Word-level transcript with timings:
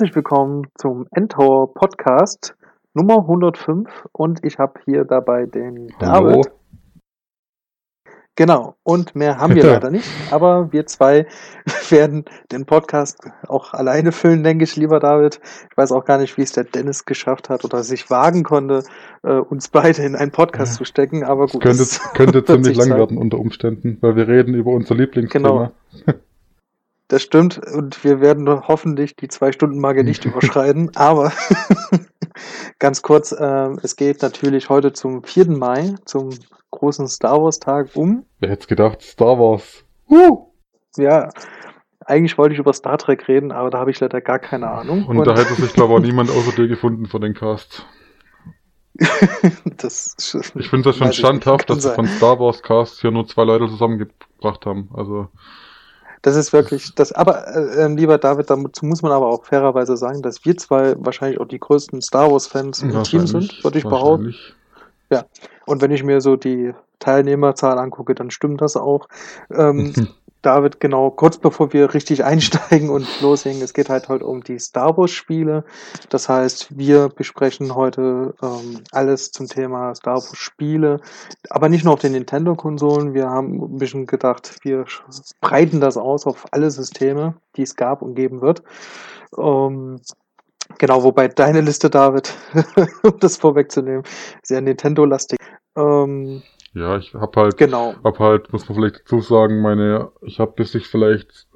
Herzlich 0.00 0.16
willkommen 0.16 0.66
zum 0.78 1.06
Endtower 1.10 1.74
Podcast 1.74 2.56
Nummer 2.94 3.18
105 3.18 4.08
und 4.12 4.42
ich 4.42 4.58
habe 4.58 4.80
hier 4.86 5.04
dabei 5.04 5.44
den 5.44 5.92
Hallo. 6.00 6.40
David. 6.40 6.50
Genau, 8.34 8.76
und 8.82 9.14
mehr 9.14 9.36
haben 9.36 9.54
wir 9.54 9.62
leider 9.62 9.90
nicht, 9.90 10.08
aber 10.30 10.72
wir 10.72 10.86
zwei 10.86 11.26
werden 11.90 12.24
den 12.50 12.64
Podcast 12.64 13.18
auch 13.46 13.74
alleine 13.74 14.12
füllen, 14.12 14.42
denke 14.42 14.64
ich, 14.64 14.74
lieber 14.74 15.00
David. 15.00 15.38
Ich 15.70 15.76
weiß 15.76 15.92
auch 15.92 16.06
gar 16.06 16.16
nicht, 16.16 16.38
wie 16.38 16.42
es 16.44 16.52
der 16.52 16.64
Dennis 16.64 17.04
geschafft 17.04 17.50
hat 17.50 17.66
oder 17.66 17.82
sich 17.82 18.08
wagen 18.08 18.42
konnte, 18.42 18.84
äh, 19.22 19.34
uns 19.34 19.68
beide 19.68 20.02
in 20.02 20.16
einen 20.16 20.30
Podcast 20.30 20.76
zu 20.76 20.86
stecken, 20.86 21.24
aber 21.24 21.46
gut. 21.46 21.62
Könnte, 21.62 21.84
könnte 22.14 22.42
ziemlich 22.46 22.78
lang 22.78 22.88
zeigen. 22.88 22.98
werden 23.00 23.18
unter 23.18 23.38
Umständen, 23.38 23.98
weil 24.00 24.16
wir 24.16 24.26
reden 24.28 24.54
über 24.54 24.70
unser 24.70 24.94
Lieblingsthema. 24.94 25.72
Genau. 26.06 26.20
Das 27.10 27.22
stimmt 27.22 27.58
und 27.58 28.04
wir 28.04 28.20
werden 28.20 28.48
hoffentlich 28.68 29.16
die 29.16 29.26
Zwei-Stunden-Marke 29.26 30.04
nicht 30.04 30.24
überschreiten, 30.26 30.92
aber 30.94 31.32
ganz 32.78 33.02
kurz, 33.02 33.34
ähm, 33.36 33.80
es 33.82 33.96
geht 33.96 34.22
natürlich 34.22 34.68
heute 34.68 34.92
zum 34.92 35.24
4. 35.24 35.50
Mai, 35.50 35.96
zum 36.04 36.30
großen 36.70 37.08
Star 37.08 37.42
Wars-Tag 37.42 37.90
um. 37.94 38.26
Wer 38.38 38.50
hätte 38.50 38.68
gedacht, 38.68 39.02
Star 39.02 39.36
Wars. 39.40 39.84
Uh! 40.08 40.46
Ja, 40.96 41.30
eigentlich 42.06 42.38
wollte 42.38 42.52
ich 42.52 42.60
über 42.60 42.72
Star 42.72 42.96
Trek 42.96 43.26
reden, 43.26 43.50
aber 43.50 43.70
da 43.70 43.78
habe 43.80 43.90
ich 43.90 43.98
leider 43.98 44.20
gar 44.20 44.38
keine 44.38 44.70
Ahnung. 44.70 45.06
Und, 45.06 45.26
da 45.26 45.36
hätte 45.36 45.54
sich, 45.54 45.72
glaube 45.72 45.94
ich, 45.94 45.98
auch 45.98 46.02
niemand 46.02 46.30
außer 46.30 46.52
dir 46.52 46.68
gefunden 46.68 47.06
für 47.06 47.18
den 47.18 47.34
Cast. 47.34 47.86
das, 49.64 50.14
Ich 50.54 50.68
finde 50.70 50.90
das 50.90 50.96
schon 50.96 51.12
standhaft, 51.12 51.70
dass 51.70 51.78
sie 51.78 51.88
sein. 51.88 51.96
von 51.96 52.06
Star 52.06 52.38
Wars 52.38 52.62
Cast 52.62 53.00
hier 53.00 53.10
nur 53.10 53.26
zwei 53.26 53.42
Leute 53.42 53.66
zusammengebracht 53.66 54.64
haben. 54.64 54.90
Also, 54.94 55.28
Das 56.22 56.36
ist 56.36 56.52
wirklich 56.52 56.94
das. 56.94 57.12
Aber 57.12 57.48
äh, 57.48 57.84
ähm, 57.84 57.96
lieber 57.96 58.18
David, 58.18 58.50
dazu 58.50 58.84
muss 58.84 59.02
man 59.02 59.12
aber 59.12 59.28
auch 59.28 59.44
fairerweise 59.44 59.96
sagen, 59.96 60.22
dass 60.22 60.44
wir 60.44 60.56
zwei 60.56 60.94
wahrscheinlich 60.98 61.40
auch 61.40 61.48
die 61.48 61.58
größten 61.58 62.02
Star 62.02 62.30
Wars-Fans 62.30 62.82
im 62.82 63.02
Team 63.04 63.26
sind, 63.26 63.64
würde 63.64 63.78
ich 63.78 63.84
behaupten. 63.84 64.26
wahrscheinlich. 64.26 64.56
Und 65.66 65.82
wenn 65.82 65.90
ich 65.90 66.02
mir 66.02 66.20
so 66.20 66.36
die 66.36 66.72
Teilnehmerzahl 66.98 67.78
angucke, 67.78 68.14
dann 68.14 68.30
stimmt 68.30 68.60
das 68.60 68.76
auch. 68.76 69.08
Ähm, 69.50 69.92
David, 70.42 70.80
genau, 70.80 71.10
kurz 71.10 71.36
bevor 71.36 71.72
wir 71.72 71.92
richtig 71.92 72.24
einsteigen 72.24 72.88
und 72.90 73.06
loslegen, 73.20 73.60
es 73.60 73.74
geht 73.74 73.90
halt 73.90 74.08
heute 74.08 74.24
um 74.26 74.42
die 74.42 74.58
Star 74.58 74.96
Wars 74.96 75.10
Spiele. 75.10 75.64
Das 76.08 76.28
heißt, 76.28 76.78
wir 76.78 77.08
besprechen 77.08 77.74
heute 77.74 78.34
ähm, 78.42 78.82
alles 78.92 79.32
zum 79.32 79.48
Thema 79.48 79.94
Star 79.94 80.14
Wars 80.14 80.36
Spiele, 80.36 81.00
aber 81.50 81.68
nicht 81.68 81.84
nur 81.84 81.94
auf 81.94 82.00
den 82.00 82.12
Nintendo-Konsolen. 82.12 83.12
Wir 83.12 83.28
haben 83.28 83.60
ein 83.60 83.78
bisschen 83.78 84.06
gedacht, 84.06 84.56
wir 84.62 84.86
breiten 85.40 85.80
das 85.80 85.96
aus 85.96 86.26
auf 86.26 86.46
alle 86.52 86.70
Systeme, 86.70 87.34
die 87.56 87.62
es 87.62 87.76
gab 87.76 88.00
und 88.00 88.14
geben 88.14 88.40
wird. 88.40 88.62
Ähm, 89.36 90.00
genau, 90.78 91.02
wobei 91.02 91.28
deine 91.28 91.60
Liste, 91.60 91.90
David, 91.90 92.34
um 93.02 93.18
das 93.20 93.36
vorwegzunehmen, 93.36 94.04
sehr 94.42 94.62
Nintendo-lastig. 94.62 95.38
Ähm, 95.76 96.42
Ja, 96.72 96.96
ich 96.96 97.14
hab 97.14 97.36
halt, 97.36 97.56
genau. 97.56 97.94
hab 98.04 98.18
halt, 98.18 98.52
muss 98.52 98.68
man 98.68 98.76
vielleicht 98.76 99.00
dazu 99.00 99.20
sagen, 99.20 99.60
meine, 99.60 100.12
ich 100.22 100.38
habe 100.38 100.52
bis 100.52 100.74
ich 100.74 100.86
vielleicht 100.86 101.48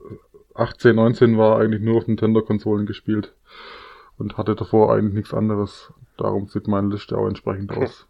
18, 0.55 0.97
19 0.97 1.39
war, 1.39 1.59
eigentlich 1.59 1.83
nur 1.83 1.99
auf 1.99 2.07
Nintendo-Konsolen 2.07 2.87
gespielt. 2.87 3.35
Und 4.17 4.39
hatte 4.39 4.55
davor 4.55 4.93
eigentlich 4.93 5.15
nichts 5.15 5.35
anderes. 5.35 5.93
Darum 6.17 6.47
sieht 6.47 6.69
meine 6.69 6.89
Liste 6.89 7.19
auch 7.19 7.27
entsprechend 7.27 7.73
Okay. 7.73 7.85
aus. 7.85 8.07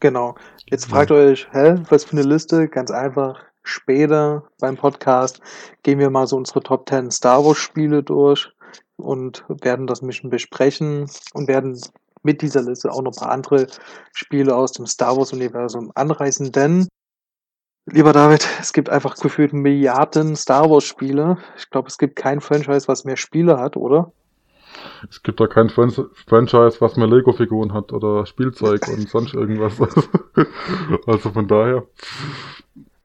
Genau. 0.00 0.34
Jetzt 0.66 0.86
fragt 0.86 1.10
ihr 1.10 1.16
euch, 1.16 1.48
hä, 1.52 1.76
was 1.90 2.04
für 2.04 2.12
eine 2.12 2.26
Liste? 2.26 2.68
Ganz 2.68 2.90
einfach. 2.90 3.44
Später 3.62 4.44
beim 4.58 4.76
Podcast 4.76 5.40
gehen 5.82 5.98
wir 5.98 6.10
mal 6.10 6.26
so 6.26 6.36
unsere 6.36 6.62
Top 6.62 6.88
10 6.88 7.10
Star 7.10 7.44
Wars 7.44 7.58
Spiele 7.58 8.02
durch 8.02 8.50
und 8.96 9.44
werden 9.48 9.86
das 9.86 10.02
ein 10.02 10.06
bisschen 10.06 10.30
besprechen 10.30 11.08
und 11.34 11.46
werden 11.46 11.78
mit 12.22 12.42
dieser 12.42 12.62
Liste 12.62 12.90
auch 12.90 13.02
noch 13.02 13.12
ein 13.12 13.20
paar 13.20 13.32
andere 13.32 13.66
Spiele 14.12 14.54
aus 14.54 14.72
dem 14.72 14.86
Star 14.86 15.16
Wars 15.16 15.32
Universum 15.32 15.92
anreißen, 15.94 16.52
denn 16.52 16.88
Lieber 17.86 18.12
David, 18.12 18.46
es 18.60 18.72
gibt 18.72 18.88
einfach 18.88 19.16
gefühlt 19.16 19.52
Milliarden 19.52 20.36
Star 20.36 20.70
Wars 20.70 20.84
Spiele. 20.84 21.38
Ich 21.56 21.70
glaube, 21.70 21.88
es 21.88 21.98
gibt 21.98 22.14
kein 22.14 22.40
Franchise, 22.40 22.86
was 22.86 23.04
mehr 23.04 23.16
Spiele 23.16 23.58
hat, 23.58 23.76
oder? 23.76 24.12
Es 25.08 25.22
gibt 25.22 25.40
da 25.40 25.46
kein 25.46 25.70
Fran 25.70 25.90
Franchise, 26.26 26.80
was 26.80 26.96
mehr 26.96 27.08
Lego-Figuren 27.08 27.72
hat 27.72 27.92
oder 27.92 28.26
Spielzeug 28.26 28.86
und 28.88 29.08
sonst 29.08 29.34
irgendwas. 29.34 29.80
also 31.06 31.30
von 31.30 31.48
daher. 31.48 31.86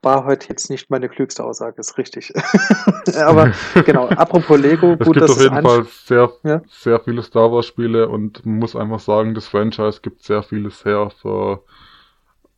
War 0.06 0.24
heute 0.26 0.50
jetzt 0.50 0.70
nicht 0.70 0.92
meine 0.92 1.10
klügste 1.10 1.44
Aussage, 1.44 1.80
ist 1.80 1.98
richtig. 1.98 2.32
Aber 3.26 3.52
genau, 3.86 4.08
apropos 4.08 4.60
Lego, 4.60 4.96
Es 5.00 5.00
gut, 5.00 5.16
gibt 5.16 5.22
dass 5.22 5.32
auf 5.32 5.38
es 5.38 5.44
jeden 5.44 5.62
Fall 5.64 5.84
sehr, 5.86 6.32
Ja. 6.44 6.62
sehr 6.68 7.00
viele 7.00 7.24
Star 7.24 7.52
Wars 7.52 7.66
Spiele 7.66 8.08
und 8.08 8.46
man 8.46 8.60
muss 8.60 8.76
einfach 8.76 9.00
sagen, 9.00 9.34
das 9.34 9.48
Franchise 9.48 10.02
gibt 10.04 10.22
sehr 10.22 10.44
vieles 10.44 10.86
her 10.86 11.10
für 11.10 11.64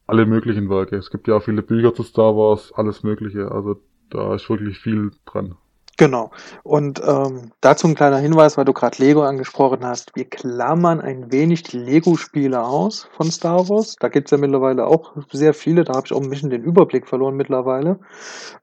alle 0.08 0.26
möglichen 0.26 0.70
Werke. 0.70 0.98
Es 0.98 1.10
gibt 1.10 1.28
ja 1.30 1.36
auch 1.38 1.44
viele 1.44 1.62
Bücher 1.62 1.94
zu 1.94 2.04
Star 2.04 2.36
Wars, 2.36 2.74
alles 2.76 3.04
mögliche. 3.04 3.50
Also 3.50 3.80
da 4.10 4.36
ist 4.36 4.50
wirklich 4.50 4.78
viel 4.80 5.12
dran. 5.26 5.56
Genau. 5.98 6.30
Und 6.62 7.02
ähm, 7.04 7.52
dazu 7.60 7.88
ein 7.88 7.96
kleiner 7.96 8.20
Hinweis, 8.20 8.56
weil 8.56 8.66
du 8.66 8.74
gerade 8.74 9.04
Lego 9.04 9.24
angesprochen 9.24 9.84
hast. 9.84 10.16
Wir 10.16 10.26
klammern 10.26 11.02
ein 11.02 11.32
wenig 11.32 11.64
die 11.64 11.80
Lego-Spiele 11.80 12.64
aus 12.64 13.10
von 13.18 13.32
Star 13.32 13.68
Wars. 13.68 13.96
Da 14.00 14.08
gibt's 14.08 14.30
ja 14.30 14.38
mittlerweile 14.38 14.86
auch 14.86 15.16
sehr 15.32 15.56
viele. 15.56 15.84
Da 15.84 15.96
habe 15.96 16.06
ich 16.06 16.14
auch 16.14 16.22
ein 16.22 16.30
bisschen 16.30 16.52
den 16.52 16.62
Überblick 16.62 17.08
verloren 17.08 17.36
mittlerweile. 17.36 18.00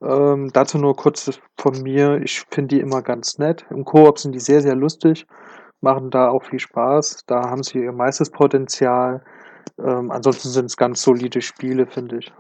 Ähm, 0.01 0.51
dazu 0.53 0.79
nur 0.79 0.95
kurz 0.95 1.41
von 1.59 1.83
mir. 1.83 2.21
Ich 2.23 2.45
finde 2.53 2.77
die 2.77 2.81
immer 2.81 3.03
ganz 3.03 3.37
nett. 3.39 3.67
Im 3.69 3.85
Koop 3.85 4.21
sind 4.21 4.33
die 4.33 4.41
sehr, 4.41 4.61
sehr 4.63 4.77
lustig. 4.77 5.27
Machen 5.81 6.11
da 6.11 6.29
auch 6.29 6.45
viel 6.45 6.61
Spaß. 6.61 7.25
Da 7.27 7.51
haben 7.51 7.65
sie 7.65 7.81
ihr 7.81 7.93
meistes 7.93 8.31
Potenzial. 8.31 9.25
Ähm, 9.79 10.13
ansonsten 10.13 10.51
sind 10.51 10.67
es 10.67 10.77
ganz 10.77 11.03
solide 11.03 11.43
Spiele, 11.43 11.87
finde 11.89 12.19
ich. 12.19 12.33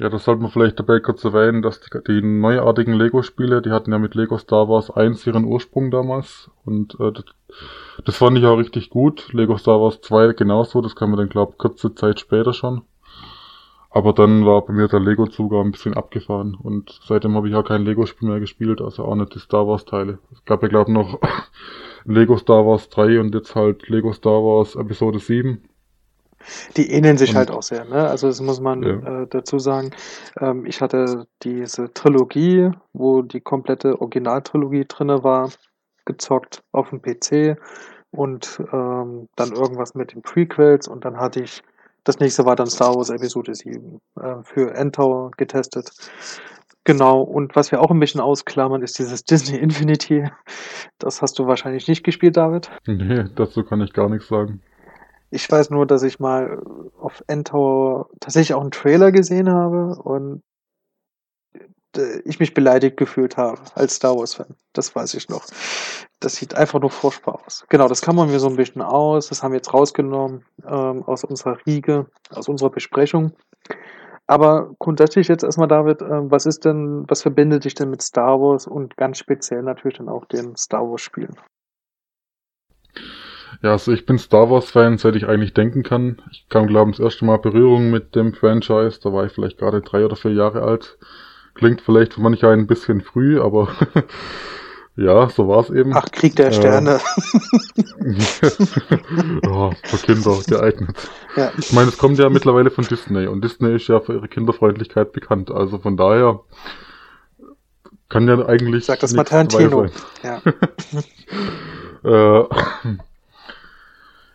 Ja, 0.00 0.08
das 0.08 0.24
sollte 0.24 0.40
man 0.40 0.50
vielleicht 0.50 0.78
dabei 0.78 0.98
kurz 0.98 1.22
erwähnen, 1.24 1.60
dass 1.60 1.78
die, 1.82 1.90
die 2.08 2.22
neuartigen 2.22 2.94
Lego-Spiele, 2.94 3.60
die 3.60 3.70
hatten 3.70 3.92
ja 3.92 3.98
mit 3.98 4.14
Lego 4.14 4.38
Star 4.38 4.66
Wars 4.66 4.90
1 4.90 5.26
ihren 5.26 5.44
Ursprung 5.44 5.90
damals. 5.90 6.50
Und 6.64 6.98
äh, 6.98 7.12
das, 7.12 7.24
das 8.06 8.16
fand 8.16 8.38
ich 8.38 8.46
auch 8.46 8.56
richtig 8.56 8.88
gut. 8.88 9.30
Lego 9.34 9.58
Star 9.58 9.78
Wars 9.78 10.00
2 10.00 10.32
genauso, 10.32 10.80
das 10.80 10.96
kam 10.96 11.10
mir 11.10 11.18
dann, 11.18 11.28
glaube 11.28 11.56
kurze 11.58 11.94
Zeit 11.94 12.18
später 12.18 12.54
schon. 12.54 12.80
Aber 13.90 14.14
dann 14.14 14.46
war 14.46 14.64
bei 14.64 14.72
mir 14.72 14.88
der 14.88 15.00
Lego-Zug 15.00 15.52
ein 15.52 15.72
bisschen 15.72 15.92
abgefahren. 15.92 16.54
Und 16.54 16.98
seitdem 17.04 17.34
habe 17.34 17.50
ich 17.50 17.54
auch 17.54 17.64
kein 17.64 17.84
Lego-Spiel 17.84 18.30
mehr 18.30 18.40
gespielt, 18.40 18.80
also 18.80 19.04
auch 19.04 19.16
nicht 19.16 19.34
die 19.34 19.38
Star 19.38 19.66
Wars-Teile. 19.68 20.18
Es 20.32 20.42
gab 20.46 20.62
ja, 20.62 20.68
glaube 20.68 20.90
noch 20.90 21.20
Lego 22.06 22.38
Star 22.38 22.64
Wars 22.64 22.88
3 22.88 23.20
und 23.20 23.34
jetzt 23.34 23.54
halt 23.54 23.86
Lego 23.90 24.14
Star 24.14 24.42
Wars 24.42 24.76
Episode 24.76 25.18
7. 25.18 25.60
Die 26.76 26.90
ähneln 26.90 27.18
sich 27.18 27.30
Und- 27.30 27.36
halt 27.36 27.50
auch 27.50 27.62
sehr, 27.62 27.84
ne? 27.84 28.08
Also 28.08 28.26
das 28.28 28.40
muss 28.40 28.60
man 28.60 28.82
Ja. 28.82 29.22
äh, 29.22 29.26
dazu 29.28 29.58
sagen. 29.58 29.90
Ähm, 30.40 30.64
ich 30.66 30.80
hatte 30.80 31.26
diese 31.42 31.92
Trilogie, 31.92 32.70
wo 32.92 33.22
die 33.22 33.40
komplette 33.40 34.00
Originaltrilogie 34.00 34.84
drinne 34.88 35.22
war, 35.22 35.50
gezockt 36.06 36.62
auf 36.72 36.90
dem 36.90 37.02
PC 37.02 37.56
und 38.10 38.60
ähm, 38.72 39.28
dann 39.36 39.52
irgendwas 39.52 39.94
mit 39.94 40.12
den 40.14 40.22
Prequels 40.22 40.88
und 40.88 41.04
dann 41.04 41.18
hatte 41.18 41.42
ich 41.42 41.62
das 42.04 42.18
nächste 42.18 42.46
war 42.46 42.56
dann 42.56 42.66
Star 42.66 42.94
Wars 42.96 43.10
Episode 43.10 43.54
7 43.54 44.00
äh, 44.18 44.36
für 44.42 44.74
Endtower 44.74 45.30
getestet. 45.36 45.92
Genau, 46.84 47.20
und 47.20 47.54
was 47.54 47.70
wir 47.70 47.82
auch 47.82 47.90
ein 47.90 48.00
bisschen 48.00 48.22
ausklammern, 48.22 48.80
ist 48.82 48.98
dieses 48.98 49.22
Disney 49.24 49.58
Infinity. 49.58 50.28
Das 50.98 51.20
hast 51.20 51.38
du 51.38 51.46
wahrscheinlich 51.46 51.86
nicht 51.88 52.02
gespielt, 52.02 52.38
David. 52.38 52.70
Nee, 52.86 53.24
dazu 53.36 53.62
kann 53.64 53.82
ich 53.82 53.92
gar 53.92 54.08
nichts 54.08 54.28
sagen. 54.28 54.62
Ich 55.30 55.50
weiß 55.50 55.70
nur, 55.70 55.86
dass 55.86 56.02
ich 56.02 56.18
mal 56.18 56.60
auf 56.98 57.22
Endtower 57.28 58.08
tatsächlich 58.20 58.54
auch 58.54 58.60
einen 58.60 58.72
Trailer 58.72 59.12
gesehen 59.12 59.48
habe 59.48 59.94
und 60.02 60.42
äh, 61.96 62.20
ich 62.24 62.40
mich 62.40 62.54
beleidigt 62.54 62.96
gefühlt 62.96 63.36
habe 63.36 63.60
als 63.74 63.96
Star 63.96 64.16
Wars-Fan. 64.16 64.54
Das 64.72 64.94
weiß 64.94 65.14
ich 65.14 65.28
noch. 65.28 65.44
Das 66.20 66.34
sieht 66.34 66.54
einfach 66.54 66.80
nur 66.80 66.90
furchtbar 66.90 67.40
aus. 67.46 67.64
Genau, 67.68 67.88
das 67.88 68.02
kann 68.02 68.16
man 68.16 68.30
mir 68.30 68.40
so 68.40 68.48
ein 68.48 68.56
bisschen 68.56 68.82
aus. 68.82 69.28
Das 69.28 69.42
haben 69.42 69.52
wir 69.52 69.58
jetzt 69.58 69.72
rausgenommen 69.72 70.44
ähm, 70.64 71.04
aus 71.04 71.24
unserer 71.24 71.58
Riege, 71.66 72.06
aus 72.30 72.48
unserer 72.48 72.70
Besprechung. 72.70 73.32
Aber 74.26 74.70
grundsätzlich 74.78 75.26
jetzt 75.28 75.42
erstmal, 75.42 75.66
David, 75.66 76.02
ähm, 76.02 76.30
was 76.30 76.46
ist 76.46 76.64
denn, 76.64 77.04
was 77.08 77.22
verbindet 77.22 77.64
dich 77.64 77.74
denn 77.74 77.90
mit 77.90 78.02
Star 78.02 78.40
Wars 78.40 78.66
und 78.66 78.96
ganz 78.96 79.18
speziell 79.18 79.62
natürlich 79.62 79.98
dann 79.98 80.08
auch 80.08 80.24
den 80.24 80.56
Star 80.56 80.88
Wars-Spielen? 80.88 81.36
Ja, 83.62 83.72
also 83.72 83.92
ich 83.92 84.06
bin 84.06 84.18
Star 84.18 84.48
Wars-Fan, 84.50 84.98
seit 84.98 85.16
ich 85.16 85.26
eigentlich 85.26 85.54
denken 85.54 85.82
kann. 85.82 86.22
Ich 86.30 86.46
kam, 86.48 86.66
glaube 86.66 86.90
ich, 86.90 86.96
das 86.96 87.04
erste 87.04 87.24
Mal 87.24 87.38
Berührung 87.38 87.90
mit 87.90 88.14
dem 88.14 88.32
Franchise. 88.34 89.00
Da 89.02 89.12
war 89.12 89.26
ich 89.26 89.32
vielleicht 89.32 89.58
gerade 89.58 89.80
drei 89.82 90.04
oder 90.04 90.16
vier 90.16 90.32
Jahre 90.32 90.62
alt. 90.62 90.98
Klingt 91.54 91.80
vielleicht 91.80 92.14
für 92.14 92.20
manche 92.20 92.48
ein 92.48 92.66
bisschen 92.66 93.00
früh, 93.00 93.40
aber 93.40 93.68
ja, 94.96 95.28
so 95.28 95.48
war 95.48 95.60
es 95.60 95.70
eben. 95.70 95.92
Ach, 95.94 96.06
Krieg 96.10 96.36
der 96.36 96.48
Äh, 96.48 96.52
Sterne. 96.52 97.00
ja, 99.44 99.70
für 99.84 99.96
Kinder 100.06 100.38
geeignet. 100.46 100.96
ja. 101.36 101.52
Ich 101.58 101.72
meine, 101.72 101.88
es 101.88 101.98
kommt 101.98 102.18
ja 102.18 102.28
mittlerweile 102.30 102.70
von 102.70 102.84
Disney 102.84 103.26
und 103.26 103.42
Disney 103.44 103.74
ist 103.74 103.88
ja 103.88 104.00
für 104.00 104.14
ihre 104.14 104.28
Kinderfreundlichkeit 104.28 105.12
bekannt. 105.12 105.50
Also 105.50 105.78
von 105.78 105.96
daher 105.96 106.40
kann 108.08 108.26
ja 108.28 108.46
eigentlich. 108.46 108.84
Sag 108.86 109.00
das 109.00 109.12
mal 109.12 109.24
Tarantino. 109.24 109.86
Ja. 110.22 110.40
äh, 112.42 112.44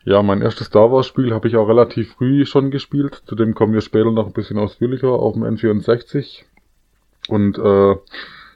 ja, 0.06 0.22
mein 0.22 0.44
erstes 0.44 0.68
Star 0.68 0.92
Wars 0.92 1.08
Spiel 1.08 1.34
habe 1.34 1.48
ich 1.48 1.58
auch 1.58 1.68
relativ 1.68 2.14
früh 2.14 2.46
schon 2.46 2.70
gespielt. 2.70 3.24
Zu 3.26 3.34
dem 3.34 3.56
kommen 3.56 3.74
wir 3.74 3.82
später 3.82 4.12
noch 4.12 4.28
ein 4.28 4.34
bisschen 4.34 4.60
ausführlicher 4.60 5.10
auf 5.10 5.34
dem 5.34 5.44
N64. 5.44 6.44
Und 7.28 7.58
äh, 7.58 7.94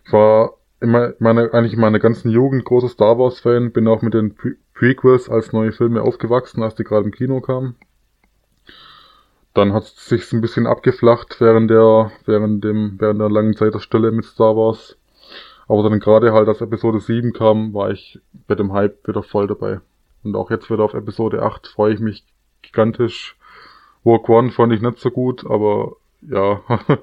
ich 0.06 0.13
war 0.13 0.54
immer 0.80 1.13
meine, 1.18 1.51
eigentlich 1.51 1.75
meine 1.75 2.00
ganzen 2.00 2.30
Jugend 2.30 2.66
großer 2.66 2.88
Star 2.88 3.18
Wars 3.18 3.40
Fan, 3.40 3.72
bin 3.72 3.88
auch 3.88 4.04
mit 4.04 4.13
den 4.13 4.36
Pre 4.36 4.56
Prequels 4.75 5.28
als 5.28 5.51
neue 5.51 5.74
Filme 5.74 6.04
aufgewachsen, 6.04 6.63
als 6.63 6.75
die 6.75 6.86
gerade 6.86 7.06
im 7.06 7.12
Kino 7.12 7.42
kamen. 7.42 7.75
Dann 9.56 9.74
hat 9.74 9.84
es 9.84 10.06
sich 10.06 10.31
ein 10.31 10.40
bisschen 10.42 10.68
abgeflacht 10.68 11.42
während 11.42 11.69
der, 11.69 12.12
während 12.25 12.63
dem, 12.63 12.95
während 13.00 13.19
der 13.19 13.30
langen 13.30 13.57
Zeit 13.57 13.74
der 13.74 13.80
Stelle 13.80 14.12
mit 14.12 14.24
Star 14.24 14.56
Wars. 14.56 14.98
Aber 15.68 15.84
dann 15.84 16.00
gerade 16.00 16.31
halt 16.31 16.48
als 16.48 16.62
Episode 16.62 17.00
7 17.00 17.34
kam, 17.34 17.74
war 17.74 17.90
ich 17.90 18.22
bei 18.48 18.56
dem 18.56 18.72
Hype 18.72 19.06
wieder 19.07 19.24
voll 19.24 19.48
dabei. 19.48 19.81
Und 20.24 20.36
auch 20.36 20.51
jetzt 20.51 20.69
wieder 20.69 20.83
auf 20.83 20.94
Episode 20.94 21.44
8 21.44 21.68
freue 21.68 21.94
ich 21.94 22.00
mich 22.00 22.25
gigantisch. 22.62 23.38
Walk 24.04 24.30
One 24.30 24.51
fand 24.51 24.74
ich 24.74 24.81
nicht 24.81 25.00
so 25.00 25.12
gut, 25.12 25.45
aber 25.45 25.95
ja, 26.21 26.62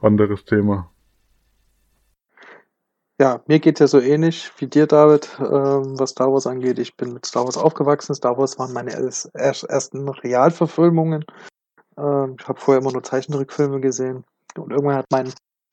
anderes 0.00 0.44
Thema. 0.44 0.90
Ja, 3.20 3.42
mir 3.46 3.60
geht 3.60 3.80
ja 3.80 3.86
so 3.86 4.00
ähnlich 4.00 4.50
wie 4.56 4.66
dir, 4.66 4.86
David, 4.86 5.28
ähm, 5.40 5.98
was 5.98 6.10
Star 6.10 6.32
Wars 6.32 6.46
angeht. 6.46 6.78
Ich 6.78 6.96
bin 6.96 7.12
mit 7.12 7.26
Star 7.26 7.44
Wars 7.44 7.58
aufgewachsen. 7.58 8.14
Star 8.14 8.38
Wars 8.38 8.58
waren 8.58 8.72
meine 8.72 8.92
ersten 8.92 10.08
Realverfilmungen. 10.08 11.26
Ähm, 11.98 12.36
ich 12.40 12.48
habe 12.48 12.58
vorher 12.58 12.80
immer 12.80 12.92
nur 12.92 13.02
Zeichentrickfilme 13.02 13.80
gesehen. 13.80 14.24
Und 14.56 14.70
irgendwann 14.70 14.96
hat 14.96 15.06
mein 15.10 15.30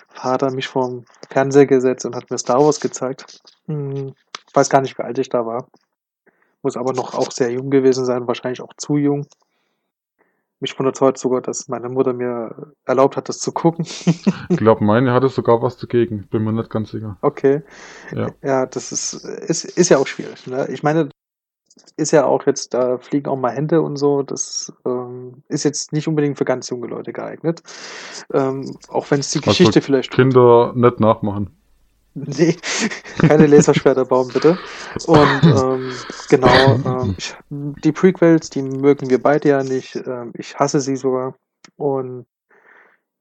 Vater 0.09 0.51
mich 0.51 0.67
vorm 0.67 1.05
Fernseher 1.29 1.67
gesetzt 1.67 2.05
und 2.05 2.17
hat 2.17 2.29
mir 2.29 2.37
Star 2.37 2.59
Wars 2.59 2.81
gezeigt. 2.81 3.39
Hm, 3.67 4.13
ich 4.47 4.55
weiß 4.55 4.69
gar 4.69 4.81
nicht, 4.81 4.97
wie 4.97 5.03
alt 5.03 5.17
ich 5.17 5.29
da 5.29 5.45
war. 5.45 5.69
Muss 6.67 6.75
aber 6.75 6.91
noch 6.91 7.13
auch 7.13 7.31
sehr 7.31 7.49
jung 7.49 7.69
gewesen 7.69 8.03
sein, 8.03 8.27
wahrscheinlich 8.27 8.61
auch 8.61 8.73
zu 8.75 8.97
jung. 8.97 9.25
Mich 10.59 10.77
wundert 10.77 10.99
heute 10.99 11.17
sogar, 11.17 11.39
dass 11.39 11.69
meine 11.69 11.87
Mutter 11.87 12.11
mir 12.11 12.73
erlaubt 12.83 13.15
hat, 13.15 13.29
das 13.29 13.39
zu 13.39 13.53
gucken. 13.53 13.85
ich 13.85 14.57
glaube, 14.57 14.83
meine 14.83 15.13
hatte 15.13 15.29
sogar 15.29 15.61
was 15.61 15.77
dagegen. 15.77 16.27
Bin 16.27 16.43
mir 16.43 16.51
nicht 16.51 16.69
ganz 16.69 16.91
sicher. 16.91 17.15
Okay. 17.21 17.61
Ja, 18.13 18.31
ja 18.43 18.65
das 18.65 18.91
ist, 18.91 19.13
ist, 19.13 19.63
ist 19.63 19.87
ja 19.87 19.97
auch 19.97 20.07
schwierig. 20.07 20.45
Ne? 20.45 20.67
Ich 20.69 20.83
meine, 20.83 21.07
ist 21.95 22.11
ja 22.11 22.25
auch 22.25 22.45
jetzt, 22.45 22.73
da 22.73 22.97
fliegen 22.97 23.29
auch 23.29 23.37
mal 23.37 23.53
Hände 23.53 23.81
und 23.81 23.95
so. 23.95 24.23
Das 24.23 24.73
ähm, 24.85 25.43
ist 25.47 25.63
jetzt 25.63 25.93
nicht 25.93 26.09
unbedingt 26.09 26.37
für 26.37 26.43
ganz 26.43 26.69
junge 26.69 26.87
Leute 26.87 27.13
geeignet. 27.13 27.63
Ähm, 28.33 28.77
auch 28.89 29.09
wenn 29.09 29.21
es 29.21 29.31
die 29.31 29.37
also 29.37 29.51
Geschichte 29.51 29.79
also 29.79 29.85
vielleicht. 29.85 30.11
Kinder 30.11 30.73
nicht 30.75 30.99
nachmachen. 30.99 31.56
Nee, 32.37 32.57
keine 33.19 33.45
Laserschwerter 33.45 34.05
bauen, 34.05 34.29
bitte. 34.33 34.57
Und 35.05 35.43
ähm, 35.43 35.93
genau, 36.29 36.75
ähm, 36.85 37.15
ich, 37.17 37.35
die 37.49 37.91
Prequels, 37.91 38.49
die 38.49 38.63
mögen 38.63 39.09
wir 39.09 39.21
beide 39.21 39.49
ja 39.49 39.63
nicht. 39.63 39.95
Ähm, 39.95 40.31
ich 40.35 40.57
hasse 40.57 40.79
sie 40.79 40.95
sogar. 40.95 41.35
Und 41.75 42.25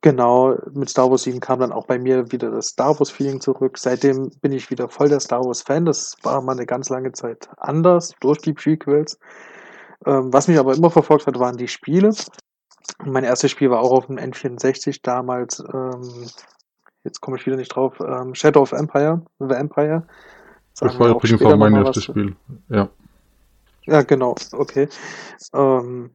genau, 0.01 0.57
mit 0.73 0.89
Star 0.89 1.11
Wars 1.11 1.25
7 1.25 1.41
kam 1.41 1.61
dann 1.61 1.73
auch 1.73 1.87
bei 1.87 1.99
mir 1.99 2.33
wieder 2.33 2.51
das 2.51 2.69
Star 2.69 2.99
Wars-Feeling 2.99 3.41
zurück. 3.41 3.77
Seitdem 3.77 4.31
bin 4.41 4.53
ich 4.53 4.71
wieder 4.71 4.89
voll 4.89 5.11
der 5.11 5.21
Star 5.21 5.45
Wars-Fan. 5.45 5.85
Das 5.85 6.17
war 6.23 6.41
mal 6.41 6.53
eine 6.53 6.67
ganz 6.67 6.89
lange 6.89 7.13
Zeit 7.13 7.51
anders 7.59 8.15
durch 8.21 8.39
die 8.39 8.55
Prequels. 8.55 9.19
Ähm, 10.07 10.33
was 10.33 10.49
mich 10.49 10.59
aber 10.59 10.75
immer 10.75 10.91
verfolgt 10.91 11.27
hat, 11.27 11.39
waren 11.39 11.59
die 11.59 11.69
Spiele. 11.69 12.15
Mein 13.05 13.25
erstes 13.25 13.51
Spiel 13.51 13.71
war 13.71 13.81
auch 13.81 13.91
auf 13.91 14.07
dem 14.07 14.17
N64 14.17 15.01
damals. 15.03 15.61
Ähm, 15.61 16.29
jetzt 17.07 17.21
komme 17.21 17.37
ich 17.37 17.47
wieder 17.47 17.57
nicht 17.57 17.75
drauf, 17.75 17.95
ähm, 18.01 18.35
Shadow 18.35 18.61
of 18.61 18.73
Empire, 18.73 19.23
The 19.39 19.55
Empire. 19.55 20.03
Sagen 20.75 20.93
das 20.93 20.99
war 20.99 21.09
übrigens 21.11 21.43
auch 21.43 21.57
mein 21.57 21.75
erstes 21.75 22.05
Spiel, 22.05 22.37
ja. 22.69 22.89
Ja, 23.87 24.03
genau, 24.03 24.35
okay. 24.53 24.89
Ähm, 25.55 26.11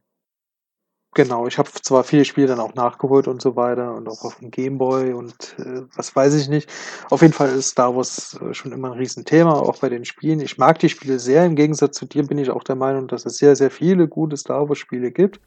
genau, 1.14 1.46
ich 1.46 1.56
habe 1.56 1.70
zwar 1.70 2.04
viele 2.04 2.26
Spiele 2.26 2.48
dann 2.48 2.60
auch 2.60 2.74
nachgeholt 2.74 3.26
und 3.26 3.40
so 3.40 3.56
weiter 3.56 3.94
und 3.94 4.08
auch 4.08 4.22
auf 4.24 4.38
dem 4.40 4.50
Gameboy 4.50 5.14
und 5.14 5.56
äh, 5.58 5.82
was 5.96 6.14
weiß 6.14 6.34
ich 6.34 6.48
nicht. 6.48 6.70
Auf 7.10 7.22
jeden 7.22 7.32
Fall 7.32 7.48
ist 7.48 7.70
Star 7.70 7.96
Wars 7.96 8.38
äh, 8.42 8.52
schon 8.52 8.72
immer 8.72 8.92
ein 8.92 8.98
Riesenthema, 8.98 9.54
auch 9.54 9.78
bei 9.78 9.88
den 9.88 10.04
Spielen. 10.04 10.40
Ich 10.40 10.58
mag 10.58 10.78
die 10.80 10.90
Spiele 10.90 11.18
sehr, 11.18 11.46
im 11.46 11.56
Gegensatz 11.56 11.96
zu 11.96 12.04
dir 12.04 12.26
bin 12.26 12.38
ich 12.38 12.50
auch 12.50 12.62
der 12.62 12.76
Meinung, 12.76 13.08
dass 13.08 13.24
es 13.24 13.38
sehr, 13.38 13.56
sehr 13.56 13.70
viele 13.70 14.06
gute 14.06 14.36
Star 14.36 14.68
Wars 14.68 14.78
Spiele 14.78 15.10
gibt. 15.10 15.40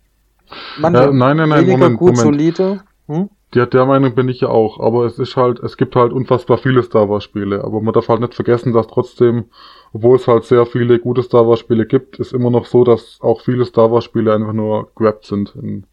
Manche 0.77 1.03
ja, 1.03 1.11
nein, 1.11 1.37
nein, 1.37 1.49
nein, 1.49 1.67
Moment, 1.67 1.97
gut, 1.97 2.17
Moment. 2.17 2.23
solide. 2.23 2.83
Hm? 3.07 3.29
Der, 3.53 3.67
der 3.67 3.85
Meinung 3.85 4.15
bin 4.15 4.27
ich 4.27 4.41
ja 4.41 4.49
auch, 4.49 4.79
aber 4.79 5.05
es 5.05 5.19
ist 5.19 5.37
halt, 5.37 5.59
es 5.59 5.77
gibt 5.77 5.95
halt 5.95 6.11
unfassbar 6.11 6.57
viele 6.57 6.83
Star 6.83 7.09
Wars 7.09 7.23
Spiele, 7.23 7.63
aber 7.63 7.79
man 7.79 7.93
darf 7.93 8.09
halt 8.09 8.19
nicht 8.19 8.33
vergessen, 8.33 8.73
dass 8.73 8.87
trotzdem, 8.87 9.45
obwohl 9.93 10.17
es 10.17 10.27
halt 10.27 10.43
sehr 10.43 10.65
viele 10.65 10.99
gute 10.99 11.23
Star 11.23 11.47
Wars 11.47 11.59
Spiele 11.59 11.85
gibt, 11.85 12.19
ist 12.19 12.33
immer 12.33 12.49
noch 12.49 12.65
so, 12.65 12.83
dass 12.83 13.19
auch 13.21 13.41
viele 13.41 13.65
Star 13.65 13.91
Wars 13.91 14.03
Spiele 14.03 14.33
einfach 14.33 14.53
nur 14.53 14.91
grabbed 14.95 15.25
sind, 15.25 15.55
in, 15.55 15.85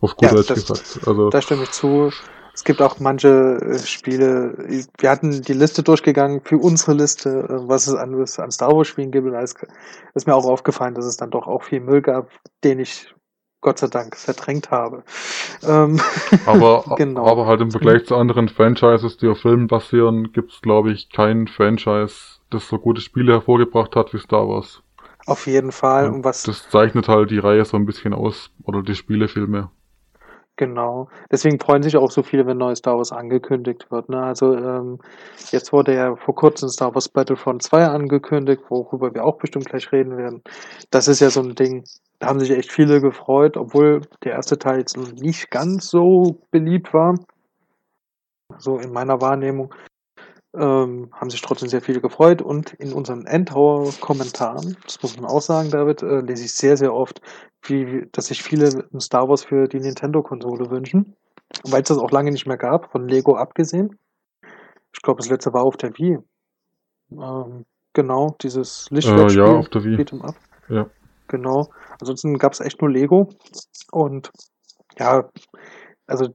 auf 0.00 0.16
gut 0.16 0.28
ja, 0.28 0.34
Deutsch 0.34 0.48
das, 0.48 0.66
gesagt. 0.66 1.08
Also, 1.08 1.30
da 1.30 1.42
stimme 1.42 1.64
ich 1.64 1.72
zu. 1.72 2.10
Es 2.54 2.62
gibt 2.62 2.80
auch 2.80 3.00
manche 3.00 3.58
äh, 3.60 3.78
Spiele, 3.80 4.54
wir 4.98 5.10
hatten 5.10 5.42
die 5.42 5.52
Liste 5.52 5.82
durchgegangen 5.82 6.40
für 6.44 6.56
unsere 6.56 6.94
Liste, 6.94 7.48
äh, 7.48 7.68
was 7.68 7.88
es 7.88 7.94
an, 7.94 8.14
an 8.14 8.50
Star 8.52 8.74
Wars 8.74 8.86
Spielen 8.86 9.10
gibt 9.10 9.26
und 9.26 9.32
da 9.32 9.40
ist, 9.40 9.56
ist 10.14 10.26
mir 10.28 10.34
auch 10.34 10.46
aufgefallen, 10.46 10.94
dass 10.94 11.04
es 11.04 11.16
dann 11.16 11.30
doch 11.30 11.48
auch 11.48 11.64
viel 11.64 11.80
Müll 11.80 12.00
gab, 12.00 12.30
den 12.62 12.78
ich 12.78 13.12
Gott 13.64 13.78
sei 13.78 13.88
Dank 13.88 14.14
verdrängt 14.14 14.70
habe. 14.70 15.02
Ähm, 15.66 15.98
aber, 16.46 16.84
genau. 16.96 17.26
aber 17.26 17.46
halt 17.46 17.62
im 17.62 17.70
Vergleich 17.70 18.04
zu 18.04 18.14
anderen 18.14 18.48
Franchises, 18.48 19.16
die 19.16 19.26
auf 19.26 19.38
Filmen 19.38 19.66
basieren, 19.66 20.32
gibt 20.32 20.52
es, 20.52 20.60
glaube 20.60 20.92
ich, 20.92 21.08
kein 21.08 21.48
Franchise, 21.48 22.38
das 22.50 22.68
so 22.68 22.78
gute 22.78 23.00
Spiele 23.00 23.32
hervorgebracht 23.32 23.96
hat 23.96 24.12
wie 24.12 24.18
Star 24.18 24.46
Wars. 24.46 24.82
Auf 25.26 25.46
jeden 25.46 25.72
Fall. 25.72 26.10
Und 26.10 26.24
was 26.24 26.42
das 26.42 26.68
zeichnet 26.68 27.08
halt 27.08 27.30
die 27.30 27.38
Reihe 27.38 27.64
so 27.64 27.78
ein 27.78 27.86
bisschen 27.86 28.12
aus, 28.12 28.50
oder 28.64 28.82
die 28.82 28.94
Spiele 28.94 29.28
vielmehr. 29.28 29.70
Genau. 30.56 31.08
Deswegen 31.32 31.58
freuen 31.58 31.82
sich 31.82 31.96
auch 31.96 32.12
so 32.12 32.22
viele, 32.22 32.46
wenn 32.46 32.58
neues 32.58 32.78
Star 32.78 32.96
Wars 32.96 33.10
angekündigt 33.10 33.90
wird. 33.90 34.08
Ne? 34.08 34.22
Also 34.22 34.54
ähm, 34.54 35.00
jetzt 35.50 35.72
wurde 35.72 35.94
ja 35.94 36.14
vor 36.14 36.34
kurzem 36.36 36.68
Star 36.68 36.94
Wars 36.94 37.08
Battlefront 37.08 37.62
2 37.62 37.86
angekündigt, 37.86 38.62
worüber 38.68 39.12
wir 39.14 39.24
auch 39.24 39.38
bestimmt 39.38 39.64
gleich 39.64 39.90
reden 39.90 40.16
werden. 40.16 40.42
Das 40.90 41.08
ist 41.08 41.18
ja 41.18 41.30
so 41.30 41.40
ein 41.40 41.56
Ding, 41.56 41.84
da 42.18 42.28
haben 42.28 42.40
sich 42.40 42.50
echt 42.50 42.72
viele 42.72 43.00
gefreut, 43.00 43.56
obwohl 43.56 44.02
der 44.22 44.32
erste 44.32 44.58
Teil 44.58 44.78
jetzt 44.78 44.96
nicht 44.96 45.50
ganz 45.50 45.88
so 45.88 46.38
beliebt 46.50 46.94
war. 46.94 47.18
So 48.58 48.78
in 48.78 48.92
meiner 48.92 49.20
Wahrnehmung. 49.20 49.74
Ähm, 50.56 51.10
haben 51.12 51.30
sich 51.30 51.42
trotzdem 51.42 51.68
sehr 51.68 51.80
viele 51.80 52.00
gefreut 52.00 52.40
und 52.40 52.74
in 52.74 52.92
unseren 52.92 53.26
Endtower-Kommentaren, 53.26 54.76
das 54.84 55.02
muss 55.02 55.16
man 55.16 55.28
auch 55.28 55.40
sagen, 55.40 55.68
David, 55.70 56.00
äh, 56.02 56.20
lese 56.20 56.44
ich 56.44 56.54
sehr, 56.54 56.76
sehr 56.76 56.94
oft, 56.94 57.20
wie, 57.64 58.06
dass 58.12 58.26
sich 58.26 58.40
viele 58.40 58.86
Star 59.00 59.28
Wars 59.28 59.42
für 59.44 59.66
die 59.66 59.80
Nintendo-Konsole 59.80 60.70
wünschen, 60.70 61.16
weil 61.64 61.82
es 61.82 61.88
das 61.88 61.98
auch 61.98 62.12
lange 62.12 62.30
nicht 62.30 62.46
mehr 62.46 62.56
gab, 62.56 62.92
von 62.92 63.08
Lego 63.08 63.34
abgesehen. 63.34 63.98
Ich 64.92 65.02
glaube, 65.02 65.18
das 65.18 65.28
letzte 65.28 65.52
war 65.52 65.64
auf 65.64 65.76
der 65.76 65.98
Wii. 65.98 66.18
Ähm, 67.10 67.64
genau, 67.92 68.36
dieses 68.40 68.88
Lichtschwertspiel. 68.90 69.42
Äh, 69.42 69.46
ja, 69.46 69.56
auf 69.56 69.68
der 69.70 69.82
Wii. 69.82 70.06
Ja. 70.68 70.86
Genau. 71.28 71.70
Ansonsten 72.00 72.38
gab 72.38 72.52
es 72.52 72.60
echt 72.60 72.80
nur 72.80 72.90
Lego. 72.90 73.30
Und 73.90 74.30
ja, 74.98 75.28
also 76.06 76.34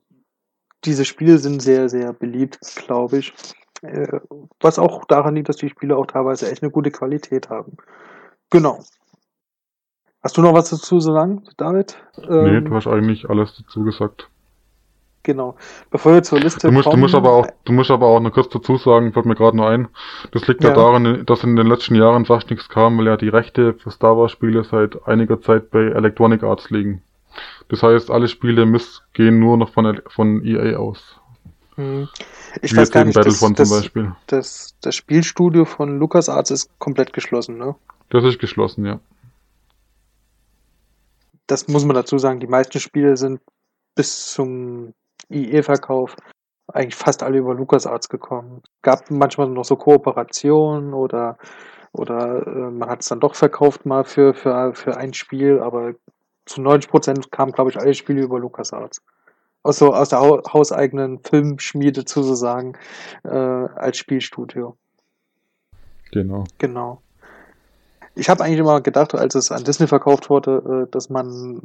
diese 0.86 1.06
Spiele 1.06 1.38
sind 1.38 1.62
sehr, 1.62 1.90
sehr 1.90 2.14
beliebt, 2.14 2.60
glaube 2.76 3.18
ich. 3.18 3.34
Äh, 3.82 4.20
was 4.60 4.80
auch 4.80 5.06
daran 5.06 5.36
liegt, 5.36 5.50
dass 5.50 5.58
die 5.58 5.70
Spiele 5.70 5.96
auch 5.96 6.06
teilweise 6.06 6.52
echt 6.52 6.64
eine 6.64 6.72
gute 6.72 6.92
Qualität 6.92 7.50
haben. 7.50 7.78
Genau. 8.50 8.80
Hast 10.22 10.36
du 10.36 10.42
noch 10.42 10.54
was 10.54 10.70
dazu 10.70 11.00
zu 11.00 11.00
sagen, 11.00 11.44
David? 11.58 11.98
Ähm, 12.18 12.44
nee, 12.44 12.62
du 12.62 12.76
hast 12.76 12.88
eigentlich 12.88 13.30
alles 13.30 13.56
dazu 13.58 13.84
gesagt. 13.84 14.30
Genau. 15.24 15.56
Bevor 15.92 16.14
wir 16.14 16.24
zur 16.24 16.40
Liste 16.40 16.68
du 16.68 16.74
musst, 16.74 16.86
kommen, 16.86 16.96
du 16.96 17.02
musst 17.02 17.16
aber 17.16 17.32
auch, 17.32 17.48
du 17.66 17.74
musst 17.74 17.92
aber 17.92 18.08
auch 18.08 18.20
noch 18.20 18.32
kurz 18.32 18.50
dazu 18.50 18.78
sagen, 18.78 19.12
fällt 19.12 19.26
mir 19.26 19.36
gerade 19.36 19.58
nur 19.58 19.70
ein. 19.70 19.90
Das 20.32 20.48
liegt 20.48 20.64
ja. 20.64 20.70
ja 20.70 20.76
daran, 20.76 21.26
dass 21.26 21.44
in 21.44 21.56
den 21.56 21.68
letzten 21.68 21.96
Jahren 21.96 22.26
fast 22.26 22.50
nichts 22.50 22.70
kam, 22.70 22.98
weil 22.98 23.08
ja 23.08 23.18
die 23.18 23.30
Rechte 23.30 23.74
für 23.74 23.92
Star 23.92 24.18
Wars 24.18 24.32
Spiele 24.32 24.64
seit 24.64 25.08
einiger 25.08 25.42
Zeit 25.42 25.72
bei 25.72 25.80
Electronic 25.80 26.44
Arts 26.44 26.70
liegen. 26.70 27.02
Das 27.68 27.84
heißt, 27.84 28.10
alle 28.10 28.28
Spiele 28.28 28.66
müssen, 28.66 29.02
gehen 29.14 29.40
nur 29.40 29.58
noch 29.58 29.72
von, 29.72 30.02
von 30.08 30.44
EA 30.44 30.78
aus. 30.78 31.20
Hm. 31.76 32.08
Ich 32.62 32.74
Wie 32.74 32.78
weiß 32.78 32.92
gar 32.92 33.06
nicht, 33.06 33.16
Battlefront 33.16 33.60
das, 33.60 33.70
zum 33.70 33.78
Beispiel. 33.78 34.16
Das, 34.28 34.76
das 34.82 34.96
Spielstudio 34.96 35.66
von 35.66 36.00
LucasArts 36.00 36.52
ist 36.52 36.80
komplett 36.80 37.14
geschlossen, 37.14 37.58
ne? 37.58 37.76
Das 38.10 38.24
ist 38.24 38.40
geschlossen, 38.40 38.86
ja. 38.86 39.00
Das 41.46 41.68
muss 41.68 41.86
man 41.86 41.96
dazu 41.96 42.18
sagen, 42.18 42.40
die 42.40 42.48
meisten 42.48 42.80
Spiele 42.80 43.18
sind 43.18 43.40
bis 43.96 44.32
zum 44.32 44.94
IE-Verkauf 45.30 46.16
eigentlich 46.74 46.96
fast 46.96 47.24
alle 47.24 47.38
über 47.38 47.54
LucasArts 47.54 48.10
gekommen. 48.10 48.62
Gab 48.82 49.10
manchmal 49.10 49.50
noch 49.50 49.66
so 49.66 49.76
Kooperationen 49.76 50.94
oder, 50.94 51.38
oder 51.92 52.46
äh, 52.46 52.72
man 52.72 52.90
hat 52.90 53.02
es 53.02 53.08
dann 53.08 53.20
doch 53.20 53.36
verkauft 53.36 53.86
mal 53.86 54.04
für, 54.04 54.34
für, 54.34 54.74
für 54.74 54.98
ein 54.98 55.14
Spiel, 55.14 55.60
aber 55.60 55.94
zu 56.46 56.62
90 56.62 56.90
Prozent 56.90 57.32
kamen, 57.32 57.52
glaube 57.52 57.72
ich, 57.72 57.80
alle 57.80 57.94
Spiele 57.94 58.22
über 58.22 58.40
LucasArts. 58.40 59.02
aus, 59.64 59.78
so, 59.78 59.94
aus 59.94 60.10
der 60.10 60.20
hauseigenen 60.20 61.20
Filmschmiede 61.20 62.04
sozusagen 62.08 62.74
äh, 63.24 63.30
als 63.30 63.98
Spielstudio. 63.98 64.78
Genau. 66.12 66.46
Genau. 66.58 67.02
Ich 68.16 68.30
habe 68.30 68.44
eigentlich 68.44 68.60
immer 68.60 68.82
gedacht, 68.82 69.14
als 69.16 69.36
es 69.36 69.52
an 69.52 69.64
Disney 69.64 69.88
verkauft 69.88 70.30
wurde, 70.30 70.88
äh, 70.88 70.92
dass 70.92 71.10
man 71.10 71.62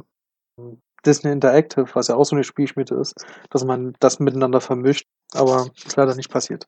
Disney 1.05 1.31
Interactive, 1.31 1.87
was 1.93 2.07
ja 2.07 2.15
auch 2.15 2.25
so 2.25 2.35
eine 2.35 2.43
Spielschmiede 2.43 2.95
ist, 2.95 3.25
dass 3.49 3.63
man 3.63 3.95
das 3.99 4.19
miteinander 4.19 4.61
vermischt, 4.61 5.07
aber 5.33 5.69
ist 5.75 5.95
leider 5.95 6.15
nicht 6.15 6.29
passiert. 6.29 6.67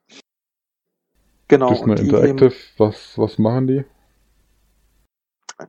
Genau. 1.47 1.69
Disney 1.69 1.99
Interactive, 1.99 2.53
was, 2.77 3.17
was 3.17 3.37
machen 3.37 3.67
die? 3.67 3.85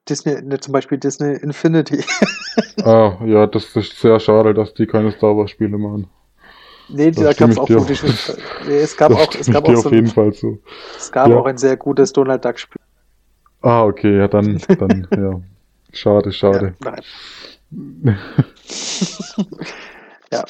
Disney, 0.08 0.40
ne, 0.42 0.60
zum 0.60 0.72
Beispiel 0.72 0.98
Disney 0.98 1.36
Infinity. 1.36 2.04
ah, 2.82 3.16
ja, 3.24 3.46
das 3.46 3.74
ist 3.74 3.98
sehr 3.98 4.20
schade, 4.20 4.52
dass 4.52 4.74
die 4.74 4.86
keine 4.86 5.12
Star 5.12 5.36
Wars 5.36 5.50
Spiele 5.50 5.78
machen. 5.78 6.08
Nee, 6.88 7.10
da 7.10 7.32
gab 7.32 7.50
es 7.50 7.58
auch 7.58 7.66
gute 7.66 7.94
nee, 8.66 8.76
Es 8.76 8.96
gab 8.96 9.12
auch, 9.14 9.34
es 9.34 9.50
gab 9.50 9.68
auch 9.68 9.76
so, 9.76 9.88
auf 9.88 9.92
jeden 9.92 10.06
Fall 10.06 10.32
so. 10.32 10.58
Es 10.96 11.12
gab 11.12 11.28
ja. 11.28 11.36
auch 11.36 11.46
ein 11.46 11.58
sehr 11.58 11.76
gutes 11.76 12.12
Donald 12.12 12.44
Duck 12.44 12.58
Spiel. 12.58 12.80
Ah, 13.60 13.84
okay, 13.84 14.18
ja, 14.18 14.28
dann, 14.28 14.58
dann, 14.78 15.08
ja. 15.16 15.40
Schade, 15.92 16.32
schade. 16.32 16.74
Ja, 16.82 16.90
nein. 16.90 17.00
ja, 20.32 20.44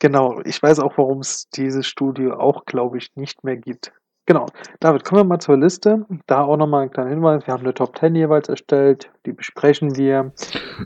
genau. 0.00 0.40
Ich 0.44 0.62
weiß 0.62 0.80
auch, 0.80 0.98
warum 0.98 1.20
es 1.20 1.48
dieses 1.50 1.86
Studio 1.86 2.34
auch, 2.34 2.64
glaube 2.66 2.98
ich, 2.98 3.14
nicht 3.16 3.44
mehr 3.44 3.56
gibt. 3.56 3.92
Genau. 4.28 4.44
David, 4.78 5.04
kommen 5.04 5.22
wir 5.22 5.24
mal 5.24 5.38
zur 5.38 5.56
Liste. 5.56 6.04
Da 6.26 6.42
auch 6.42 6.58
nochmal 6.58 6.82
ein 6.82 6.90
kleiner 6.90 7.08
Hinweis. 7.08 7.46
Wir 7.46 7.54
haben 7.54 7.62
eine 7.62 7.72
Top 7.72 7.96
10 7.98 8.14
jeweils 8.14 8.50
erstellt. 8.50 9.10
Die 9.24 9.32
besprechen 9.32 9.96
wir. 9.96 10.32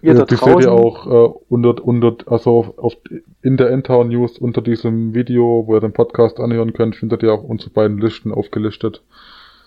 Ihr 0.01 0.15
ja, 0.15 0.25
die 0.25 0.37
draußen. 0.37 0.59
seht 0.59 0.67
ihr 0.67 0.73
auch 0.73 1.07
äh, 1.09 1.33
unter, 1.49 1.85
unter, 1.85 2.17
also 2.31 2.51
auf, 2.59 2.79
auf, 2.79 2.95
in 3.43 3.57
der 3.57 3.71
Endtown 3.71 4.11
News 4.11 4.39
unter 4.39 4.63
diesem 4.63 5.13
Video, 5.13 5.65
wo 5.67 5.75
ihr 5.75 5.81
den 5.81 5.93
Podcast 5.93 6.39
anhören 6.39 6.73
könnt, 6.73 6.95
findet 6.95 7.25
ihr 7.25 7.33
auch 7.33 7.43
unsere 7.43 7.71
beiden 7.71 7.99
Listen 7.99 8.33
aufgelistet. 8.33 9.03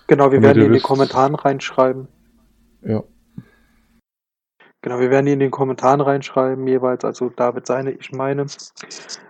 Genau, 0.07 0.31
wir 0.31 0.41
werden 0.41 0.60
die 0.60 0.65
in 0.67 0.74
die 0.74 0.79
Kommentare 0.79 1.43
reinschreiben. 1.43 2.07
Ja. 2.81 3.03
Genau, 4.86 5.00
wir 5.00 5.10
werden 5.10 5.25
die 5.25 5.32
in 5.32 5.39
den 5.39 5.50
Kommentaren 5.50 6.00
reinschreiben, 6.00 6.68
jeweils, 6.68 7.04
also 7.04 7.30
David 7.30 7.65
seine, 7.65 7.89
ich 7.89 8.12
meine. 8.12 8.46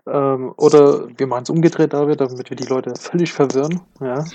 Ähm, 0.05 0.53
oder 0.57 1.07
wir 1.17 1.27
machen 1.27 1.43
es 1.43 1.49
umgedreht, 1.49 1.93
David, 1.93 2.19
damit 2.19 2.49
wir 2.49 2.57
die 2.57 2.67
Leute 2.67 2.93
völlig 2.99 3.31
verwirren. 3.31 3.79
Ja. 4.01 4.25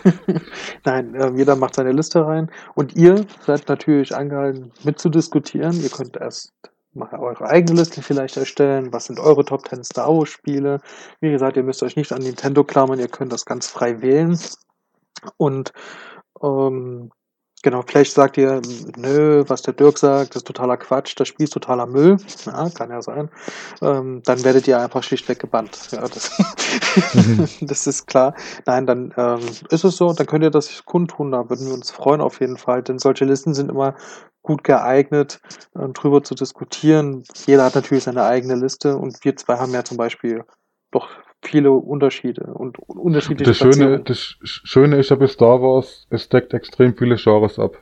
Nein, 0.86 1.14
äh, 1.14 1.30
jeder 1.36 1.56
macht 1.56 1.74
seine 1.74 1.92
Liste 1.92 2.26
rein. 2.26 2.50
Und 2.74 2.96
ihr 2.96 3.26
seid 3.44 3.68
natürlich 3.68 4.16
angehalten, 4.16 4.72
mitzudiskutieren. 4.82 5.78
Ihr 5.78 5.90
könnt 5.90 6.16
erst 6.16 6.54
mal 6.94 7.12
eure 7.18 7.44
eigene 7.44 7.78
Liste 7.78 8.00
vielleicht 8.00 8.38
erstellen. 8.38 8.94
Was 8.94 9.04
sind 9.04 9.20
eure 9.20 9.44
Top 9.44 9.68
10 9.68 9.84
Star 9.84 10.08
Wars 10.08 10.30
Spiele? 10.30 10.80
Wie 11.20 11.32
gesagt, 11.32 11.58
ihr 11.58 11.64
müsst 11.64 11.82
euch 11.82 11.96
nicht 11.96 12.12
an 12.12 12.22
Nintendo 12.22 12.64
klammern, 12.64 12.98
ihr 12.98 13.08
könnt 13.08 13.34
das 13.34 13.44
ganz 13.44 13.66
frei 13.66 14.00
wählen. 14.00 14.38
Und 15.36 15.74
ähm, 16.42 17.10
Genau, 17.62 17.82
vielleicht 17.86 18.14
sagt 18.14 18.38
ihr, 18.38 18.62
nö, 18.96 19.44
was 19.46 19.60
der 19.60 19.74
Dirk 19.74 19.98
sagt, 19.98 20.34
ist 20.34 20.46
totaler 20.46 20.78
Quatsch, 20.78 21.12
das 21.16 21.28
Spiel 21.28 21.44
ist 21.44 21.52
totaler 21.52 21.86
Müll. 21.86 22.16
Ja, 22.46 22.70
kann 22.70 22.88
ja 22.88 23.02
sein. 23.02 23.28
Ähm, 23.82 24.22
dann 24.24 24.44
werdet 24.44 24.66
ihr 24.66 24.80
einfach 24.80 25.02
schlichtweg 25.02 25.38
gebannt. 25.40 25.88
Ja, 25.92 26.00
das, 26.00 26.30
das 27.60 27.86
ist 27.86 28.06
klar. 28.06 28.34
Nein, 28.64 28.86
dann 28.86 29.12
ähm, 29.18 29.40
ist 29.68 29.84
es 29.84 29.96
so, 29.96 30.12
dann 30.14 30.26
könnt 30.26 30.42
ihr 30.42 30.50
das 30.50 30.86
kundtun, 30.86 31.32
da 31.32 31.50
würden 31.50 31.66
wir 31.66 31.74
uns 31.74 31.90
freuen 31.90 32.22
auf 32.22 32.40
jeden 32.40 32.56
Fall, 32.56 32.82
denn 32.82 32.98
solche 32.98 33.26
Listen 33.26 33.52
sind 33.52 33.70
immer 33.70 33.94
gut 34.42 34.64
geeignet, 34.64 35.40
äh, 35.74 35.86
drüber 35.88 36.22
zu 36.22 36.34
diskutieren. 36.34 37.24
Jeder 37.46 37.64
hat 37.64 37.74
natürlich 37.74 38.04
seine 38.04 38.24
eigene 38.24 38.54
Liste 38.54 38.96
und 38.96 39.22
wir 39.22 39.36
zwei 39.36 39.58
haben 39.58 39.74
ja 39.74 39.84
zum 39.84 39.98
Beispiel 39.98 40.44
doch 40.92 41.10
viele 41.42 41.70
Unterschiede 41.72 42.44
und 42.54 42.78
unterschiedliche 42.78 43.50
das 43.50 43.58
Schöne, 43.58 44.00
das 44.00 44.36
Schöne 44.42 44.96
ist 44.96 45.10
ja 45.10 45.16
bei 45.16 45.26
Star 45.26 45.60
Wars, 45.62 46.06
es 46.10 46.28
deckt 46.28 46.54
extrem 46.54 46.96
viele 46.96 47.16
Genres 47.16 47.58
ab. 47.58 47.78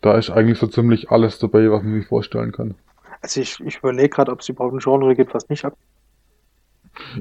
Da 0.00 0.16
ist 0.16 0.30
eigentlich 0.30 0.58
so 0.58 0.66
ziemlich 0.66 1.10
alles 1.10 1.38
dabei, 1.38 1.70
was 1.70 1.82
man 1.82 1.94
sich 1.94 2.06
vorstellen 2.06 2.52
kann. 2.52 2.74
Also 3.22 3.40
ich, 3.40 3.58
ich 3.60 3.78
überlege 3.78 4.10
gerade, 4.10 4.32
ob 4.32 4.40
es 4.40 4.48
überhaupt 4.48 4.74
ein 4.74 4.80
Genre 4.80 5.14
gibt, 5.14 5.34
was 5.34 5.48
nicht 5.48 5.64
ab. 5.64 5.76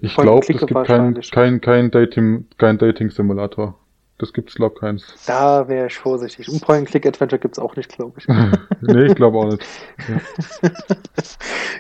Ich 0.02 0.16
glaube, 0.16 0.46
es 0.48 0.48
gibt 0.48 0.74
kein, 0.86 1.20
kein, 1.32 1.62
kein 1.62 1.92
Dating, 1.92 2.46
kein 2.58 2.78
Dating-Simulator. 2.78 3.76
Das 4.18 4.32
gibt's, 4.32 4.56
glaube 4.56 4.80
keins. 4.80 5.14
Da 5.28 5.68
wäre 5.68 5.88
ich 5.88 5.98
vorsichtig. 5.98 6.48
Und 6.48 6.62
Point-Click-Adventure 6.62 7.40
gibt's 7.40 7.60
auch 7.60 7.76
nicht, 7.76 7.90
glaube 7.90 8.14
ich. 8.18 8.28
nee, 8.82 9.08
ich 9.08 9.16
glaube 9.16 9.38
auch 9.38 9.52
nicht. 9.52 9.66
Ja. 10.08 10.20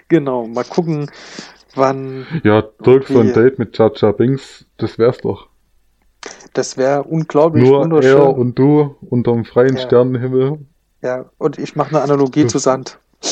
genau, 0.09 0.45
mal 0.45 0.65
gucken, 0.65 1.09
wann. 1.75 2.25
Ja, 2.43 2.63
Dirk 2.85 3.07
so 3.07 3.19
ein 3.19 3.33
Date 3.33 3.59
mit 3.59 3.73
Chacha 3.73 4.11
Bings, 4.11 4.65
das 4.77 4.97
wär's 4.97 5.17
doch. 5.19 5.47
Das 6.53 6.77
wäre 6.77 7.03
unglaublich 7.03 7.63
Nur 7.63 7.81
wunderschön. 7.81 8.17
er 8.17 8.35
und 8.37 8.57
du 8.57 8.95
unterm 9.09 9.45
freien 9.45 9.75
ja. 9.75 9.81
Sternenhimmel. 9.81 10.59
Ja, 11.01 11.25
und 11.37 11.59
ich 11.59 11.75
mache 11.75 11.89
eine 11.89 12.01
Analogie 12.01 12.47
zu 12.47 12.57
Sand. 12.57 12.97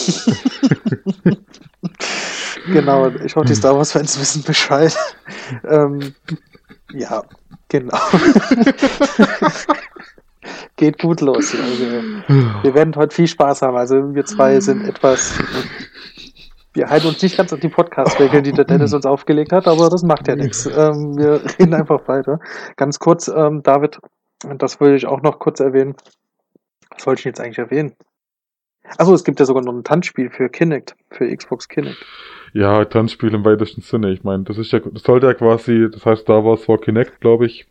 genau, 2.71 3.07
ich 3.23 3.35
hoffe, 3.35 3.47
die 3.47 3.55
Star 3.55 3.75
Wars-Fans 3.75 4.19
wissen 4.19 4.43
Bescheid. 4.43 4.95
ähm, 5.67 6.13
ja, 6.93 7.23
genau. 7.69 7.97
Geht 10.75 10.99
gut 10.99 11.21
los. 11.21 11.55
Also, 11.55 12.03
wir 12.63 12.73
werden 12.73 12.95
heute 12.95 13.15
viel 13.15 13.27
Spaß 13.27 13.61
haben. 13.61 13.77
Also 13.77 14.13
wir 14.13 14.25
zwei 14.25 14.59
sind 14.59 14.85
etwas 14.85 15.33
wir 16.73 16.89
halten 16.89 17.07
uns 17.07 17.21
nicht 17.21 17.37
ganz 17.37 17.53
an 17.53 17.59
die 17.59 17.69
Podcast-Regeln, 17.69 18.43
die 18.43 18.51
der 18.51 18.65
Dennis 18.65 18.93
uns 18.93 19.05
aufgelegt 19.05 19.51
hat, 19.51 19.67
aber 19.67 19.89
das 19.89 20.03
macht 20.03 20.27
ja 20.27 20.35
nichts. 20.35 20.65
Ähm, 20.65 21.17
wir 21.17 21.41
reden 21.59 21.73
einfach 21.73 22.07
weiter. 22.07 22.39
Ganz 22.75 22.99
kurz, 22.99 23.27
ähm, 23.27 23.61
David, 23.63 23.99
das 24.57 24.79
würde 24.79 24.95
ich 24.95 25.05
auch 25.05 25.21
noch 25.21 25.39
kurz 25.39 25.59
erwähnen. 25.59 25.95
Was 26.89 27.05
wollte 27.05 27.19
ich 27.19 27.25
jetzt 27.25 27.39
eigentlich 27.39 27.59
erwähnen? 27.59 27.93
Achso, 28.97 29.13
es 29.13 29.23
gibt 29.23 29.39
ja 29.39 29.45
sogar 29.45 29.63
noch 29.63 29.73
ein 29.73 29.83
Tanzspiel 29.83 30.29
für 30.29 30.49
Kinect, 30.49 30.95
für 31.09 31.33
Xbox 31.35 31.67
Kinect. 31.69 32.03
Ja, 32.53 32.85
Tanzspiel 32.85 33.33
im 33.33 33.45
weitesten 33.45 33.81
Sinne. 33.81 34.11
Ich 34.11 34.23
meine, 34.23 34.43
das 34.43 34.57
ist 34.57 34.71
ja, 34.71 34.79
das 34.79 35.03
sollte 35.03 35.25
ja 35.25 35.33
quasi, 35.33 35.87
das 35.91 36.05
heißt 36.05 36.23
Star 36.23 36.43
Wars 36.43 36.63
for 36.65 36.79
Kinect, 36.79 37.19
glaube 37.19 37.45
ich. 37.47 37.65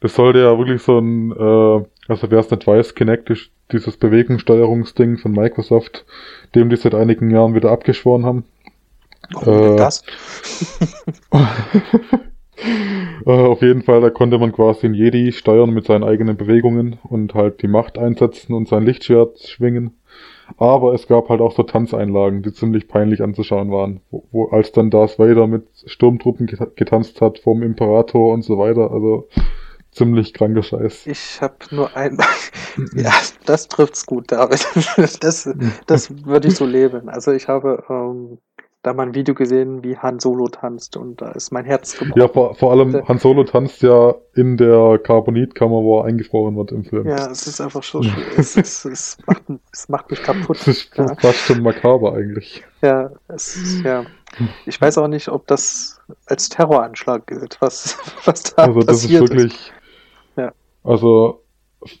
Das 0.00 0.14
sollte 0.14 0.40
ja 0.40 0.58
wirklich 0.58 0.82
so 0.82 0.98
ein, 0.98 1.30
äh, 1.30 1.84
also 2.08 2.30
wer 2.30 2.40
es 2.40 2.50
nicht 2.50 2.66
weiß, 2.66 2.94
Kinect 2.94 3.30
ist 3.30 3.50
dieses 3.72 3.96
Bewegungssteuerungsding 3.96 5.18
von 5.18 5.32
Microsoft, 5.32 6.04
dem 6.54 6.70
die 6.70 6.76
seit 6.76 6.94
einigen 6.94 7.30
Jahren 7.30 7.54
wieder 7.54 7.70
abgeschworen 7.70 8.26
haben. 8.26 8.44
Warum 9.32 9.74
äh, 9.74 9.76
das? 9.76 10.04
Äh, 13.26 13.30
auf 13.30 13.62
jeden 13.62 13.82
Fall, 13.82 14.00
da 14.00 14.10
konnte 14.10 14.38
man 14.38 14.52
quasi 14.52 14.86
in 14.86 14.94
Jedi 14.94 15.32
steuern 15.32 15.70
mit 15.70 15.86
seinen 15.86 16.04
eigenen 16.04 16.36
Bewegungen 16.36 16.98
und 17.02 17.34
halt 17.34 17.62
die 17.62 17.68
Macht 17.68 17.98
einsetzen 17.98 18.54
und 18.54 18.68
sein 18.68 18.84
Lichtschwert 18.84 19.38
schwingen. 19.40 19.98
Aber 20.58 20.92
es 20.92 21.08
gab 21.08 21.30
halt 21.30 21.40
auch 21.40 21.52
so 21.52 21.62
Tanzeinlagen, 21.62 22.42
die 22.42 22.52
ziemlich 22.52 22.86
peinlich 22.86 23.22
anzuschauen 23.22 23.70
waren. 23.70 24.00
Wo, 24.10 24.24
wo 24.30 24.48
als 24.48 24.72
dann 24.72 24.90
Darth 24.90 25.18
Vader 25.18 25.46
mit 25.46 25.66
Sturmtruppen 25.86 26.46
getanzt 26.76 27.20
hat 27.20 27.38
vom 27.38 27.62
Imperator 27.62 28.32
und 28.32 28.42
so 28.42 28.58
weiter. 28.58 28.90
Also 28.90 29.26
ziemlich 29.94 30.34
kranker 30.34 30.62
Scheiß. 30.62 31.06
Ich 31.06 31.40
habe 31.40 31.54
nur 31.70 31.96
ein. 31.96 32.18
ja, 32.94 33.12
das 33.46 33.68
trifft's 33.68 34.04
gut, 34.06 34.30
David. 34.32 34.66
das, 35.20 35.48
das 35.86 36.26
würde 36.26 36.48
ich 36.48 36.56
so 36.56 36.66
leben. 36.66 37.08
Also 37.08 37.32
ich 37.32 37.48
habe 37.48 37.84
ähm, 37.88 38.38
da 38.84 38.92
mal 38.92 39.06
ein 39.06 39.14
Video 39.14 39.34
gesehen, 39.34 39.82
wie 39.82 39.96
Han 39.96 40.20
Solo 40.20 40.48
tanzt 40.48 40.96
und 40.96 41.20
da 41.20 41.30
ist 41.32 41.50
mein 41.50 41.64
Herz 41.64 41.98
gebrochen. 41.98 42.20
Ja, 42.20 42.28
vor, 42.28 42.54
vor 42.54 42.72
allem 42.72 43.02
Han 43.08 43.18
Solo 43.18 43.44
tanzt 43.44 43.82
ja 43.82 44.14
in 44.34 44.56
der 44.56 44.98
Carbonitkammer, 44.98 45.82
wo 45.82 46.00
er 46.00 46.04
eingefroren 46.04 46.56
wird 46.56 46.70
im 46.70 46.84
Film. 46.84 47.08
Ja, 47.08 47.30
es 47.30 47.46
ist 47.46 47.60
einfach 47.60 47.82
so 47.82 48.02
es, 48.36 48.56
es, 48.56 48.84
es, 48.84 49.18
macht, 49.26 49.42
es 49.72 49.88
macht 49.88 50.10
mich 50.10 50.22
kaputt. 50.22 50.58
Es 50.58 50.68
ist 50.68 50.96
ja. 50.96 51.14
fast 51.16 51.38
schon 51.38 51.62
makaber 51.62 52.14
eigentlich. 52.14 52.62
Ja, 52.82 53.10
es 53.28 53.56
ist, 53.56 53.84
ja. 53.84 54.04
Ich 54.66 54.80
weiß 54.80 54.98
auch 54.98 55.08
nicht, 55.08 55.28
ob 55.28 55.46
das 55.46 56.00
als 56.26 56.48
Terroranschlag 56.48 57.26
gilt, 57.26 57.56
was, 57.60 57.96
was 58.24 58.42
da 58.42 58.64
also, 58.64 58.80
das 58.80 59.02
passiert 59.02 59.22
ist. 59.22 59.30
wirklich. 59.30 59.54
Ist. 59.54 59.68
Ja. 59.68 59.73
Also 60.84 61.42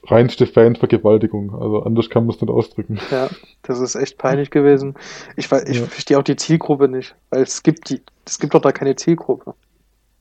reinste 0.04 0.46
Fanvergewaltigung. 0.46 1.54
Also 1.54 1.82
anders 1.82 2.08
kann 2.08 2.26
man 2.26 2.34
es 2.34 2.40
nicht 2.40 2.50
ausdrücken. 2.50 3.00
Ja, 3.10 3.28
das 3.62 3.80
ist 3.80 3.96
echt 3.96 4.18
peinlich 4.18 4.50
gewesen. 4.50 4.94
Ich, 5.36 5.50
ich 5.50 5.78
ja. 5.78 5.86
verstehe 5.86 6.18
auch 6.18 6.22
die 6.22 6.36
Zielgruppe 6.36 6.88
nicht, 6.88 7.16
weil 7.30 7.42
es 7.42 7.62
gibt 7.62 7.90
die, 7.90 8.00
es 8.24 8.38
gibt 8.38 8.54
doch 8.54 8.60
da 8.60 8.72
keine 8.72 8.96
Zielgruppe. 8.96 9.54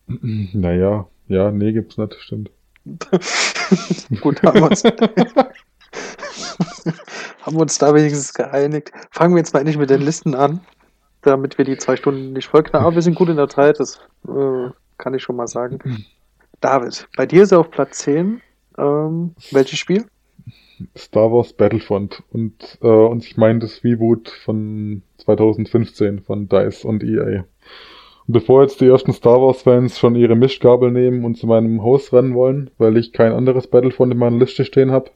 Naja, 0.08 1.08
ja, 1.28 1.52
nee, 1.52 1.72
gibt's 1.72 1.98
nicht, 1.98 2.16
stimmt. 2.16 2.52
Gut, 4.22 4.44
haben 4.44 4.60
wir 4.60 4.70
uns. 4.70 4.84
haben 7.42 7.56
wir 7.56 7.62
uns 7.62 7.78
da 7.78 7.94
wenigstens 7.94 8.34
geeinigt. 8.34 8.92
Fangen 9.12 9.34
wir 9.36 9.40
jetzt 9.40 9.54
mal 9.54 9.60
endlich 9.60 9.78
mit 9.78 9.90
den 9.90 10.02
Listen 10.02 10.36
an, 10.36 10.60
damit 11.22 11.58
wir 11.58 11.64
die 11.66 11.78
zwei 11.78 11.96
Stunden 11.96 12.34
nicht 12.34 12.50
voll 12.50 12.64
knapp. 12.64 12.82
Aber 12.82 12.96
wir 12.96 13.02
sind 13.02 13.16
gut 13.16 13.30
in 13.30 13.38
der 13.38 13.48
Zeit, 13.48 13.80
das 13.80 14.02
äh, 14.28 14.70
kann 14.98 15.14
ich 15.14 15.24
schon 15.24 15.38
mal 15.38 15.48
sagen. 15.48 15.80
David, 16.62 17.08
bei 17.16 17.26
dir 17.26 17.44
ist 17.44 17.52
er 17.52 17.60
auf 17.60 17.72
Platz 17.72 18.00
10 18.00 18.42
ähm, 18.78 19.36
welches 19.52 19.80
Spiel? 19.80 20.06
Star 20.98 21.32
Wars 21.32 21.54
Battlefront 21.54 22.24
und, 22.32 22.80
äh, 22.82 22.88
und 22.88 23.24
ich 23.24 23.38
meine 23.38 23.60
das 23.60 23.84
Reboot 23.84 24.30
von 24.30 25.04
2015 25.18 26.22
von 26.22 26.50
DICE 26.50 26.86
und 26.86 27.04
EA. 27.04 27.46
Und 28.28 28.34
bevor 28.34 28.64
jetzt 28.64 28.82
die 28.82 28.88
ersten 28.88 29.14
Star 29.14 29.42
Wars-Fans 29.42 30.00
schon 30.00 30.16
ihre 30.16 30.36
Mischgabel 30.36 30.92
nehmen 30.92 31.26
und 31.26 31.38
zu 31.38 31.46
meinem 31.46 31.84
Haus 31.84 32.12
rennen 32.12 32.36
wollen, 32.36 32.72
weil 32.78 32.98
ich 32.98 33.14
kein 33.14 33.34
anderes 33.34 33.68
Battlefront 33.68 34.12
in 34.14 34.18
meiner 34.18 34.38
Liste 34.38 34.66
stehen 34.66 34.92
habe, 34.92 35.12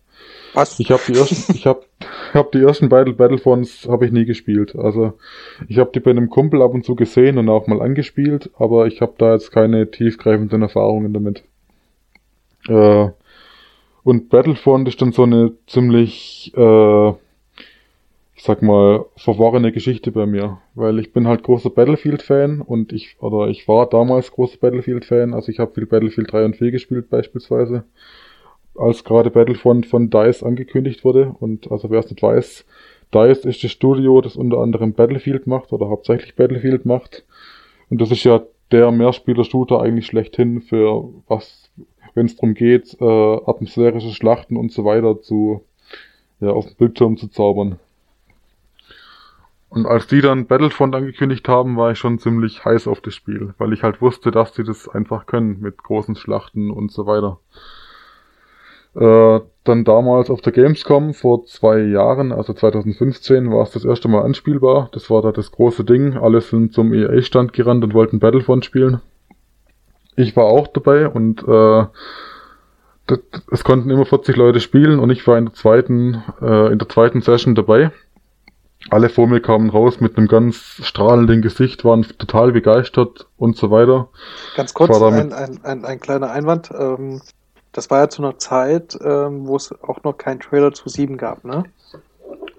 was? 0.54 0.80
Ich 0.80 0.90
habe 0.92 1.02
die 1.08 1.14
ersten, 1.14 1.54
ich 1.54 1.68
habe 1.68 1.82
hab 2.34 2.52
die 2.52 2.62
ersten 2.62 2.90
Battle 2.90 3.14
Battlefronts 3.14 3.88
habe 3.88 4.06
ich 4.06 4.12
nie 4.12 4.26
gespielt. 4.26 4.76
Also 4.76 5.14
ich 5.68 5.78
habe 5.78 5.92
die 5.94 6.00
bei 6.00 6.12
einem 6.12 6.30
Kumpel 6.30 6.62
ab 6.62 6.74
und 6.74 6.84
zu 6.84 6.96
gesehen 6.96 7.38
und 7.38 7.50
auch 7.50 7.68
mal 7.68 7.82
angespielt, 7.82 8.50
aber 8.58 8.88
ich 8.88 9.02
habe 9.02 9.14
da 9.18 9.34
jetzt 9.34 9.52
keine 9.52 9.92
tiefgreifenden 9.92 10.62
Erfahrungen 10.62 11.14
damit. 11.14 11.44
Äh, 12.68 13.10
und 14.04 14.30
Battlefront 14.30 14.88
ist 14.88 15.02
dann 15.02 15.12
so 15.12 15.24
eine 15.24 15.54
ziemlich, 15.68 16.54
äh, 16.56 17.10
ich 17.10 18.44
sag 18.44 18.62
mal, 18.62 19.06
verworrene 19.16 19.72
Geschichte 19.72 20.12
bei 20.12 20.26
mir, 20.26 20.60
weil 20.76 21.00
ich 21.00 21.12
bin 21.12 21.28
halt 21.28 21.44
großer 21.44 21.70
Battlefield-Fan 21.70 22.62
und 22.62 22.94
ich, 22.94 23.18
oder 23.20 23.48
ich 23.48 23.68
war 23.68 23.88
damals 23.90 24.32
großer 24.32 24.58
Battlefield-Fan, 24.60 25.34
also 25.34 25.52
ich 25.52 25.60
habe 25.60 25.74
viel 25.74 25.86
Battlefield 25.86 26.32
3 26.32 26.46
und 26.46 26.56
4 26.56 26.72
gespielt 26.72 27.10
beispielsweise 27.10 27.84
als 28.78 29.04
gerade 29.04 29.32
Battlefront 29.32 29.86
von 29.86 30.10
DICE 30.10 30.44
angekündigt 30.44 31.04
wurde. 31.04 31.36
Und 31.40 31.72
also 31.72 31.90
wer 31.90 32.00
es 32.00 32.10
nicht 32.10 32.22
weiß, 32.22 32.66
DICE 33.14 33.46
ist 33.46 33.64
das 33.64 33.72
Studio, 33.72 34.22
das 34.22 34.36
unter 34.36 34.60
anderem 34.60 34.94
Battlefield 34.94 35.48
macht 35.48 35.74
oder 35.74 35.90
hauptsächlich 35.90 36.36
Battlefield 36.36 36.86
macht. 36.86 37.26
Und 37.90 38.02
das 38.02 38.12
ist 38.12 38.24
ja 38.24 38.44
der 38.72 38.92
Mehrspieler-Shooter 38.92 39.82
eigentlich 39.82 40.06
schlechthin 40.06 40.62
für 40.62 41.10
was, 41.28 41.67
wenn 42.18 42.26
es 42.26 42.36
darum 42.36 42.56
geht, 42.56 42.98
äh, 43.00 43.06
atmosphärische 43.06 44.10
Schlachten 44.10 44.58
und 44.58 44.72
so 44.72 44.84
weiter 44.84 45.22
zu, 45.22 45.64
ja, 46.40 46.50
auf 46.50 46.66
dem 46.66 46.76
Bildschirm 46.76 47.16
zu 47.16 47.28
zaubern. 47.28 47.80
Und 49.70 49.86
als 49.86 50.08
die 50.08 50.22
dann 50.22 50.48
Battlefront 50.48 50.96
angekündigt 50.96 51.48
haben, 51.48 51.78
war 51.78 51.92
ich 51.92 52.00
schon 52.00 52.20
ziemlich 52.20 52.66
heiß 52.66 52.88
auf 52.88 53.02
das 53.02 53.14
Spiel, 53.14 53.54
weil 53.60 53.72
ich 53.74 53.84
halt 53.84 54.02
wusste, 54.02 54.32
dass 54.32 54.54
die 54.54 54.64
das 54.64 54.90
einfach 54.90 55.28
können 55.28 55.60
mit 55.62 55.84
großen 55.84 56.16
Schlachten 56.16 56.72
und 56.72 56.92
so 56.92 57.06
weiter. 57.06 57.40
Äh, 58.96 59.42
dann 59.64 59.84
damals 59.84 60.32
auf 60.32 60.42
der 60.42 60.54
Gamescom 60.54 61.14
vor 61.14 61.46
zwei 61.46 61.82
Jahren, 61.82 62.32
also 62.32 62.54
2015, 62.54 63.52
war 63.52 63.62
es 63.62 63.72
das 63.72 63.86
erste 63.86 64.08
Mal 64.08 64.24
anspielbar. 64.24 64.90
Das 64.94 65.12
war 65.12 65.22
da 65.22 65.32
das 65.32 65.52
große 65.52 65.84
Ding. 65.84 66.18
Alle 66.18 66.42
sind 66.42 66.74
zum 66.74 66.94
EA-Stand 66.94 67.54
gerannt 67.54 67.84
und 67.84 67.94
wollten 67.94 68.20
Battlefront 68.20 68.66
spielen. 68.66 69.02
Ich 70.18 70.36
war 70.36 70.46
auch 70.46 70.68
dabei 70.68 71.08
und 71.08 71.48
äh, 71.48 71.86
das, 73.06 73.20
es 73.52 73.64
konnten 73.64 73.90
immer 73.90 74.06
40 74.06 74.36
Leute 74.36 74.60
spielen 74.60 75.00
und 75.00 75.10
ich 75.12 75.26
war 75.28 75.38
in 75.38 75.46
der 75.46 75.54
zweiten, 75.54 76.24
äh, 76.42 76.72
in 76.72 76.80
der 76.80 76.90
zweiten 76.90 77.22
Session 77.22 77.56
dabei. 77.56 77.92
Alle 78.90 79.10
vor 79.10 79.28
mir 79.28 79.42
kamen 79.42 79.70
raus 79.70 80.00
mit 80.00 80.18
einem 80.18 80.28
ganz 80.28 80.82
strahlenden 80.82 81.42
Gesicht, 81.42 81.86
waren 81.86 82.04
total 82.04 82.52
begeistert 82.52 83.28
und 83.38 83.58
so 83.58 83.70
weiter. 83.70 84.10
Ganz 84.56 84.74
kurz, 84.74 85.00
ein, 85.02 85.34
ein, 85.34 85.60
ein, 85.64 85.86
ein, 85.86 86.00
kleiner 86.00 86.32
Einwand. 86.32 86.72
Ähm, 86.78 87.22
das 87.72 87.92
war 87.92 88.00
ja 88.00 88.10
zu 88.10 88.24
einer 88.24 88.40
Zeit, 88.40 88.98
ähm, 89.02 89.48
wo 89.48 89.56
es 89.56 89.72
auch 89.84 90.04
noch 90.04 90.14
keinen 90.14 90.40
Trailer 90.40 90.74
zu 90.74 90.90
7 90.90 91.18
gab, 91.18 91.44
ne? 91.44 91.66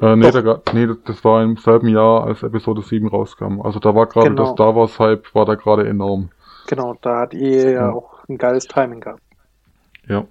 Äh, 0.00 0.14
nee, 0.14 0.30
da, 0.30 0.60
nee, 0.72 0.88
das 1.04 1.24
war 1.24 1.42
im 1.42 1.56
selben 1.56 1.88
Jahr, 1.88 2.24
als 2.24 2.44
Episode 2.44 2.82
7 2.82 3.08
rauskam. 3.08 3.60
Also 3.60 3.80
da 3.80 3.94
war 3.96 4.06
gerade 4.06 4.28
genau. 4.28 4.44
der 4.44 4.52
Star 4.52 4.76
Wars 4.76 4.98
Hype, 5.00 5.34
war 5.34 5.44
da 5.44 5.56
gerade 5.56 5.88
enorm. 5.88 6.30
Genau, 6.68 6.94
da 7.00 7.20
hat 7.20 7.32
ihr 7.32 7.70
ja 7.70 7.90
auch 7.90 8.28
ein 8.28 8.36
geiles 8.36 8.66
Timing 8.66 9.00
gehabt. 9.00 9.22
Ja. 10.06 10.26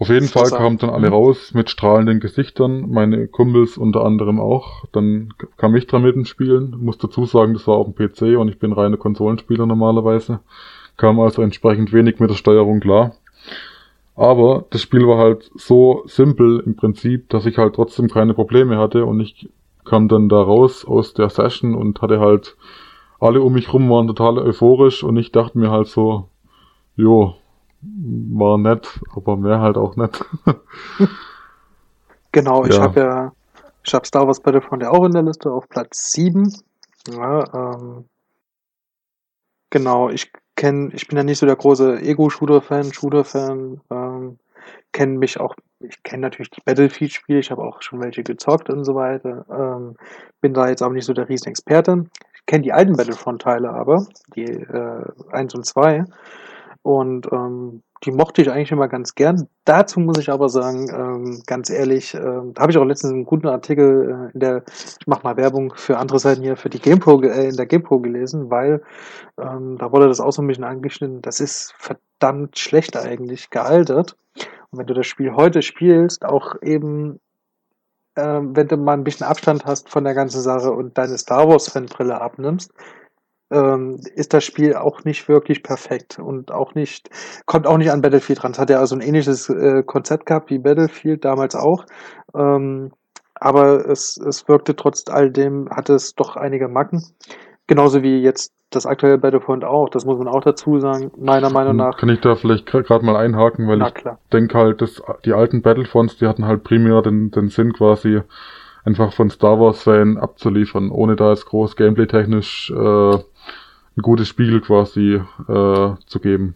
Auf 0.00 0.08
jeden 0.08 0.26
Fall 0.26 0.50
kamen 0.50 0.78
dann 0.78 0.90
alle 0.90 1.08
mhm. 1.08 1.14
raus 1.14 1.54
mit 1.54 1.70
strahlenden 1.70 2.18
Gesichtern, 2.18 2.90
meine 2.90 3.28
Kumpels 3.28 3.78
unter 3.78 4.04
anderem 4.04 4.40
auch. 4.40 4.84
Dann 4.92 5.32
kam 5.56 5.76
ich 5.76 5.86
dran 5.86 6.02
mit 6.02 6.16
dem 6.16 6.24
Spielen. 6.24 6.76
Muss 6.80 6.98
dazu 6.98 7.24
sagen, 7.24 7.54
das 7.54 7.68
war 7.68 7.76
auf 7.76 7.86
dem 7.86 7.94
PC 7.94 8.36
und 8.38 8.48
ich 8.48 8.58
bin 8.58 8.72
reiner 8.72 8.96
Konsolenspieler 8.96 9.66
normalerweise. 9.66 10.40
Kam 10.96 11.20
also 11.20 11.42
entsprechend 11.42 11.92
wenig 11.92 12.18
mit 12.18 12.30
der 12.30 12.36
Steuerung 12.36 12.80
klar. 12.80 13.14
Aber 14.16 14.64
das 14.70 14.82
Spiel 14.82 15.06
war 15.06 15.18
halt 15.18 15.48
so 15.54 16.02
simpel 16.06 16.64
im 16.66 16.74
Prinzip, 16.74 17.28
dass 17.28 17.46
ich 17.46 17.58
halt 17.58 17.76
trotzdem 17.76 18.08
keine 18.08 18.34
Probleme 18.34 18.76
hatte 18.76 19.04
und 19.04 19.20
ich 19.20 19.48
kam 19.84 20.08
dann 20.08 20.28
da 20.28 20.42
raus 20.42 20.84
aus 20.84 21.14
der 21.14 21.30
Session 21.30 21.76
und 21.76 22.02
hatte 22.02 22.18
halt 22.18 22.56
alle 23.20 23.40
um 23.40 23.52
mich 23.52 23.72
rum 23.72 23.90
waren 23.90 24.06
total 24.06 24.38
euphorisch 24.38 25.02
und 25.02 25.16
ich 25.16 25.32
dachte 25.32 25.58
mir 25.58 25.70
halt 25.70 25.88
so, 25.88 26.28
jo, 26.96 27.34
war 27.82 28.58
nett, 28.58 29.00
aber 29.14 29.36
mehr 29.36 29.60
halt 29.60 29.76
auch 29.76 29.96
nett. 29.96 30.24
genau, 32.32 32.64
ich 32.64 32.76
ja. 32.76 32.82
habe 32.82 33.00
ja, 33.00 33.32
ich 33.84 33.94
habe 33.94 34.06
Star 34.06 34.26
Wars 34.26 34.40
Battlefront 34.40 34.82
ja 34.82 34.90
auch 34.90 35.04
in 35.04 35.12
der 35.12 35.22
Liste 35.22 35.50
auf 35.50 35.68
Platz 35.68 36.12
7. 36.12 36.52
Ja, 37.08 37.74
ähm, 37.74 38.04
genau, 39.70 40.10
ich 40.10 40.30
kenne, 40.56 40.90
ich 40.92 41.06
bin 41.08 41.16
ja 41.16 41.24
nicht 41.24 41.38
so 41.38 41.46
der 41.46 41.56
große 41.56 42.00
Ego-Shooter-Fan, 42.00 42.92
Shooter-Fan, 42.92 43.80
ähm, 43.90 44.38
kenne 44.92 45.18
mich 45.18 45.38
auch, 45.38 45.54
ich 45.80 46.02
kenne 46.02 46.22
natürlich 46.22 46.50
die 46.50 46.60
Battlefield-Spiele, 46.64 47.38
ich 47.38 47.50
habe 47.50 47.62
auch 47.62 47.80
schon 47.80 48.00
welche 48.00 48.22
gezockt 48.22 48.68
und 48.68 48.84
so 48.84 48.94
weiter, 48.94 49.46
ähm, 49.50 49.96
bin 50.40 50.54
da 50.54 50.68
jetzt 50.68 50.82
auch 50.82 50.90
nicht 50.90 51.04
so 51.04 51.12
der 51.12 51.28
Riesenexperte. 51.28 52.06
Ich 52.34 52.37
kenne 52.48 52.62
die 52.62 52.72
alten 52.72 52.96
Battlefront-Teile 52.96 53.70
aber, 53.70 54.06
die 54.34 54.44
äh, 54.44 55.04
1 55.30 55.54
und 55.54 55.64
2 55.64 56.04
und 56.82 57.28
ähm, 57.30 57.82
die 58.04 58.12
mochte 58.12 58.42
ich 58.42 58.50
eigentlich 58.50 58.70
immer 58.70 58.88
ganz 58.88 59.14
gern. 59.14 59.48
Dazu 59.64 60.00
muss 60.00 60.18
ich 60.18 60.30
aber 60.30 60.48
sagen, 60.48 60.88
ähm, 60.88 61.42
ganz 61.46 61.68
ehrlich, 61.68 62.14
ähm, 62.14 62.54
da 62.54 62.62
habe 62.62 62.72
ich 62.72 62.78
auch 62.78 62.84
letztens 62.84 63.12
einen 63.12 63.24
guten 63.24 63.48
Artikel 63.48 64.30
äh, 64.30 64.34
in 64.34 64.40
der, 64.40 64.62
ich 65.00 65.06
mache 65.06 65.24
mal 65.24 65.36
Werbung 65.36 65.74
für 65.74 65.98
andere 65.98 66.18
Seiten 66.18 66.42
hier, 66.42 66.56
für 66.56 66.70
die 66.70 66.78
GamePro, 66.78 67.20
äh, 67.22 67.48
in 67.48 67.56
der 67.56 67.66
GamePro 67.66 67.98
gelesen, 67.98 68.50
weil 68.50 68.82
ähm, 69.38 69.76
da 69.78 69.92
wurde 69.92 70.08
das 70.08 70.20
auch 70.20 70.30
so 70.30 70.42
ein 70.42 70.46
bisschen 70.46 70.64
angeschnitten. 70.64 71.20
Das 71.22 71.40
ist 71.40 71.74
verdammt 71.76 72.58
schlecht 72.58 72.96
eigentlich 72.96 73.50
gealtert. 73.50 74.16
Und 74.70 74.78
wenn 74.78 74.86
du 74.86 74.94
das 74.94 75.06
Spiel 75.06 75.34
heute 75.34 75.60
spielst, 75.60 76.24
auch 76.24 76.54
eben 76.62 77.18
ähm, 78.18 78.56
wenn 78.56 78.68
du 78.68 78.76
mal 78.76 78.94
ein 78.94 79.04
bisschen 79.04 79.26
Abstand 79.26 79.64
hast 79.64 79.88
von 79.88 80.04
der 80.04 80.14
ganzen 80.14 80.40
Sache 80.42 80.72
und 80.72 80.98
deine 80.98 81.16
Star 81.18 81.48
Wars 81.48 81.68
Fanbrille 81.68 82.20
abnimmst, 82.20 82.72
ähm, 83.50 84.00
ist 84.14 84.34
das 84.34 84.44
Spiel 84.44 84.74
auch 84.74 85.04
nicht 85.04 85.28
wirklich 85.28 85.62
perfekt 85.62 86.18
und 86.18 86.50
auch 86.50 86.74
nicht, 86.74 87.10
kommt 87.46 87.66
auch 87.66 87.78
nicht 87.78 87.90
an 87.90 88.02
Battlefield 88.02 88.44
ran. 88.44 88.52
Es 88.52 88.58
hat 88.58 88.70
ja 88.70 88.78
also 88.78 88.94
ein 88.96 89.00
ähnliches 89.00 89.48
äh, 89.48 89.82
Konzept 89.84 90.26
gehabt 90.26 90.50
wie 90.50 90.58
Battlefield 90.58 91.24
damals 91.24 91.54
auch. 91.54 91.86
Ähm, 92.34 92.92
aber 93.34 93.88
es, 93.88 94.16
es 94.16 94.48
wirkte 94.48 94.74
trotz 94.76 95.04
all 95.08 95.30
dem, 95.30 95.70
hatte 95.70 95.94
es 95.94 96.14
doch 96.14 96.36
einige 96.36 96.68
Macken. 96.68 97.02
Genauso 97.68 98.02
wie 98.02 98.20
jetzt 98.20 98.52
das 98.70 98.84
aktuelle 98.84 99.18
Battlefront 99.18 99.64
auch, 99.64 99.88
das 99.88 100.04
muss 100.04 100.18
man 100.18 100.28
auch 100.28 100.42
dazu 100.42 100.78
sagen, 100.78 101.10
meiner 101.16 101.50
Meinung 101.50 101.76
nach. 101.76 101.96
Kann 101.96 102.10
ich 102.10 102.20
da 102.20 102.34
vielleicht 102.34 102.66
gerade 102.66 103.04
mal 103.04 103.16
einhaken, 103.16 103.66
weil 103.66 103.80
ich 103.80 104.04
denke 104.32 104.58
halt, 104.58 104.82
dass 104.82 105.02
die 105.24 105.32
alten 105.32 105.62
Battlefronts, 105.62 106.18
die 106.18 106.26
hatten 106.26 106.44
halt 106.44 106.64
primär 106.64 107.00
den, 107.02 107.30
den 107.30 107.48
Sinn 107.48 107.72
quasi, 107.72 108.20
einfach 108.84 109.12
von 109.12 109.30
Star 109.30 109.58
Wars-Fan 109.58 110.18
abzuliefern, 110.18 110.90
ohne 110.90 111.16
da 111.16 111.30
jetzt 111.30 111.46
groß 111.46 111.76
gameplay-technisch 111.76 112.70
äh, 112.70 113.14
ein 113.14 114.02
gutes 114.02 114.28
Spiel 114.28 114.60
quasi 114.60 115.20
äh, 115.48 115.90
zu 116.06 116.20
geben. 116.20 116.54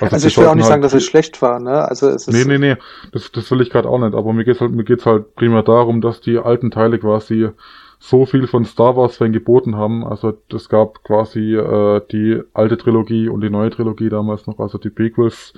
Also, 0.00 0.14
also 0.14 0.28
ich 0.28 0.38
will 0.38 0.46
auch 0.46 0.54
nicht 0.54 0.64
halt, 0.64 0.70
sagen, 0.70 0.82
dass 0.82 0.94
es 0.94 1.04
schlecht 1.04 1.42
war, 1.42 1.60
ne? 1.60 1.86
Also 1.86 2.08
es 2.08 2.26
ist 2.26 2.34
Nee, 2.34 2.44
nee, 2.44 2.58
nee, 2.58 2.76
das, 3.12 3.30
das 3.32 3.50
will 3.50 3.60
ich 3.60 3.68
gerade 3.68 3.88
auch 3.88 3.98
nicht, 3.98 4.14
aber 4.14 4.32
mir 4.32 4.44
geht's 4.44 4.60
halt, 4.60 4.72
mir 4.72 4.84
geht's 4.84 5.04
halt 5.04 5.34
primär 5.34 5.62
darum, 5.62 6.00
dass 6.00 6.20
die 6.20 6.38
alten 6.38 6.70
Teile 6.70 6.98
quasi 6.98 7.50
so 7.98 8.26
viel 8.26 8.46
von 8.46 8.64
Star 8.64 8.96
Wars 8.96 9.16
Fan 9.16 9.32
geboten 9.32 9.76
haben. 9.76 10.04
Also 10.04 10.38
es 10.52 10.68
gab 10.68 11.02
quasi 11.04 11.54
äh, 11.54 12.00
die 12.10 12.40
alte 12.54 12.76
Trilogie 12.76 13.28
und 13.28 13.40
die 13.40 13.50
neue 13.50 13.70
Trilogie 13.70 14.08
damals 14.08 14.46
noch, 14.46 14.58
also 14.60 14.78
die 14.78 14.90
Prequels. 14.90 15.52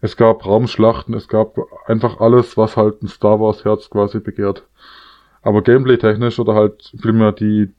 Es 0.00 0.16
gab 0.16 0.46
Raumschlachten, 0.46 1.14
es 1.14 1.28
gab 1.28 1.56
einfach 1.86 2.20
alles, 2.20 2.56
was 2.56 2.76
halt 2.76 3.02
ein 3.02 3.08
Star 3.08 3.40
Wars 3.40 3.64
Herz 3.64 3.90
quasi 3.90 4.20
begehrt. 4.20 4.64
Aber 5.42 5.62
gameplay-technisch 5.62 6.38
oder 6.38 6.54
halt 6.54 6.92
vielmehr 7.00 7.32
die, 7.32 7.70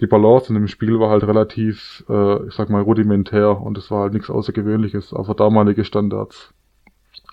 die 0.00 0.06
Balance 0.06 0.48
in 0.48 0.54
dem 0.54 0.68
Spiel 0.68 0.98
war 0.98 1.10
halt 1.10 1.24
relativ, 1.24 2.04
äh, 2.08 2.46
ich 2.46 2.54
sag 2.54 2.70
mal, 2.70 2.82
rudimentär 2.82 3.60
und 3.60 3.76
es 3.78 3.90
war 3.90 4.04
halt 4.04 4.14
nichts 4.14 4.30
Außergewöhnliches, 4.30 5.12
aber 5.12 5.34
damalige 5.34 5.84
Standards. 5.84 6.52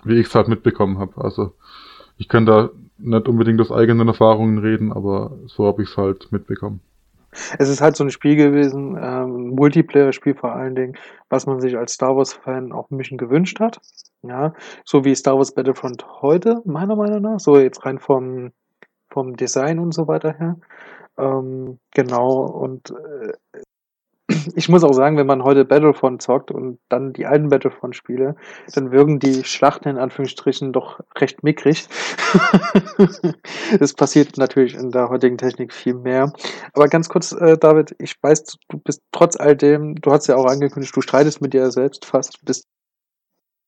Wie 0.04 0.18
ich 0.18 0.26
es 0.26 0.34
halt 0.34 0.48
mitbekommen 0.48 0.98
habe. 0.98 1.22
Also 1.22 1.54
ich 2.18 2.28
kann 2.28 2.44
da 2.46 2.70
nicht 3.02 3.28
unbedingt 3.28 3.60
aus 3.60 3.72
eigenen 3.72 4.08
Erfahrungen 4.08 4.58
reden, 4.58 4.92
aber 4.92 5.38
so 5.46 5.66
habe 5.66 5.82
ich 5.82 5.90
es 5.90 5.96
halt 5.96 6.30
mitbekommen. 6.32 6.80
Es 7.58 7.68
ist 7.68 7.80
halt 7.80 7.96
so 7.96 8.04
ein 8.04 8.10
Spiel 8.10 8.36
gewesen, 8.36 8.98
ähm, 9.00 9.54
Multiplayer-Spiel 9.54 10.34
vor 10.34 10.52
allen 10.52 10.74
Dingen, 10.74 10.96
was 11.30 11.46
man 11.46 11.60
sich 11.60 11.78
als 11.78 11.94
Star 11.94 12.14
Wars-Fan 12.14 12.72
auch 12.72 12.90
ein 12.90 12.98
bisschen 12.98 13.16
gewünscht 13.16 13.58
hat. 13.58 13.80
Ja, 14.22 14.54
so 14.84 15.04
wie 15.04 15.14
Star 15.14 15.36
Wars 15.36 15.54
Battlefront 15.54 16.06
heute, 16.20 16.62
meiner 16.64 16.94
Meinung 16.94 17.22
nach, 17.22 17.40
so 17.40 17.58
jetzt 17.58 17.84
rein 17.84 17.98
vom, 17.98 18.52
vom 19.10 19.36
Design 19.36 19.78
und 19.78 19.92
so 19.92 20.06
weiter 20.06 20.34
her. 20.38 20.56
Ähm, 21.18 21.78
genau, 21.92 22.44
und 22.44 22.90
äh, 22.90 23.32
ich 24.54 24.68
muss 24.68 24.84
auch 24.84 24.92
sagen, 24.92 25.16
wenn 25.16 25.26
man 25.26 25.44
heute 25.44 25.64
Battlefront 25.64 26.22
zockt 26.22 26.50
und 26.50 26.78
dann 26.88 27.12
die 27.12 27.26
alten 27.26 27.48
Battlefront-Spiele, 27.48 28.36
dann 28.74 28.90
wirken 28.90 29.18
die 29.18 29.44
Schlachten 29.44 29.88
in 29.88 29.98
Anführungsstrichen 29.98 30.72
doch 30.72 31.00
recht 31.16 31.42
mickrig. 31.42 31.88
das 33.78 33.94
passiert 33.94 34.36
natürlich 34.36 34.74
in 34.74 34.90
der 34.90 35.08
heutigen 35.08 35.38
Technik 35.38 35.72
viel 35.72 35.94
mehr. 35.94 36.32
Aber 36.72 36.88
ganz 36.88 37.08
kurz, 37.08 37.32
äh, 37.32 37.58
David, 37.58 37.94
ich 37.98 38.16
weiß, 38.22 38.58
du 38.68 38.78
bist 38.78 39.02
trotz 39.12 39.36
all 39.36 39.56
dem, 39.56 39.96
du 39.96 40.12
hast 40.12 40.26
ja 40.26 40.36
auch 40.36 40.46
angekündigt, 40.46 40.94
du 40.96 41.00
streitest 41.00 41.40
mit 41.40 41.54
dir 41.54 41.70
selbst 41.70 42.04
fast, 42.04 42.40
du 42.40 42.46
bist 42.46 42.66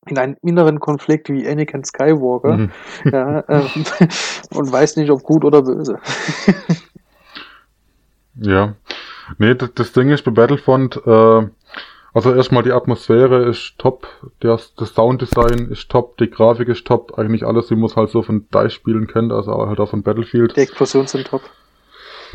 in 0.07 0.19
einem 0.19 0.37
inneren 0.43 0.81
Konflikt 0.81 1.31
wie 1.31 1.49
Anakin 1.49 1.85
Skywalker 1.85 2.57
mhm. 2.57 2.71
ja, 3.13 3.41
äh, 3.41 3.69
und 4.55 4.73
weiß 4.73 4.97
nicht, 4.97 5.11
ob 5.11 5.23
gut 5.23 5.45
oder 5.45 5.63
böse. 5.63 5.99
ja, 8.37 8.75
nee, 9.39 9.55
das, 9.55 9.73
das 9.75 9.93
Ding 9.93 10.11
ist 10.11 10.25
bei 10.25 10.31
Battlefront, 10.31 11.01
äh, 11.07 11.47
also 12.15 12.33
erstmal 12.33 12.63
die 12.63 12.73
Atmosphäre 12.73 13.49
ist 13.49 13.75
top, 13.79 14.07
das, 14.41 14.75
das 14.77 14.95
Sounddesign 14.95 15.69
ist 15.71 15.91
top, 15.91 16.17
die 16.19 16.31
Grafik 16.31 16.69
ist 16.69 16.87
top, 16.87 17.19
eigentlich 17.19 17.45
alles, 17.45 17.71
wie 17.71 17.77
man 17.77 17.87
es 17.87 17.97
halt 17.97 18.11
so 18.11 18.23
von 18.23 18.47
DICE-Spielen 18.55 19.09
kennt, 19.09 19.33
also 19.33 19.53
halt 19.67 19.81
auch 19.81 19.91
von 19.91 20.03
Battlefield. 20.03 20.57
Die 20.57 20.61
Explosionen 20.61 21.09
sind 21.09 21.27
top. 21.27 21.43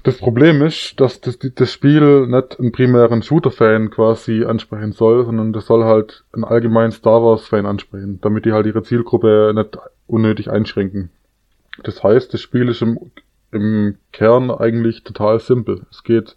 Das 0.04 0.18
Problem 0.18 0.62
ist, 0.62 1.00
dass 1.00 1.20
das, 1.20 1.38
das 1.40 1.74
Spiel 1.74 2.28
nicht 2.28 2.60
einen 2.60 2.72
primären 2.72 3.22
Shooter-Fan 3.22 3.90
quasi 3.90 4.46
ansprechen 4.46 4.94
soll, 4.94 5.26
sondern 5.26 5.52
das 5.52 5.66
soll 5.66 5.84
halt 5.84 6.24
einen 6.32 6.46
allgemeinen 6.46 6.92
Star 6.92 7.22
Wars-Fan 7.22 7.66
ansprechen, 7.66 8.20
damit 8.22 8.46
die 8.46 8.54
halt 8.54 8.66
ihre 8.66 8.84
Zielgruppe 8.84 9.52
nicht 9.54 9.78
unnötig 10.08 10.50
einschränken. 10.50 11.10
Das 11.84 12.04
heißt, 12.04 12.34
das 12.34 12.42
Spiel 12.42 12.70
ist 12.70 12.82
im, 12.82 13.12
im 13.52 13.98
Kern 14.12 14.52
eigentlich 14.52 15.04
total 15.04 15.40
simpel. 15.40 15.86
Es 15.92 16.04
geht, 16.04 16.36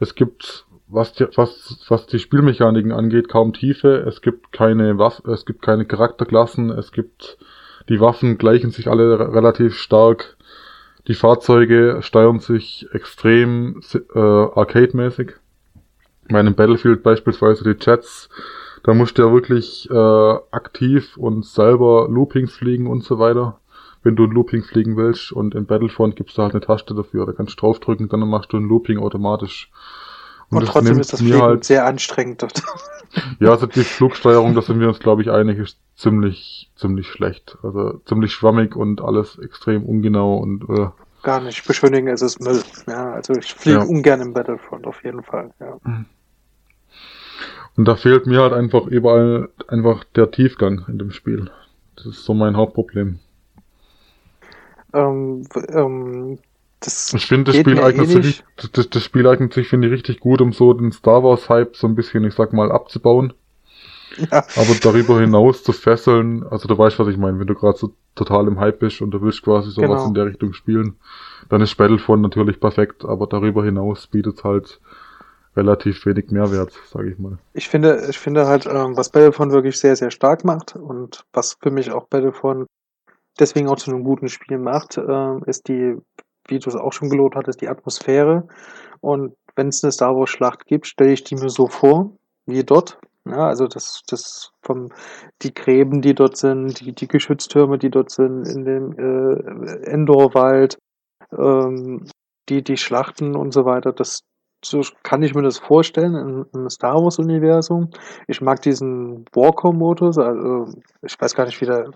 es 0.00 0.14
gibt, 0.14 0.66
was 0.86 1.12
die, 1.12 1.26
was, 1.34 1.84
was 1.88 2.06
die 2.06 2.18
Spielmechaniken 2.18 2.92
angeht, 2.92 3.28
kaum 3.28 3.52
Tiefe. 3.52 4.04
Es 4.06 4.22
gibt 4.22 4.52
keine 4.52 4.98
Waffen, 4.98 5.30
es 5.30 5.44
gibt 5.44 5.62
keine 5.62 5.84
Charakterklassen. 5.84 6.70
Es 6.70 6.92
gibt, 6.92 7.38
die 7.88 8.00
Waffen 8.00 8.38
gleichen 8.38 8.70
sich 8.70 8.88
alle 8.88 9.34
relativ 9.34 9.74
stark 9.76 10.36
die 11.08 11.14
Fahrzeuge 11.14 11.98
steuern 12.02 12.38
sich 12.38 12.86
extrem 12.92 13.80
äh, 14.14 14.18
arcade-mäßig. 14.18 15.32
Ich 16.26 16.30
meine, 16.30 16.50
im 16.50 16.54
Battlefield 16.54 17.02
beispielsweise 17.02 17.64
die 17.64 17.82
Jets, 17.82 18.28
da 18.84 18.92
musst 18.92 19.16
du 19.16 19.22
ja 19.22 19.32
wirklich 19.32 19.88
äh, 19.90 20.38
aktiv 20.50 21.16
und 21.16 21.46
selber 21.46 22.08
Loopings 22.10 22.52
fliegen 22.52 22.86
und 22.86 23.04
so 23.04 23.18
weiter, 23.18 23.58
wenn 24.08 24.16
du 24.16 24.24
ein 24.24 24.30
Looping 24.30 24.62
fliegen 24.62 24.96
willst. 24.96 25.32
Und 25.32 25.54
in 25.54 25.66
Battlefront 25.66 26.16
gibt's 26.16 26.34
da 26.34 26.44
halt 26.44 26.54
eine 26.54 26.62
Taste 26.62 26.94
dafür. 26.94 27.26
Da 27.26 27.32
kannst 27.32 27.52
du 27.52 27.56
draufdrücken, 27.60 28.08
dann 28.08 28.20
machst 28.20 28.52
du 28.54 28.56
ein 28.56 28.66
Looping 28.66 28.98
automatisch. 28.98 29.70
Und, 30.48 30.58
und 30.58 30.66
trotzdem 30.66 30.98
ist 30.98 31.12
das 31.12 31.20
Fliegen 31.20 31.42
halt, 31.42 31.64
sehr 31.64 31.86
anstrengend. 31.86 32.46
Ja, 33.40 33.52
also 33.52 33.66
die 33.66 33.84
Flugsteuerung, 33.84 34.54
da 34.54 34.60
sind 34.60 34.80
wir 34.80 34.86
uns, 34.86 34.98
glaube 34.98 35.22
ich, 35.22 35.30
einig, 35.30 35.58
ist 35.58 35.78
ziemlich, 35.96 36.70
ziemlich 36.76 37.06
schlecht. 37.08 37.56
Also 37.62 38.02
ziemlich 38.04 38.32
schwammig 38.32 38.76
und 38.76 39.00
alles 39.00 39.38
extrem 39.38 39.82
ungenau 39.82 40.36
und 40.36 40.68
äh, 40.68 40.88
gar 41.22 41.40
nicht 41.40 41.66
beschönigen, 41.66 42.08
es 42.08 42.20
ist 42.20 42.38
Müll. 42.38 42.62
Ja, 42.86 43.12
also 43.12 43.32
ich 43.32 43.54
fliege 43.54 43.78
ja. 43.78 43.84
ungern 43.84 44.20
im 44.20 44.34
Battlefront 44.34 44.86
auf 44.86 45.02
jeden 45.02 45.22
Fall. 45.22 45.52
Ja. 45.58 45.78
Und 47.76 47.84
da 47.88 47.96
fehlt 47.96 48.26
mir 48.26 48.42
halt 48.42 48.52
einfach 48.52 48.86
überall 48.86 49.48
einfach 49.68 50.04
der 50.04 50.30
Tiefgang 50.30 50.84
in 50.88 50.98
dem 50.98 51.10
Spiel. 51.10 51.50
Das 51.96 52.04
ist 52.04 52.24
so 52.24 52.34
mein 52.34 52.58
Hauptproblem. 52.58 53.20
Ähm, 54.92 55.44
ähm, 55.68 56.38
das 56.80 57.12
ich 57.12 57.26
finde, 57.26 57.52
das 57.52 57.60
Spiel 57.60 57.80
eignet 57.80 58.08
eh 58.08 58.22
sich, 58.22 58.44
das, 58.72 58.88
das 58.88 59.02
Spiel 59.02 59.26
eignet 59.26 59.52
sich, 59.52 59.68
finde 59.68 59.88
ich, 59.88 59.94
richtig 59.94 60.20
gut, 60.20 60.40
um 60.40 60.52
so 60.52 60.72
den 60.72 60.92
Star 60.92 61.24
Wars 61.24 61.48
Hype 61.48 61.76
so 61.76 61.86
ein 61.86 61.94
bisschen, 61.94 62.24
ich 62.24 62.34
sag 62.34 62.52
mal, 62.52 62.70
abzubauen. 62.70 63.32
Ja. 64.16 64.44
Aber 64.56 64.74
darüber 64.80 65.20
hinaus 65.20 65.62
zu 65.62 65.72
fesseln, 65.72 66.44
also 66.44 66.66
du 66.66 66.78
weißt, 66.78 66.98
was 66.98 67.08
ich 67.08 67.16
meine, 67.16 67.38
wenn 67.38 67.46
du 67.46 67.54
gerade 67.54 67.78
so 67.78 67.92
total 68.14 68.46
im 68.48 68.58
Hype 68.58 68.78
bist 68.80 69.00
und 69.00 69.10
du 69.10 69.20
willst 69.22 69.42
quasi 69.42 69.70
sowas 69.70 69.88
genau. 69.88 70.06
in 70.08 70.14
der 70.14 70.26
Richtung 70.26 70.52
spielen, 70.52 70.96
dann 71.48 71.60
ist 71.60 71.76
Battlefront 71.76 72.22
natürlich 72.22 72.58
perfekt, 72.58 73.04
aber 73.04 73.26
darüber 73.26 73.64
hinaus 73.64 74.06
bietet 74.06 74.38
es 74.38 74.44
halt 74.44 74.80
relativ 75.56 76.06
wenig 76.06 76.30
Mehrwert, 76.30 76.72
sage 76.90 77.10
ich 77.10 77.18
mal. 77.18 77.38
Ich 77.52 77.68
finde, 77.68 78.06
ich 78.08 78.18
finde 78.18 78.46
halt, 78.46 78.66
ähm, 78.66 78.96
was 78.96 79.10
Battlefront 79.10 79.52
wirklich 79.52 79.78
sehr, 79.78 79.96
sehr 79.96 80.10
stark 80.10 80.44
macht 80.44 80.76
und 80.76 81.24
was 81.32 81.56
für 81.60 81.70
mich 81.70 81.90
auch 81.90 82.06
Battlefront 82.06 82.66
deswegen 83.38 83.68
auch 83.68 83.76
zu 83.76 83.90
einem 83.90 84.04
guten 84.04 84.28
Spiel 84.28 84.58
macht, 84.58 84.96
äh, 84.96 85.38
ist 85.46 85.68
die, 85.68 85.96
wie 86.48 86.58
du 86.58 86.68
es 86.68 86.76
auch 86.76 86.92
schon 86.92 87.10
gelobt 87.10 87.36
hattest, 87.36 87.60
die 87.60 87.68
Atmosphäre. 87.68 88.48
Und 89.00 89.34
wenn 89.56 89.68
es 89.68 89.82
eine 89.82 89.92
Star 89.92 90.16
Wars 90.16 90.30
Schlacht 90.30 90.66
gibt, 90.66 90.86
stelle 90.86 91.12
ich 91.12 91.24
die 91.24 91.36
mir 91.36 91.50
so 91.50 91.66
vor, 91.66 92.16
wie 92.46 92.64
dort. 92.64 92.98
Ja, 93.26 93.46
also 93.46 93.66
das, 93.66 94.02
das 94.08 94.52
vom 94.62 94.88
die 95.42 95.52
Gräben, 95.52 96.00
die 96.00 96.14
dort 96.14 96.36
sind, 96.36 96.80
die, 96.80 96.94
die 96.94 97.08
Geschütztürme, 97.08 97.76
die 97.76 97.90
dort 97.90 98.10
sind, 98.10 98.48
in 98.48 98.64
dem 98.64 98.92
äh, 98.98 99.90
Endorwald, 99.90 100.78
ähm, 101.36 102.06
die, 102.48 102.62
die 102.62 102.78
Schlachten 102.78 103.36
und 103.36 103.52
so 103.52 103.66
weiter, 103.66 103.92
das 103.92 104.20
so 104.64 104.80
kann 105.02 105.22
ich 105.22 105.34
mir 105.34 105.42
das 105.42 105.58
vorstellen 105.58 106.14
im, 106.14 106.46
im 106.52 106.68
Star 106.68 106.96
Wars-Universum. 106.96 107.90
Ich 108.26 108.40
mag 108.40 108.60
diesen 108.62 109.24
Walker-Modus, 109.32 110.18
also 110.18 110.72
ich 111.02 111.20
weiß 111.20 111.34
gar 111.34 111.46
nicht, 111.46 111.60
wie 111.60 111.66
der, 111.66 111.90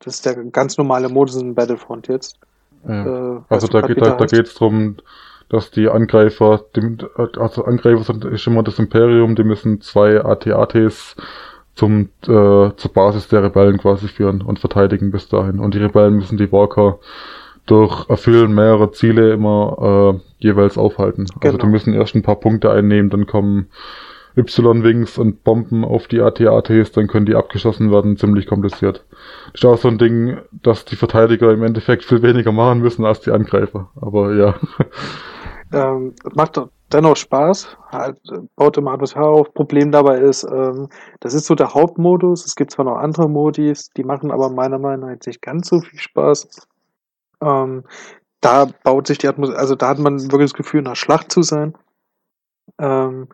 das 0.00 0.16
ist 0.16 0.26
der 0.26 0.34
ganz 0.44 0.76
normale 0.78 1.08
Modus 1.08 1.36
in 1.36 1.54
Battlefront 1.54 2.08
jetzt. 2.08 2.38
Ja. 2.86 3.36
Äh, 3.36 3.40
also 3.48 3.66
da 3.66 3.80
geht 3.82 4.00
da, 4.00 4.10
da 4.10 4.26
geht's 4.26 4.54
drum, 4.54 4.96
dass 5.48 5.70
die 5.70 5.88
Angreifer, 5.88 6.64
die, 6.74 6.98
also 7.16 7.64
Angreifer 7.64 8.04
sind 8.04 8.24
ist 8.24 8.46
immer 8.46 8.62
das 8.62 8.78
Imperium, 8.78 9.36
die 9.36 9.44
müssen 9.44 9.80
zwei 9.80 10.24
AT-ATs 10.24 11.16
zum 11.74 12.08
äh, 12.22 12.70
zur 12.76 12.92
Basis 12.92 13.28
der 13.28 13.42
Rebellen 13.42 13.78
quasi 13.78 14.08
führen 14.08 14.42
und 14.42 14.58
verteidigen 14.58 15.10
bis 15.10 15.28
dahin. 15.28 15.60
Und 15.60 15.74
die 15.74 15.78
Rebellen 15.78 16.16
müssen 16.16 16.38
die 16.38 16.50
Walker 16.50 16.98
durch 17.66 18.08
Erfüllen 18.08 18.54
mehrerer 18.54 18.92
Ziele 18.92 19.32
immer 19.32 20.14
äh, 20.14 20.44
jeweils 20.44 20.78
aufhalten. 20.78 21.26
Genau. 21.26 21.40
Also 21.44 21.58
die 21.58 21.66
müssen 21.66 21.94
erst 21.94 22.14
ein 22.14 22.22
paar 22.22 22.36
Punkte 22.36 22.70
einnehmen, 22.70 23.10
dann 23.10 23.26
kommen 23.26 23.68
Y-Wings 24.36 25.18
und 25.18 25.44
Bomben 25.44 25.84
auf 25.84 26.08
die 26.08 26.20
AT-ATs, 26.20 26.92
dann 26.92 27.06
können 27.06 27.26
die 27.26 27.34
abgeschossen 27.34 27.90
werden, 27.90 28.16
ziemlich 28.16 28.46
kompliziert. 28.46 29.04
Das 29.52 29.62
ist 29.62 29.64
auch 29.64 29.78
so 29.78 29.88
ein 29.88 29.98
Ding, 29.98 30.38
dass 30.52 30.84
die 30.84 30.96
Verteidiger 30.96 31.50
im 31.52 31.62
Endeffekt 31.62 32.04
viel 32.04 32.22
weniger 32.22 32.52
machen 32.52 32.80
müssen 32.80 33.04
als 33.04 33.20
die 33.20 33.30
Angreifer. 33.30 33.90
Aber 34.00 34.34
ja. 34.34 34.54
Ähm, 35.72 36.14
macht 36.34 36.60
dennoch 36.92 37.16
Spaß, 37.16 37.76
halt, 37.90 38.20
baut 38.54 38.76
immer 38.76 38.92
Atmosphäre 38.92 39.26
auf. 39.26 39.52
Problem 39.52 39.90
dabei 39.90 40.18
ist, 40.18 40.44
ähm, 40.44 40.88
das 41.20 41.34
ist 41.34 41.46
so 41.46 41.54
der 41.54 41.74
Hauptmodus. 41.74 42.46
Es 42.46 42.54
gibt 42.54 42.70
zwar 42.70 42.84
noch 42.84 42.96
andere 42.96 43.28
Modis, 43.28 43.90
die 43.96 44.04
machen 44.04 44.30
aber 44.30 44.50
meiner 44.50 44.78
Meinung 44.78 45.10
nach 45.10 45.26
nicht 45.26 45.42
ganz 45.42 45.68
so 45.68 45.80
viel 45.80 45.98
Spaß. 45.98 46.68
Ähm, 47.42 47.84
da 48.40 48.66
baut 48.84 49.06
sich 49.06 49.18
die 49.18 49.28
Atmosphäre, 49.28 49.58
also 49.58 49.74
da 49.74 49.88
hat 49.88 49.98
man 49.98 50.20
wirklich 50.30 50.50
das 50.50 50.56
Gefühl, 50.56 50.80
in 50.80 50.86
einer 50.86 50.96
Schlacht 50.96 51.32
zu 51.32 51.42
sein. 51.42 51.74
Ähm, 52.78 53.28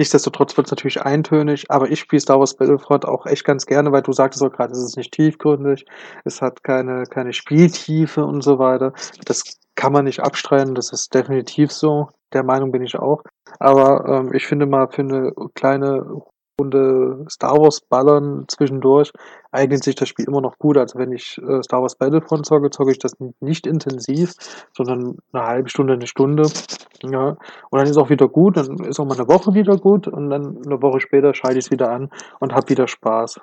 Nichtsdestotrotz 0.00 0.56
wird 0.56 0.66
es 0.66 0.70
natürlich 0.70 1.02
eintönig, 1.02 1.70
aber 1.70 1.90
ich 1.90 2.00
spiele 2.00 2.20
Star 2.20 2.38
Wars 2.38 2.56
Battlefront 2.56 3.04
auch 3.04 3.26
echt 3.26 3.44
ganz 3.44 3.66
gerne, 3.66 3.92
weil 3.92 4.00
du 4.00 4.14
sagtest 4.14 4.42
auch 4.42 4.50
gerade, 4.50 4.72
es 4.72 4.82
ist 4.82 4.96
nicht 4.96 5.12
tiefgründig, 5.12 5.84
es 6.24 6.40
hat 6.40 6.64
keine, 6.64 7.02
keine 7.04 7.34
Spieltiefe 7.34 8.24
und 8.24 8.40
so 8.40 8.58
weiter. 8.58 8.94
Das 9.26 9.44
kann 9.74 9.92
man 9.92 10.06
nicht 10.06 10.20
abstreiten, 10.20 10.74
das 10.74 10.90
ist 10.90 11.12
definitiv 11.12 11.70
so. 11.70 12.08
Der 12.32 12.42
Meinung 12.44 12.72
bin 12.72 12.82
ich 12.82 12.96
auch. 12.96 13.22
Aber 13.58 14.06
ähm, 14.08 14.32
ich 14.32 14.46
finde 14.46 14.64
mal 14.64 14.88
für 14.88 15.02
eine 15.02 15.34
kleine 15.54 16.22
Runde 16.60 17.24
Star 17.28 17.58
Wars 17.58 17.80
ballern 17.80 18.44
zwischendurch 18.48 19.12
eignet 19.52 19.82
sich 19.82 19.94
das 19.94 20.08
Spiel 20.08 20.26
immer 20.26 20.40
noch 20.40 20.58
gut. 20.58 20.76
Also 20.76 20.98
wenn 20.98 21.12
ich 21.12 21.38
äh, 21.38 21.62
Star 21.62 21.82
Wars 21.82 21.96
Battlefront 21.96 22.46
zocke, 22.46 22.70
zocke 22.70 22.92
ich 22.92 22.98
das 22.98 23.14
nicht 23.40 23.66
intensiv, 23.66 24.34
sondern 24.76 25.18
eine 25.32 25.46
halbe 25.46 25.68
Stunde, 25.68 25.94
eine 25.94 26.06
Stunde. 26.06 26.48
Ja. 27.02 27.36
Und 27.70 27.78
dann 27.78 27.86
ist 27.86 27.96
auch 27.96 28.10
wieder 28.10 28.28
gut, 28.28 28.56
dann 28.56 28.78
ist 28.84 29.00
auch 29.00 29.06
mal 29.06 29.18
eine 29.18 29.28
Woche 29.28 29.54
wieder 29.54 29.76
gut 29.76 30.06
und 30.06 30.30
dann 30.30 30.58
eine 30.64 30.82
Woche 30.82 31.00
später 31.00 31.34
schalte 31.34 31.58
ich 31.58 31.66
es 31.66 31.70
wieder 31.70 31.90
an 31.90 32.10
und 32.38 32.52
habe 32.54 32.68
wieder 32.68 32.86
Spaß. 32.86 33.40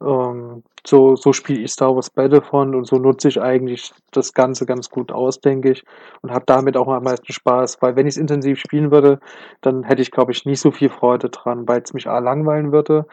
Ähm, 0.00 0.62
so, 0.86 1.16
so 1.16 1.32
spiele 1.32 1.60
ich 1.60 1.72
Star 1.72 1.94
Wars 1.94 2.10
Battlefront 2.10 2.74
und 2.74 2.86
so 2.86 2.96
nutze 2.96 3.28
ich 3.28 3.40
eigentlich 3.40 3.92
das 4.12 4.32
Ganze 4.32 4.64
ganz 4.64 4.90
gut 4.90 5.12
aus, 5.12 5.40
denke 5.40 5.72
ich. 5.72 5.84
Und 6.22 6.30
habe 6.30 6.44
damit 6.46 6.76
auch 6.76 6.88
am 6.88 7.04
meisten 7.04 7.32
Spaß, 7.32 7.82
weil 7.82 7.96
wenn 7.96 8.06
ich 8.06 8.14
es 8.14 8.20
intensiv 8.20 8.58
spielen 8.58 8.90
würde, 8.90 9.20
dann 9.60 9.82
hätte 9.84 10.02
ich, 10.02 10.10
glaube 10.10 10.32
ich, 10.32 10.44
nicht 10.46 10.60
so 10.60 10.70
viel 10.70 10.88
Freude 10.88 11.30
dran, 11.30 11.66
weil 11.68 11.82
es 11.82 11.92
mich 11.94 12.08
A 12.08 12.18
langweilen 12.18 12.72
würde. 12.72 13.06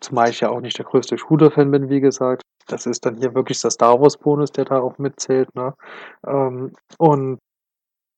Zumal 0.00 0.30
ich 0.30 0.40
ja 0.40 0.50
auch 0.50 0.60
nicht 0.60 0.78
der 0.78 0.86
größte 0.86 1.18
Shooter-Fan 1.18 1.70
bin, 1.70 1.90
wie 1.90 2.00
gesagt. 2.00 2.42
Das 2.68 2.86
ist 2.86 3.04
dann 3.04 3.16
hier 3.16 3.34
wirklich 3.34 3.60
der 3.60 3.70
Star 3.70 4.00
Wars-Bonus, 4.00 4.52
der 4.52 4.64
da 4.64 4.80
auch 4.80 4.98
mitzählt. 4.98 5.54
Ne? 5.54 5.74
Ähm, 6.26 6.72
und 6.98 7.38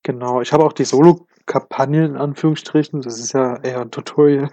genau, 0.05 0.43
ich 0.43 0.53
habe 0.53 0.65
auch 0.65 0.75
die 0.75 0.85
Solo-Kampagne 0.85 2.05
in 2.05 2.17
Anführungsstrichen. 2.17 3.01
Das 3.01 3.19
ist 3.19 3.33
ja 3.33 3.57
eher 3.63 3.81
ein 3.81 3.91
Tutorial. 3.91 4.51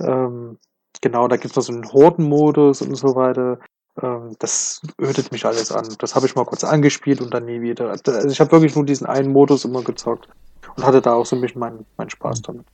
Ähm, 0.00 0.58
Genau, 1.00 1.28
da 1.28 1.36
gibt 1.36 1.50
es 1.52 1.56
noch 1.56 1.62
so 1.62 1.72
einen 1.72 1.92
Hordenmodus 1.92 2.82
und 2.82 2.94
so 2.94 3.14
weiter. 3.14 3.58
Ähm, 4.02 4.36
das 4.38 4.82
ödet 5.00 5.32
mich 5.32 5.44
alles 5.46 5.72
an. 5.72 5.88
Das 5.98 6.14
habe 6.14 6.26
ich 6.26 6.34
mal 6.34 6.44
kurz 6.44 6.64
angespielt 6.64 7.20
und 7.20 7.32
dann 7.32 7.46
nie 7.46 7.60
wieder. 7.60 7.90
Also 7.90 8.28
ich 8.28 8.40
habe 8.40 8.52
wirklich 8.52 8.74
nur 8.74 8.84
diesen 8.84 9.06
einen 9.06 9.32
Modus 9.32 9.64
immer 9.64 9.82
gezockt 9.82 10.28
und 10.76 10.84
hatte 10.84 11.00
da 11.00 11.14
auch 11.14 11.26
so 11.26 11.36
ein 11.36 11.42
bisschen 11.42 11.60
meinen 11.60 11.86
mein 11.96 12.10
Spaß 12.10 12.42
damit. 12.42 12.66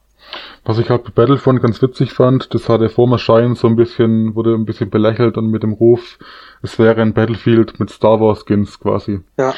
Was 0.64 0.78
ich 0.78 0.90
halt 0.90 1.04
bei 1.04 1.10
Battlefront 1.10 1.62
ganz 1.62 1.80
witzig 1.80 2.12
fand, 2.12 2.52
das 2.52 2.68
hatte 2.68 2.88
vor 2.88 3.06
dem 3.06 3.12
Erscheinen 3.12 3.54
so 3.54 3.68
ein 3.68 3.76
bisschen, 3.76 4.34
wurde 4.34 4.54
ein 4.54 4.64
bisschen 4.64 4.90
belächelt 4.90 5.36
und 5.36 5.48
mit 5.50 5.62
dem 5.62 5.72
Ruf, 5.72 6.18
es 6.62 6.78
wäre 6.78 7.00
ein 7.00 7.14
Battlefield 7.14 7.78
mit 7.78 7.90
Star 7.90 8.20
Wars 8.20 8.44
Skins 8.44 8.80
quasi. 8.80 9.20
Ja. 9.38 9.54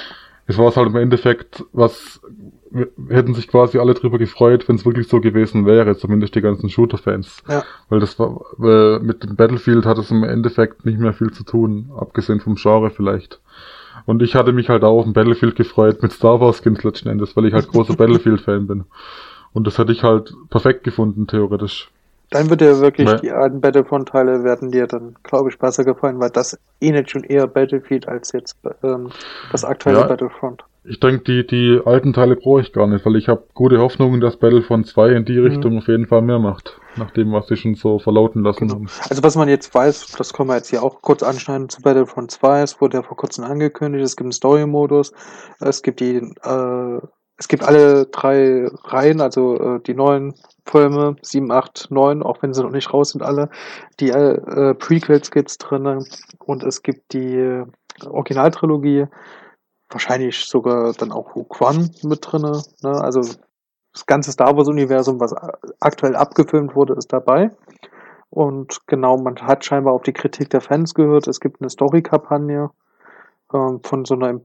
Es 0.49 0.57
war 0.57 0.75
halt 0.75 0.89
im 0.89 0.97
Endeffekt, 0.97 1.65
was 1.73 2.21
hätten 3.09 3.35
sich 3.35 3.49
quasi 3.49 3.79
alle 3.79 3.95
drüber 3.95 4.19
gefreut, 4.19 4.69
wenn 4.69 4.77
es 4.77 4.85
wirklich 4.85 5.07
so 5.07 5.21
gewesen 5.21 5.67
wäre, 5.67 5.97
zumindest 5.97 6.35
die 6.35 6.41
ganzen 6.41 6.71
Shooter-Fans. 6.71 7.43
Ja. 7.49 7.65
Weil 7.89 8.01
das 8.01 8.19
war, 8.19 8.41
weil 8.57 9.01
mit 9.01 9.23
dem 9.23 9.37
Battlefield 9.37 9.87
hat 9.87 9.99
es 9.99 10.11
im 10.11 10.25
Endeffekt 10.25 10.85
nicht 10.85 10.99
mehr 10.99 11.13
viel 11.13 11.31
zu 11.31 11.45
tun, 11.45 11.91
abgesehen 11.97 12.41
vom 12.41 12.57
Genre 12.57 12.91
vielleicht. 12.91 13.41
Und 14.07 14.23
ich 14.23 14.35
hatte 14.35 14.53
mich 14.53 14.71
halt 14.71 14.85
auch 14.85 14.99
auf 14.99 15.05
dem 15.05 15.13
Battlefield 15.13 15.55
gefreut 15.55 16.03
mit 16.03 16.13
Star 16.13 16.41
Wars 16.41 16.63
Skins 16.63 16.83
letzten 16.83 17.09
Endes, 17.09 17.37
weil 17.37 17.47
ich 17.47 17.53
halt 17.53 17.69
großer 17.69 17.95
Battlefield-Fan 17.97 18.67
bin. 18.67 18.85
Und 19.53 19.67
das 19.67 19.77
hätte 19.79 19.93
ich 19.93 20.03
halt 20.03 20.35
perfekt 20.51 20.83
gefunden, 20.85 21.27
theoretisch. 21.27 21.91
Dann 22.31 22.51
wird 22.51 22.61
dir 22.61 22.81
wirklich 22.81 23.09
Weil- 23.09 23.21
die 23.21 23.31
alten 23.31 23.61
Battlefront-Teile 23.61 24.45
werden 24.45 24.71
dir 24.71 24.87
dann, 24.87 25.17
glaube 25.23 25.49
ich, 25.49 25.59
besser 25.59 25.85
gefallen, 25.85 26.21
weil 26.21 26.31
das 26.31 26.59
ähnelt 26.81 27.11
schon 27.11 27.25
eher 27.25 27.47
Battlefield 27.47 28.07
als 28.07 28.33
jetzt 28.33 28.57
ähm, 28.83 29.11
das 29.51 29.65
aktuelle 29.65 30.01
Ja. 30.01 30.07
Battlefront. 30.07 30.65
Ich 30.85 31.01
denke, 31.01 31.23
die, 31.25 31.47
die 31.47 31.81
alten 31.85 32.13
Teile 32.15 32.37
brauche 32.37 32.61
ich 32.63 32.73
gar 32.73 32.87
nicht, 32.87 33.05
weil 33.05 33.17
ich 33.17 33.29
habe 33.29 33.45
gute 33.53 33.79
Hoffnungen, 33.79 34.21
dass 34.23 34.37
Battlefront 34.39 34.87
2 34.87 35.11
in 35.11 35.25
die 35.27 35.39
Richtung 35.39 35.77
auf 35.79 35.87
jeden 35.89 36.07
Fall 36.07 36.23
mehr 36.23 36.39
macht. 36.39 36.79
Nach 36.97 37.11
dem, 37.11 37.31
was 37.33 37.47
sie 37.49 37.57
schon 37.57 37.75
so 37.75 37.99
verlauten 37.99 38.43
lassen 38.43 38.69
Genau. 38.69 38.75
haben. 38.75 38.87
Also 39.11 39.23
was 39.23 39.37
man 39.37 39.49
jetzt 39.49 39.75
weiß, 39.75 40.13
das 40.17 40.33
können 40.33 40.49
wir 40.49 40.57
jetzt 40.57 40.69
hier 40.71 40.83
auch 40.83 41.03
kurz 41.03 41.23
anschneiden 41.23 41.69
zu 41.69 41.83
Battlefront 41.83 42.31
2. 42.31 42.63
Es 42.63 42.81
wurde 42.81 42.99
ja 42.99 43.03
vor 43.03 43.17
kurzem 43.19 43.45
angekündigt, 43.45 44.03
es 44.05 44.17
gibt 44.17 44.27
einen 44.27 44.33
Story-Modus, 44.33 45.13
es 45.61 45.83
gibt 45.83 46.01
die, 46.01 46.17
äh, 46.17 47.01
es 47.39 47.47
gibt 47.47 47.63
alle 47.63 48.07
drei 48.07 48.67
Reihen, 48.85 49.21
also 49.21 49.57
äh, 49.59 49.81
die 49.81 49.95
neuen 49.95 50.35
Filme, 50.67 51.17
7, 51.23 51.51
8, 51.51 51.87
9, 51.91 52.23
auch 52.23 52.43
wenn 52.43 52.53
sie 52.53 52.63
noch 52.63 52.73
nicht 52.73 52.93
raus 52.93 53.11
sind 53.11 53.23
alle. 53.23 53.49
Die 54.01 54.11
äh, 54.11 54.75
Prequels 54.75 55.31
gibt's 55.31 55.57
drinne 55.57 56.05
und 56.45 56.65
es 56.65 56.83
gibt 56.83 57.13
die 57.13 57.37
äh, 57.37 57.65
Originaltrilogie, 58.05 59.07
wahrscheinlich 59.89 60.45
sogar 60.47 60.93
dann 60.95 61.13
auch 61.13 61.37
Rogue 61.37 61.57
One 61.61 61.91
mit 62.03 62.19
drinne. 62.23 62.61
Ne? 62.83 62.91
Also 62.91 63.21
das 63.93 64.05
ganze 64.07 64.33
Star 64.33 64.57
Wars-Universum, 64.57 65.21
was 65.21 65.33
aktuell 65.81 66.17
abgefilmt 66.17 66.75
wurde, 66.75 66.95
ist 66.95 67.13
dabei. 67.13 67.51
Und 68.31 68.87
genau, 68.87 69.17
man 69.17 69.37
hat 69.37 69.65
scheinbar 69.65 69.95
auf 69.95 70.03
die 70.03 70.13
Kritik 70.13 70.51
der 70.51 70.61
Fans 70.61 70.93
gehört. 70.93 71.29
Es 71.29 71.41
gibt 71.41 71.61
eine 71.61 71.71
Story-Kampagne 71.71 72.71
ähm, 73.55 73.81
von 73.83 74.05
so 74.05 74.15
einer 74.15 74.41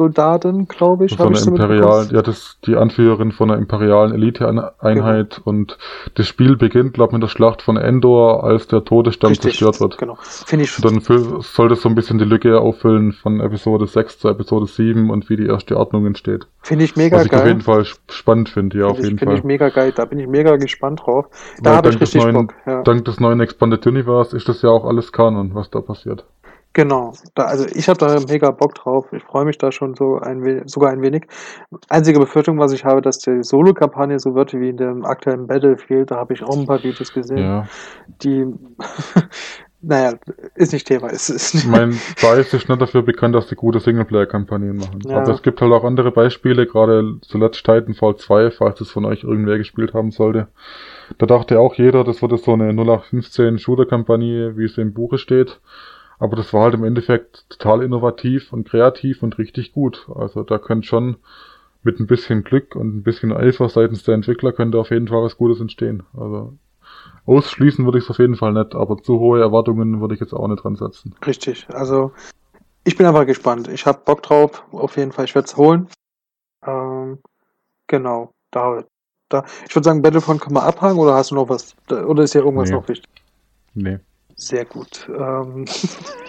Imperium-Soldatin, 0.00 0.66
glaube 0.68 1.06
ich. 1.06 1.16
Von 1.16 1.30
mitbekommen. 1.32 1.60
imperialen, 1.60 2.10
ja, 2.12 2.22
das 2.22 2.38
ist 2.38 2.58
die 2.66 2.76
Anführerin 2.76 3.32
von 3.32 3.50
einer 3.50 3.58
imperialen 3.58 4.14
Elite-Einheit 4.14 5.36
Genau. 5.36 5.48
und 5.48 5.78
das 6.14 6.26
Spiel 6.28 6.56
beginnt, 6.56 6.94
glaube 6.94 7.10
ich, 7.10 7.12
mit 7.14 7.22
der 7.22 7.28
Schlacht 7.28 7.62
von 7.62 7.76
Endor, 7.76 8.44
als 8.44 8.68
der 8.68 8.84
Todesstern 8.84 9.34
zerstört 9.34 9.80
wird. 9.80 9.98
Genau. 9.98 10.16
Finde 10.20 10.64
ich 10.64 10.76
Und 10.76 10.84
dann 10.84 11.40
soll 11.42 11.68
das 11.68 11.82
so 11.82 11.88
ein 11.88 11.94
bisschen 11.94 12.18
die 12.18 12.24
Lücke 12.24 12.60
auffüllen 12.60 13.12
von 13.12 13.40
Episode 13.40 13.86
6 13.86 14.18
zu 14.20 14.28
Episode 14.28 14.66
7 14.66 15.10
und 15.10 15.28
wie 15.28 15.36
die 15.36 15.46
erste 15.46 15.76
Ordnung 15.76 16.06
entsteht. 16.06 16.46
Finde 16.62 16.84
ich 16.84 16.96
mega 16.96 17.16
Was 17.16 17.26
ich 17.26 17.32
auf 17.32 17.38
geil. 17.40 17.48
jeden 17.48 17.60
Fall 17.62 17.82
sp- 17.82 17.98
spannend 18.12 18.48
finde, 18.48 18.78
ja, 18.78 18.84
auf 18.86 18.92
Finde 18.96 19.02
ich, 19.02 19.06
jeden 19.08 19.18
finde 19.18 19.34
ich 19.34 19.40
Fall. 19.40 19.46
mega 19.46 19.68
geil. 19.70 19.92
Da 19.94 20.04
bin 20.04 20.18
ich 20.18 20.28
mega 20.28 20.56
gespannt 20.56 21.00
drauf. 21.04 21.26
Da 21.62 21.76
habe 21.76 21.88
ich 21.88 21.96
dank 21.96 22.00
des 22.00 22.14
richtig 22.14 22.22
neuen- 22.32 22.46
Bock. 22.46 22.54
Ja. 22.66 22.82
Dank 22.82 23.04
des 23.06 23.18
neuen 23.20 23.40
Expanded 23.40 23.86
Universe 23.86 24.36
ist 24.36 24.48
das 24.48 24.62
ja 24.62 24.70
auch 24.70 24.84
alles 24.84 25.10
Kanon, 25.12 25.50
was 25.54 25.70
da 25.70 25.80
passiert. 25.80 26.24
Genau. 26.72 27.14
Da, 27.34 27.44
also 27.44 27.66
ich 27.66 27.88
habe 27.88 27.98
da 27.98 28.16
mega 28.28 28.52
Bock 28.52 28.74
drauf. 28.76 29.12
Ich 29.12 29.24
freue 29.24 29.44
mich 29.44 29.58
da 29.58 29.72
schon 29.72 29.94
so 29.94 30.18
ein 30.18 30.44
wenig, 30.44 30.62
sogar 30.66 30.90
ein 30.90 31.02
wenig. 31.02 31.26
Einzige 31.88 32.20
Befürchtung, 32.20 32.58
was 32.58 32.72
ich 32.72 32.84
habe, 32.84 33.02
dass 33.02 33.18
die 33.18 33.42
Solo-Kampagne 33.42 34.20
so 34.20 34.34
wird 34.36 34.52
wie 34.54 34.68
in 34.68 34.76
dem 34.76 35.04
aktuellen 35.04 35.48
Battlefield. 35.48 36.12
Da 36.12 36.16
habe 36.16 36.34
ich 36.34 36.44
auch 36.44 36.56
ein 36.56 36.66
paar 36.66 36.82
Videos 36.82 37.12
gesehen, 37.12 37.38
Ja. 37.38 37.66
die 38.22 38.46
naja, 39.82 40.14
ist 40.54 40.72
nicht 40.72 40.86
Thema. 40.86 41.08
Es 41.08 41.28
ist 41.28 41.54
Ich 41.54 41.66
meine, 41.66 41.92
DICE 42.22 42.54
ist 42.54 42.68
nicht 42.68 42.80
dafür 42.80 43.02
bekannt, 43.02 43.34
dass 43.34 43.48
sie 43.48 43.56
gute 43.56 43.80
Singleplayer-Kampagnen 43.80 44.76
machen. 44.76 45.00
Ja. 45.06 45.18
Aber 45.22 45.32
es 45.32 45.42
gibt 45.42 45.60
halt 45.60 45.72
auch 45.72 45.84
andere 45.84 46.12
Beispiele, 46.12 46.66
gerade 46.66 47.16
zuletzt 47.22 47.64
Titanfall 47.64 48.16
2, 48.16 48.50
falls 48.52 48.80
es 48.80 48.90
von 48.90 49.04
euch 49.06 49.24
irgendwer 49.24 49.58
gespielt 49.58 49.94
haben 49.94 50.10
sollte. 50.10 50.48
Da 51.18 51.26
dachte 51.26 51.58
auch 51.58 51.74
jeder, 51.74 52.04
das 52.04 52.22
wird 52.22 52.38
so 52.38 52.52
eine 52.52 52.72
0815 52.72 53.58
Shooter-Kampagne, 53.58 54.56
wie 54.56 54.66
es 54.66 54.78
im 54.78 54.92
Buche 54.92 55.18
steht. 55.18 55.60
Aber 56.20 56.36
das 56.36 56.52
war 56.52 56.64
halt 56.64 56.74
im 56.74 56.84
Endeffekt 56.84 57.48
total 57.50 57.82
innovativ 57.82 58.52
und 58.52 58.68
kreativ 58.68 59.22
und 59.22 59.38
richtig 59.38 59.72
gut. 59.72 60.06
Also 60.14 60.42
da 60.44 60.58
könnte 60.58 60.86
schon 60.86 61.16
mit 61.82 61.98
ein 61.98 62.06
bisschen 62.06 62.44
Glück 62.44 62.76
und 62.76 62.94
ein 62.98 63.02
bisschen 63.02 63.32
Eifer 63.32 63.68
seitens 63.70 64.04
der 64.04 64.14
Entwickler 64.14 64.52
könnte 64.52 64.78
auf 64.78 64.90
jeden 64.90 65.08
Fall 65.08 65.22
was 65.22 65.38
Gutes 65.38 65.60
entstehen. 65.60 66.02
Also 66.14 66.52
ausschließen 67.24 67.84
würde 67.86 67.98
ich 67.98 68.04
es 68.04 68.10
auf 68.10 68.18
jeden 68.18 68.36
Fall 68.36 68.52
nicht, 68.52 68.74
aber 68.74 68.98
zu 69.02 69.18
hohe 69.18 69.40
Erwartungen 69.40 70.00
würde 70.02 70.14
ich 70.14 70.20
jetzt 70.20 70.34
auch 70.34 70.46
nicht 70.46 70.62
dran 70.62 70.76
setzen. 70.76 71.14
richtig. 71.26 71.66
Also 71.70 72.12
ich 72.84 72.96
bin 72.96 73.06
einfach 73.06 73.26
gespannt. 73.26 73.68
Ich 73.68 73.86
habe 73.86 74.00
Bock 74.04 74.22
drauf. 74.22 74.62
Auf 74.72 74.96
jeden 74.98 75.12
Fall. 75.12 75.24
Ich 75.24 75.34
werde 75.34 75.46
es 75.46 75.56
holen. 75.56 75.88
Ähm, 76.66 77.18
genau. 77.86 78.32
Da, 78.50 78.84
da. 79.30 79.44
Ich 79.66 79.74
würde 79.74 79.84
sagen, 79.84 80.02
Battlefront 80.02 80.40
kann 80.42 80.52
man 80.52 80.64
abhaken 80.64 80.98
oder 80.98 81.14
hast 81.14 81.30
du 81.30 81.34
noch 81.34 81.48
was? 81.48 81.74
Oder 81.90 82.24
ist 82.24 82.34
ja 82.34 82.42
irgendwas 82.42 82.68
Nee. 82.68 82.76
noch 82.76 82.88
wichtig? 82.88 83.08
Nee. 83.74 83.98
Sehr 84.42 84.64
gut. 84.64 85.06
Ähm, 85.08 85.66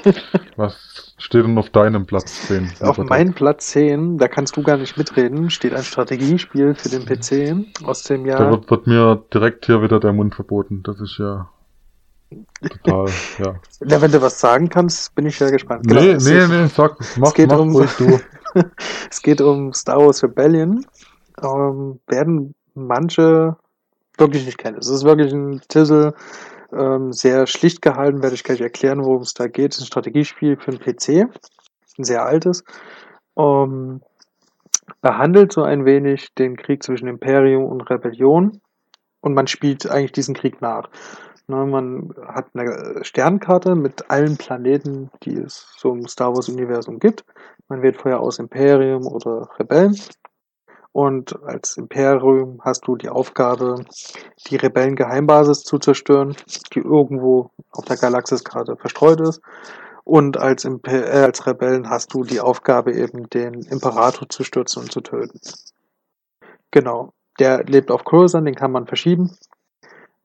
Was 0.57 1.13
steht 1.17 1.45
denn 1.45 1.57
auf 1.57 1.69
deinem 1.69 2.05
Platz 2.05 2.45
10? 2.47 2.69
Auf 2.81 2.97
meinem 2.97 3.33
Platz 3.33 3.67
10, 3.67 4.17
da 4.17 4.27
kannst 4.27 4.57
du 4.57 4.63
gar 4.63 4.75
nicht 4.75 4.97
mitreden, 4.97 5.49
steht 5.49 5.73
ein 5.73 5.83
Strategiespiel 5.83 6.75
für 6.75 6.89
den 6.89 7.05
PC 7.05 7.85
aus 7.87 8.03
dem 8.03 8.25
Da 8.25 8.31
Jahr. 8.31 8.51
wird, 8.51 8.69
wird 8.69 8.85
mir 8.87 9.23
direkt 9.33 9.65
hier 9.65 9.81
wieder 9.81 9.99
der 10.01 10.11
Mund 10.11 10.35
verboten. 10.35 10.83
Das 10.83 10.99
ist 10.99 11.17
ja 11.19 11.49
total, 12.83 13.07
ja. 13.39 13.55
Ja, 13.87 14.01
wenn 14.01 14.11
du 14.11 14.21
was 14.21 14.39
sagen 14.41 14.67
kannst, 14.67 15.15
bin 15.15 15.25
ich 15.25 15.37
sehr 15.37 15.51
gespannt. 15.51 15.87
Genau, 15.87 16.01
nee, 16.01 16.09
es, 16.11 16.25
nee, 16.25 16.47
nee, 16.47 16.67
sag, 16.67 16.97
mach, 17.17 17.33
geht 17.33 17.49
mach 17.49 17.59
um- 17.59 17.73
ruhig 17.75 17.91
du. 17.97 18.19
es 19.09 19.21
geht 19.21 19.39
um 19.39 19.71
Star 19.73 19.99
Wars 19.99 20.21
Rebellion. 20.21 20.85
Ähm, 21.41 21.99
werden 22.07 22.53
manche 22.73 23.55
wirklich 24.17 24.45
nicht 24.45 24.57
kennen. 24.57 24.77
Es 24.79 24.89
ist 24.89 25.05
wirklich 25.05 25.31
ein 25.31 25.61
Titel, 25.69 26.11
ähm, 26.73 27.11
sehr 27.11 27.47
schlicht 27.47 27.81
gehalten, 27.81 28.21
werde 28.21 28.35
ich 28.35 28.43
gleich 28.43 28.61
erklären, 28.61 29.03
worum 29.03 29.21
es 29.21 29.33
da 29.33 29.47
geht. 29.47 29.71
Es 29.73 29.77
ist 29.77 29.83
ein 29.83 29.87
Strategiespiel 29.87 30.57
für 30.57 30.71
den 30.71 30.79
PC, 30.79 31.29
ein 31.97 32.03
sehr 32.03 32.25
altes. 32.25 32.63
Ähm, 33.37 34.01
behandelt 35.01 35.53
so 35.53 35.63
ein 35.63 35.85
wenig 35.85 36.33
den 36.35 36.57
Krieg 36.57 36.83
zwischen 36.83 37.07
Imperium 37.07 37.65
und 37.65 37.81
Rebellion 37.89 38.61
und 39.21 39.33
man 39.33 39.47
spielt 39.47 39.89
eigentlich 39.89 40.11
diesen 40.11 40.35
Krieg 40.35 40.61
nach. 40.61 40.89
Ne, 41.47 41.65
man 41.65 42.13
hat 42.27 42.47
eine 42.53 43.03
Sternkarte 43.03 43.75
mit 43.75 44.09
allen 44.09 44.37
Planeten, 44.37 45.09
die 45.23 45.37
es 45.37 45.73
so 45.77 45.93
im 45.93 46.07
Star 46.07 46.33
Wars-Universum 46.35 46.99
gibt. 46.99 47.25
Man 47.67 47.81
wählt 47.81 47.97
vorher 47.97 48.19
aus 48.19 48.39
Imperium 48.39 49.07
oder 49.07 49.49
Rebellen. 49.59 49.95
Und 50.93 51.41
als 51.43 51.77
Imperium 51.77 52.59
hast 52.63 52.85
du 52.85 52.97
die 52.97 53.09
Aufgabe, 53.09 53.85
die 54.47 54.57
Rebellen-Geheimbasis 54.57 55.63
zu 55.63 55.79
zerstören, 55.79 56.35
die 56.73 56.79
irgendwo 56.79 57.51
auf 57.71 57.85
der 57.85 57.95
Galaxiskarte 57.95 58.75
verstreut 58.75 59.21
ist. 59.21 59.41
Und 60.03 60.37
als, 60.37 60.65
äh, 60.65 61.01
als 61.11 61.47
Rebellen 61.47 61.89
hast 61.89 62.13
du 62.13 62.23
die 62.23 62.41
Aufgabe, 62.41 62.93
eben 62.93 63.29
den 63.29 63.61
Imperator 63.61 64.27
zu 64.27 64.43
stürzen 64.43 64.83
und 64.83 64.91
zu 64.91 65.01
töten. 65.01 65.39
Genau. 66.71 67.13
Der 67.39 67.63
lebt 67.63 67.91
auf 67.91 68.03
Coruscant, 68.03 68.45
den 68.45 68.55
kann 68.55 68.73
man 68.73 68.87
verschieben. 68.87 69.31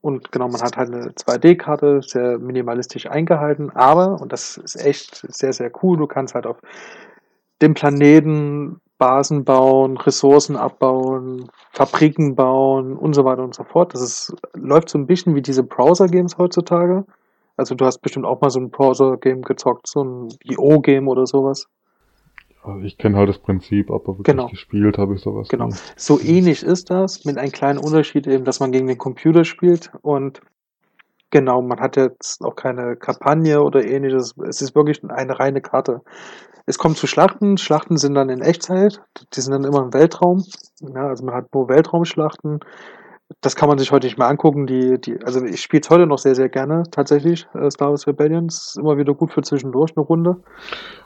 Und 0.01 0.31
genau, 0.31 0.47
man 0.47 0.61
hat 0.61 0.77
halt 0.77 0.93
eine 0.93 1.11
2D-Karte, 1.11 2.01
sehr 2.01 2.37
minimalistisch 2.37 3.07
eingehalten, 3.07 3.71
aber, 3.71 4.21
und 4.21 4.31
das 4.31 4.57
ist 4.57 4.75
echt 4.75 5.25
sehr, 5.29 5.53
sehr 5.53 5.71
cool, 5.81 5.97
du 5.97 6.07
kannst 6.07 6.35
halt 6.35 6.45
auf 6.45 6.61
dem 7.61 7.73
Planeten 7.73 8.79
Basen 8.97 9.43
bauen, 9.45 9.97
Ressourcen 9.97 10.55
abbauen, 10.55 11.49
Fabriken 11.71 12.35
bauen 12.35 12.97
und 12.97 13.13
so 13.13 13.25
weiter 13.25 13.43
und 13.43 13.53
so 13.53 13.63
fort. 13.63 13.93
Das 13.93 14.01
ist, 14.01 14.35
läuft 14.53 14.89
so 14.89 14.97
ein 14.97 15.05
bisschen 15.07 15.35
wie 15.35 15.41
diese 15.41 15.63
Browser-Games 15.63 16.37
heutzutage. 16.37 17.05
Also 17.57 17.75
du 17.75 17.85
hast 17.85 17.99
bestimmt 17.99 18.25
auch 18.25 18.41
mal 18.41 18.49
so 18.49 18.59
ein 18.59 18.69
Browser-Game 18.69 19.41
gezockt, 19.43 19.87
so 19.87 20.03
ein 20.03 20.29
IO-Game 20.43 21.07
oder 21.07 21.25
sowas. 21.25 21.67
Also 22.63 22.85
ich 22.85 22.97
kenne 22.97 23.17
halt 23.17 23.29
das 23.29 23.39
Prinzip, 23.39 23.89
aber 23.89 24.07
wirklich 24.17 24.25
Genau. 24.25 24.47
gespielt 24.47 24.97
habe 24.97 25.15
ich 25.15 25.21
sowas. 25.21 25.47
Genau. 25.47 25.67
nie. 25.67 25.75
So 25.95 26.19
ähnlich 26.19 26.63
ist 26.63 26.89
das, 26.89 27.23
mit 27.23 27.37
einem 27.37 27.51
kleinen 27.51 27.79
Unterschied 27.79 28.27
eben, 28.27 28.43
dass 28.45 28.59
man 28.59 28.71
gegen 28.71 28.87
den 28.87 28.97
Computer 28.97 29.45
spielt 29.45 29.91
und 30.01 30.41
genau, 31.29 31.61
man 31.61 31.79
hat 31.79 31.95
jetzt 31.95 32.43
auch 32.43 32.55
keine 32.55 32.95
Kampagne 32.95 33.61
oder 33.61 33.85
ähnliches. 33.85 34.35
Es 34.47 34.61
ist 34.61 34.75
wirklich 34.75 35.01
eine 35.03 35.39
reine 35.39 35.61
Karte. 35.61 36.01
Es 36.69 36.77
kommt 36.77 36.97
zu 36.97 37.07
Schlachten. 37.07 37.57
Schlachten 37.57 37.95
sind 37.95 38.13
dann 38.13 38.29
in 38.29 38.41
Echtzeit. 38.41 39.01
Die 39.33 39.41
sind 39.41 39.53
dann 39.53 39.63
immer 39.63 39.83
im 39.83 39.93
Weltraum. 39.93 40.43
Ja, 40.81 41.07
also 41.07 41.25
man 41.25 41.33
hat 41.33 41.53
nur 41.53 41.69
Weltraumschlachten. 41.69 42.59
das 43.41 43.55
kann 43.55 43.69
man 43.69 43.77
sich 43.77 43.91
heute 43.91 44.05
nicht 44.05 44.17
mehr 44.17 44.27
angucken. 44.27 44.67
Die, 44.67 44.99
die, 44.99 45.17
also 45.23 45.43
ich 45.45 45.61
spiele 45.61 45.81
es 45.81 45.89
heute 45.89 46.05
noch 46.05 46.17
sehr, 46.17 46.35
sehr 46.35 46.49
gerne, 46.49 46.83
tatsächlich. 46.91 47.47
Äh, 47.53 47.71
Star 47.71 47.89
Wars 47.89 48.05
Rebellion 48.05 48.47
ist 48.47 48.77
immer 48.77 48.97
wieder 48.97 49.13
gut 49.13 49.31
für 49.31 49.41
zwischendurch 49.41 49.93
eine 49.95 50.05
Runde. 50.05 50.37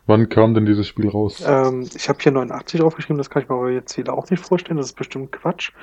Wann 0.08 0.30
kam 0.30 0.56
denn 0.56 0.66
dieses 0.66 0.88
Spiel 0.88 1.10
raus? 1.10 1.44
Ähm, 1.46 1.88
ich 1.96 2.10
habe 2.10 2.18
hier 2.20 2.32
89 2.32 2.82
aufgeschrieben, 2.82 3.20
das 3.20 3.30
kann 3.30 3.44
ich 3.44 3.50
mir 3.50 3.56
aber 3.56 3.70
jetzt 3.70 3.96
wieder 3.98 4.14
auch 4.14 4.28
nicht 4.32 4.44
vorstellen. 4.44 4.78
Das 4.78 4.88
ist 4.88 4.96
bestimmt 4.98 5.32
Quatsch. 5.32 5.74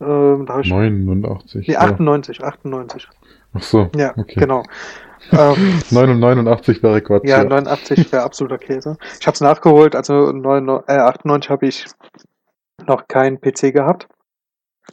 Ähm, 0.00 0.46
da 0.46 0.58
ich, 0.58 0.70
89. 0.70 1.68
nee, 1.68 1.76
98, 1.76 2.42
98. 2.42 3.08
Ach 3.52 3.62
so. 3.62 3.90
Ja, 3.96 4.12
okay. 4.16 4.40
genau. 4.40 4.64
Ähm, 5.32 5.80
89 5.90 6.82
wäre 6.82 7.00
Quatsch. 7.00 7.24
ja, 7.24 7.44
89 7.44 8.12
wäre 8.12 8.22
absoluter 8.22 8.58
Käse. 8.58 8.96
Ich 9.20 9.26
habe 9.26 9.34
es 9.34 9.40
nachgeholt, 9.40 9.96
also 9.96 10.32
99, 10.32 10.88
äh, 10.88 10.98
98 10.98 11.50
habe 11.50 11.66
ich 11.66 11.86
noch 12.86 13.08
keinen 13.08 13.40
PC 13.40 13.72
gehabt. 13.72 14.08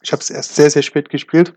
Ich 0.02 0.12
habe 0.12 0.22
es 0.22 0.30
erst 0.30 0.56
sehr, 0.56 0.70
sehr 0.70 0.82
spät 0.82 1.10
gespielt. 1.10 1.54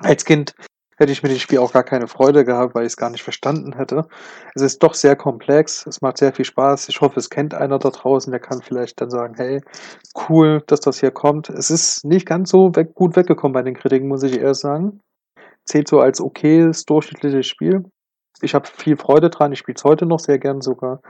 Als 0.00 0.24
Kind 0.24 0.54
hätte 0.98 1.12
ich 1.12 1.22
mit 1.22 1.32
dem 1.32 1.38
Spiel 1.38 1.58
auch 1.58 1.72
gar 1.72 1.84
keine 1.84 2.08
Freude 2.08 2.44
gehabt, 2.44 2.74
weil 2.74 2.82
ich 2.82 2.92
es 2.92 2.96
gar 2.96 3.10
nicht 3.10 3.22
verstanden 3.22 3.72
hätte. 3.74 4.08
Es 4.54 4.62
ist 4.62 4.82
doch 4.82 4.94
sehr 4.94 5.16
komplex, 5.16 5.86
es 5.86 6.00
macht 6.00 6.18
sehr 6.18 6.32
viel 6.32 6.44
Spaß. 6.44 6.88
Ich 6.88 7.00
hoffe, 7.00 7.20
es 7.20 7.30
kennt 7.30 7.54
einer 7.54 7.78
da 7.78 7.90
draußen, 7.90 8.30
der 8.30 8.40
kann 8.40 8.62
vielleicht 8.62 9.00
dann 9.00 9.10
sagen, 9.10 9.34
hey, 9.36 9.60
cool, 10.28 10.62
dass 10.66 10.80
das 10.80 11.00
hier 11.00 11.12
kommt. 11.12 11.48
Es 11.50 11.70
ist 11.70 12.04
nicht 12.04 12.26
ganz 12.26 12.50
so 12.50 12.74
weg, 12.74 12.94
gut 12.94 13.16
weggekommen 13.16 13.52
bei 13.52 13.62
den 13.62 13.74
Kritiken, 13.74 14.08
muss 14.08 14.24
ich 14.24 14.38
eher 14.38 14.54
sagen. 14.54 15.00
Zählt 15.68 15.86
so 15.86 16.00
als 16.00 16.20
okayes, 16.20 16.84
durchschnittliches 16.86 17.46
Spiel. 17.46 17.84
Ich 18.40 18.54
habe 18.54 18.66
viel 18.66 18.96
Freude 18.96 19.28
dran, 19.28 19.52
ich 19.52 19.58
spiele 19.58 19.76
es 19.76 19.84
heute 19.84 20.06
noch 20.06 20.18
sehr 20.18 20.38
gern 20.38 20.62
sogar 20.62 21.02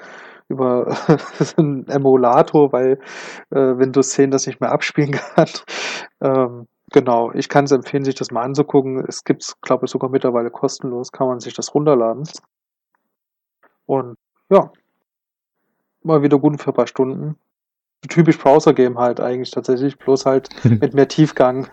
über 0.48 0.96
einen 1.56 1.86
Emulator, 1.86 2.72
weil 2.72 2.98
äh, 3.50 3.78
Windows 3.78 4.10
10 4.10 4.32
das 4.32 4.46
nicht 4.46 4.60
mehr 4.60 4.72
abspielen 4.72 5.12
kann. 5.34 5.48
Ähm, 6.20 6.66
genau, 6.90 7.30
ich 7.32 7.48
kann 7.48 7.66
es 7.66 7.72
empfehlen, 7.72 8.04
sich 8.04 8.16
das 8.16 8.32
mal 8.32 8.42
anzugucken. 8.42 9.04
Es 9.06 9.22
gibt 9.22 9.44
es, 9.44 9.60
glaube 9.60 9.84
ich, 9.84 9.92
sogar 9.92 10.10
mittlerweile 10.10 10.50
kostenlos, 10.50 11.12
kann 11.12 11.28
man 11.28 11.38
sich 11.38 11.54
das 11.54 11.72
runterladen. 11.74 12.24
Und 13.86 14.16
ja, 14.50 14.72
mal 16.02 16.22
wieder 16.22 16.38
gut 16.38 16.60
für 16.60 16.70
ein 16.70 16.74
paar 16.74 16.86
Stunden. 16.88 17.36
Typisch 18.08 18.38
Browser-Game 18.38 18.98
halt 18.98 19.20
eigentlich 19.20 19.50
tatsächlich, 19.52 19.98
bloß 19.98 20.26
halt 20.26 20.48
mit 20.64 20.94
mehr 20.94 21.08
Tiefgang. 21.08 21.68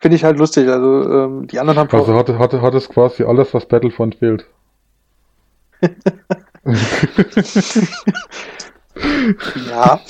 Finde 0.00 0.16
ich 0.16 0.24
halt 0.24 0.38
lustig. 0.38 0.68
Also 0.68 1.08
ähm, 1.10 1.46
die 1.46 1.58
anderen 1.60 1.78
haben 1.78 1.90
Also 1.90 2.14
hatte, 2.14 2.38
hatte, 2.38 2.62
hat 2.62 2.74
es 2.74 2.88
quasi 2.88 3.24
alles, 3.24 3.52
was 3.54 3.66
Battlefront 3.66 4.16
fehlt. 4.16 4.46
ja. 9.70 10.00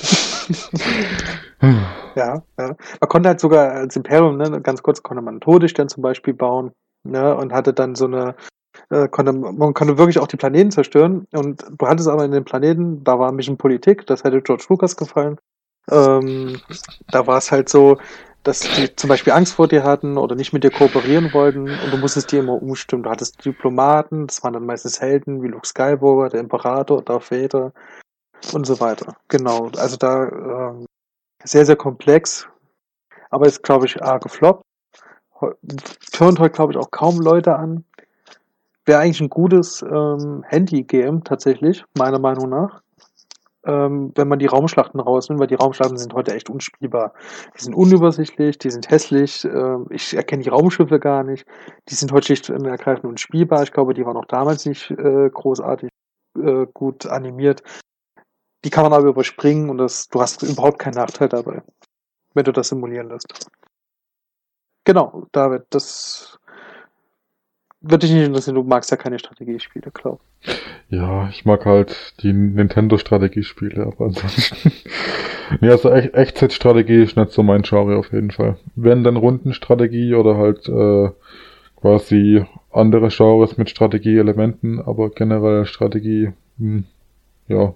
ja, 2.15 2.43
ja. 2.59 2.75
Man 2.99 3.09
konnte 3.09 3.29
halt 3.29 3.39
sogar 3.39 3.71
als 3.71 3.95
Imperium, 3.95 4.37
ne, 4.37 4.61
ganz 4.61 4.83
kurz, 4.83 5.01
konnte 5.01 5.23
man 5.23 5.35
einen 5.35 5.41
Todesstern 5.41 5.89
zum 5.89 6.03
Beispiel 6.03 6.33
bauen, 6.33 6.71
ne, 7.03 7.35
und 7.35 7.53
hatte 7.53 7.73
dann 7.73 7.95
so 7.95 8.05
eine, 8.05 8.35
äh, 8.89 9.07
konnte, 9.07 9.33
man 9.33 9.73
konnte 9.73 9.97
wirklich 9.97 10.19
auch 10.19 10.27
die 10.27 10.37
Planeten 10.37 10.71
zerstören. 10.71 11.25
Und 11.33 11.65
du 11.77 11.87
hattest 11.87 12.07
aber 12.07 12.25
in 12.25 12.31
den 12.31 12.45
Planeten, 12.45 13.03
da 13.03 13.17
war 13.19 13.29
ein 13.29 13.37
bisschen 13.37 13.57
Politik, 13.57 14.05
das 14.05 14.23
hätte 14.23 14.41
George 14.41 14.65
Lucas 14.69 14.95
gefallen. 14.95 15.37
Ähm, 15.91 16.59
da 17.09 17.27
war 17.27 17.37
es 17.37 17.51
halt 17.51 17.69
so, 17.69 17.97
dass 18.43 18.59
die 18.59 18.93
zum 18.95 19.07
Beispiel 19.07 19.33
Angst 19.33 19.53
vor 19.53 19.67
dir 19.67 19.83
hatten 19.83 20.17
oder 20.17 20.35
nicht 20.35 20.53
mit 20.53 20.63
dir 20.63 20.71
kooperieren 20.71 21.33
wollten 21.33 21.69
und 21.69 21.91
du 21.91 21.97
musstest 21.97 22.31
dir 22.31 22.41
immer 22.41 22.61
umstimmen. 22.61 23.03
Du 23.03 23.09
hattest 23.09 23.43
Diplomaten, 23.43 24.27
das 24.27 24.43
waren 24.43 24.53
dann 24.53 24.65
meistens 24.65 24.99
Helden 25.01 25.41
wie 25.41 25.47
Luke 25.47 25.67
Skywalker, 25.67 26.29
der 26.29 26.41
Imperator, 26.41 27.01
Darth 27.01 27.31
Vader 27.31 27.71
und 28.53 28.65
so 28.65 28.79
weiter. 28.79 29.15
Genau, 29.29 29.69
also 29.77 29.95
da 29.95 30.27
ähm, 30.27 30.85
sehr, 31.43 31.65
sehr 31.65 31.77
komplex, 31.77 32.47
aber 33.29 33.47
ist, 33.47 33.63
glaube 33.63 33.85
ich, 33.85 34.01
arg 34.03 34.23
gefloppt. 34.23 34.63
Turnt 36.11 36.39
heute, 36.39 36.53
glaube 36.53 36.73
ich, 36.73 36.77
auch 36.77 36.91
kaum 36.91 37.19
Leute 37.19 37.55
an. 37.55 37.85
Wäre 38.85 38.99
eigentlich 38.99 39.21
ein 39.21 39.29
gutes 39.29 39.81
ähm, 39.81 40.43
Handy-Game 40.47 41.23
tatsächlich, 41.23 41.85
meiner 41.97 42.19
Meinung 42.19 42.49
nach 42.49 42.81
ähm, 43.65 44.11
wenn 44.15 44.27
man 44.27 44.39
die 44.39 44.45
Raumschlachten 44.45 44.99
rausnimmt, 44.99 45.39
weil 45.39 45.47
die 45.47 45.55
Raumschlachten 45.55 45.97
sind 45.97 46.13
heute 46.13 46.33
echt 46.33 46.49
unspielbar. 46.49 47.13
Die 47.57 47.63
sind 47.63 47.75
unübersichtlich, 47.75 48.57
die 48.57 48.69
sind 48.69 48.89
hässlich, 48.89 49.45
äh, 49.45 49.77
ich 49.89 50.15
erkenne 50.15 50.43
die 50.43 50.49
Raumschiffe 50.49 50.99
gar 50.99 51.23
nicht. 51.23 51.45
Die 51.89 51.95
sind 51.95 52.11
heute 52.11 52.25
schlicht 52.25 52.49
und 52.49 52.65
ergreifend 52.65 53.05
unspielbar. 53.05 53.63
Ich 53.63 53.71
glaube, 53.71 53.93
die 53.93 54.05
waren 54.05 54.17
auch 54.17 54.25
damals 54.25 54.65
nicht 54.65 54.91
äh, 54.91 55.29
großartig 55.29 55.89
äh, 56.37 56.65
gut 56.73 57.05
animiert. 57.05 57.63
Die 58.65 58.69
kann 58.69 58.83
man 58.83 58.93
aber 58.93 59.07
überspringen 59.07 59.69
und 59.69 59.77
das, 59.77 60.07
du 60.07 60.21
hast 60.21 60.43
überhaupt 60.43 60.79
keinen 60.79 60.95
Nachteil 60.95 61.29
dabei, 61.29 61.61
wenn 62.33 62.45
du 62.45 62.51
das 62.51 62.69
simulieren 62.69 63.09
lässt. 63.09 63.49
Genau, 64.85 65.27
David, 65.31 65.63
das 65.69 66.37
würde 67.83 68.07
dich 68.07 68.13
nicht 68.15 68.25
interessieren, 68.25 68.55
du 68.55 68.63
magst 68.63 68.89
ja 68.91 68.97
keine 68.97 69.19
Strategiespiele, 69.19 69.91
glaube 69.91 70.21
Ja, 70.89 71.27
ich 71.29 71.45
mag 71.45 71.65
halt 71.65 72.13
die 72.23 72.33
Nintendo-Strategiespiele, 72.33 73.85
aber 73.85 74.05
ansonsten. 74.05 74.71
nee, 75.61 75.69
also 75.69 75.89
Ech 75.89 76.13
Echtzeitstrategie 76.13 77.03
ist 77.03 77.17
nicht 77.17 77.31
so 77.31 77.43
mein 77.43 77.61
Genre 77.61 77.97
auf 77.97 78.11
jeden 78.11 78.31
Fall. 78.31 78.57
Wenn 78.75 79.03
dann 79.03 79.17
Rundenstrategie 79.17 80.15
oder 80.15 80.37
halt 80.37 80.67
äh, 80.69 81.11
quasi 81.75 82.45
andere 82.71 83.09
Genres 83.09 83.57
mit 83.57 83.69
Strategieelementen, 83.69 84.81
aber 84.81 85.09
generell 85.09 85.65
Strategie, 85.65 86.31
hm, 86.57 86.85
ja. 87.47 87.73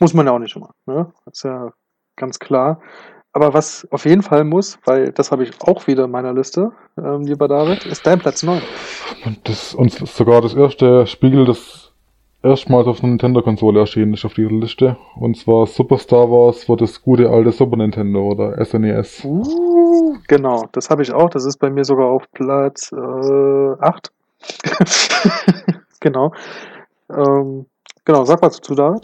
Muss 0.00 0.12
man 0.12 0.26
ja 0.26 0.32
auch 0.32 0.40
nicht 0.40 0.56
immer, 0.56 0.74
ne? 0.86 1.12
Das 1.24 1.34
ist 1.34 1.44
ja 1.44 1.72
ganz 2.16 2.40
klar. 2.40 2.80
Aber 3.34 3.52
was 3.52 3.86
auf 3.90 4.04
jeden 4.04 4.22
Fall 4.22 4.44
muss, 4.44 4.78
weil 4.84 5.10
das 5.10 5.32
habe 5.32 5.42
ich 5.42 5.60
auch 5.60 5.88
wieder 5.88 6.04
in 6.04 6.12
meiner 6.12 6.32
Liste, 6.32 6.70
ähm, 6.96 7.22
lieber 7.22 7.48
David, 7.48 7.84
ist 7.84 8.06
dein 8.06 8.20
Platz 8.20 8.44
9. 8.44 8.62
Und 9.24 9.48
das 9.48 9.74
und 9.74 9.92
sogar 9.92 10.40
das 10.42 10.54
erste 10.54 11.06
Spiel, 11.06 11.44
das 11.44 11.92
erstmals 12.42 12.86
auf 12.86 13.00
einer 13.00 13.10
Nintendo-Konsole 13.10 13.80
erschienen 13.80 14.14
ist 14.14 14.24
auf 14.24 14.34
dieser 14.34 14.50
Liste. 14.50 14.96
Und 15.16 15.36
zwar 15.36 15.66
Super 15.66 15.98
Star 15.98 16.30
Wars 16.30 16.64
für 16.64 16.76
das 16.76 17.02
gute 17.02 17.30
alte 17.30 17.52
Super 17.52 17.76
Nintendo 17.76 18.22
oder 18.22 18.62
SNES. 18.64 19.24
Uh, 19.24 20.16
genau, 20.28 20.64
das 20.72 20.90
habe 20.90 21.02
ich 21.02 21.12
auch. 21.12 21.30
Das 21.30 21.44
ist 21.46 21.58
bei 21.58 21.70
mir 21.70 21.84
sogar 21.84 22.06
auf 22.06 22.30
Platz 22.32 22.92
äh, 22.92 22.96
8. 23.80 24.12
genau. 26.00 26.32
Ähm, 27.10 27.66
genau, 28.04 28.24
sag 28.24 28.42
was 28.42 28.56
dazu, 28.56 28.74
David. 28.74 29.02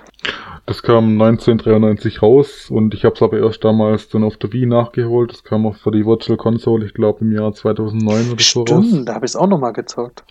Das 0.67 0.83
kam 0.83 1.21
1993 1.21 2.23
raus 2.23 2.71
und 2.71 2.95
ich 2.95 3.05
habe 3.05 3.15
es 3.15 3.23
aber 3.23 3.39
erst 3.39 3.65
damals 3.65 4.09
dann 4.09 4.23
auf 4.23 4.37
der 4.37 4.53
Wii 4.53 4.67
nachgeholt. 4.67 5.33
Das 5.33 5.43
kam 5.43 5.67
auch 5.67 5.75
für 5.77 5.91
die 5.91 6.07
Virtual 6.07 6.37
Console, 6.37 6.85
ich 6.87 6.95
glaube 6.95 7.21
im 7.23 7.33
Jahr 7.33 7.53
2009 7.53 8.31
oder 8.31 8.41
Stimmt, 8.41 8.69
so 8.69 8.75
raus. 8.77 8.85
da 9.05 9.15
habe 9.15 9.27
ich 9.27 9.33
es 9.33 9.37
auch 9.37 9.49
nochmal 9.49 9.73
gezockt. 9.73 10.23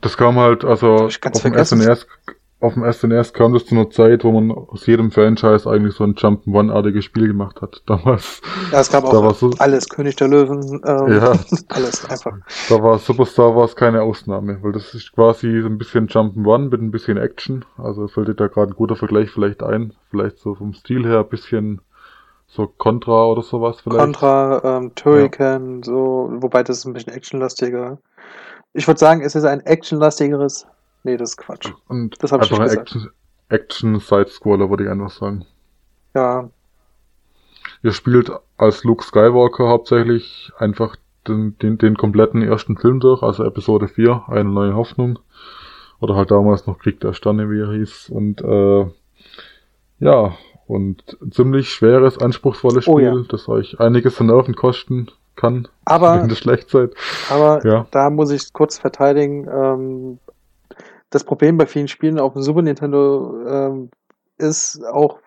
Das 0.00 0.16
kam 0.16 0.36
halt, 0.36 0.64
also 0.64 0.94
auf 0.94 1.18
dem 1.18 1.34
vergessen. 1.34 1.80
SNES, 1.80 2.06
auf 2.58 2.74
dem 2.74 2.90
SNES 2.90 3.34
kam 3.34 3.52
das 3.52 3.66
zu 3.66 3.74
einer 3.74 3.90
Zeit, 3.90 4.24
wo 4.24 4.32
man 4.32 4.50
aus 4.50 4.86
jedem 4.86 5.10
Franchise 5.10 5.68
eigentlich 5.68 5.94
so 5.94 6.04
ein 6.04 6.14
Jump'n'One-artiges 6.14 7.04
Spiel 7.04 7.26
gemacht 7.28 7.60
hat. 7.60 7.82
Damals, 7.86 8.40
Ja, 8.72 8.80
es 8.80 8.90
gab 8.90 9.04
da 9.04 9.18
auch 9.18 9.34
so, 9.34 9.50
alles, 9.58 9.88
König 9.88 10.16
der 10.16 10.28
Löwen, 10.28 10.80
ähm, 10.86 11.12
ja, 11.12 11.32
alles 11.68 12.08
einfach. 12.08 12.38
da 12.70 12.82
war 12.82 12.98
Super 12.98 13.26
Star 13.26 13.54
Wars 13.54 13.76
keine 13.76 14.02
Ausnahme, 14.02 14.58
weil 14.62 14.72
das 14.72 14.94
ist 14.94 15.12
quasi 15.12 15.60
so 15.60 15.68
ein 15.68 15.76
bisschen 15.76 16.08
Jump'n'One 16.08 16.70
mit 16.70 16.80
ein 16.80 16.90
bisschen 16.90 17.18
Action. 17.18 17.64
Also 17.76 18.08
fällt 18.08 18.28
dir 18.28 18.34
da 18.34 18.46
gerade 18.46 18.72
ein 18.72 18.76
guter 18.76 18.96
Vergleich 18.96 19.30
vielleicht 19.30 19.62
ein. 19.62 19.92
Vielleicht 20.10 20.38
so 20.38 20.54
vom 20.54 20.72
Stil 20.72 21.06
her 21.06 21.20
ein 21.20 21.28
bisschen 21.28 21.82
so 22.46 22.66
Contra 22.66 23.26
oder 23.26 23.42
sowas 23.42 23.80
vielleicht. 23.82 24.00
Contra, 24.00 24.78
ähm, 24.78 24.94
Turrican, 24.94 25.82
so, 25.82 26.30
wobei 26.36 26.62
das 26.62 26.78
ist 26.78 26.84
ein 26.86 26.94
bisschen 26.94 27.12
actionlastiger. 27.12 27.98
Ich 28.72 28.86
würde 28.86 29.00
sagen, 29.00 29.20
es 29.20 29.34
ist 29.34 29.44
ein 29.44 29.60
actionlastigeres. 29.60 30.66
Nee, 31.06 31.16
das 31.16 31.30
ist 31.30 31.36
Quatsch. 31.36 31.72
Und 31.88 32.20
Das 32.22 32.32
hab 32.32 32.42
ich 32.42 32.50
nicht 32.50 32.72
Action, 32.72 33.10
Action 33.48 34.00
Side-Scroller, 34.00 34.68
würde 34.68 34.84
ich 34.84 34.90
einfach 34.90 35.10
sagen. 35.10 35.46
Ja, 36.14 36.48
Ihr 37.82 37.92
spielt 37.92 38.32
als 38.56 38.82
Luke 38.84 39.04
Skywalker 39.04 39.68
hauptsächlich 39.68 40.50
einfach 40.58 40.96
den, 41.28 41.56
den, 41.58 41.78
den 41.78 41.96
kompletten 41.96 42.42
ersten 42.42 42.76
Film 42.76 43.00
durch, 43.00 43.22
also 43.22 43.44
Episode 43.44 43.86
4, 43.88 44.24
eine 44.28 44.48
neue 44.48 44.74
Hoffnung. 44.74 45.18
Oder 46.00 46.16
halt 46.16 46.30
damals 46.30 46.66
noch 46.66 46.78
Krieg 46.78 46.98
der 47.00 47.12
Sterne, 47.12 47.48
wie 47.50 47.60
er 47.60 47.72
hieß. 47.72 48.08
Und 48.10 48.40
äh, 48.42 48.86
ja, 50.00 50.34
und 50.66 51.16
ziemlich 51.30 51.70
schweres, 51.70 52.18
anspruchsvolles 52.18 52.84
Spiel, 52.84 52.94
Oh 52.94 52.98
ja. 52.98 53.22
das 53.28 53.48
euch 53.48 53.78
einiges 53.78 54.20
an 54.20 54.26
Nerven 54.26 54.56
kosten 54.56 55.08
kann, 55.36 55.68
aber 55.84 56.22
wenn 56.22 56.30
ihr 56.30 56.34
schlecht 56.36 56.70
seid. 56.70 56.94
Aber 57.30 57.64
Ja. 57.64 57.86
da 57.90 58.10
muss 58.10 58.30
ich 58.30 58.52
kurz 58.52 58.78
verteidigen. 58.78 59.46
Ähm, 59.52 60.18
das 61.10 61.24
Problem 61.24 61.56
bei 61.56 61.66
vielen 61.66 61.88
Spielen 61.88 62.18
auf 62.18 62.32
dem 62.32 62.42
Super 62.42 62.62
Nintendo 62.62 63.44
ähm, 63.46 63.90
ist 64.38 64.82
auch, 64.84 65.18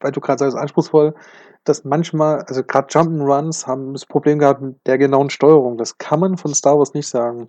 weil 0.00 0.12
du 0.12 0.20
gerade 0.20 0.38
sagst, 0.38 0.56
anspruchsvoll, 0.56 1.14
dass 1.64 1.84
manchmal, 1.84 2.42
also 2.42 2.64
gerade 2.64 2.88
Jump'n'Runs 2.88 3.66
haben 3.66 3.92
das 3.92 4.06
Problem 4.06 4.38
gehabt 4.38 4.62
mit 4.62 4.76
der 4.86 4.98
genauen 4.98 5.30
Steuerung. 5.30 5.76
Das 5.76 5.98
kann 5.98 6.20
man 6.20 6.36
von 6.36 6.54
Star 6.54 6.78
Wars 6.78 6.94
nicht 6.94 7.08
sagen. 7.08 7.48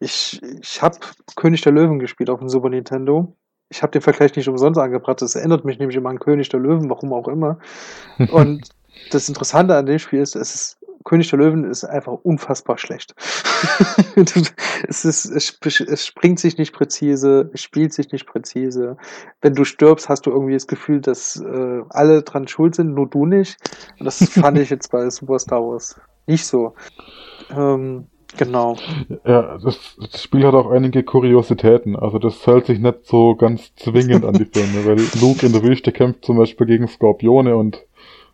Ich, 0.00 0.40
ich 0.60 0.82
habe 0.82 0.98
König 1.36 1.62
der 1.62 1.72
Löwen 1.72 1.98
gespielt 1.98 2.30
auf 2.30 2.40
dem 2.40 2.48
Super 2.48 2.68
Nintendo. 2.68 3.34
Ich 3.70 3.82
habe 3.82 3.92
den 3.92 4.02
Vergleich 4.02 4.36
nicht 4.36 4.48
umsonst 4.48 4.78
angebracht. 4.78 5.22
Das 5.22 5.34
erinnert 5.34 5.64
mich 5.64 5.78
nämlich 5.78 5.96
immer 5.96 6.10
an 6.10 6.18
König 6.18 6.48
der 6.50 6.60
Löwen, 6.60 6.90
warum 6.90 7.12
auch 7.12 7.28
immer. 7.28 7.58
Und 8.30 8.68
das 9.10 9.28
Interessante 9.28 9.74
an 9.76 9.86
dem 9.86 9.98
Spiel 9.98 10.20
ist, 10.20 10.36
es 10.36 10.54
ist 10.54 10.83
König 11.04 11.28
der 11.30 11.38
Löwen 11.38 11.64
ist 11.64 11.84
einfach 11.84 12.12
unfassbar 12.22 12.78
schlecht. 12.78 13.14
es, 14.88 15.04
ist, 15.04 15.26
es, 15.26 15.80
es 15.80 16.06
springt 16.06 16.40
sich 16.40 16.56
nicht 16.58 16.72
präzise, 16.72 17.50
es 17.52 17.62
spielt 17.62 17.92
sich 17.92 18.10
nicht 18.10 18.26
präzise. 18.26 18.96
Wenn 19.42 19.54
du 19.54 19.64
stirbst, 19.64 20.08
hast 20.08 20.26
du 20.26 20.30
irgendwie 20.30 20.54
das 20.54 20.66
Gefühl, 20.66 21.00
dass 21.00 21.40
äh, 21.40 21.82
alle 21.90 22.22
dran 22.22 22.48
schuld 22.48 22.74
sind, 22.74 22.94
nur 22.94 23.08
du 23.08 23.26
nicht. 23.26 23.56
Und 23.98 24.06
das 24.06 24.18
fand 24.32 24.58
ich 24.58 24.70
jetzt 24.70 24.90
bei 24.90 25.08
Super 25.10 25.38
Star 25.38 25.60
Wars 25.60 26.00
nicht 26.26 26.46
so. 26.46 26.74
Ähm, 27.50 28.06
Genau. 28.36 28.76
Ja, 29.24 29.58
das, 29.62 29.96
das, 30.10 30.22
Spiel 30.22 30.44
hat 30.44 30.54
auch 30.54 30.68
einige 30.68 31.04
Kuriositäten. 31.04 31.94
Also 31.94 32.18
das 32.18 32.44
hält 32.46 32.66
sich 32.66 32.80
nicht 32.80 33.06
so 33.06 33.36
ganz 33.36 33.74
zwingend 33.76 34.24
an 34.24 34.34
die 34.34 34.46
Filme, 34.46 34.84
weil 34.84 34.96
Luke 35.20 35.46
in 35.46 35.52
der 35.52 35.62
Wüste 35.62 35.92
kämpft 35.92 36.24
zum 36.24 36.38
Beispiel 36.38 36.66
gegen 36.66 36.88
Skorpione 36.88 37.56
und 37.56 37.84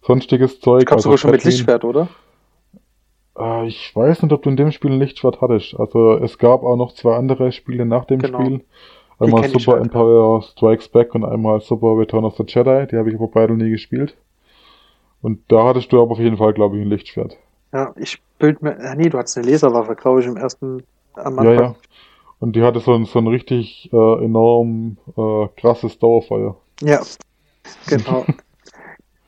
sonstiges 0.02 0.60
Zeug. 0.60 0.86
Kamst 0.86 1.04
also 1.04 1.10
du 1.10 1.16
schon 1.18 1.32
mit 1.32 1.44
Lichtschwert, 1.44 1.84
oder? 1.84 2.08
Äh, 3.38 3.66
ich 3.66 3.94
weiß 3.94 4.22
nicht, 4.22 4.32
ob 4.32 4.42
du 4.42 4.50
in 4.50 4.56
dem 4.56 4.72
Spiel 4.72 4.92
ein 4.92 4.98
Lichtschwert 4.98 5.40
hattest. 5.40 5.78
Also 5.78 6.12
es 6.14 6.38
gab 6.38 6.62
auch 6.62 6.76
noch 6.76 6.92
zwei 6.92 7.16
andere 7.16 7.52
Spiele 7.52 7.86
nach 7.86 8.04
dem 8.04 8.20
genau. 8.20 8.40
Spiel. 8.40 8.64
Einmal 9.18 9.48
Super 9.48 9.72
halt. 9.72 9.84
Empire 9.84 10.42
Strikes 10.42 10.88
Back 10.88 11.14
und 11.14 11.24
einmal 11.24 11.60
Super 11.60 11.98
Return 11.98 12.24
of 12.24 12.36
the 12.36 12.44
Jedi. 12.46 12.86
Die 12.86 12.96
habe 12.96 13.10
ich 13.10 13.16
aber 13.16 13.28
beide 13.28 13.54
nie 13.54 13.70
gespielt. 13.70 14.16
Und 15.22 15.40
da 15.48 15.64
hattest 15.64 15.92
du 15.92 16.00
aber 16.00 16.12
auf 16.12 16.18
jeden 16.18 16.38
Fall, 16.38 16.54
glaube 16.54 16.78
ich, 16.78 16.82
ein 16.82 16.88
Lichtschwert. 16.88 17.36
Ja, 17.72 17.92
ich 17.96 18.20
bild 18.38 18.62
mir. 18.62 18.78
Ah, 18.80 18.94
nee, 18.94 19.10
du 19.10 19.18
hattest 19.18 19.36
eine 19.36 19.48
Laserwaffe, 19.48 19.94
glaube 19.94 20.20
ich, 20.20 20.26
im 20.26 20.36
ersten 20.36 20.82
am 21.14 21.38
Anfang. 21.38 21.54
Ja, 21.54 21.60
ja. 21.60 21.74
Und 22.38 22.56
die 22.56 22.62
hatte 22.62 22.80
so 22.80 22.94
ein, 22.94 23.04
so 23.04 23.18
ein 23.18 23.26
richtig 23.26 23.90
äh, 23.92 24.24
enorm 24.24 24.96
äh, 25.16 25.48
krasses 25.56 25.98
Dauerfeuer. 25.98 26.56
Ja, 26.80 27.02
genau. 27.86 28.24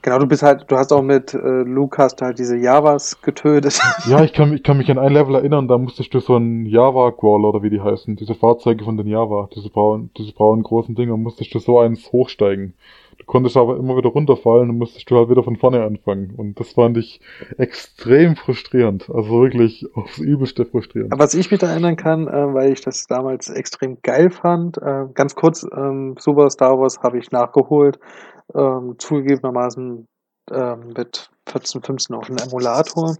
genau, 0.02 0.18
du 0.18 0.26
bist 0.26 0.42
halt, 0.42 0.70
du 0.70 0.76
hast 0.76 0.92
auch 0.92 1.02
mit 1.02 1.32
äh, 1.32 1.38
Lukas 1.38 2.16
halt 2.20 2.38
diese 2.38 2.56
Javas 2.56 3.20
getötet. 3.22 3.80
ja, 4.08 4.22
ich 4.22 4.32
kann, 4.32 4.52
ich 4.52 4.62
kann 4.62 4.76
mich 4.76 4.90
an 4.90 4.98
ein 4.98 5.12
Level 5.12 5.34
erinnern, 5.34 5.68
da 5.68 5.78
musstest 5.78 6.12
du 6.12 6.20
so 6.20 6.36
ein 6.36 6.66
Java-Crawler 6.66 7.48
oder 7.48 7.62
wie 7.62 7.70
die 7.70 7.80
heißen, 7.80 8.16
diese 8.16 8.34
Fahrzeuge 8.34 8.84
von 8.84 8.96
den 8.96 9.06
Java, 9.06 9.48
diese 9.54 9.70
braunen, 9.70 10.10
diese 10.16 10.32
braunen 10.32 10.62
großen 10.62 10.94
Dinger, 10.94 11.16
musstest 11.16 11.54
du 11.54 11.58
so 11.58 11.78
eins 11.78 12.12
hochsteigen. 12.12 12.74
Du 13.18 13.26
konntest 13.26 13.56
aber 13.56 13.76
immer 13.76 13.96
wieder 13.96 14.08
runterfallen 14.08 14.70
und 14.70 14.78
musstest 14.78 15.08
du 15.08 15.16
halt 15.16 15.30
wieder 15.30 15.44
von 15.44 15.56
vorne 15.56 15.84
anfangen. 15.84 16.34
Und 16.36 16.58
das 16.58 16.72
fand 16.72 16.96
ich 16.96 17.20
extrem 17.56 18.34
frustrierend. 18.34 19.08
Also 19.08 19.42
wirklich 19.42 19.86
aufs 19.94 20.18
Übelste 20.18 20.64
frustrierend. 20.64 21.12
Was 21.16 21.34
ich 21.34 21.50
mich 21.50 21.60
da 21.60 21.68
erinnern 21.68 21.96
kann, 21.96 22.26
äh, 22.26 22.54
weil 22.54 22.72
ich 22.72 22.80
das 22.80 23.06
damals 23.06 23.48
extrem 23.48 23.98
geil 24.02 24.30
fand, 24.30 24.78
äh, 24.78 25.04
ganz 25.14 25.36
kurz, 25.36 25.64
ähm, 25.76 26.16
Super 26.18 26.50
Star 26.50 26.80
Wars 26.80 26.98
habe 27.00 27.18
ich 27.18 27.30
nachgeholt, 27.30 28.00
ähm, 28.54 28.96
zugegebenermaßen 28.98 30.06
ähm, 30.50 30.92
mit 30.96 31.30
14, 31.48 31.82
15 31.82 32.16
auf 32.16 32.26
dem 32.26 32.36
Emulator 32.36 33.16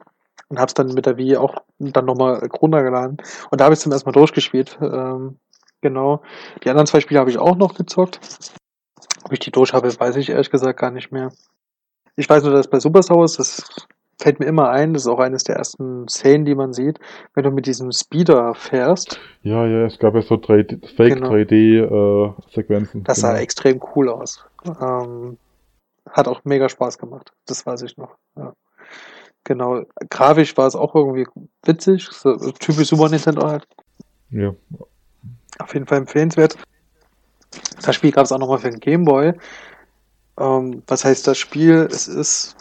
und 0.49 0.59
habe 0.59 0.69
es 0.69 0.75
dann 0.75 0.89
mit 0.89 1.07
der 1.07 1.17
Wii 1.17 1.37
auch 1.37 1.57
dann 1.79 2.05
nochmal 2.05 2.47
runtergeladen. 2.61 3.17
Und 3.51 3.61
da 3.61 3.65
habe 3.65 3.75
ich 3.75 3.79
es 3.79 3.83
zum 3.83 3.93
ersten 3.93 4.09
Mal 4.09 4.13
durchgespielt. 4.13 4.79
Ähm, 4.81 5.39
genau. 5.81 6.23
Die 6.63 6.71
anderen 6.71 6.87
zwei 6.87 7.01
Spiele 7.01 7.21
habe 7.21 7.31
ich 7.31 7.39
auch 7.39 7.57
noch 7.57 7.75
gezockt. 7.75 8.21
Ob 9.25 9.33
ich 9.33 9.39
die 9.39 9.51
durch 9.51 9.73
habe, 9.73 9.99
weiß 9.99 10.17
ich 10.17 10.31
ehrlich 10.31 10.51
gesagt 10.51 10.81
gar 10.81 10.91
nicht 10.91 11.13
mehr. 11.13 11.33
Ich 12.17 12.29
weiß 12.29 12.43
nur, 12.43 12.53
dass 12.53 12.69
bei 12.69 12.81
Super 12.81 13.01
Wars, 13.01 13.37
das 13.37 13.87
fällt 14.23 14.39
mir 14.39 14.47
immer 14.47 14.71
ein, 14.71 14.95
das 14.95 15.03
ist 15.03 15.09
auch 15.09 15.19
eines 15.19 15.43
der 15.45 15.57
ersten 15.57 16.07
Szenen, 16.09 16.45
die 16.45 16.55
man 16.55 16.73
sieht, 16.73 17.01
wenn 17.35 17.43
du 17.43 17.51
mit 17.51 17.67
diesem 17.67 17.91
Speeder 17.91 18.55
fährst. 18.55 19.21
Ja, 19.43 19.67
ja, 19.67 19.85
es 19.85 19.99
gab 19.99 20.15
ja 20.15 20.23
so 20.23 20.37
3D, 20.37 20.87
Fake 20.97 21.15
genau. 21.15 21.31
3D-Sequenzen. 21.31 23.01
Äh, 23.01 23.05
das 23.05 23.21
genau. 23.21 23.33
sah 23.33 23.39
extrem 23.39 23.81
cool 23.95 24.09
aus. 24.09 24.45
Ähm, 24.65 25.39
hat 26.09 26.29
auch 26.29 26.45
mega 26.45 26.69
Spaß 26.69 26.99
gemacht. 26.99 27.33
Das 27.47 27.67
weiß 27.67 27.83
ich 27.83 27.97
noch. 27.97 28.17
Ja. 28.37 28.55
Genau. 29.45 29.83
Grafisch 30.09 30.57
war 30.57 30.69
es 30.69 30.77
auch 30.77 30.95
irgendwie 30.95 31.27
witzig. 31.65 32.09
So, 32.13 32.37
typisch 32.53 32.89
Super 32.89 33.09
Nintendo 33.09 33.47
halt. 33.49 33.67
Ja. 34.31 34.55
Auf 35.59 35.75
jeden 35.75 35.87
Fall 35.87 35.99
empfehlenswert. 35.99 36.57
Das 37.85 37.95
Spiel 37.97 38.13
gab 38.13 38.25
es 38.25 38.33
auch 38.33 38.39
nochmal 38.39 38.59
für 38.59 38.71
den 38.71 38.79
Gameboy. 38.79 39.33
Ähm, 40.39 40.83
was 40.87 41.05
heißt 41.05 41.27
das 41.27 41.39
Spiel? 41.39 41.89
Es 41.91 42.07
ist 42.07 42.57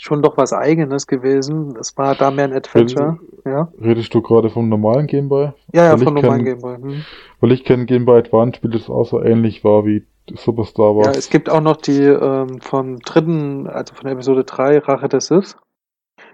schon 0.00 0.22
doch 0.22 0.36
was 0.36 0.52
Eigenes 0.52 1.06
gewesen. 1.06 1.76
Es 1.78 1.96
war 1.96 2.14
da 2.14 2.30
mehr 2.30 2.46
ein 2.46 2.52
Adventure. 2.52 3.18
Redest, 3.20 3.46
ja? 3.46 3.72
redest 3.80 4.14
du 4.14 4.22
gerade 4.22 4.50
vom 4.50 4.68
normalen 4.68 5.06
Gameboy? 5.06 5.52
Ja, 5.72 5.84
ja, 5.84 5.96
vom 5.96 6.14
normalen 6.14 6.44
Gameboy. 6.44 6.76
Hm. 6.76 7.04
Weil 7.40 7.52
ich 7.52 7.64
kenne 7.64 7.86
Gameboy 7.86 8.18
Advance 8.18 8.56
Spiel, 8.56 8.70
das 8.70 8.88
auch 8.88 9.04
so 9.04 9.22
ähnlich 9.22 9.62
war 9.62 9.84
wie 9.84 10.04
Superstar 10.34 10.96
Wars. 10.96 11.06
Ja, 11.06 11.12
es 11.12 11.30
gibt 11.30 11.50
auch 11.50 11.60
noch 11.60 11.76
die 11.76 12.02
ähm, 12.02 12.60
vom 12.60 12.98
dritten, 13.00 13.66
also 13.66 13.94
von 13.94 14.08
Episode 14.08 14.44
3, 14.44 14.78
Rache 14.78 15.08
des 15.08 15.26
Sith. 15.26 15.56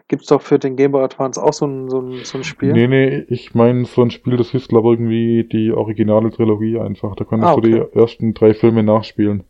Gibt 0.08 0.22
es 0.22 0.28
doch 0.28 0.40
für 0.40 0.60
den 0.60 0.76
Game 0.76 0.92
Boy 0.92 1.02
Advance 1.02 1.42
auch 1.42 1.52
so 1.52 1.66
ein, 1.66 1.90
so 1.90 2.00
ein, 2.00 2.24
so 2.24 2.38
ein 2.38 2.44
Spiel? 2.44 2.72
Nee, 2.72 2.86
nee, 2.86 3.24
ich 3.28 3.54
meine 3.56 3.86
so 3.86 4.02
ein 4.02 4.12
Spiel, 4.12 4.36
das 4.36 4.50
hieß 4.50 4.68
glaube 4.68 4.94
ich 4.94 5.00
irgendwie 5.00 5.42
die 5.44 5.72
originale 5.72 6.30
Trilogie 6.30 6.78
einfach. 6.78 7.16
Da 7.16 7.24
konntest 7.24 7.50
ah, 7.50 7.54
okay. 7.54 7.70
du 7.70 7.88
die 7.90 7.98
ersten 7.98 8.32
drei 8.32 8.54
Filme 8.54 8.84
nachspielen. 8.84 9.42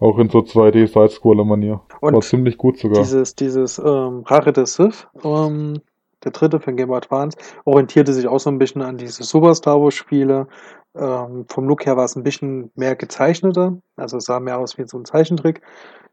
Auch 0.00 0.18
in 0.18 0.28
so 0.28 0.38
2D 0.38 0.86
Sidescroller-Manier. 0.86 1.80
War 2.00 2.20
ziemlich 2.20 2.56
gut 2.56 2.78
sogar. 2.78 3.02
Dieses, 3.02 3.34
dieses 3.34 3.78
ähm, 3.78 4.22
Rache 4.26 4.52
des 4.52 4.74
Sith, 4.74 5.06
ähm, 5.24 5.80
der 6.24 6.32
dritte 6.32 6.58
den 6.58 6.76
Game 6.76 6.88
Boy 6.88 6.98
Advance, 6.98 7.36
orientierte 7.64 8.12
sich 8.12 8.26
auch 8.26 8.38
so 8.38 8.50
ein 8.50 8.58
bisschen 8.58 8.82
an 8.82 8.96
diese 8.96 9.24
Super 9.24 9.54
Star 9.54 9.80
Wars 9.80 9.94
Spiele. 9.94 10.46
Ähm, 10.94 11.46
vom 11.48 11.68
Look 11.68 11.86
her 11.86 11.96
war 11.96 12.04
es 12.04 12.16
ein 12.16 12.22
bisschen 12.22 12.70
mehr 12.74 12.96
gezeichneter, 12.96 13.76
also 13.96 14.16
es 14.16 14.24
sah 14.24 14.40
mehr 14.40 14.58
aus 14.58 14.78
wie 14.78 14.86
so 14.86 14.98
ein 14.98 15.04
Zeichentrick 15.04 15.62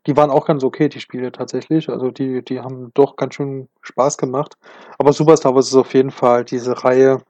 die 0.07 0.15
waren 0.15 0.29
auch 0.29 0.45
ganz 0.45 0.63
okay, 0.63 0.89
die 0.89 0.99
Spiele 0.99 1.31
tatsächlich. 1.31 1.89
Also 1.89 2.11
die, 2.11 2.43
die 2.43 2.59
haben 2.59 2.91
doch 2.93 3.15
ganz 3.15 3.35
schön 3.35 3.67
Spaß 3.81 4.17
gemacht. 4.17 4.57
Aber 4.97 5.13
Super 5.13 5.37
Star 5.37 5.55
Wars 5.55 5.67
ist 5.67 5.75
auf 5.75 5.93
jeden 5.93 6.11
Fall 6.11 6.45
diese 6.45 6.83
Reihe 6.83 7.21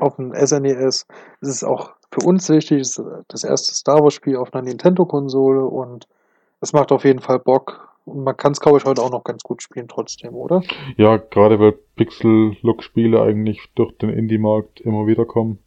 auf 0.00 0.16
dem 0.16 0.32
SNES. 0.34 1.06
Es 1.40 1.48
ist 1.48 1.64
auch 1.64 1.92
für 2.12 2.26
uns 2.26 2.48
wichtig, 2.48 2.80
es 2.80 2.98
ist 2.98 3.04
das 3.28 3.44
erste 3.44 3.74
Star 3.74 4.02
Wars 4.02 4.14
Spiel 4.14 4.36
auf 4.36 4.52
einer 4.52 4.62
Nintendo-Konsole 4.62 5.64
und 5.64 6.06
es 6.60 6.72
macht 6.72 6.92
auf 6.92 7.04
jeden 7.04 7.20
Fall 7.20 7.38
Bock. 7.38 7.88
Und 8.04 8.24
man 8.24 8.36
kann 8.36 8.52
es, 8.52 8.60
glaube 8.60 8.78
ich, 8.78 8.84
heute 8.84 9.00
auch 9.00 9.12
noch 9.12 9.24
ganz 9.24 9.42
gut 9.42 9.62
spielen 9.62 9.86
trotzdem, 9.88 10.34
oder? 10.34 10.62
Ja, 10.96 11.16
gerade 11.16 11.58
weil 11.60 11.72
Pixel-Look-Spiele 11.96 13.22
eigentlich 13.22 13.70
durch 13.76 13.96
den 13.98 14.10
Indie-Markt 14.10 14.80
immer 14.80 15.06
wieder 15.06 15.24
kommen 15.24 15.60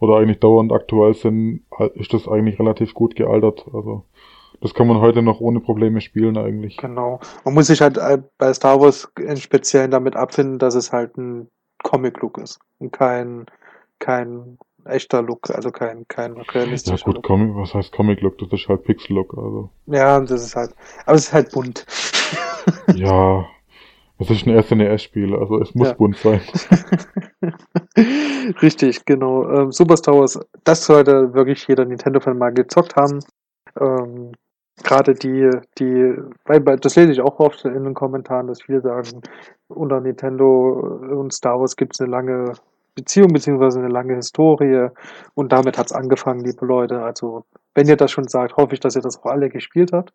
oder 0.00 0.16
eigentlich 0.16 0.40
dauernd 0.40 0.72
aktuell 0.72 1.14
sind, 1.14 1.64
ist 1.94 2.14
das 2.14 2.26
eigentlich 2.26 2.58
relativ 2.58 2.94
gut 2.94 3.14
gealtert. 3.14 3.66
Also 3.72 4.04
das 4.62 4.74
kann 4.74 4.88
man 4.88 5.00
heute 5.00 5.22
noch 5.22 5.40
ohne 5.40 5.60
Probleme 5.60 6.00
spielen 6.00 6.38
eigentlich. 6.38 6.78
Genau. 6.78 7.20
Man 7.44 7.54
muss 7.54 7.66
sich 7.66 7.80
halt 7.82 7.98
äh, 7.98 8.22
bei 8.38 8.54
Star 8.54 8.80
Wars 8.80 9.12
im 9.18 9.36
Speziellen 9.36 9.90
damit 9.90 10.16
abfinden, 10.16 10.58
dass 10.58 10.74
es 10.74 10.92
halt 10.92 11.16
ein 11.18 11.48
Comic-Look 11.82 12.38
ist 12.38 12.58
und 12.78 12.90
kein, 12.90 13.46
kein 13.98 14.58
echter 14.84 15.22
Look, 15.22 15.50
also 15.50 15.70
kein, 15.70 16.06
kein 16.08 16.32
realistischer 16.32 16.96
Ja 16.96 17.04
gut, 17.04 17.14
Look. 17.16 17.24
Comic, 17.24 17.56
was 17.56 17.74
heißt 17.74 17.92
Comic-Look? 17.92 18.38
Das 18.38 18.52
ist 18.52 18.68
halt 18.68 18.84
Pixel-Look, 18.84 19.34
also. 19.36 19.70
Ja, 19.86 20.20
das 20.20 20.42
ist 20.42 20.56
halt, 20.56 20.74
aber 21.06 21.16
es 21.16 21.26
ist 21.26 21.32
halt 21.32 21.52
bunt. 21.52 21.86
ja, 22.94 23.46
es 24.18 24.30
ist 24.30 24.46
ein 24.46 24.62
SNES-Spiel, 24.62 25.34
also 25.34 25.60
es 25.60 25.74
muss 25.74 25.88
ja. 25.88 25.94
bunt 25.94 26.16
sein. 26.16 26.40
Richtig, 28.62 29.04
genau. 29.04 29.48
Ähm, 29.50 29.72
Super 29.72 29.96
Star 29.96 30.14
Wars, 30.14 30.38
das 30.64 30.84
sollte 30.84 31.34
wirklich 31.34 31.66
jeder 31.66 31.84
Nintendo-Fan 31.84 32.38
mal 32.38 32.52
gezockt 32.52 32.96
haben. 32.96 33.20
Ähm, 33.80 34.32
gerade 34.82 35.14
die, 35.14 35.50
die, 35.78 36.14
weil 36.44 36.60
das 36.60 36.96
lese 36.96 37.12
ich 37.12 37.20
auch 37.20 37.38
oft 37.40 37.64
in 37.64 37.84
den 37.84 37.94
Kommentaren, 37.94 38.46
dass 38.46 38.62
viele 38.62 38.80
sagen, 38.80 39.22
unter 39.68 40.00
Nintendo 40.00 40.70
und 41.10 41.32
Star 41.32 41.60
Wars 41.60 41.76
gibt 41.76 41.94
es 41.94 42.00
eine 42.00 42.10
lange 42.10 42.52
Beziehung 42.94 43.32
beziehungsweise 43.32 43.78
eine 43.78 43.88
lange 43.88 44.14
Historie 44.14 44.88
und 45.34 45.52
damit 45.52 45.78
hat 45.78 45.86
es 45.86 45.92
angefangen, 45.92 46.44
liebe 46.44 46.66
Leute. 46.66 47.02
Also 47.02 47.44
wenn 47.74 47.88
ihr 47.88 47.96
das 47.96 48.10
schon 48.10 48.28
sagt, 48.28 48.56
hoffe 48.56 48.74
ich, 48.74 48.80
dass 48.80 48.96
ihr 48.96 49.02
das 49.02 49.18
auch 49.18 49.26
alle 49.26 49.48
gespielt 49.48 49.92
habt. 49.92 50.12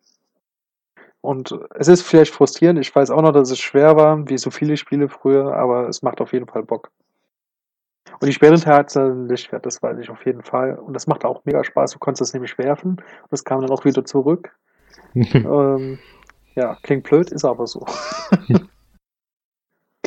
Und 1.21 1.59
es 1.75 1.87
ist 1.87 2.03
vielleicht 2.03 2.33
frustrierend, 2.33 2.79
ich 2.79 2.95
weiß 2.95 3.09
auch 3.09 3.21
noch, 3.21 3.31
dass 3.31 3.49
es 3.49 3.59
schwer 3.59 3.95
war, 3.97 4.29
wie 4.29 4.37
so 4.37 4.51
viele 4.51 4.77
Spiele 4.77 5.09
früher, 5.09 5.53
aber 5.53 5.89
es 5.89 6.03
macht 6.03 6.21
auf 6.21 6.31
jeden 6.31 6.47
Fall 6.47 6.63
Bock. 6.63 6.91
Und 8.19 8.27
die 8.27 8.33
späteren 8.33 8.61
Teil 8.61 8.77
hat 8.77 8.95
ein 8.95 9.27
Lichtschwert, 9.27 9.65
das 9.65 9.81
weiß 9.83 9.97
ich 9.99 10.09
auf 10.09 10.25
jeden 10.25 10.41
Fall. 10.41 10.75
Und 10.75 10.93
das 10.93 11.07
macht 11.07 11.25
auch 11.25 11.43
mega 11.45 11.63
Spaß. 11.63 11.91
Du 11.91 11.99
konntest 11.99 12.21
es 12.29 12.33
nämlich 12.33 12.57
werfen. 12.57 12.91
Und 12.91 13.31
das 13.31 13.43
kam 13.43 13.61
dann 13.61 13.69
auch 13.69 13.85
wieder 13.85 14.05
zurück. 14.05 14.55
ähm, 15.13 15.99
ja, 16.55 16.77
klingt 16.81 17.03
blöd, 17.03 17.31
ist 17.31 17.45
aber 17.45 17.67
so. 17.67 17.85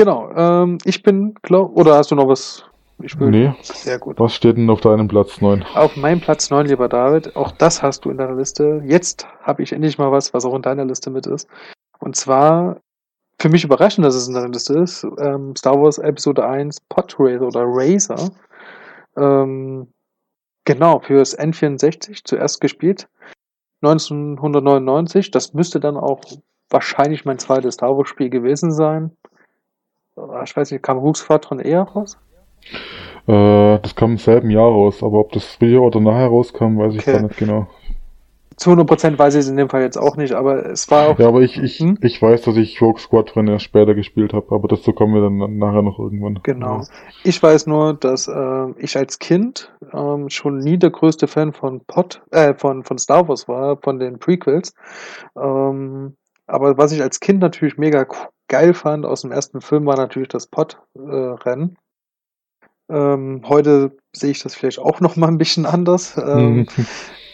genau. 0.00 0.30
Ähm, 0.34 0.78
ich 0.84 1.02
bin, 1.02 1.34
glaub, 1.42 1.76
oder 1.76 1.96
hast 1.96 2.10
du 2.10 2.14
noch 2.14 2.28
was? 2.28 2.64
Ich 3.02 3.18
will, 3.18 3.30
nee. 3.30 3.54
Sehr 3.62 3.98
gut. 3.98 4.18
Was 4.18 4.34
steht 4.34 4.56
denn 4.56 4.68
auf 4.68 4.80
deinem 4.80 5.08
Platz 5.08 5.40
9? 5.40 5.64
Auf 5.74 5.96
meinem 5.96 6.20
Platz 6.20 6.50
9, 6.50 6.66
lieber 6.66 6.88
David. 6.88 7.34
Auch 7.34 7.50
das 7.52 7.82
hast 7.82 8.04
du 8.04 8.10
in 8.10 8.18
deiner 8.18 8.34
Liste. 8.34 8.82
Jetzt 8.84 9.26
habe 9.42 9.62
ich 9.62 9.72
endlich 9.72 9.96
mal 9.96 10.12
was, 10.12 10.34
was 10.34 10.44
auch 10.44 10.54
in 10.54 10.62
deiner 10.62 10.84
Liste 10.84 11.10
mit 11.10 11.26
ist. 11.26 11.48
Und 11.98 12.16
zwar 12.16 12.80
für 13.38 13.48
mich 13.48 13.64
überraschend, 13.64 14.06
dass 14.06 14.14
es 14.14 14.28
in 14.28 14.34
der 14.34 14.48
Liste 14.48 14.78
ist. 14.78 15.06
Ähm, 15.18 15.56
Star 15.56 15.80
Wars 15.80 15.98
Episode 15.98 16.46
1 16.46 16.80
Podracer 16.90 17.46
oder 17.46 17.62
Racer. 17.64 18.30
Ähm, 19.16 19.88
genau, 20.66 21.00
fürs 21.00 21.38
N64 21.38 22.22
zuerst 22.24 22.60
gespielt. 22.60 23.08
1999. 23.82 25.30
Das 25.30 25.54
müsste 25.54 25.80
dann 25.80 25.96
auch 25.96 26.20
wahrscheinlich 26.68 27.24
mein 27.24 27.38
zweites 27.38 27.74
Star 27.74 27.96
Wars 27.96 28.08
Spiel 28.08 28.28
gewesen 28.28 28.72
sein. 28.72 29.16
Ich 30.44 30.56
weiß 30.56 30.70
nicht, 30.70 30.82
kam 30.82 30.98
Rogue 30.98 31.14
Squadron 31.16 31.60
eher 31.60 31.82
raus? 31.82 32.18
Äh, 33.26 33.78
das 33.80 33.94
kam 33.94 34.12
im 34.12 34.18
selben 34.18 34.50
Jahr 34.50 34.64
raus, 34.70 35.02
aber 35.02 35.18
ob 35.20 35.32
das 35.32 35.44
früher 35.44 35.82
oder 35.82 36.00
nachher 36.00 36.26
rauskam, 36.28 36.78
weiß 36.78 36.94
ich 36.94 37.00
Okay. 37.00 37.12
gar 37.12 37.20
nicht 37.22 37.36
genau. 37.36 37.66
Zu 38.56 38.70
100% 38.72 39.18
weiß 39.18 39.34
ich 39.36 39.40
es 39.40 39.48
in 39.48 39.56
dem 39.56 39.70
Fall 39.70 39.80
jetzt 39.80 39.96
auch 39.96 40.16
nicht, 40.16 40.34
aber 40.34 40.66
es 40.66 40.90
war 40.90 41.08
auch. 41.08 41.18
Ja, 41.18 41.28
aber 41.28 41.40
ich, 41.40 41.56
ich, 41.56 41.78
Hm? 41.78 41.96
ich 42.02 42.20
weiß, 42.20 42.42
dass 42.42 42.56
ich 42.58 42.82
Rogue 42.82 43.00
Squadron 43.00 43.48
erst 43.48 43.64
später 43.64 43.94
gespielt 43.94 44.34
habe, 44.34 44.54
aber 44.54 44.68
dazu 44.68 44.92
kommen 44.92 45.14
wir 45.14 45.22
dann 45.22 45.56
nachher 45.56 45.80
noch 45.80 45.98
irgendwann. 45.98 46.40
Genau. 46.42 46.82
Ich 47.24 47.42
weiß 47.42 47.66
nur, 47.68 47.94
dass 47.94 48.28
äh, 48.28 48.66
ich 48.76 48.98
als 48.98 49.18
Kind 49.18 49.72
ähm, 49.94 50.28
schon 50.28 50.58
nie 50.58 50.76
der 50.78 50.90
größte 50.90 51.26
Fan 51.26 51.54
von 51.54 51.80
Pod, 51.86 52.20
äh, 52.32 52.52
von, 52.52 52.84
von 52.84 52.98
Star 52.98 53.26
Wars 53.28 53.48
war, 53.48 53.78
von 53.78 53.98
den 53.98 54.18
Prequels. 54.18 54.74
Ähm, 55.40 56.16
aber 56.50 56.76
was 56.78 56.92
ich 56.92 57.02
als 57.02 57.20
Kind 57.20 57.40
natürlich 57.40 57.78
mega 57.78 58.06
geil 58.48 58.74
fand 58.74 59.06
aus 59.06 59.22
dem 59.22 59.32
ersten 59.32 59.60
Film, 59.60 59.86
war 59.86 59.96
natürlich 59.96 60.28
das 60.28 60.46
Pod-Rennen. 60.46 61.76
ähm, 62.88 63.42
heute 63.46 63.96
sehe 64.14 64.30
ich 64.30 64.42
das 64.42 64.54
vielleicht 64.54 64.78
auch 64.80 65.00
noch 65.00 65.16
mal 65.16 65.28
ein 65.28 65.38
bisschen 65.38 65.66
anders. 65.66 66.16
Ähm, 66.16 66.66
Mhm. 66.76 66.86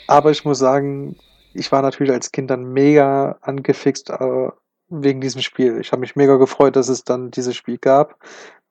aber 0.07 0.31
ich 0.31 0.45
muss 0.45 0.59
sagen, 0.59 1.19
ich 1.55 1.73
war 1.73 1.83
natürlich 1.83 2.13
als 2.13 2.33
Kind 2.33 2.51
dann 2.51 2.65
mega 2.73 3.39
angefixt 3.43 4.11
äh, 4.11 4.51
wegen 4.89 5.21
diesem 5.21 5.43
Spiel. 5.43 5.81
Ich 5.81 5.93
habe 5.93 6.01
mich 6.01 6.17
mega 6.17 6.37
gefreut, 6.37 6.77
dass 6.77 6.89
es 6.89 7.05
dann 7.05 7.31
dieses 7.31 7.57
Spiel 7.57 7.79
gab. 7.79 8.19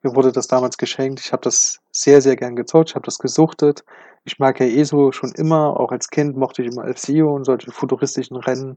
Mir 0.02 0.14
wurde 0.16 0.32
das 0.32 0.48
damals 0.48 0.78
geschenkt. 0.78 1.20
Ich 1.20 1.32
habe 1.32 1.42
das 1.42 1.80
sehr, 1.92 2.22
sehr 2.22 2.36
gern 2.36 2.56
gezockt. 2.56 2.90
Ich 2.90 2.94
habe 2.96 3.06
das 3.06 3.18
gesuchtet. 3.18 3.84
Ich 4.24 4.38
mag 4.38 4.60
ja 4.60 4.66
eh 4.66 4.84
so 4.84 5.12
schon 5.12 5.32
immer, 5.32 5.78
auch 5.80 5.92
als 5.92 6.10
Kind 6.10 6.36
mochte 6.36 6.62
ich 6.62 6.68
immer 6.68 6.86
F-Zero 6.88 7.34
und 7.34 7.44
solche 7.44 7.72
futuristischen 7.72 8.36
Rennen, 8.36 8.76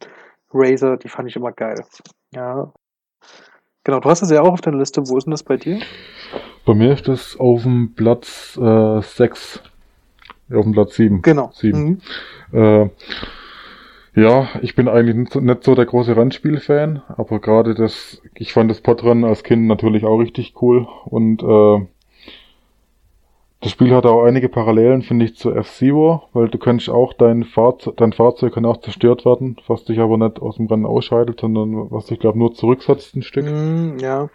Razer, 0.54 0.98
die 0.98 1.10
fand 1.10 1.30
ich 1.30 1.36
immer 1.36 1.52
geil. 1.52 1.84
Ja. 2.34 2.72
Genau, 3.84 4.00
du 4.00 4.10
hast 4.10 4.22
es 4.22 4.32
ja 4.32 4.42
auch 4.42 4.54
auf 4.54 4.62
deiner 4.62 4.78
Liste. 4.78 5.08
Wo 5.08 5.18
ist 5.18 5.26
denn 5.26 5.32
das 5.32 5.44
bei 5.44 5.58
dir? 5.58 5.80
Bei 6.66 6.74
mir 6.74 6.94
ist 6.94 7.08
das 7.08 7.38
auf 7.40 7.64
dem 7.64 7.94
Platz 7.96 8.58
äh, 8.62 9.02
6. 9.02 9.62
Ja, 10.50 10.58
auf 10.58 10.66
dem 10.66 10.74
Platz 10.74 10.96
7. 10.96 11.22
Genau. 11.22 11.52
Sieben. 11.54 12.02
Mhm. 12.52 12.60
Äh, 12.60 12.90
ja, 14.16 14.50
ich 14.62 14.76
bin 14.76 14.88
eigentlich 14.88 15.16
nicht 15.36 15.64
so, 15.64 15.76
der 15.76 15.86
große 15.86 16.16
Rennspiel-Fan, 16.16 17.04
aber 17.08 17.40
gerade 17.40 17.76
das, 17.76 18.22
ich 18.36 18.54
fand 18.54 18.70
das 18.70 18.82
Podrennen 18.82 19.24
als 19.24 19.44
Kind 19.44 19.68
natürlich 19.68 20.04
auch 20.04 20.18
richtig 20.18 20.56
cool 20.62 20.88
und 21.06 21.42
äh, 21.44 21.88
das 23.62 23.72
Spiel 23.72 23.94
hat 23.94 24.06
auch 24.06 24.24
einige 24.24 24.48
Parallelen, 24.48 25.02
finde 25.02 25.26
ich, 25.26 25.36
zu 25.36 25.52
F-Zero, 25.52 26.24
weil 26.32 26.48
du 26.48 26.58
kannst 26.58 26.90
auch 26.90 27.14
dein 27.14 27.44
Fahrzeug, 27.44 27.98
dein 27.98 28.14
Fahrzeug 28.14 28.54
kann 28.54 28.66
auch 28.66 28.80
zerstört 28.80 29.26
werden, 29.26 29.58
was 29.68 29.84
dich 29.84 30.00
aber 30.00 30.18
nicht 30.18 30.42
aus 30.42 30.56
dem 30.56 30.68
Rennen 30.68 30.86
ausscheidet, 30.86 31.42
sondern 31.42 31.92
was 31.92 32.06
dich, 32.06 32.20
glaube 32.20 32.40
nur 32.40 32.54
zurücksetzt 32.54 33.16
ein 33.16 33.22
Stück. 33.22 33.46
Mhm, 33.46 33.98
ja. 34.00 34.30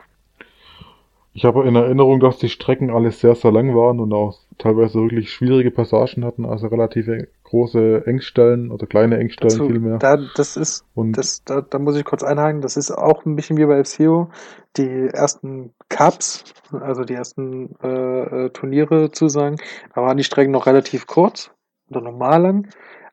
Ich 1.33 1.45
habe 1.45 1.67
in 1.67 1.75
Erinnerung, 1.75 2.21
dass 2.21 2.39
die 2.39 2.51
Strecken 2.51 2.91
alle 2.91 3.11
sehr, 3.11 3.35
sehr 3.35 3.51
lang 3.51 3.75
waren 3.75 3.99
und 3.99 4.13
auch 4.13 4.37
teilweise 4.59 5.01
wirklich 5.01 5.33
schwierige 5.33 5.71
Passagen 5.71 6.25
hatten, 6.25 6.45
also 6.45 6.69
relativ 6.69 7.09
große 7.55 8.03
Engstellen 8.07 8.73
oder 8.73 8.87
kleine 8.89 9.17
Engstellen 9.17 9.53
Dazu, 9.53 9.69
vielmehr. 9.69 9.99
da, 9.99 10.19
das 10.35 10.57
ist 10.57 10.85
Und 10.95 11.17
Das, 11.17 11.45
da, 11.45 11.61
da 11.61 11.79
muss 11.79 11.97
ich 11.97 12.05
kurz 12.05 12.25
einhaken, 12.25 12.61
das 12.61 12.77
ist 12.77 12.91
auch 12.91 13.25
ein 13.25 13.37
bisschen 13.37 13.57
wie 13.59 13.65
bei 13.65 13.85
FCO. 13.85 14.29
Die 14.77 15.09
ersten 15.13 15.73
Cups, 15.89 16.43
also 16.73 17.05
die 17.05 17.15
ersten 17.15 17.77
äh, 17.81 18.47
äh, 18.47 18.51
Turniere 18.51 19.13
zu 19.13 19.29
sagen, 19.29 19.57
da 19.95 20.03
waren 20.03 20.17
die 20.17 20.25
Strecken 20.25 20.51
noch 20.51 20.67
relativ 20.67 21.07
kurz 21.07 21.53
oder 21.91 22.01
normal 22.01 22.43
lang. 22.43 22.69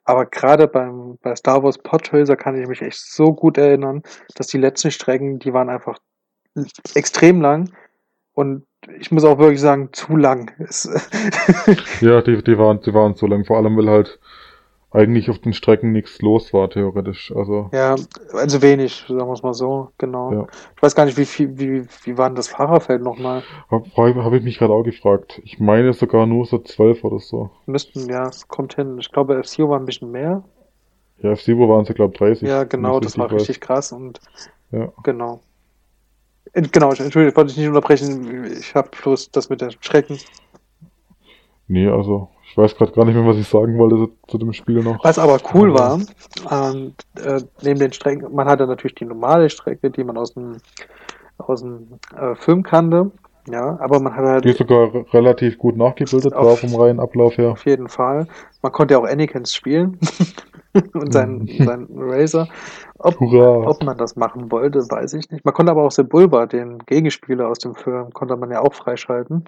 Aber 0.06 0.26
gerade 0.26 0.68
beim 0.68 1.20
bei 1.22 1.36
Star 1.36 1.62
Wars 1.62 1.78
Podracer 1.78 2.36
kann 2.36 2.60
ich 2.60 2.68
mich 2.68 2.82
echt 2.82 3.00
so 3.00 3.34
gut 3.34 3.60
erinnern, 3.60 4.02
dass 4.34 4.48
die 4.48 4.58
letzten 4.58 4.89
Strecken, 4.89 5.38
die 5.38 5.54
waren 5.54 5.70
einfach 5.70 6.00
extrem 6.96 7.42
lang 7.42 7.70
und 8.42 8.66
ich 9.00 9.12
muss 9.12 9.24
auch 9.24 9.38
wirklich 9.38 9.62
sagen, 9.62 9.89
zu 9.94 10.18
lang. 10.18 10.52
Ja, 12.02 12.22
die, 12.22 12.44
die 12.44 12.58
waren, 12.58 12.82
die 12.82 12.94
waren 12.94 13.16
so 13.16 13.28
lang, 13.28 13.46
vor 13.46 13.58
allem 13.58 13.78
weil 13.78 13.89
halt 13.89 14.20
eigentlich 14.89 15.30
auf 15.30 15.39
den 15.39 15.54
Strecken 15.54 15.94
nichts 15.94 16.22
los 16.22 16.52
war, 16.54 16.70
theoretisch. 16.70 17.32
Also, 17.34 17.70
ja, 17.72 17.96
also 18.34 18.62
wenig, 18.62 19.06
sagen 19.08 19.28
wir 19.28 19.34
es 19.34 19.44
mal 19.44 19.54
so, 19.54 19.89
genau. 19.98 20.34
Ja. 20.34 20.48
Ich 20.76 20.82
weiß 20.82 20.96
gar 20.96 21.06
nicht, 21.06 21.18
wie 21.18 21.26
viel, 21.26 21.58
wie, 21.58 21.86
wie 22.04 22.18
war 22.18 22.28
denn 22.28 22.36
das 22.36 22.50
Fahrerfeld 22.50 23.02
nochmal? 23.02 23.44
habe 23.70 23.86
hab 23.96 24.34
ich 24.34 24.44
mich 24.44 24.58
gerade 24.58 24.74
auch 24.74 24.84
gefragt. 24.84 25.42
Ich 25.46 25.60
meine 25.60 25.94
sogar 25.94 26.26
nur 26.26 26.46
so 26.46 26.60
zwölf 26.60 27.04
oder 27.06 27.20
so. 27.20 27.52
Müssten, 27.68 28.10
ja, 28.10 28.28
es 28.28 28.48
kommt 28.48 28.76
hin. 28.76 28.98
Ich 29.00 29.12
glaube, 29.12 29.42
FCO 29.44 29.70
war 29.70 29.80
ein 29.80 29.86
bisschen 29.86 30.12
mehr. 30.12 30.44
Ja, 31.22 31.32
F-Zero 31.32 31.70
waren 31.70 31.86
sie, 31.86 31.94
glaube 31.94 32.18
30. 32.18 32.48
ja, 32.48 32.64
genau, 32.64 33.00
das 33.00 33.18
war 33.18 33.32
weiß. 33.32 33.42
richtig 33.42 33.62
krass 33.62 33.92
und 33.92 34.20
Ja. 34.72 34.92
genau. 35.04 35.42
Genau, 36.54 36.89
Entschuldigung, 36.89 37.30
ich 37.30 37.36
wollte 37.36 37.47
dich 37.49 37.58
nicht 37.58 37.68
unterbrechen. 37.68 38.45
Ich 38.60 38.76
habe 38.76 38.89
bloß 39.02 39.32
das 39.32 39.49
mit 39.49 39.62
der 39.62 39.72
Schrecken. 39.80 40.20
Nee, 41.68 41.88
also, 41.88 42.30
ich 42.49 42.58
weiß 42.58 42.76
gerade 42.76 42.91
gar 42.91 43.06
nicht 43.06 43.16
mehr, 43.16 43.26
was 43.26 43.38
ich 43.38 43.47
sagen 43.47 43.78
wollte 43.78 43.95
zu, 43.95 44.12
zu 44.28 44.38
dem 44.38 44.52
Spiel 44.52 44.84
noch. 44.84 45.02
Was 45.06 45.18
aber 45.18 45.39
cool 45.54 45.74
war, 45.74 46.02
ähm, 46.52 46.93
äh, 47.16 47.41
neben 47.62 47.80
den 47.80 47.93
Strecken, 47.93 48.36
man 48.36 48.47
hatte 48.47 48.68
natürlich 48.68 48.95
die 48.95 49.06
normale 49.06 49.49
Strecke, 49.49 49.89
die 49.89 50.04
man 50.04 50.18
aus 50.18 50.34
dem, 50.34 50.58
aus 51.38 51.62
dem 51.62 51.99
äh, 52.14 52.36
Film 52.36 52.64
kannte. 52.64 53.12
Ja, 53.50 53.78
aber 53.80 54.00
man 54.00 54.16
hatte 54.16 54.28
halt 54.28 54.46
Die 54.46 54.50
ist 54.50 54.60
sogar 54.60 54.94
re- 54.94 55.06
relativ 55.14 55.58
gut 55.58 55.76
nachgebildet 55.76 56.34
Auf- 56.34 56.46
war 56.46 56.58
vom 56.58 56.80
reinen 56.80 57.00
Ablauf 57.00 57.38
her. 57.38 57.52
auf 57.52 57.66
jeden 57.66 57.89
Fall. 57.89 58.28
Man 58.62 58.72
konnte 58.72 58.94
ja 58.94 59.00
auch 59.00 59.08
Anakins 59.08 59.54
spielen 59.54 59.98
und 60.94 61.12
seinen, 61.12 61.39
Mhm. 61.39 61.64
seinen 61.66 61.88
Razer. 61.98 62.48
Ob, 63.00 63.20
Hurra! 63.20 63.68
Ob 63.68 63.84
man 63.84 63.98
das 63.98 64.16
machen 64.16 64.52
wollte, 64.52 64.80
weiß 64.80 65.14
ich 65.16 65.30
nicht. 65.32 65.44
Man 65.44 65.54
konnte 65.56 65.72
aber 65.72 65.84
auch 65.84 65.92
Sebulba, 65.92 66.46
den 66.46 66.78
Gegenspieler 66.86 67.48
aus 67.50 67.58
dem 67.60 67.74
Film, 67.74 68.12
konnte 68.14 68.36
man 68.38 68.52
ja 68.52 68.62
auch 68.62 68.74
freischalten. 68.76 69.46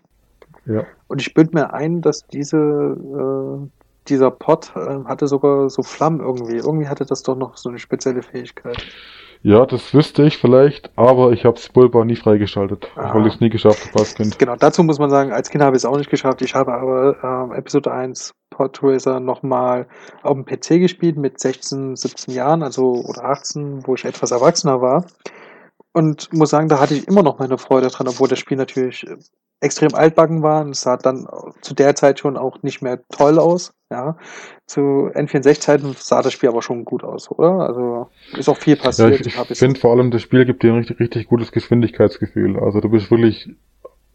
Ja. 0.65 0.85
Und 1.07 1.21
ich 1.21 1.33
bilde 1.35 1.51
mir 1.53 1.73
ein, 1.73 2.01
dass 2.01 2.25
diese, 2.27 2.57
äh, 2.57 3.67
dieser 4.07 4.31
Pot 4.31 4.71
äh, 4.75 5.03
hatte 5.05 5.27
sogar 5.27 5.69
so 5.69 5.83
Flammen 5.83 6.19
irgendwie. 6.19 6.55
Irgendwie 6.57 6.87
hatte 6.87 7.05
das 7.05 7.21
doch 7.21 7.35
noch 7.37 7.57
so 7.57 7.69
eine 7.69 7.77
spezielle 7.79 8.23
Fähigkeit. 8.23 8.77
Ja, 9.45 9.65
das 9.65 9.93
wüsste 9.93 10.23
ich 10.23 10.37
vielleicht, 10.37 10.89
aber 10.95 11.31
ich 11.33 11.43
habe 11.43 11.57
Spulba 11.59 12.05
nie 12.05 12.15
freigeschaltet, 12.15 12.87
Ah. 12.95 13.13
weil 13.13 13.27
ich 13.27 13.35
es 13.35 13.39
nie 13.41 13.49
geschafft 13.49 13.87
habe 13.89 13.99
als 13.99 14.15
Kind. 14.15 14.39
Genau, 14.39 14.55
dazu 14.55 14.83
muss 14.83 14.99
man 14.99 15.09
sagen, 15.09 15.33
als 15.33 15.49
Kind 15.49 15.61
habe 15.61 15.75
ich 15.75 15.81
es 15.81 15.85
auch 15.85 15.97
nicht 15.97 16.09
geschafft. 16.09 16.41
Ich 16.41 16.55
habe 16.55 16.73
aber 16.73 17.17
ähm, 17.21 17.51
Episode 17.51 17.91
1 17.91 18.31
Pod 18.49 18.79
Racer 18.81 19.19
nochmal 19.19 19.87
auf 20.21 20.33
dem 20.35 20.45
PC 20.45 20.79
gespielt 20.79 21.17
mit 21.17 21.41
16, 21.41 21.97
17 21.97 22.33
Jahren, 22.33 22.63
also 22.63 22.93
oder 23.05 23.25
18, 23.25 23.85
wo 23.85 23.95
ich 23.95 24.05
etwas 24.05 24.31
erwachsener 24.31 24.81
war. 24.81 25.05
Und 25.91 26.31
muss 26.31 26.49
sagen, 26.49 26.69
da 26.69 26.79
hatte 26.79 26.95
ich 26.95 27.07
immer 27.07 27.21
noch 27.21 27.37
meine 27.39 27.57
Freude 27.57 27.87
dran, 27.89 28.07
obwohl 28.07 28.29
das 28.29 28.39
Spiel 28.39 28.57
natürlich 28.57 29.05
äh, 29.05 29.17
extrem 29.63 29.95
altbacken 29.95 30.43
war. 30.43 30.61
Und 30.63 30.71
es 30.71 30.81
sah 30.81 30.97
dann 30.97 31.27
zu 31.61 31.73
der 31.73 31.95
Zeit 31.95 32.19
schon 32.19 32.37
auch 32.37 32.61
nicht 32.63 32.81
mehr 32.81 32.99
toll 33.09 33.39
aus. 33.39 33.73
Ja, 33.91 34.17
zu 34.65 35.09
N64-Zeiten 35.13 35.95
sah 35.99 36.21
das 36.23 36.33
Spiel 36.33 36.49
aber 36.49 36.63
schon 36.63 36.83
gut 36.83 37.03
aus, 37.03 37.29
oder? 37.29 37.59
Also 37.67 38.09
ist 38.37 38.49
auch 38.49 38.57
viel 38.57 38.75
Ja, 38.77 38.83
passiert. 38.83 39.21
ich, 39.21 39.27
ich 39.27 39.35
jetzt- 39.49 39.59
finde 39.59 39.79
vor 39.79 39.91
allem, 39.91 40.09
das 40.09 40.23
Spiel 40.23 40.45
gibt 40.45 40.63
dir 40.63 40.71
ein 40.71 40.77
richtig, 40.79 40.99
richtig 40.99 41.27
gutes 41.27 41.51
Geschwindigkeitsgefühl. 41.51 42.57
Also 42.59 42.79
du 42.81 42.89
bist 42.89 43.11
wirklich 43.11 43.49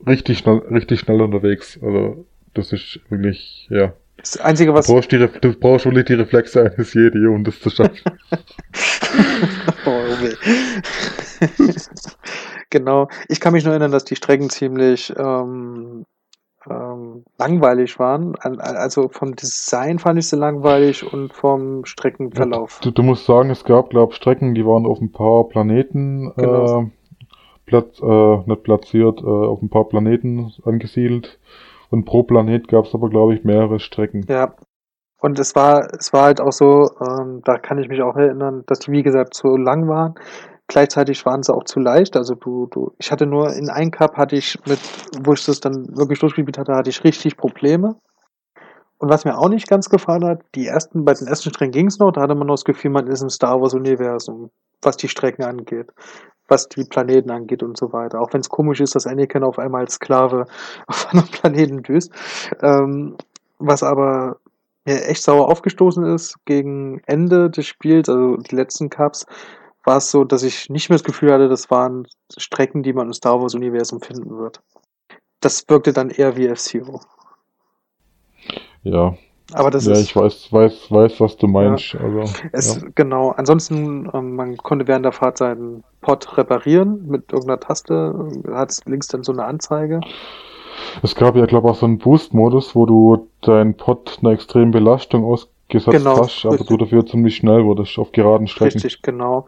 richtig 0.05 0.39
schnell, 0.39 0.59
richtig 0.71 0.99
schnell 1.01 1.21
unterwegs. 1.21 1.79
Also 1.81 2.25
das 2.55 2.73
ist 2.73 2.99
wirklich, 3.09 3.69
ja. 3.71 3.93
das 4.17 4.37
Einzige, 4.41 4.73
Du 4.73 4.79
was 4.79 4.89
brauchst, 4.89 5.13
die, 5.13 5.19
du 5.19 5.53
brauchst 5.53 5.85
wirklich 5.85 6.07
die 6.07 6.15
Reflexe 6.15 6.73
eines 6.73 6.93
Jedi, 6.95 7.25
um 7.27 7.45
das 7.45 7.61
zu 7.61 7.71
schaffen. 7.71 7.99
oh, 9.87 10.03
weh. 10.21 10.35
genau. 12.71 13.09
Ich 13.29 13.41
kann 13.41 13.53
mich 13.53 13.65
nur 13.65 13.73
erinnern, 13.73 13.93
dass 13.93 14.05
die 14.05 14.17
Strecken 14.17 14.51
ziemlich 14.51 15.13
ähm, 15.17 16.05
ähm, 16.69 17.25
langweilig 17.39 17.99
waren. 17.99 18.37
Also 18.37 19.09
vom 19.09 19.37
Design 19.37 19.99
fand 19.99 20.19
ich 20.19 20.29
sie 20.29 20.37
langweilig 20.37 21.11
und 21.13 21.33
vom 21.33 21.85
Streckenverlauf. 21.85 22.81
Du, 22.83 22.91
du 22.91 23.03
musst 23.03 23.27
sagen, 23.27 23.51
es 23.51 23.65
gab, 23.65 23.91
glaube 23.91 24.15
Strecken, 24.15 24.55
die 24.55 24.67
waren 24.67 24.87
auf 24.87 25.01
ein 25.01 25.13
paar 25.13 25.49
Planeten 25.49 26.33
Genau. 26.37 26.83
äh, 26.83 26.87
platz, 27.67 28.01
äh, 28.03 28.37
nicht 28.47 28.63
platziert, 28.65 29.21
äh, 29.21 29.27
auf 29.27 29.63
ein 29.63 29.71
paar 29.71 29.89
Planeten 29.89 30.53
angesiedelt. 30.65 31.39
Und 31.91 32.05
pro 32.05 32.23
Planet 32.23 32.69
gab 32.69 32.85
es 32.85 32.95
aber, 32.95 33.09
glaube 33.09 33.35
ich, 33.35 33.45
mehrere 33.45 33.81
Strecken. 33.81 34.27
Ja. 34.29 34.55
Und 35.21 35.39
es 35.39 35.57
war, 35.57 35.89
es 35.99 36.13
war 36.13 36.25
halt 36.25 36.41
auch 36.41 36.53
so, 36.53 36.91
ähm, 37.01 37.41
da 37.45 37.59
kann 37.59 37.79
ich 37.79 37.89
mich 37.89 38.03
auch 38.03 38.15
erinnern, 38.15 38.63
dass 38.67 38.79
die, 38.81 38.93
wie 38.93 39.03
gesagt, 39.03 39.35
zu 39.35 39.57
lang 39.57 39.89
waren. 39.89 40.15
Gleichzeitig 40.69 41.25
waren 41.25 41.43
sie 41.43 41.55
auch 41.55 41.65
zu 41.65 41.81
leicht. 41.81 42.17
Also 42.17 42.35
du, 42.35 42.67
du, 42.67 42.93
ich 42.99 43.11
hatte 43.11 43.27
nur 43.27 43.55
in 43.55 43.71
einem 43.71 43.91
Cup 43.91 44.17
hatte 44.17 44.37
ich 44.37 44.59
mit, 44.67 44.79
wo 45.23 45.33
ich 45.33 45.45
das 45.45 45.61
dann 45.61 45.97
wirklich 45.97 46.19
durchgespielt 46.19 46.59
hatte, 46.59 46.75
hatte 46.75 46.91
ich 46.91 47.03
richtig 47.05 47.39
Probleme. 47.39 47.97
Und 48.99 49.09
was 49.09 49.25
mir 49.25 49.39
auch 49.39 49.49
nicht 49.49 49.69
ganz 49.69 49.89
gefallen 49.89 50.25
hat, 50.25 50.43
die 50.55 50.67
ersten, 50.67 51.05
bei 51.05 51.15
den 51.15 51.27
ersten 51.27 51.51
Strecken 51.51 51.73
ging 51.73 51.87
es 51.87 51.99
noch, 51.99 52.11
da 52.13 52.21
hatte 52.21 52.35
man 52.35 52.47
noch 52.47 52.55
das 52.55 52.65
Gefühl, 52.65 52.91
man 52.91 53.07
ist 53.07 53.23
im 53.23 53.31
Star 53.31 53.61
Wars 53.61 53.73
Universum, 53.73 54.51
was 54.83 54.97
die 54.97 55.09
Strecken 55.09 55.45
angeht, 55.45 55.89
was 56.49 56.69
die 56.69 56.85
Planeten 56.85 57.31
angeht 57.31 57.63
und 57.63 57.79
so 57.79 57.93
weiter. 57.93 58.21
Auch 58.21 58.33
wenn 58.33 58.41
es 58.41 58.49
komisch 58.49 58.81
ist, 58.81 58.95
dass 58.95 59.07
Anakin 59.07 59.45
auf 59.45 59.59
einmal 59.59 59.83
als 59.83 59.95
Sklave 59.95 60.47
auf 60.87 61.09
einem 61.13 61.27
Planeten 61.29 61.83
düst. 61.83 62.13
Ähm, 62.61 63.17
was 63.59 63.83
aber 63.83 64.37
mir 64.85 65.05
echt 65.07 65.23
sauer 65.23 65.49
aufgestoßen 65.49 66.05
ist 66.05 66.37
gegen 66.45 67.01
Ende 67.07 67.51
des 67.51 67.67
Spiels, 67.67 68.09
also 68.09 68.37
die 68.37 68.55
letzten 68.55 68.91
Cups, 68.91 69.27
war 69.89 69.97
es 69.97 70.11
so, 70.11 70.23
dass 70.23 70.43
ich 70.43 70.69
nicht 70.69 70.91
mehr 70.91 70.99
das 70.99 71.05
Gefühl 71.05 71.33
hatte, 71.33 71.49
das 71.49 71.71
waren 71.71 72.07
Strecken, 72.37 72.83
die 72.83 72.93
man 72.93 73.07
im 73.07 73.15
Star 73.15 73.41
Wars-Universum 73.41 74.03
finden 74.03 74.39
wird. 74.39 74.61
Das 75.41 75.65
wirkte 75.67 75.95
dann 75.95 76.11
eher 76.11 76.37
wie 76.37 76.47
F-Zero. 76.47 77.01
Ja. 78.83 79.17
Aber 79.55 79.71
das 79.71 79.87
ja, 79.87 79.93
ist. 79.93 80.01
ich 80.03 80.15
weiß, 80.15 80.53
weiß, 80.53 80.91
weiß, 80.91 81.21
was 81.21 81.39
du 81.39 81.47
meinst. 81.47 81.95
Ja. 81.95 82.01
Also, 82.01 82.35
Es, 82.53 82.77
ja. 82.77 82.89
Genau. 82.97 83.31
Ansonsten, 83.31 84.11
ähm, 84.13 84.37
man 84.37 84.59
konnte 84.59 84.87
während 84.87 85.07
der 85.07 85.13
Fahrt 85.13 85.39
seinen 85.39 85.85
Pod 86.03 86.37
reparieren 86.37 87.07
mit 87.07 87.33
irgendeiner 87.33 87.59
Taste. 87.59 88.29
Hat 88.53 88.79
links 88.85 89.09
dann 89.09 89.23
so 89.23 89.33
eine 89.33 89.47
Anzeige. 89.47 90.01
Es 91.03 91.15
gab 91.15 91.35
ja, 91.35 91.47
glaube 91.47 91.67
ich, 91.67 91.73
auch 91.73 91.79
so 91.79 91.87
einen 91.87 91.97
Boost-Modus, 91.97 92.75
wo 92.75 92.85
du 92.85 93.27
deinen 93.41 93.75
Pod 93.75 94.19
einer 94.21 94.33
extremen 94.33 94.71
Belastung 94.71 95.25
ausgesetzt 95.69 96.05
Genau, 96.05 96.23
hast, 96.23 96.45
aber 96.45 96.53
richtig. 96.55 96.69
du 96.69 96.77
dafür 96.77 97.07
ziemlich 97.07 97.37
schnell 97.37 97.65
wurdest 97.65 97.99
auf 97.99 98.13
geraden 98.13 98.47
Strecken. 98.47 98.75
Richtig, 98.75 99.03
genau. 99.03 99.47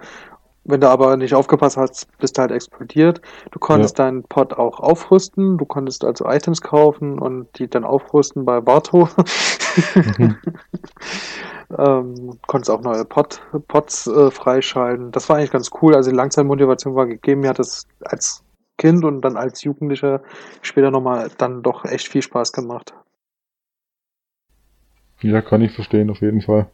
Wenn 0.64 0.82
du 0.82 0.90
aber 0.90 1.16
nicht 1.16 1.34
aufgepasst 1.34 1.78
hast, 1.78 2.06
bist 2.18 2.36
du 2.36 2.42
halt 2.42 2.50
explodiert. 2.50 3.22
Du 3.50 3.58
konntest 3.58 3.98
deinen 3.98 4.24
Pod 4.24 4.52
auch 4.52 4.78
aufrüsten. 4.78 5.56
Du 5.56 5.64
konntest 5.64 6.04
also 6.04 6.26
Items 6.26 6.60
kaufen 6.60 7.18
und 7.18 7.48
die 7.58 7.66
dann 7.68 7.84
aufrüsten 7.84 8.44
bei 8.44 8.60
Barto. 8.60 9.08
Mhm. 9.94 10.36
ähm, 11.78 12.38
konntest 12.48 12.70
auch 12.70 12.80
neue 12.80 13.04
Pod, 13.04 13.40
Pods 13.68 14.08
äh, 14.08 14.32
freischalten. 14.32 15.12
Das 15.12 15.28
war 15.28 15.36
eigentlich 15.36 15.52
ganz 15.52 15.70
cool. 15.80 15.94
Also 15.94 16.10
die 16.10 16.16
Langzeitmotivation 16.16 16.96
war 16.96 17.06
gegeben. 17.06 17.42
Mir 17.42 17.50
hat 17.50 17.60
das 17.60 17.86
als 18.00 18.42
Kind 18.78 19.04
und 19.04 19.20
dann 19.20 19.36
als 19.36 19.62
Jugendlicher 19.62 20.22
später 20.60 20.90
nochmal 20.90 21.30
dann 21.38 21.62
doch 21.62 21.84
echt 21.84 22.08
viel 22.08 22.22
Spaß 22.22 22.50
gemacht. 22.50 22.92
Ja, 25.22 25.42
kann 25.42 25.62
ich 25.62 25.72
verstehen, 25.72 26.10
auf 26.10 26.20
jeden 26.20 26.40
Fall. 26.40 26.66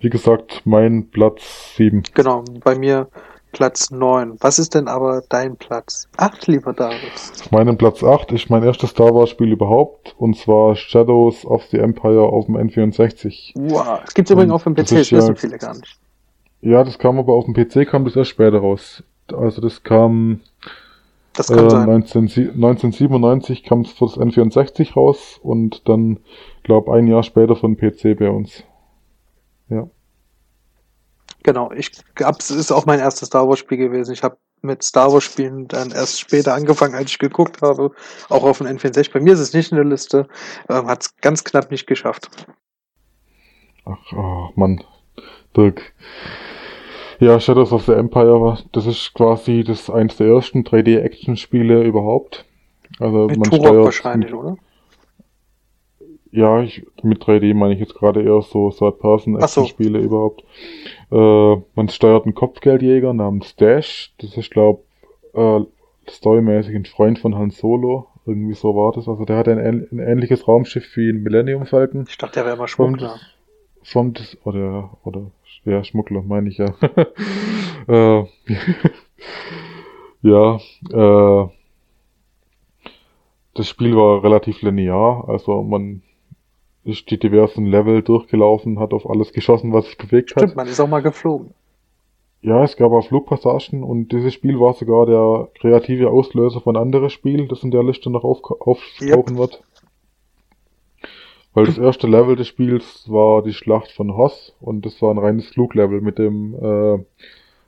Wie 0.00 0.10
gesagt, 0.10 0.62
mein 0.64 1.08
Platz 1.10 1.74
7. 1.76 2.02
Genau, 2.14 2.44
bei 2.62 2.76
mir 2.78 3.08
Platz 3.52 3.90
9. 3.90 4.36
Was 4.40 4.58
ist 4.58 4.74
denn 4.74 4.88
aber 4.88 5.22
dein 5.28 5.56
Platz 5.56 6.06
8, 6.18 6.46
lieber 6.46 6.72
David? 6.72 7.10
Auf 7.40 7.50
meinem 7.50 7.78
Platz 7.78 8.04
8 8.04 8.30
ist 8.32 8.50
mein 8.50 8.62
erstes 8.62 8.90
Star 8.90 9.14
Wars 9.14 9.30
Spiel 9.30 9.50
überhaupt, 9.52 10.14
und 10.18 10.36
zwar 10.36 10.76
Shadows 10.76 11.44
of 11.46 11.64
the 11.70 11.78
Empire 11.78 12.20
auf 12.22 12.46
dem 12.46 12.56
N64. 12.56 13.52
Wow, 13.54 14.00
das 14.04 14.14
gibt's 14.14 14.30
übrigens 14.30 14.52
auch 14.52 14.60
für 14.60 14.70
den 14.70 14.76
das 14.76 14.90
PC, 14.90 14.92
ist 15.00 15.12
das 15.12 15.18
wissen 15.18 15.28
ja- 15.34 15.40
viele 15.40 15.58
gar 15.58 15.74
nicht. 15.74 15.98
Ja, 16.60 16.84
das 16.84 16.98
kam 16.98 17.18
aber 17.18 17.32
auf 17.34 17.46
dem 17.46 17.54
PC, 17.54 17.86
kam 17.88 18.04
das 18.04 18.16
erst 18.16 18.30
später 18.30 18.58
raus. 18.58 19.02
Also 19.32 19.60
das 19.60 19.82
kam 19.82 20.40
Das 21.38 21.50
äh, 21.50 21.54
kann 21.54 21.70
sein. 21.70 21.86
19, 21.86 22.22
1997 22.24 23.62
kam 23.62 23.82
es 23.82 23.92
für 23.92 24.06
das 24.06 24.16
N64 24.16 24.94
raus 24.94 25.38
und 25.40 25.88
dann, 25.88 26.18
glaube 26.64 26.92
ein 26.92 27.06
Jahr 27.06 27.22
später 27.22 27.54
von 27.54 27.76
PC 27.76 28.18
bei 28.18 28.28
uns. 28.28 28.64
Ja. 29.68 29.88
Genau, 31.44 31.70
ich 31.70 31.92
hab's 32.20 32.50
ist 32.50 32.72
auch 32.72 32.86
mein 32.86 32.98
erstes 32.98 33.28
Star 33.28 33.48
Wars 33.48 33.60
Spiel 33.60 33.78
gewesen. 33.78 34.12
Ich 34.12 34.24
habe 34.24 34.36
mit 34.62 34.82
Star 34.82 35.12
Wars 35.12 35.22
Spielen 35.22 35.68
dann 35.68 35.92
erst 35.92 36.18
später 36.18 36.54
angefangen, 36.54 36.96
als 36.96 37.12
ich 37.12 37.20
geguckt 37.20 37.62
habe, 37.62 37.92
auch 38.28 38.42
auf 38.42 38.58
dem 38.58 38.66
N64. 38.66 39.12
Bei 39.12 39.20
mir 39.20 39.34
ist 39.34 39.38
es 39.38 39.54
nicht 39.54 39.70
in 39.70 39.76
der 39.76 39.84
Liste, 39.84 40.26
ähm, 40.68 40.88
hat's 40.88 41.16
ganz 41.18 41.44
knapp 41.44 41.70
nicht 41.70 41.86
geschafft. 41.86 42.28
Ach, 43.84 44.12
oh, 44.12 44.48
Mann. 44.56 44.82
Dirk. 45.56 45.94
Ja, 47.20 47.40
Shadows 47.40 47.72
of 47.72 47.84
the 47.84 47.92
Empire, 47.92 48.58
das 48.72 48.86
ist 48.86 49.12
quasi 49.14 49.64
das 49.64 49.90
eins 49.90 50.16
der 50.16 50.28
ersten 50.28 50.62
3D-Action-Spiele 50.62 51.82
überhaupt. 51.82 52.44
Also 53.00 53.26
Mit 53.26 53.38
man 53.38 53.50
Turok 53.50 53.84
wahrscheinlich, 53.84 54.32
oder? 54.32 54.56
Ja, 56.30 56.60
ich, 56.62 56.86
mit 57.02 57.22
3D 57.22 57.54
meine 57.54 57.74
ich 57.74 57.80
jetzt 57.80 57.94
gerade 57.94 58.22
eher 58.22 58.42
so 58.42 58.68
Ach 58.68 58.72
so. 58.72 58.90
Third-Person-Action-Spiele 58.90 59.98
überhaupt. 59.98 60.44
Äh, 61.10 61.62
man 61.74 61.88
steuert 61.88 62.24
einen 62.24 62.34
Kopfgeldjäger 62.34 63.12
namens 63.14 63.56
Dash. 63.56 64.14
Das 64.18 64.36
ist, 64.36 64.50
glaube 64.50 64.82
äh, 65.34 65.60
storymäßig 66.08 66.74
ein 66.76 66.84
Freund 66.84 67.18
von 67.18 67.36
Han 67.36 67.50
Solo. 67.50 68.08
Irgendwie 68.26 68.54
so 68.54 68.74
war 68.76 68.92
das. 68.92 69.08
Also 69.08 69.24
der 69.24 69.38
hat 69.38 69.48
ein, 69.48 69.58
ein 69.58 69.98
ähnliches 69.98 70.46
Raumschiff 70.46 70.96
wie 70.96 71.10
ein 71.10 71.22
Millennium 71.22 71.64
Falcon. 71.66 72.04
Ich 72.08 72.18
dachte, 72.18 72.34
der 72.34 72.44
wäre 72.44 72.56
immer 72.56 72.68
Vom, 72.68 72.96
Schmuggler. 72.96 73.18
vom 73.82 74.12
des, 74.12 74.36
oder, 74.44 74.90
oder, 75.04 75.30
ja, 75.64 75.84
Schmuggler, 75.84 76.22
meine 76.22 76.48
ich 76.48 76.58
ja. 76.58 76.74
äh, 77.88 78.24
ja, 80.22 80.56
äh, 80.90 81.48
das 83.54 83.68
Spiel 83.68 83.96
war 83.96 84.22
relativ 84.22 84.62
linear, 84.62 85.28
also 85.28 85.62
man 85.62 86.02
ist 86.84 87.10
die 87.10 87.18
diversen 87.18 87.66
Level 87.66 88.02
durchgelaufen, 88.02 88.78
hat 88.78 88.92
auf 88.92 89.08
alles 89.08 89.32
geschossen, 89.32 89.72
was 89.72 89.86
sich 89.86 89.98
bewegt 89.98 90.30
Stimmt, 90.30 90.50
hat. 90.50 90.56
man 90.56 90.68
ist 90.68 90.80
auch 90.80 90.88
mal 90.88 91.02
geflogen. 91.02 91.52
Ja, 92.40 92.62
es 92.62 92.76
gab 92.76 92.92
auch 92.92 93.04
Flugpassagen 93.06 93.82
und 93.82 94.12
dieses 94.12 94.32
Spiel 94.32 94.60
war 94.60 94.72
sogar 94.74 95.06
der 95.06 95.48
kreative 95.60 96.10
Auslöser 96.10 96.60
von 96.60 96.76
anderen 96.76 97.10
Spielen, 97.10 97.48
das 97.48 97.64
in 97.64 97.72
der 97.72 97.82
Liste 97.82 98.10
noch 98.10 98.22
auf, 98.22 98.42
auftauchen 98.60 99.38
wird. 99.38 99.62
Weil 101.58 101.66
das 101.66 101.78
erste 101.78 102.06
Level 102.06 102.36
des 102.36 102.46
Spiels 102.46 103.02
war 103.08 103.42
die 103.42 103.52
Schlacht 103.52 103.90
von 103.90 104.16
Hoth 104.16 104.54
und 104.60 104.86
das 104.86 105.02
war 105.02 105.12
ein 105.12 105.18
reines 105.18 105.48
Fluglevel 105.48 106.00
mit 106.00 106.16
dem 106.16 106.54
äh, 106.54 107.04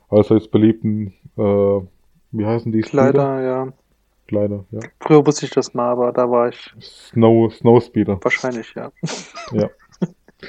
allseits 0.09 0.47
beliebten, 0.47 1.13
äh, 1.37 1.81
wie 2.31 2.45
heißen 2.45 2.71
die? 2.71 2.83
Speeder? 2.83 3.03
Leider, 3.03 3.41
ja. 3.41 3.73
Kleider, 4.29 4.63
ja. 4.71 4.79
Früher 5.01 5.27
wusste 5.27 5.45
ich 5.45 5.51
das 5.51 5.73
mal, 5.73 5.89
aber 5.89 6.13
da 6.13 6.31
war 6.31 6.47
ich 6.47 6.73
Snow, 6.79 7.53
Snowspeeder. 7.53 8.17
wahrscheinlich, 8.21 8.73
ja. 8.75 8.93
Ja. 9.51 9.69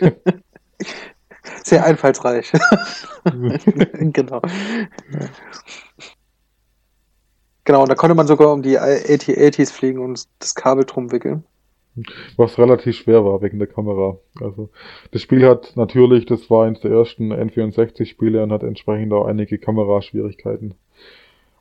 Sehr 1.65 1.85
einfallsreich. 1.85 2.53
genau. 3.99 4.41
Genau, 7.65 7.83
und 7.83 7.89
da 7.89 7.97
konnte 7.97 8.15
man 8.15 8.29
sogar 8.29 8.53
um 8.53 8.63
die 8.63 8.79
AT-80s 8.79 9.73
fliegen 9.73 9.99
und 9.99 10.29
das 10.39 10.55
Kabel 10.55 10.85
drum 10.85 11.11
wickeln. 11.11 11.45
Was 12.37 12.59
relativ 12.59 12.97
schwer 12.97 13.25
war 13.25 13.43
wegen 13.43 13.59
der 13.59 13.69
Kamera. 13.69 14.17
Also 14.41 14.71
das 15.11 15.21
Spiel 15.21 15.47
hat 15.47 15.73
natürlich, 15.77 16.25
das 16.25 16.49
war 16.49 16.67
eines 16.67 16.81
der 16.81 16.91
ersten 16.91 17.33
N64-Spiele 17.33 18.43
und 18.43 18.53
hat 18.53 18.63
entsprechend 18.63 19.13
auch 19.13 19.27
einige 19.27 19.59
Kameraschwierigkeiten. 19.59 20.75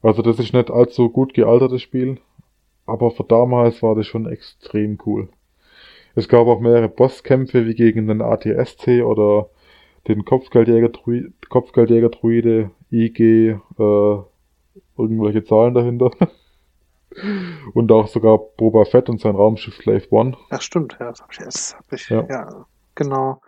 Also 0.02 0.22
das 0.22 0.40
ist 0.40 0.54
nicht 0.54 0.72
allzu 0.72 1.10
gut 1.10 1.34
gealtertes 1.34 1.82
Spiel, 1.82 2.18
aber 2.86 3.12
für 3.12 3.24
damals 3.24 3.84
war 3.84 3.96
das 3.96 4.08
schon 4.08 4.26
extrem 4.26 4.98
cool. 5.06 5.30
Es 6.16 6.28
gab 6.28 6.48
auch 6.48 6.60
mehrere 6.60 6.90
Bosskämpfe 6.90 7.66
wie 7.68 7.76
gegen 7.76 8.08
den 8.08 8.22
ATSC 8.22 9.04
oder 9.04 9.50
den 10.08 10.26
Kopfgeldjäger-Druide, 10.26 11.32
Kopfgeldjäger-Druide, 11.50 12.72
IG, 12.90 13.52
äh, 13.52 14.18
irgendwelche 14.98 15.44
Zahlen 15.44 15.74
dahinter. 15.74 16.12
Und 17.74 17.92
auch 17.92 18.08
sogar 18.08 18.38
Boba 18.38 18.86
Fett 18.86 19.10
und 19.10 19.20
sein 19.20 19.36
Raumschiff 19.36 19.76
Slave 19.76 20.06
One. 20.12 20.38
Ach 20.50 20.62
stimmt, 20.62 20.98
ja, 21.00 21.10
das 21.10 21.22
hab 21.22 21.32
ich, 21.32 21.40
das 21.40 21.76
hab 21.76 21.94
ich 21.94 22.10
Ja. 22.10 22.26
ja. 22.30 22.66
genau. 22.96 23.42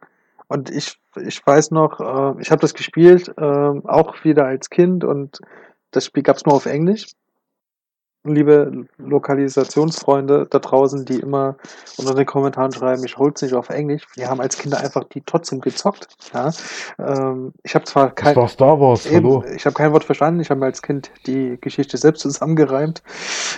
Und 0.47 0.69
ich, 0.69 0.99
ich 1.15 1.45
weiß 1.45 1.71
noch, 1.71 1.99
äh, 1.99 2.41
ich 2.41 2.51
habe 2.51 2.61
das 2.61 2.73
gespielt, 2.73 3.33
äh, 3.37 3.41
auch 3.41 4.23
wieder 4.23 4.45
als 4.45 4.69
Kind 4.69 5.03
und 5.03 5.39
das 5.91 6.05
Spiel 6.05 6.23
gab's 6.23 6.45
nur 6.45 6.55
auf 6.55 6.65
Englisch. 6.65 7.07
Liebe 8.25 8.85
Lokalisationsfreunde 8.97 10.47
da 10.49 10.59
draußen, 10.59 11.03
die 11.05 11.19
immer 11.19 11.55
unter 11.97 12.15
den 12.15 12.25
Kommentaren 12.25 12.71
schreiben, 12.71 13.03
ich 13.03 13.17
hol's 13.17 13.41
nicht 13.41 13.53
auf 13.53 13.69
Englisch. 13.69 14.03
Wir 14.15 14.29
haben 14.29 14.39
als 14.39 14.57
Kinder 14.57 14.79
einfach 14.79 15.03
die 15.05 15.21
trotzdem 15.25 15.59
gezockt. 15.59 16.07
Ja? 16.33 16.51
Ähm, 16.99 17.53
ich 17.63 17.75
habe 17.75 17.85
zwar 17.85 18.07
Das 18.07 18.15
kein, 18.15 18.35
war 18.35 18.47
Star 18.47 18.79
Wars, 18.79 19.09
hallo. 19.11 19.43
Eben, 19.43 19.55
ich 19.55 19.65
habe 19.65 19.73
kein 19.73 19.91
Wort 19.91 20.05
verstanden. 20.05 20.39
Ich 20.39 20.49
habe 20.49 20.59
mir 20.59 20.67
als 20.67 20.81
Kind 20.81 21.11
die 21.27 21.57
Geschichte 21.59 21.97
selbst 21.97 22.21
zusammengereimt. 22.21 23.03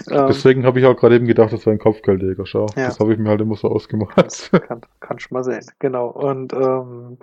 Ähm, 0.09 0.25
Deswegen 0.27 0.65
habe 0.65 0.79
ich 0.79 0.85
auch 0.85 0.95
gerade 0.95 1.15
eben 1.15 1.27
gedacht, 1.27 1.53
das 1.53 1.65
wäre 1.65 1.75
ein 1.75 1.79
Kopfgeldjäger, 1.79 2.45
schau. 2.45 2.65
Ja. 2.75 2.87
Das 2.87 2.99
habe 2.99 3.13
ich 3.13 3.19
mir 3.19 3.29
halt 3.29 3.41
immer 3.41 3.55
so 3.55 3.67
ausgemacht. 3.69 4.17
das 4.17 4.49
kann, 4.51 4.81
kann 4.99 5.19
schon 5.19 5.35
mal 5.35 5.43
sehen. 5.43 5.65
Genau. 5.79 6.07
Und 6.07 6.53
ähm, 6.53 7.17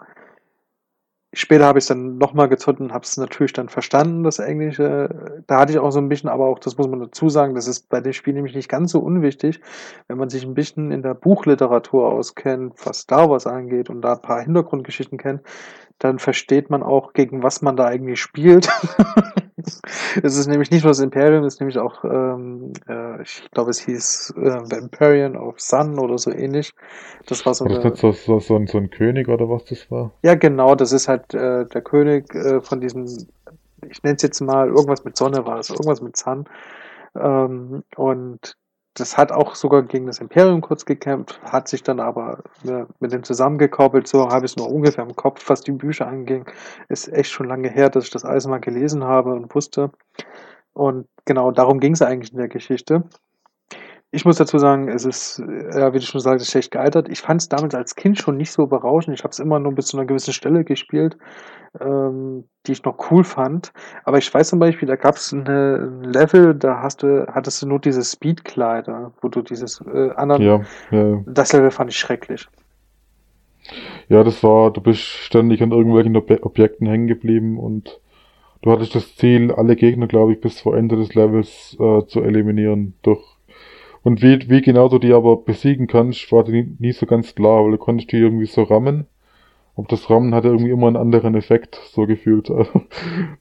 später 1.32 1.66
habe 1.66 1.78
ich 1.78 1.84
es 1.84 1.88
dann 1.88 2.18
nochmal 2.18 2.48
gezockt 2.48 2.80
und 2.80 2.92
habe 2.92 3.04
es 3.04 3.16
natürlich 3.16 3.52
dann 3.52 3.68
verstanden, 3.68 4.22
das 4.22 4.38
Englische. 4.38 5.42
Da 5.46 5.60
hatte 5.60 5.72
ich 5.72 5.78
auch 5.78 5.90
so 5.90 5.98
ein 5.98 6.08
bisschen, 6.08 6.28
aber 6.28 6.46
auch, 6.46 6.58
das 6.58 6.76
muss 6.76 6.88
man 6.88 7.00
dazu 7.00 7.28
sagen, 7.28 7.54
das 7.54 7.68
ist 7.68 7.88
bei 7.88 8.00
dem 8.00 8.12
Spiel 8.12 8.34
nämlich 8.34 8.54
nicht 8.54 8.68
ganz 8.68 8.92
so 8.92 9.00
unwichtig, 9.00 9.60
wenn 10.08 10.18
man 10.18 10.28
sich 10.30 10.44
ein 10.44 10.54
bisschen 10.54 10.92
in 10.92 11.02
der 11.02 11.14
Buchliteratur 11.14 12.06
auskennt, 12.08 12.74
was 12.84 13.00
Star 13.00 13.30
Wars 13.30 13.46
angeht 13.46 13.88
und 13.88 14.02
da 14.02 14.14
ein 14.14 14.22
paar 14.22 14.42
Hintergrundgeschichten 14.42 15.18
kennt, 15.18 15.42
dann 16.02 16.18
versteht 16.18 16.68
man 16.68 16.82
auch, 16.82 17.12
gegen 17.12 17.44
was 17.44 17.62
man 17.62 17.76
da 17.76 17.84
eigentlich 17.84 18.20
spielt. 18.20 18.68
es 19.56 20.36
ist 20.36 20.48
nämlich 20.48 20.72
nicht 20.72 20.82
nur 20.82 20.90
das 20.90 20.98
Imperium, 20.98 21.44
es 21.44 21.54
ist 21.54 21.60
nämlich 21.60 21.78
auch, 21.78 22.02
ähm, 22.02 22.72
äh, 22.88 23.22
ich 23.22 23.48
glaube, 23.52 23.70
es 23.70 23.78
hieß 23.78 24.34
äh, 24.36 24.40
Vampirian 24.40 25.36
of 25.36 25.60
Sun 25.60 26.00
oder 26.00 26.18
so 26.18 26.32
ähnlich. 26.32 26.72
Das 27.26 27.46
war 27.46 27.54
so 27.54 27.66
War 27.66 27.78
das 27.78 28.00
so, 28.00 28.10
so, 28.10 28.40
so, 28.40 28.56
ein, 28.56 28.66
so 28.66 28.78
ein 28.78 28.90
König 28.90 29.28
oder 29.28 29.48
was 29.48 29.64
das 29.66 29.88
war? 29.92 30.10
ja, 30.22 30.34
genau, 30.34 30.74
das 30.74 30.90
ist 30.90 31.06
halt 31.06 31.34
äh, 31.34 31.66
der 31.66 31.82
König 31.82 32.34
äh, 32.34 32.60
von 32.60 32.80
diesem, 32.80 33.04
ich 33.88 34.02
nenne 34.02 34.16
es 34.16 34.22
jetzt 34.22 34.40
mal, 34.40 34.66
irgendwas 34.68 35.04
mit 35.04 35.16
Sonne 35.16 35.46
war 35.46 35.60
es, 35.60 35.70
irgendwas 35.70 36.02
mit 36.02 36.16
Sun. 36.16 36.46
Ähm, 37.14 37.84
und 37.94 38.56
das 38.94 39.16
hat 39.16 39.32
auch 39.32 39.54
sogar 39.54 39.82
gegen 39.82 40.06
das 40.06 40.18
Imperium 40.18 40.60
kurz 40.60 40.84
gekämpft, 40.84 41.40
hat 41.42 41.68
sich 41.68 41.82
dann 41.82 41.98
aber 42.00 42.42
ne, 42.62 42.86
mit 43.00 43.12
dem 43.12 43.22
zusammengekoppelt, 43.22 44.06
so 44.06 44.28
habe 44.28 44.44
ich 44.44 44.52
es 44.52 44.56
noch 44.56 44.66
ungefähr 44.66 45.04
im 45.04 45.16
Kopf, 45.16 45.48
was 45.48 45.62
die 45.62 45.72
Bücher 45.72 46.06
anging. 46.06 46.44
Ist 46.88 47.08
echt 47.08 47.30
schon 47.30 47.48
lange 47.48 47.70
her, 47.70 47.88
dass 47.88 48.04
ich 48.04 48.10
das 48.10 48.24
alles 48.24 48.46
mal 48.46 48.58
gelesen 48.58 49.04
habe 49.04 49.32
und 49.34 49.54
wusste. 49.54 49.90
Und 50.74 51.06
genau 51.24 51.52
darum 51.52 51.80
ging 51.80 51.94
es 51.94 52.02
eigentlich 52.02 52.32
in 52.32 52.38
der 52.38 52.48
Geschichte. 52.48 53.04
Ich 54.14 54.26
muss 54.26 54.36
dazu 54.36 54.58
sagen, 54.58 54.88
es 54.88 55.06
ist, 55.06 55.42
ja, 55.74 55.94
wie 55.94 55.98
du 55.98 56.04
schon 56.04 56.20
sagst, 56.20 56.50
schlecht 56.50 56.70
gealtert. 56.70 57.08
Ich 57.08 57.22
fand 57.22 57.40
es 57.40 57.48
damals 57.48 57.74
als 57.74 57.96
Kind 57.96 58.18
schon 58.18 58.36
nicht 58.36 58.52
so 58.52 58.66
berauschend. 58.66 59.16
Ich 59.16 59.24
habe 59.24 59.32
es 59.32 59.38
immer 59.38 59.58
nur 59.58 59.72
bis 59.72 59.86
zu 59.86 59.96
einer 59.96 60.04
gewissen 60.04 60.34
Stelle 60.34 60.64
gespielt, 60.64 61.16
ähm, 61.80 62.44
die 62.66 62.72
ich 62.72 62.84
noch 62.84 63.10
cool 63.10 63.24
fand. 63.24 63.72
Aber 64.04 64.18
ich 64.18 64.32
weiß 64.32 64.50
zum 64.50 64.58
Beispiel, 64.58 64.86
da 64.86 64.96
gab 64.96 65.16
es 65.16 65.32
ein 65.32 66.02
Level, 66.02 66.54
da 66.54 66.82
hast 66.82 67.02
du, 67.02 67.26
hattest 67.26 67.62
du 67.62 67.66
nur 67.66 67.78
diese 67.78 68.04
Speedkleider, 68.04 69.12
wo 69.22 69.28
du 69.28 69.40
dieses 69.40 69.80
äh, 69.80 70.10
anderen. 70.10 70.42
Ja, 70.42 70.60
ja. 70.90 71.22
Das 71.24 71.54
Level 71.54 71.70
fand 71.70 71.90
ich 71.90 71.98
schrecklich. 71.98 72.48
Ja, 74.10 74.24
das 74.24 74.42
war, 74.42 74.70
du 74.72 74.82
bist 74.82 75.00
ständig 75.00 75.62
an 75.62 75.72
irgendwelchen 75.72 76.18
Ob 76.18 76.30
Objekten 76.44 76.86
hängen 76.86 77.06
geblieben 77.06 77.58
und 77.58 77.98
du 78.60 78.72
hattest 78.72 78.94
das 78.94 79.16
Ziel, 79.16 79.52
alle 79.52 79.74
Gegner, 79.74 80.06
glaube 80.06 80.34
ich, 80.34 80.40
bis 80.42 80.60
vor 80.60 80.76
Ende 80.76 80.96
des 80.96 81.14
Levels 81.14 81.78
äh, 81.80 82.04
zu 82.06 82.20
eliminieren 82.20 82.92
durch 83.00 83.22
und 84.02 84.22
wie, 84.22 84.48
wie 84.48 84.62
genau 84.62 84.88
du 84.88 84.98
die 84.98 85.12
aber 85.12 85.36
besiegen 85.36 85.86
kannst, 85.86 86.30
war 86.32 86.48
nie, 86.48 86.74
nie 86.78 86.92
so 86.92 87.06
ganz 87.06 87.34
klar, 87.34 87.64
weil 87.64 87.72
du 87.72 87.78
konntest 87.78 88.12
die 88.12 88.18
irgendwie 88.18 88.46
so 88.46 88.62
rammen. 88.62 89.06
Und 89.74 89.90
das 89.90 90.10
Rammen 90.10 90.34
hatte 90.34 90.48
irgendwie 90.48 90.70
immer 90.70 90.86
einen 90.86 90.98
anderen 90.98 91.34
Effekt, 91.34 91.80
so 91.92 92.06
gefühlt. 92.06 92.50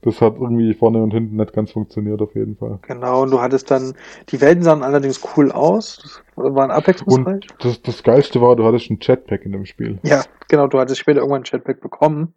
Das 0.04 0.20
hat 0.20 0.34
irgendwie 0.34 0.74
vorne 0.74 1.00
und 1.00 1.12
hinten 1.12 1.36
nicht 1.36 1.52
ganz 1.52 1.70
funktioniert, 1.70 2.20
auf 2.20 2.34
jeden 2.34 2.56
Fall. 2.56 2.80
Genau, 2.82 3.22
und 3.22 3.30
du 3.30 3.40
hattest 3.40 3.70
dann, 3.70 3.94
die 4.30 4.40
Welten 4.40 4.64
sahen 4.64 4.82
allerdings 4.82 5.20
cool 5.36 5.52
aus, 5.52 6.20
waren 6.34 6.72
abwechslungsreich. 6.72 7.48
Und 7.52 7.64
das, 7.64 7.82
das 7.82 8.02
Geilste 8.02 8.40
war, 8.40 8.56
du 8.56 8.64
hattest 8.64 8.90
ein 8.90 8.98
Jetpack 9.00 9.44
in 9.44 9.52
dem 9.52 9.64
Spiel. 9.64 10.00
Ja, 10.02 10.24
genau, 10.48 10.66
du 10.66 10.80
hattest 10.80 10.98
später 10.98 11.20
irgendwann 11.20 11.42
ein 11.42 11.44
Jetpack 11.44 11.80
bekommen. 11.80 12.34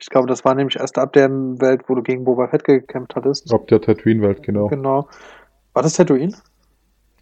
Ich 0.00 0.08
glaube, 0.08 0.26
das 0.26 0.44
war 0.46 0.54
nämlich 0.54 0.76
erst 0.76 0.96
ab 0.96 1.12
der 1.12 1.28
Welt, 1.30 1.82
wo 1.86 1.94
du 1.94 2.02
gegen 2.02 2.24
Boba 2.24 2.48
Fett 2.48 2.64
gekämpft 2.64 3.14
hattest. 3.14 3.52
Ab 3.52 3.66
der 3.66 3.80
Tatooine-Welt, 3.80 4.42
genau. 4.42 4.68
Genau. 4.68 5.08
War 5.74 5.82
das 5.82 5.94
Tatooine? 5.94 6.34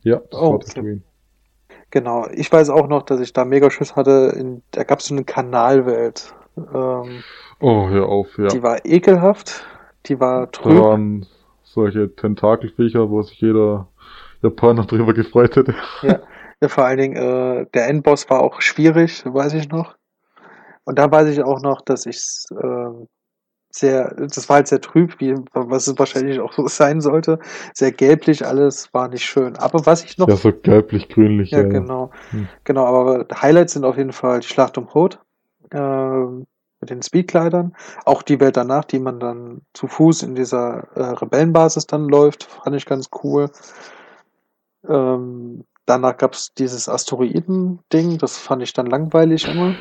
Ja, 0.03 0.17
das 0.31 0.41
Oh, 0.41 0.51
war 0.51 0.55
okay. 0.57 0.67
Tatooine. 0.67 1.03
Genau. 1.91 2.27
Ich 2.33 2.53
weiß 2.53 2.71
auch 2.71 2.87
noch, 2.89 3.03
dass 3.03 3.21
ich 3.21 3.33
da 3.33 3.45
mega 3.45 3.71
Schiss 3.71 3.97
hatte. 3.97 4.33
In, 4.37 4.63
da 4.71 4.85
gab 4.85 5.01
es 5.01 5.07
so 5.07 5.15
eine 5.15 5.25
Kanalwelt. 5.25 6.35
Ähm, 6.57 7.25
Oh, 7.61 7.89
hör 7.89 8.07
auf, 8.09 8.39
ja. 8.39 8.47
Die 8.49 8.63
war 8.63 8.85
ekelhaft. 8.87 9.65
Die 10.07 10.19
war 10.19 10.47
Da 10.63 10.63
trüb. 10.63 10.79
waren 10.79 11.27
solche 11.63 12.15
Tentakelviecher, 12.15 13.11
wo 13.11 13.23
sich 13.23 13.41
jeder 13.41 13.89
Japaner 14.43 14.85
drüber 14.87 15.13
gefreut 15.15 15.57
hätte. 15.57 15.75
Ja, 16.03 16.21
ja, 16.61 16.69
vor 16.69 16.85
allen 16.85 16.99
Dingen, 16.99 17.17
äh, 17.17 17.67
der 17.75 17.89
Endboss 17.89 18.31
war 18.31 18.41
auch 18.41 18.61
schwierig, 18.63 19.25
weiß 19.27 19.53
ich 19.55 19.69
noch. 19.69 19.97
Und 20.85 20.99
da 20.99 21.11
weiß 21.11 21.29
ich 21.29 21.43
auch 21.43 21.61
noch, 21.61 21.83
dass 21.83 22.07
ich 22.07 22.23
ähm, 22.53 23.09
sehr, 23.71 24.15
das 24.15 24.49
war 24.49 24.57
halt 24.57 24.69
sehr 24.69 24.81
trüb, 24.81 25.21
wie, 25.21 25.35
was 25.53 25.87
es 25.87 25.99
wahrscheinlich 25.99 26.41
auch 26.41 26.53
so 26.53 26.67
sein 26.69 27.01
sollte. 27.01 27.39
Sehr 27.75 27.93
gelblich 27.93 28.47
alles, 28.47 28.93
war 28.93 29.09
nicht 29.09 29.25
schön. 29.25 29.57
Aber 29.57 29.87
was 29.87 30.05
ich 30.05 30.19
noch, 30.19 30.29
Ja, 30.29 30.37
so 30.37 30.53
gelblich-grünlich. 30.53 31.51
ja, 31.51 31.63
genau, 31.63 32.11
Hm. 32.31 32.49
genau, 32.65 32.87
aber 32.87 33.27
Highlights 33.41 33.75
sind 33.75 33.85
auf 33.85 33.97
jeden 33.97 34.13
Fall 34.13 34.41
die 34.41 34.49
Schlacht 34.49 34.77
um 34.79 34.85
Rot, 34.85 35.21
ähm, 35.73 36.47
mit 36.81 36.91
den 36.91 37.03
Speedkleidern. 37.03 37.75
Auch 38.07 38.23
die 38.23 38.41
Welt 38.41 38.57
danach, 38.57 38.85
die 38.85 38.99
man 38.99 39.21
dann 39.21 39.61
zu 39.75 39.87
Fuß 39.87 40.23
in 40.23 40.35
dieser 40.35 40.89
äh, 40.97 41.03
Rebellenbasis 41.03 41.87
dann 41.87 42.09
läuft, 42.09 42.45
fand 42.45 42.75
ich 42.75 42.87
ganz 42.87 43.11
cool. 43.23 43.51
Ähm, 44.89 45.65
danach 45.91 46.17
gab 46.17 46.35
es 46.35 46.55
dieses 46.55 46.89
Asteroiden-Ding, 46.89 48.19
das 48.19 48.39
fand 48.39 48.63
ich 48.63 48.73
dann 48.73 48.87
langweilig 48.87 49.47
immer. 49.49 49.75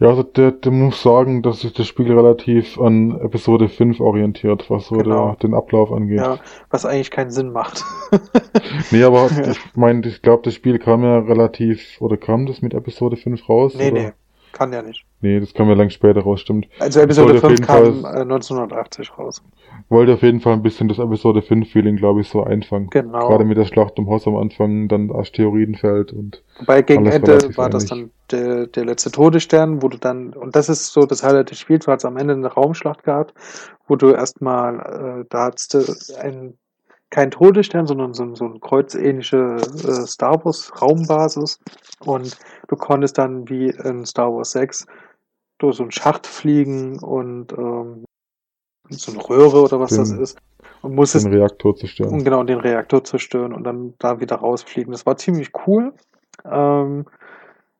Ja, 0.00 0.08
also 0.08 0.22
der, 0.22 0.52
der 0.52 0.72
muss 0.72 1.02
sagen, 1.02 1.42
dass 1.42 1.60
sich 1.60 1.72
das 1.74 1.86
Spiel 1.86 2.10
relativ 2.12 2.78
an 2.80 3.20
Episode 3.20 3.68
5 3.68 4.00
orientiert, 4.00 4.68
was 4.70 4.86
so 4.86 4.96
Genau. 4.96 5.28
der, 5.28 5.36
den 5.36 5.54
Ablauf 5.54 5.92
angeht. 5.92 6.18
Ja, 6.18 6.38
was 6.70 6.86
eigentlich 6.86 7.10
keinen 7.10 7.30
Sinn 7.30 7.52
macht. 7.52 7.84
Nee, 8.90 9.04
aber 9.04 9.30
ich 9.30 9.58
meine, 9.74 10.06
ich 10.06 10.22
glaube, 10.22 10.42
das 10.44 10.54
Spiel 10.54 10.78
kam 10.78 11.02
ja 11.04 11.18
relativ, 11.18 12.00
oder 12.00 12.16
kam 12.16 12.46
das 12.46 12.62
mit 12.62 12.74
Episode 12.74 13.16
5 13.16 13.48
raus? 13.48 13.74
nee, 13.76 13.90
oder? 13.90 14.00
nee, 14.00 14.12
kann 14.52 14.72
ja 14.72 14.82
nicht. 14.82 15.04
Nee, 15.20 15.40
das 15.40 15.54
kam 15.54 15.68
ja 15.68 15.74
lang 15.74 15.90
später 15.90 16.20
raus, 16.22 16.40
stimmt. 16.40 16.68
Also 16.78 17.00
Episode 17.00 17.38
Sollte 17.38 17.46
auf 17.46 17.50
5 17.50 17.58
jeden 17.60 17.66
kam 17.66 18.02
Fall- 18.02 18.16
äh, 18.16 18.20
1980 18.22 19.18
raus. 19.18 19.42
Wollte 19.88 20.14
auf 20.14 20.22
jeden 20.22 20.40
Fall 20.40 20.52
ein 20.54 20.62
bisschen 20.62 20.88
das 20.88 20.98
Episode 20.98 21.40
5-Feeling, 21.40 21.96
glaube 21.96 22.20
ich, 22.20 22.28
so 22.28 22.42
einfangen. 22.44 22.88
Genau. 22.90 23.28
Gerade 23.28 23.44
mit 23.44 23.56
der 23.56 23.64
Schlacht 23.64 23.98
um 23.98 24.06
Hoss 24.06 24.26
am 24.26 24.36
Anfang, 24.36 24.88
dann 24.88 25.10
Asteroidenfeld 25.10 26.12
und 26.12 26.42
Wobei 26.58 26.82
gegen 26.82 27.06
Ende 27.06 27.56
war 27.56 27.70
das 27.70 27.90
ähnlich. 27.90 28.10
dann 28.30 28.46
der, 28.46 28.66
der 28.66 28.84
letzte 28.84 29.10
Todesstern, 29.10 29.82
wo 29.82 29.88
du 29.88 29.98
dann, 29.98 30.32
und 30.34 30.54
das 30.56 30.68
ist 30.68 30.92
so 30.92 31.02
das 31.06 31.22
Highlight 31.22 31.50
des 31.50 31.58
Spiels, 31.58 31.84
du 31.86 31.92
hast 31.92 32.04
am 32.04 32.16
Ende 32.16 32.34
eine 32.34 32.48
Raumschlacht 32.48 33.02
gehabt, 33.04 33.34
wo 33.88 33.96
du 33.96 34.10
erstmal, 34.10 35.22
äh, 35.22 35.24
da 35.30 35.46
hattest 35.46 35.74
du 35.74 35.78
ein, 36.20 36.54
kein 37.12 37.30
Todesstern, 37.30 37.86
sondern 37.86 38.14
so, 38.14 38.22
ein- 38.24 38.34
so 38.34 38.46
eine 38.46 38.58
kreuzähnliche 38.58 39.56
äh, 39.84 40.06
Star 40.06 40.44
Wars 40.44 40.72
Raumbasis 40.80 41.60
und 42.04 42.36
du 42.68 42.76
konntest 42.76 43.18
dann 43.18 43.48
wie 43.48 43.68
in 43.68 44.04
Star 44.06 44.32
Wars 44.34 44.52
6 44.52 44.86
durch 45.58 45.76
so 45.76 45.84
einen 45.84 45.92
Schacht 45.92 46.26
fliegen 46.26 46.98
und 46.98 47.52
ähm, 47.52 48.04
so 48.90 49.12
eine 49.12 49.28
Röhre 49.28 49.62
oder 49.62 49.78
was 49.78 49.90
Den- 49.90 49.98
das 49.98 50.10
ist 50.10 50.38
und 50.80 50.94
musstest 50.94 51.26
den 51.26 51.34
Reaktor 51.34 51.76
zerstören. 51.76 52.24
genau 52.24 52.42
den 52.44 52.58
Reaktor 52.58 53.04
zerstören 53.04 53.52
und 53.52 53.64
dann 53.64 53.94
da 53.98 54.18
wieder 54.20 54.36
rausfliegen. 54.36 54.90
Das 54.92 55.06
war 55.06 55.16
ziemlich 55.16 55.50
cool. 55.66 55.92
Ähm, 56.44 57.06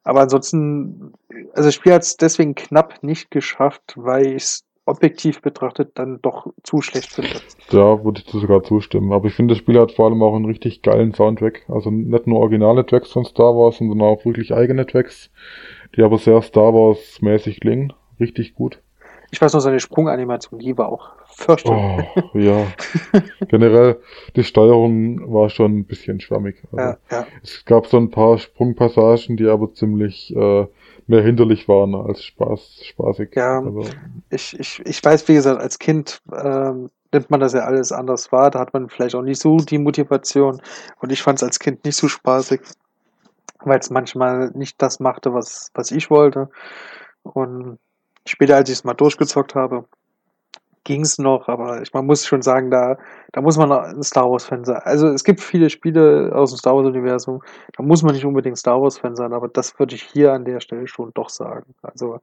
aber 0.05 0.21
ansonsten, 0.21 1.13
also 1.55 1.69
das 1.69 1.75
Spiel 1.75 1.95
hat 1.95 2.03
es 2.03 2.17
deswegen 2.17 2.55
knapp 2.55 3.03
nicht 3.03 3.31
geschafft, 3.31 3.95
weil 3.97 4.27
ich 4.27 4.43
es 4.43 4.65
objektiv 4.85 5.41
betrachtet 5.43 5.93
dann 5.95 6.21
doch 6.23 6.53
zu 6.63 6.83
schlecht 6.83 7.13
finde. 7.13 7.41
Da 7.71 8.05
würde 8.05 8.21
ich 8.21 8.27
dir 8.27 8.41
sogar 8.41 8.63
zustimmen. 8.63 9.13
Aber 9.13 9.29
ich 9.29 9.35
finde, 9.35 9.55
das 9.55 9.59
Spiel 9.59 9.79
hat 9.79 9.93
vor 9.93 10.07
allem 10.07 10.23
auch 10.23 10.35
einen 10.35 10.45
richtig 10.45 10.83
geilen 10.83 11.15
Soundtrack. 11.15 11.65
Also 11.69 11.91
nicht 11.91 12.27
nur 12.27 12.41
originale 12.41 12.85
Tracks 12.85 13.13
von 13.13 13.25
Star 13.25 13.55
Wars, 13.55 13.79
sondern 13.79 14.01
auch 14.03 14.25
wirklich 14.25 14.53
eigene 14.53 14.87
Tracks, 14.87 15.31
die 15.97 16.03
aber 16.03 16.19
sehr 16.19 16.43
Star 16.43 16.75
Wars-mäßig 16.75 17.61
klingen. 17.61 17.93
Richtig 18.19 18.55
gut. 18.55 18.81
Ich 19.31 19.41
weiß 19.41 19.55
noch, 19.55 19.61
seine 19.61 19.81
Sprunganimation, 19.81 20.61
die 20.61 20.77
war 20.77 20.91
auch 20.91 21.13
fürchterlich. 21.27 22.07
Oh, 22.35 22.39
ja. 22.39 22.67
Generell, 23.49 23.99
die 24.37 24.45
Steuerung 24.45 25.33
war 25.33 25.49
schon 25.49 25.79
ein 25.79 25.85
bisschen 25.87 26.21
schwammig. 26.21 26.63
Also, 26.71 26.77
Ja, 26.77 26.99
ja. 27.11 27.27
Es 27.43 27.65
gab 27.65 27.87
so 27.87 27.97
ein 27.97 28.11
paar 28.11 28.37
Sprungpassagen, 28.37 29.39
die 29.39 29.47
aber 29.47 29.73
ziemlich 29.73 30.37
äh, 30.37 30.67
mehr 31.09 31.23
hinderlich 31.23 31.69
waren 31.69 31.95
als 31.95 32.25
Spaß, 32.25 32.85
spaßig. 32.85 33.35
Ja. 33.35 33.61
Also, 33.61 33.85
Ich, 34.31 34.59
ich, 34.59 34.81
ich 34.85 35.05
weiß, 35.05 35.29
wie 35.29 35.35
gesagt, 35.35 35.61
als 35.61 35.79
Kind 35.79 36.21
ähm, 36.33 36.91
nimmt 37.13 37.31
man 37.31 37.41
das 37.41 37.53
ja 37.53 37.61
alles 37.61 37.93
anders 37.93 38.33
wahr. 38.33 38.51
Da 38.51 38.61
hat 38.61 38.73
man 38.73 38.89
vielleicht 38.89 39.15
auch 39.15 39.23
nicht 39.23 39.41
so 39.41 39.57
die 39.59 39.79
Motivation. 39.79 40.61
Und 41.01 41.13
ich 41.13 41.23
fand 41.23 41.39
es 41.39 41.43
als 41.43 41.59
Kind 41.59 41.85
nicht 41.85 41.97
so 41.97 42.09
spaßig, 42.09 42.61
weil 43.61 43.79
es 43.79 43.91
manchmal 43.91 44.51
nicht 44.55 44.81
das 44.81 45.01
machte, 45.01 45.35
was, 45.35 45.71
was 45.75 45.91
ich 45.91 46.11
wollte. 46.11 46.49
Und 47.23 47.79
später, 48.27 48.57
als 48.57 48.71
ich 48.71 48.77
es 48.77 48.85
mal 48.85 48.95
durchgezockt 48.95 49.55
habe, 49.55 49.85
ging 50.85 51.03
es 51.03 51.19
noch, 51.19 51.49
aber 51.49 51.83
ich, 51.83 51.93
man 51.93 52.07
muss 52.07 52.27
schon 52.27 52.43
sagen, 52.43 52.71
da, 52.71 52.99
da 53.33 53.41
muss 53.41 53.57
man 53.57 53.71
ein 53.71 54.03
Star 54.03 54.31
Wars-Fan 54.31 54.65
sein. 54.65 54.81
Also 54.85 55.09
es 55.09 55.25
gibt 55.25 55.41
viele 55.41 55.71
Spiele 55.71 56.33
aus 56.35 56.51
dem 56.51 56.59
Star 56.59 56.75
Wars-Universum, 56.75 57.43
da 57.77 57.83
muss 57.83 58.03
man 58.03 58.15
nicht 58.15 58.25
unbedingt 58.25 58.59
Star 58.59 58.81
Wars-Fan 58.81 59.15
sein, 59.15 59.33
aber 59.33 59.49
das 59.49 59.79
würde 59.79 59.95
ich 59.95 60.03
hier 60.03 60.33
an 60.33 60.45
der 60.45 60.61
Stelle 60.61 60.87
schon 60.87 61.13
doch 61.15 61.29
sagen. 61.29 61.75
Also 61.83 62.19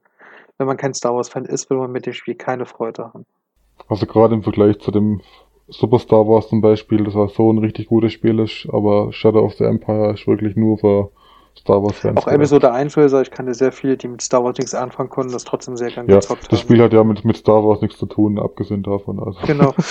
wenn 0.58 0.66
man 0.66 0.76
kein 0.76 0.94
Star 0.94 1.14
Wars-Fan 1.14 1.46
ist, 1.46 1.70
will 1.70 1.78
man 1.78 1.92
mit 1.92 2.06
dem 2.06 2.12
Spiel 2.12 2.34
keine 2.34 2.66
Freude 2.66 3.04
haben. 3.04 3.24
also 3.88 4.06
gerade 4.06 4.34
im 4.34 4.42
Vergleich 4.42 4.78
zu 4.78 4.90
dem 4.90 5.22
Super 5.68 6.00
Star 6.00 6.26
Wars 6.26 6.48
zum 6.48 6.60
Beispiel, 6.60 7.04
das 7.04 7.14
war 7.14 7.28
so 7.28 7.50
ein 7.52 7.58
richtig 7.58 7.86
gutes 7.86 8.12
Spiel 8.12 8.44
aber 8.68 9.12
Shadow 9.12 9.44
of 9.44 9.54
the 9.54 9.64
Empire 9.64 10.12
ist 10.12 10.26
wirklich 10.26 10.56
nur 10.56 10.78
für 10.78 11.10
Star 11.60 11.82
Wars 11.82 11.96
Fans. 11.96 12.16
Auch 12.18 12.26
Episode 12.26 12.72
1 12.72 12.96
will 12.96 13.08
sagen, 13.08 13.22
ich 13.22 13.30
kannte 13.30 13.54
sehr 13.54 13.70
viele, 13.72 13.96
die 13.96 14.08
mit 14.08 14.22
Star 14.22 14.42
Wars 14.42 14.56
nichts 14.58 14.74
anfangen 14.74 15.10
konnten, 15.10 15.32
das 15.32 15.44
trotzdem 15.44 15.76
sehr 15.76 15.90
gern 15.90 16.08
Ja, 16.08 16.16
gezockt 16.16 16.44
das 16.44 16.60
haben. 16.60 16.66
Spiel 16.66 16.82
hat 16.82 16.92
ja 16.92 17.04
mit, 17.04 17.24
mit 17.24 17.36
Star 17.36 17.64
Wars 17.64 17.80
nichts 17.82 17.98
zu 17.98 18.06
tun, 18.06 18.38
abgesehen 18.38 18.82
davon. 18.82 19.20
Also. 19.20 19.40
Genau. 19.46 19.74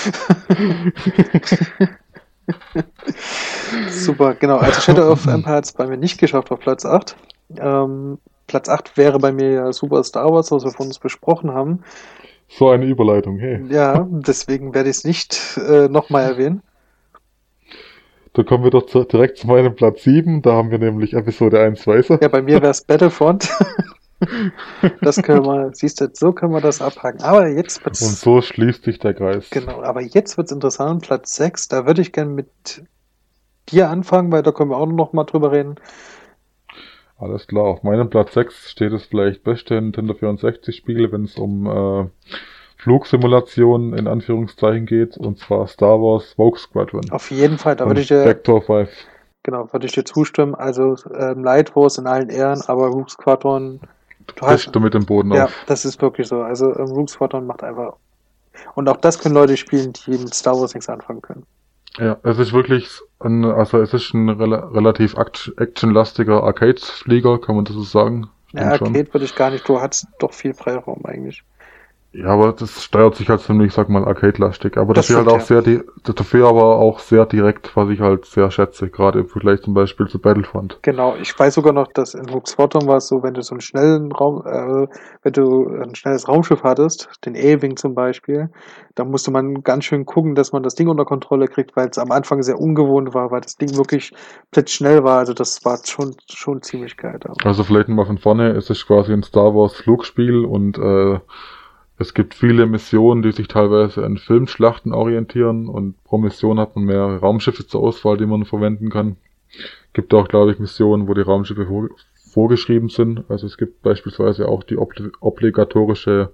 Super, 3.89 4.35
genau. 4.35 4.57
Also 4.57 4.81
Shadow 4.81 5.11
of 5.11 5.25
Empire 5.27 5.55
hat 5.55 5.65
es 5.65 5.73
bei 5.73 5.87
mir 5.87 5.97
nicht 5.97 6.19
geschafft 6.19 6.51
auf 6.51 6.59
Platz 6.59 6.85
8. 6.85 7.15
Ähm, 7.57 8.17
Platz 8.47 8.69
8 8.69 8.97
wäre 8.97 9.19
bei 9.19 9.31
mir 9.31 9.51
ja 9.51 9.73
Super 9.73 10.03
Star 10.03 10.31
Wars, 10.31 10.51
was 10.51 10.63
wir 10.63 10.71
von 10.71 10.87
uns 10.87 10.99
besprochen 10.99 11.53
haben. 11.53 11.83
So 12.47 12.69
eine 12.69 12.85
Überleitung, 12.85 13.37
hey. 13.37 13.63
Ja, 13.69 14.07
deswegen 14.09 14.73
werde 14.73 14.89
ich 14.89 14.97
es 14.97 15.03
nicht 15.03 15.57
äh, 15.57 15.87
nochmal 15.87 16.23
erwähnen. 16.23 16.63
Da 18.33 18.43
kommen 18.43 18.63
wir 18.63 18.71
doch 18.71 18.85
zu, 18.85 19.03
direkt 19.03 19.37
zu 19.37 19.47
meinem 19.47 19.75
Platz 19.75 20.03
7, 20.03 20.41
da 20.41 20.53
haben 20.53 20.71
wir 20.71 20.77
nämlich 20.77 21.13
Episode 21.13 21.59
1 21.61 21.85
Weißer. 21.87 22.19
Ja, 22.21 22.27
bei 22.27 22.41
mir 22.41 22.61
wäre 22.61 22.71
es 22.71 22.83
Battlefront. 22.83 23.49
das 25.01 25.21
können 25.21 25.45
wir, 25.45 25.71
siehst 25.73 26.01
du, 26.01 26.09
so 26.13 26.31
können 26.31 26.53
wir 26.53 26.61
das 26.61 26.81
abhaken. 26.81 27.21
Aber 27.21 27.47
jetzt 27.47 27.77
Und 27.79 27.85
wird's, 27.85 28.21
so 28.21 28.41
schließt 28.41 28.83
sich 28.83 28.99
der 28.99 29.13
Kreis. 29.13 29.49
genau, 29.49 29.81
aber 29.81 30.01
jetzt 30.01 30.37
wird's 30.37 30.51
interessant. 30.51 31.03
Platz 31.03 31.35
6, 31.35 31.69
da 31.69 31.85
würde 31.85 32.01
ich 32.01 32.11
gern 32.11 32.35
mit 32.35 32.83
dir 33.69 33.89
anfangen, 33.89 34.31
weil 34.31 34.43
da 34.43 34.51
können 34.51 34.69
wir 34.69 34.77
auch 34.77 34.85
noch 34.85 35.13
mal 35.13 35.23
drüber 35.23 35.51
reden. 35.51 35.75
Alles 37.17 37.47
klar, 37.47 37.65
auf 37.65 37.83
meinem 37.83 38.09
Platz 38.09 38.33
6 38.33 38.71
steht 38.71 38.93
es 38.93 39.05
vielleicht 39.05 39.43
beste 39.43 39.75
Nintendo 39.75 40.13
64 40.13 40.75
Spiel, 40.75 41.11
wenn 41.11 41.23
es 41.23 41.35
um 41.35 41.65
äh, 41.65 42.05
Flugsimulationen 42.79 43.93
in 43.93 44.07
Anführungszeichen 44.07 44.85
geht, 44.85 45.17
und 45.17 45.37
zwar 45.37 45.67
Star 45.67 45.99
Wars 46.01 46.33
Vogue 46.33 46.57
Squadron. 46.57 47.09
Auf 47.11 47.29
jeden 47.29 47.57
Fall, 47.57 47.75
da 47.75 47.85
würde 47.85 48.01
ich 48.01 48.07
dir, 48.07 48.23
Vector 48.23 48.61
5. 48.61 48.89
genau, 49.43 49.71
würde 49.71 49.85
ich 49.85 49.91
dir 49.91 50.05
zustimmen. 50.05 50.55
Also 50.55 50.95
ähm, 51.13 51.43
Light 51.43 51.75
Wars 51.75 51.97
in 51.97 52.07
allen 52.07 52.29
Ehren, 52.29 52.61
aber 52.67 52.87
Rogue 52.87 53.09
Squadron, 53.09 53.81
du 54.35 54.47
hast, 54.47 54.73
du 54.73 54.79
mit 54.79 54.93
dem 54.93 55.05
Boden 55.05 55.33
ja, 55.33 55.45
auf. 55.45 55.53
das 55.67 55.83
ist 55.85 56.01
wirklich 56.01 56.27
so. 56.27 56.41
Also 56.41 56.73
ähm, 56.75 56.85
Rogue 56.87 57.09
Squadron 57.09 57.45
macht 57.45 57.63
einfach 57.63 57.97
und 58.75 58.87
auch 58.89 58.97
das 58.97 59.19
können 59.19 59.35
Leute 59.35 59.57
spielen, 59.57 59.93
die 59.93 60.11
mit 60.11 60.33
Star 60.33 60.59
Wars 60.59 60.73
nichts 60.73 60.89
anfangen 60.89 61.21
können. 61.21 61.45
Ja, 61.97 62.17
es 62.23 62.39
ist 62.39 62.53
wirklich 62.53 62.87
ein, 63.19 63.43
also 63.43 63.81
es 63.81 63.93
ist 63.93 64.13
ein 64.13 64.29
rela 64.29 64.69
relativ 64.69 65.17
act- 65.17 65.53
actionlastiger 65.57 66.43
Arcade-Flieger, 66.43 67.39
kann 67.39 67.55
man 67.55 67.65
das 67.65 67.75
so 67.75 67.83
sagen? 67.83 68.29
Ja. 68.53 68.71
Arcade 68.71 69.13
würde 69.13 69.25
ich 69.25 69.35
gar 69.35 69.49
nicht, 69.51 69.67
du 69.67 69.81
hast 69.81 70.07
doch 70.19 70.33
viel 70.33 70.53
Freiraum 70.53 71.03
eigentlich. 71.05 71.43
Ja, 72.11 72.29
aber 72.29 72.53
das 72.53 72.83
steuert 72.83 73.15
sich 73.15 73.29
halt 73.29 73.41
ziemlich, 73.41 73.71
sag 73.71 73.87
mal, 73.87 74.03
arcade-lastig. 74.03 74.77
Aber 74.77 74.95
Das 74.95 75.07
dafür 75.07 75.25
halt 75.25 75.27
auch 75.27 75.45
sehr, 75.45 75.61
di 75.61 75.81
dafür 76.03 76.47
aber 76.47 76.77
auch 76.77 76.97
sehr 76.97 77.27
direkt, 77.27 77.75
was 77.75 77.89
ich 77.89 77.99
halt 77.99 78.25
sehr 78.25 78.49
schätze, 78.49 78.89
gerade 78.89 79.19
im 79.19 79.27
Vergleich 79.27 79.61
zum 79.61 79.75
Beispiel 79.75 80.07
zu 80.07 80.17
Battlefront. 80.17 80.79
Genau, 80.81 81.15
ich 81.21 81.37
weiß 81.37 81.53
sogar 81.53 81.71
noch, 81.71 81.87
dass 81.93 82.15
in 82.15 82.27
Rogue 82.27 82.47
Squadron 82.47 82.87
war 82.87 82.97
es 82.97 83.07
so, 83.07 83.21
wenn 83.21 83.35
du 83.35 83.43
so 83.43 83.53
einen 83.53 83.61
schnellen 83.61 84.11
Raum, 84.11 84.41
äh, 84.43 84.87
wenn 85.21 85.33
du 85.33 85.67
ein 85.67 85.93
schnelles 85.93 86.27
Raumschiff 86.27 86.63
hattest, 86.63 87.09
den 87.25 87.35
A-Wing 87.35 87.77
zum 87.77 87.93
Beispiel, 87.93 88.49
da 88.95 89.05
musste 89.05 89.29
man 89.29 89.61
ganz 89.61 89.85
schön 89.85 90.07
gucken, 90.07 90.33
dass 90.33 90.51
man 90.51 90.63
das 90.63 90.73
Ding 90.73 90.87
unter 90.87 91.05
Kontrolle 91.05 91.47
kriegt, 91.47 91.75
weil 91.75 91.89
es 91.89 91.99
am 91.99 92.09
Anfang 92.09 92.41
sehr 92.41 92.59
ungewohnt 92.59 93.13
war, 93.13 93.29
weil 93.29 93.41
das 93.41 93.55
Ding 93.55 93.77
wirklich 93.77 94.13
blitzschnell 94.49 95.03
war. 95.03 95.19
Also 95.19 95.35
das 95.35 95.63
war 95.63 95.77
schon, 95.85 96.15
schon 96.27 96.63
ziemlich 96.63 96.97
geil. 96.97 97.19
Da. 97.19 97.33
Also 97.43 97.63
vielleicht 97.63 97.87
mal 97.87 98.07
von 98.07 98.17
vorne, 98.17 98.49
es 98.49 98.71
ist 98.71 98.87
quasi 98.87 99.13
ein 99.13 99.21
Star 99.21 99.53
Wars 99.53 99.75
Flugspiel 99.75 100.43
und 100.43 100.79
äh, 100.79 101.19
es 101.99 102.13
gibt 102.13 102.33
viele 102.33 102.65
Missionen, 102.65 103.21
die 103.21 103.33
sich 103.33 103.49
teilweise 103.49 104.05
an 104.05 104.17
Filmschlachten 104.17 104.93
orientieren 104.93 105.67
und 105.67 106.01
pro 106.05 106.17
Mission 106.17 106.57
hat 106.57 106.75
man 106.75 106.85
mehrere 106.85 107.19
Raumschiffe 107.19 107.67
zur 107.67 107.81
Auswahl, 107.81 108.17
die 108.17 108.25
man 108.25 108.45
verwenden 108.45 108.89
kann. 108.89 109.17
Gibt 109.91 110.13
auch, 110.13 110.29
glaube 110.29 110.53
ich, 110.53 110.59
Missionen, 110.59 111.07
wo 111.09 111.13
die 111.13 111.21
Raumschiffe 111.21 111.65
vor 111.65 111.89
vorgeschrieben 112.31 112.89
sind. 112.89 113.23
Also 113.29 113.47
es 113.47 113.57
gibt 113.57 113.81
beispielsweise 113.81 114.47
auch 114.47 114.63
die 114.63 114.77
obli 114.77 115.09
obligatorische 115.19 116.31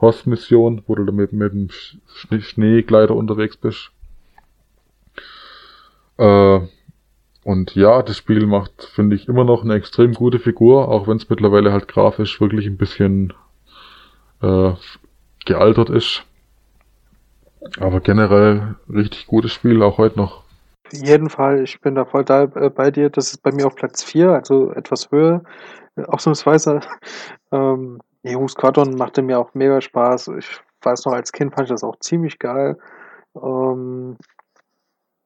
Host-Mission, 0.00 0.82
wo 0.86 0.94
du 0.94 1.04
damit 1.04 1.32
mit 1.32 1.52
dem 1.52 1.70
Sch 1.70 1.96
Schneegleiter 2.40 3.16
unterwegs 3.16 3.56
bist. 3.56 3.90
Äh, 6.18 6.60
und 7.44 7.74
ja, 7.74 8.02
das 8.02 8.18
Spiel 8.18 8.46
macht, 8.46 8.84
finde 8.94 9.16
ich, 9.16 9.26
immer 9.26 9.44
noch 9.44 9.64
eine 9.64 9.74
extrem 9.74 10.12
gute 10.12 10.38
Figur, 10.38 10.88
auch 10.88 11.08
wenn 11.08 11.16
es 11.16 11.28
mittlerweile 11.30 11.72
halt 11.72 11.88
grafisch 11.88 12.40
wirklich 12.40 12.66
ein 12.66 12.76
bisschen 12.76 13.32
äh, 14.42 14.72
gealtert 15.48 15.90
ist. 15.90 16.24
Aber 17.80 18.00
generell 18.00 18.76
richtig 18.88 19.26
gutes 19.26 19.52
Spiel, 19.52 19.82
auch 19.82 19.98
heute 19.98 20.16
noch. 20.16 20.44
Auf 20.86 20.92
jeden 20.92 21.28
Fall, 21.28 21.64
ich 21.64 21.80
bin 21.80 21.96
da 21.96 22.04
voll 22.04 22.24
da, 22.24 22.44
äh, 22.44 22.70
bei 22.70 22.90
dir. 22.90 23.10
Das 23.10 23.32
ist 23.32 23.42
bei 23.42 23.52
mir 23.52 23.66
auf 23.66 23.74
Platz 23.74 24.02
4, 24.04 24.30
also 24.30 24.72
etwas 24.72 25.10
höher. 25.10 25.42
Äh, 25.96 26.04
Ausnahmsweise. 26.04 26.80
Ähm, 27.50 27.98
Rogue 28.26 28.50
Squadron 28.50 28.94
machte 28.94 29.22
mir 29.22 29.38
auch 29.38 29.54
mega 29.54 29.80
Spaß. 29.80 30.28
Ich 30.38 30.60
weiß 30.82 31.06
noch, 31.06 31.14
als 31.14 31.32
Kind 31.32 31.54
fand 31.54 31.64
ich 31.64 31.70
das 31.70 31.82
auch 31.82 31.96
ziemlich 31.98 32.38
geil. 32.38 32.76
Ähm, 33.34 34.18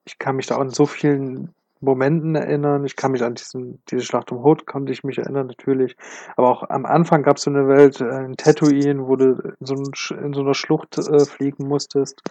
ich 0.05 0.19
kann 0.21 0.37
mich 0.37 0.47
da 0.47 0.59
an 0.59 0.71
so 0.71 0.87
vielen 0.87 1.53
Momenten 1.83 2.35
erinnern. 2.35 2.85
Ich 2.85 2.97
kann 2.97 3.13
mich 3.13 3.23
an 3.23 3.35
diesen, 3.35 3.83
diese 3.91 4.03
Schlacht 4.03 4.33
um 4.33 4.43
Hoth 4.43 4.67
konnte 4.67 4.93
ich 4.93 5.05
mich 5.05 5.19
erinnern, 5.19 5.49
natürlich. 5.49 5.97
Aber 6.37 6.49
auch 6.51 6.71
am 6.71 6.87
Anfang 6.87 7.23
gab 7.23 7.37
es 7.37 7.43
so 7.43 7.51
eine 7.51 7.69
Welt, 7.69 8.01
äh, 8.01 8.25
in 8.25 8.37
Tatooine, 8.37 9.07
wo 9.07 9.17
du 9.17 9.55
in 9.61 9.67
so, 9.67 9.75
ein, 9.75 9.91
in 10.25 10.33
so 10.33 10.41
einer 10.41 10.55
Schlucht 10.55 10.97
äh, 10.99 11.27
fliegen 11.27 11.67
musstest. 11.67 12.23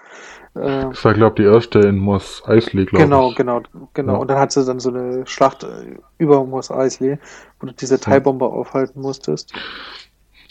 Äh, 0.56 0.88
Das 0.90 1.04
war, 1.06 1.14
glaube 1.14 1.42
ich, 1.42 1.46
die 1.48 1.54
erste 1.54 1.80
in 1.80 1.98
Mos 1.98 2.44
Eisley, 2.48 2.86
glaube 2.86 3.04
Genau, 3.06 3.30
ich. 3.32 3.36
genau, 3.36 3.62
genau. 3.94 4.14
Ja. 4.14 4.20
Und 4.20 4.30
dann 4.30 4.40
hat 4.40 4.52
sie 4.52 4.66
dann 4.66 4.80
so 4.80 4.90
eine 4.90 5.28
Schlacht 5.28 5.64
äh, 5.64 5.98
über 6.18 6.44
Mos 6.46 6.72
Eisley, 6.72 7.20
wo 7.60 7.68
du 7.68 7.74
diese 7.74 8.00
TIE-Bomber 8.00 8.52
aufhalten 8.52 9.02
musstest. 9.02 9.54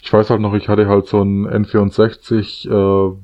Ich 0.03 0.11
weiß 0.11 0.29
halt 0.31 0.41
noch, 0.41 0.53
ich 0.55 0.67
hatte 0.67 0.87
halt 0.87 1.05
so 1.05 1.21
ein 1.21 1.47
N64 1.47 2.67
äh, 2.67 2.71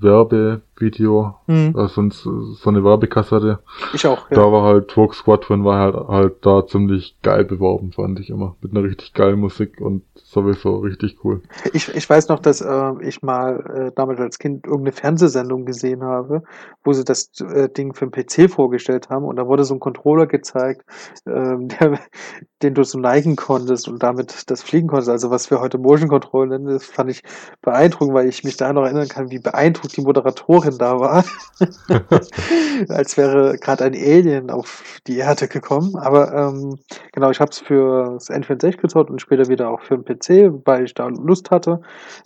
Werbevideo, 0.01 1.35
Hm. 1.47 1.75
also 1.75 2.09
so 2.09 2.69
eine 2.69 2.83
Werbekassette. 2.83 3.59
Ich 3.93 4.05
auch, 4.05 4.29
ja. 4.29 4.35
Da 4.35 4.51
war 4.51 4.63
halt 4.63 4.95
Rogue 4.95 5.15
Squadron 5.15 5.63
war 5.65 5.79
halt 5.79 5.95
halt 6.07 6.45
da 6.45 6.67
ziemlich 6.67 7.15
geil 7.23 7.45
beworben, 7.45 7.93
fand 7.93 8.19
ich 8.19 8.29
immer. 8.29 8.55
Mit 8.61 8.71
einer 8.71 8.83
richtig 8.83 9.13
geilen 9.13 9.39
Musik 9.39 9.81
und 9.81 10.03
sowieso 10.15 10.77
richtig 10.77 11.17
cool. 11.23 11.41
Ich, 11.73 11.93
ich 11.95 12.07
weiß 12.09 12.27
noch, 12.27 12.39
dass 12.39 12.61
äh, 12.61 12.91
ich 13.01 13.23
mal 13.23 13.87
äh, 13.87 13.91
damals 13.95 14.19
als 14.19 14.37
Kind 14.37 14.65
irgendeine 14.65 14.91
Fernsehsendung 14.91 15.65
gesehen 15.65 16.03
habe, 16.03 16.43
wo 16.83 16.93
sie 16.93 17.03
das 17.05 17.31
äh, 17.41 17.69
Ding 17.69 17.93
für 17.93 18.07
den 18.07 18.11
PC 18.11 18.51
vorgestellt 18.51 19.09
haben 19.09 19.25
und 19.25 19.37
da 19.37 19.47
wurde 19.47 19.63
so 19.63 19.73
ein 19.73 19.79
Controller 19.79 20.27
gezeigt, 20.27 20.83
ähm, 21.25 21.67
der, 21.79 21.99
den 22.61 22.73
du 22.75 22.83
so 22.83 22.99
neigen 22.99 23.35
konntest 23.35 23.87
und 23.87 24.03
damit 24.03 24.49
das 24.51 24.61
fliegen 24.61 24.87
konntest. 24.87 25.09
Also 25.09 25.31
was 25.31 25.49
wir 25.49 25.59
heute 25.59 25.77
Motion 25.77 26.09
Control 26.09 26.47
nennen, 26.47 26.66
das 26.67 26.85
fand 26.85 27.11
ich 27.11 27.23
beeindruckend, 27.61 28.13
weil 28.13 28.27
ich 28.27 28.43
mich 28.43 28.57
da 28.57 28.71
noch 28.73 28.83
erinnern 28.83 29.07
kann, 29.07 29.31
wie 29.31 29.39
beeindruckt 29.39 29.95
die 29.97 30.01
Moderatorin 30.01 30.77
da 30.77 30.99
war. 30.99 31.25
als 32.89 33.17
wäre 33.17 33.57
gerade 33.57 33.85
ein 33.85 33.93
Alien 33.93 34.49
auf 34.49 34.83
die 35.07 35.17
Erde 35.17 35.47
gekommen. 35.47 35.95
Aber 35.95 36.33
ähm, 36.33 36.77
genau, 37.11 37.29
ich 37.31 37.39
habe 37.39 37.51
es 37.51 37.59
für 37.59 38.13
das 38.13 38.29
N64 38.29 38.77
gezockt 38.77 39.09
und 39.09 39.21
später 39.21 39.47
wieder 39.47 39.69
auch 39.69 39.81
für 39.81 39.97
den 39.97 40.05
PC, 40.05 40.65
weil 40.65 40.85
ich 40.85 40.93
da 40.93 41.07
Lust 41.07 41.51
hatte. 41.51 41.81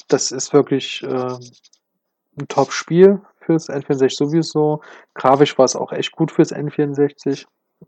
Das 0.08 0.32
ist 0.32 0.54
wirklich 0.54 1.04
ähm, 1.04 1.40
ein 2.40 2.48
Top-Spiel 2.48 3.22
fürs 3.40 3.70
N64 3.70 4.16
sowieso. 4.16 4.82
Grafisch 5.14 5.58
war 5.58 5.66
es 5.66 5.76
auch 5.76 5.92
echt 5.92 6.12
gut 6.12 6.32
fürs 6.32 6.54
N64 6.54 7.46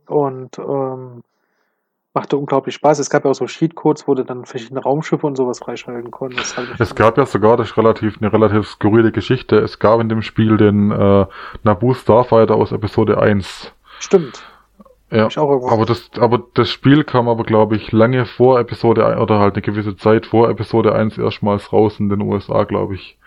und 0.08 0.58
ähm, 0.60 1.24
machte 2.14 2.38
unglaublich 2.38 2.76
Spaß. 2.76 3.00
Es 3.00 3.10
gab 3.10 3.26
ja 3.26 3.32
auch 3.32 3.36
so 3.36 3.46
Cheatcodes, 3.46 4.08
wo 4.08 4.14
du 4.14 4.24
dann 4.24 4.46
verschiedene 4.46 4.82
Raumschiffe 4.82 5.26
und 5.26 5.36
sowas 5.36 5.60
freischalten 5.60 6.12
konntest. 6.12 6.58
Es 6.80 6.96
gab 6.96 7.18
ja 7.18 7.26
sogar, 7.26 7.58
das 7.58 7.76
relativ, 7.78 8.18
eine 8.20 8.32
relativ 8.32 8.68
skurrile 8.68 9.12
Geschichte, 9.12 9.58
es 9.58 9.80
gab 9.80 10.00
in 10.00 10.10
dem 10.10 10.22
Spiel 10.22 10.58
den 10.58 10.92
äh, 10.92 11.26
Naboo 11.64 11.94
Starfighter 11.94 12.56
aus 12.56 12.72
Episode 12.72 13.20
1. 13.20 13.72
Stimmt. 14.00 14.44
Ja, 15.12 15.30
aber 15.38 15.86
das, 15.86 16.10
aber 16.18 16.42
das 16.56 16.72
Spiel 16.72 17.04
kam 17.04 17.30
aber, 17.30 17.44
glaube 17.44 17.76
ich, 17.76 17.92
lange 17.92 18.26
vor 18.26 18.60
Episode 18.60 19.06
1, 19.06 19.20
oder 19.20 19.38
halt 19.40 19.54
eine 19.54 19.62
gewisse 19.62 19.96
Zeit 19.96 20.26
vor 20.26 20.50
Episode 20.50 20.96
1 20.96 21.20
erstmals 21.20 21.72
raus 21.72 22.00
in 22.00 22.10
den 22.10 22.22
USA, 22.22 22.64
glaube 22.64 22.96
ich. 22.96 23.20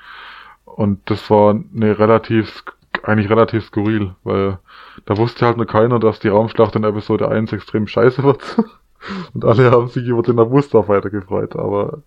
Und 0.64 0.98
das 1.08 1.30
war 1.30 1.54
eine 1.54 1.98
relativ, 1.98 2.64
eigentlich 3.06 3.30
relativ 3.30 3.64
skurril, 3.66 4.14
weil 4.24 4.58
da 5.04 5.16
wusste 5.16 5.46
halt 5.46 5.56
nur 5.56 5.66
keiner, 5.66 5.98
dass 5.98 6.18
die 6.18 6.28
Raumschlacht 6.28 6.74
in 6.76 6.84
Episode 6.84 7.28
1 7.28 7.52
extrem 7.52 7.86
scheiße 7.86 8.22
wird. 8.22 8.40
Und 9.34 9.44
alle 9.44 9.70
haben 9.70 9.88
sich 9.88 10.06
über 10.06 10.22
den 10.22 10.36
Naboo 10.36 10.60
Starfighter 10.62 11.10
gefreut, 11.10 11.54
aber 11.54 12.02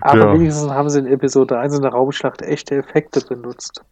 Aber 0.00 0.18
ja. 0.18 0.32
wenigstens 0.34 0.70
haben 0.70 0.88
sie 0.90 1.00
in 1.00 1.06
Episode 1.06 1.58
1 1.58 1.76
in 1.76 1.82
der 1.82 1.92
Raumschlacht 1.92 2.42
echte 2.42 2.76
Effekte 2.76 3.20
benutzt. 3.26 3.82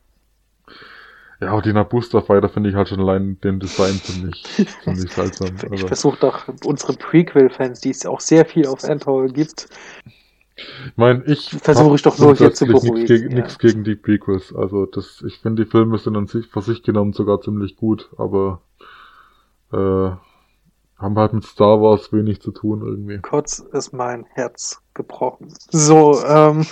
Ja, 1.40 1.48
aber 1.48 1.62
die 1.62 1.72
Naboo 1.72 2.00
Starfighter 2.00 2.48
finde 2.48 2.68
ich 2.70 2.76
halt 2.76 2.88
schon 2.88 3.00
allein 3.00 3.40
den 3.40 3.58
Design 3.58 3.94
ziemlich, 3.94 4.44
ziemlich 4.84 5.10
seltsam. 5.10 5.56
Ich 5.56 5.70
Also, 5.72 5.86
versuche 5.88 6.18
doch 6.20 6.44
unsere 6.64 6.92
Prequel-Fans, 6.92 7.80
die 7.80 7.90
es 7.90 8.06
auch 8.06 8.20
sehr 8.20 8.44
viel 8.44 8.66
auf 8.66 8.84
Endor 8.84 9.26
gibt, 9.26 9.66
ich 10.56 10.96
meine, 10.96 11.24
ich 11.24 11.50
Versuche 11.50 11.94
ich 11.94 12.02
doch 12.02 12.18
nur 12.18 12.34
hier 12.34 12.52
zu 12.52 12.66
nichts 12.66 12.84
gegen, 13.06 13.36
ja. 13.36 13.46
gegen 13.58 13.84
die 13.84 13.94
Prequels. 13.94 14.54
Also 14.54 14.86
das, 14.86 15.22
ich 15.26 15.38
finde 15.38 15.64
die 15.64 15.70
Filme 15.70 15.98
sind 15.98 16.16
an 16.16 16.26
sich, 16.26 16.46
für 16.46 16.62
sich 16.62 16.82
genommen 16.82 17.12
sogar 17.12 17.40
ziemlich 17.40 17.76
gut, 17.76 18.10
aber 18.18 18.60
äh, 19.72 20.10
haben 21.02 21.18
halt 21.18 21.32
mit 21.32 21.44
Star 21.44 21.80
Wars 21.80 22.12
wenig 22.12 22.40
zu 22.40 22.52
tun 22.52 22.82
irgendwie. 22.82 23.18
kurz 23.18 23.58
ist 23.58 23.92
mein 23.92 24.24
Herz 24.34 24.80
gebrochen. 24.94 25.52
So, 25.70 26.22
ähm, 26.24 26.64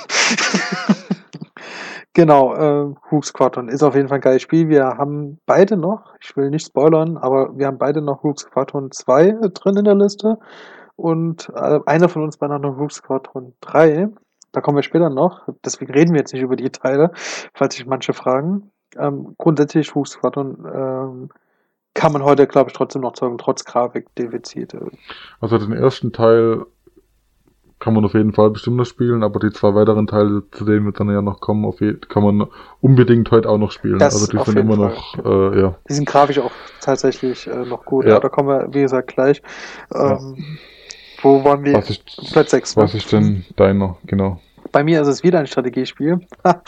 genau, 2.13 2.55
äh, 2.55 2.95
Hook 3.11 3.25
Squadron 3.25 3.69
ist 3.69 3.83
auf 3.83 3.97
jeden 3.97 4.09
Fall 4.09 4.19
ein 4.19 4.23
geiles 4.23 4.43
Spiel. 4.43 4.69
Wir 4.69 4.85
haben 4.85 5.41
beide 5.47 5.77
noch, 5.77 6.15
ich 6.23 6.37
will 6.37 6.51
nicht 6.51 6.67
spoilern, 6.67 7.17
aber 7.17 7.59
wir 7.59 7.67
haben 7.67 7.79
beide 7.79 8.03
noch 8.03 8.23
Hook 8.23 8.39
Squadron 8.39 8.93
2 8.93 9.49
drin 9.55 9.77
in 9.79 9.85
der 9.85 9.97
Liste 9.97 10.39
und 11.01 11.51
äh, 11.55 11.81
einer 11.87 12.09
von 12.09 12.23
uns 12.23 12.39
hat 12.41 12.61
noch 12.61 12.79
Hook 12.79 12.93
Squadron 12.93 13.55
3. 13.63 14.09
Da 14.53 14.61
kommen 14.61 14.77
wir 14.77 14.83
später 14.83 15.11
noch, 15.11 15.49
deswegen 15.65 15.93
reden 15.93 16.13
wir 16.13 16.21
jetzt 16.21 16.33
nicht 16.33 16.43
über 16.43 16.57
die 16.57 16.71
Teile, 16.71 17.13
falls 17.55 17.77
sich 17.77 17.87
manche 17.87 18.13
fragen. 18.13 18.71
Ähm, 18.99 19.35
grundsätzlich 19.39 19.95
Hook 19.95 20.09
Squadron 20.09 20.67
ähm, 20.73 21.31
kann 21.95 22.13
man 22.13 22.23
heute, 22.23 22.47
glaube 22.47 22.71
ich, 22.71 22.77
trotzdem 22.77 23.03
noch 23.03 23.17
sagen, 23.17 23.39
trotz 23.39 23.65
Grafikdefizite. 23.65 24.91
Also 25.41 25.59
den 25.59 25.73
ersten 25.73 26.13
Teil 26.13 26.67
kann 27.79 27.95
man 27.95 28.05
auf 28.05 28.13
jeden 28.13 28.35
Fall 28.35 28.51
bestimmt 28.51 28.77
noch 28.77 28.85
spielen, 28.85 29.23
aber 29.23 29.41
die 29.41 29.53
zwei 29.53 29.75
weiteren 29.75 30.07
Teile, 30.07 30.43
zu 30.51 30.67
denen 30.67 30.85
wir 30.85 30.93
dann 30.93 31.09
ja 31.09 31.23
noch 31.23 31.41
kommen, 31.41 31.65
auf 31.65 31.79
kann 32.09 32.23
man 32.23 32.49
unbedingt 32.81 33.31
heute 33.31 33.49
auch 33.49 33.57
noch 33.57 33.71
spielen. 33.71 33.99
Das 33.99 34.15
also 34.15 34.27
die 34.27 34.45
sind 34.45 34.59
immer 34.59 34.77
Fall. 34.77 34.89
noch, 34.91 35.25
äh, 35.25 35.61
ja. 35.61 35.77
Die 35.89 35.95
sind 35.95 36.07
grafisch 36.07 36.39
auch 36.41 36.53
tatsächlich 36.83 37.47
äh, 37.47 37.65
noch 37.65 37.87
gut. 37.87 38.05
Ja. 38.05 38.13
Ja. 38.13 38.21
da 38.21 38.29
kommen 38.29 38.49
wir, 38.49 38.75
wie 38.75 38.83
gesagt, 38.83 39.09
gleich. 39.09 39.41
Ähm, 39.95 40.59
Wo 41.23 41.45
waren 41.45 41.65
wir? 41.65 41.75
Was 41.75 41.91
ist, 41.91 42.33
Platz 42.33 42.51
6. 42.51 42.77
Ne? 42.77 42.83
was 42.83 42.95
ist 42.95 43.13
denn 43.13 43.45
deiner, 43.57 43.97
genau. 44.07 44.41
Bei 44.73 44.85
mir 44.85 45.03
ist 45.03 45.09
es 45.09 45.23
wieder 45.23 45.41
ein 45.41 45.47
Strategiespiel. 45.47 46.21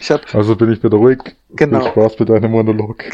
ich 0.00 0.10
habe 0.10 0.22
Also 0.32 0.56
bin 0.56 0.72
ich 0.72 0.82
wieder 0.82 0.96
ruhig. 0.96 1.18
Genau. 1.50 1.80
Viel 1.80 1.90
Spaß 1.90 2.18
mit 2.18 2.28
deinem 2.28 2.50
Monolog. 2.50 3.04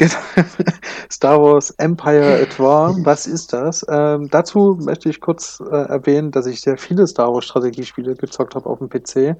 Star 1.11 1.41
Wars 1.41 1.71
Empire 1.71 2.41
at 2.41 2.59
War. 2.59 2.95
Was 3.03 3.27
ist 3.27 3.53
das? 3.53 3.85
Ähm, 3.89 4.27
dazu 4.31 4.79
möchte 4.81 5.09
ich 5.09 5.21
kurz 5.21 5.61
äh, 5.71 5.75
erwähnen, 5.75 6.31
dass 6.31 6.47
ich 6.47 6.61
sehr 6.61 6.77
viele 6.77 7.05
Star 7.07 7.31
Wars 7.31 7.45
Strategiespiele 7.45 8.15
gezockt 8.15 8.55
habe 8.55 8.67
auf 8.67 8.79
dem 8.79 8.89
PC. 8.89 9.37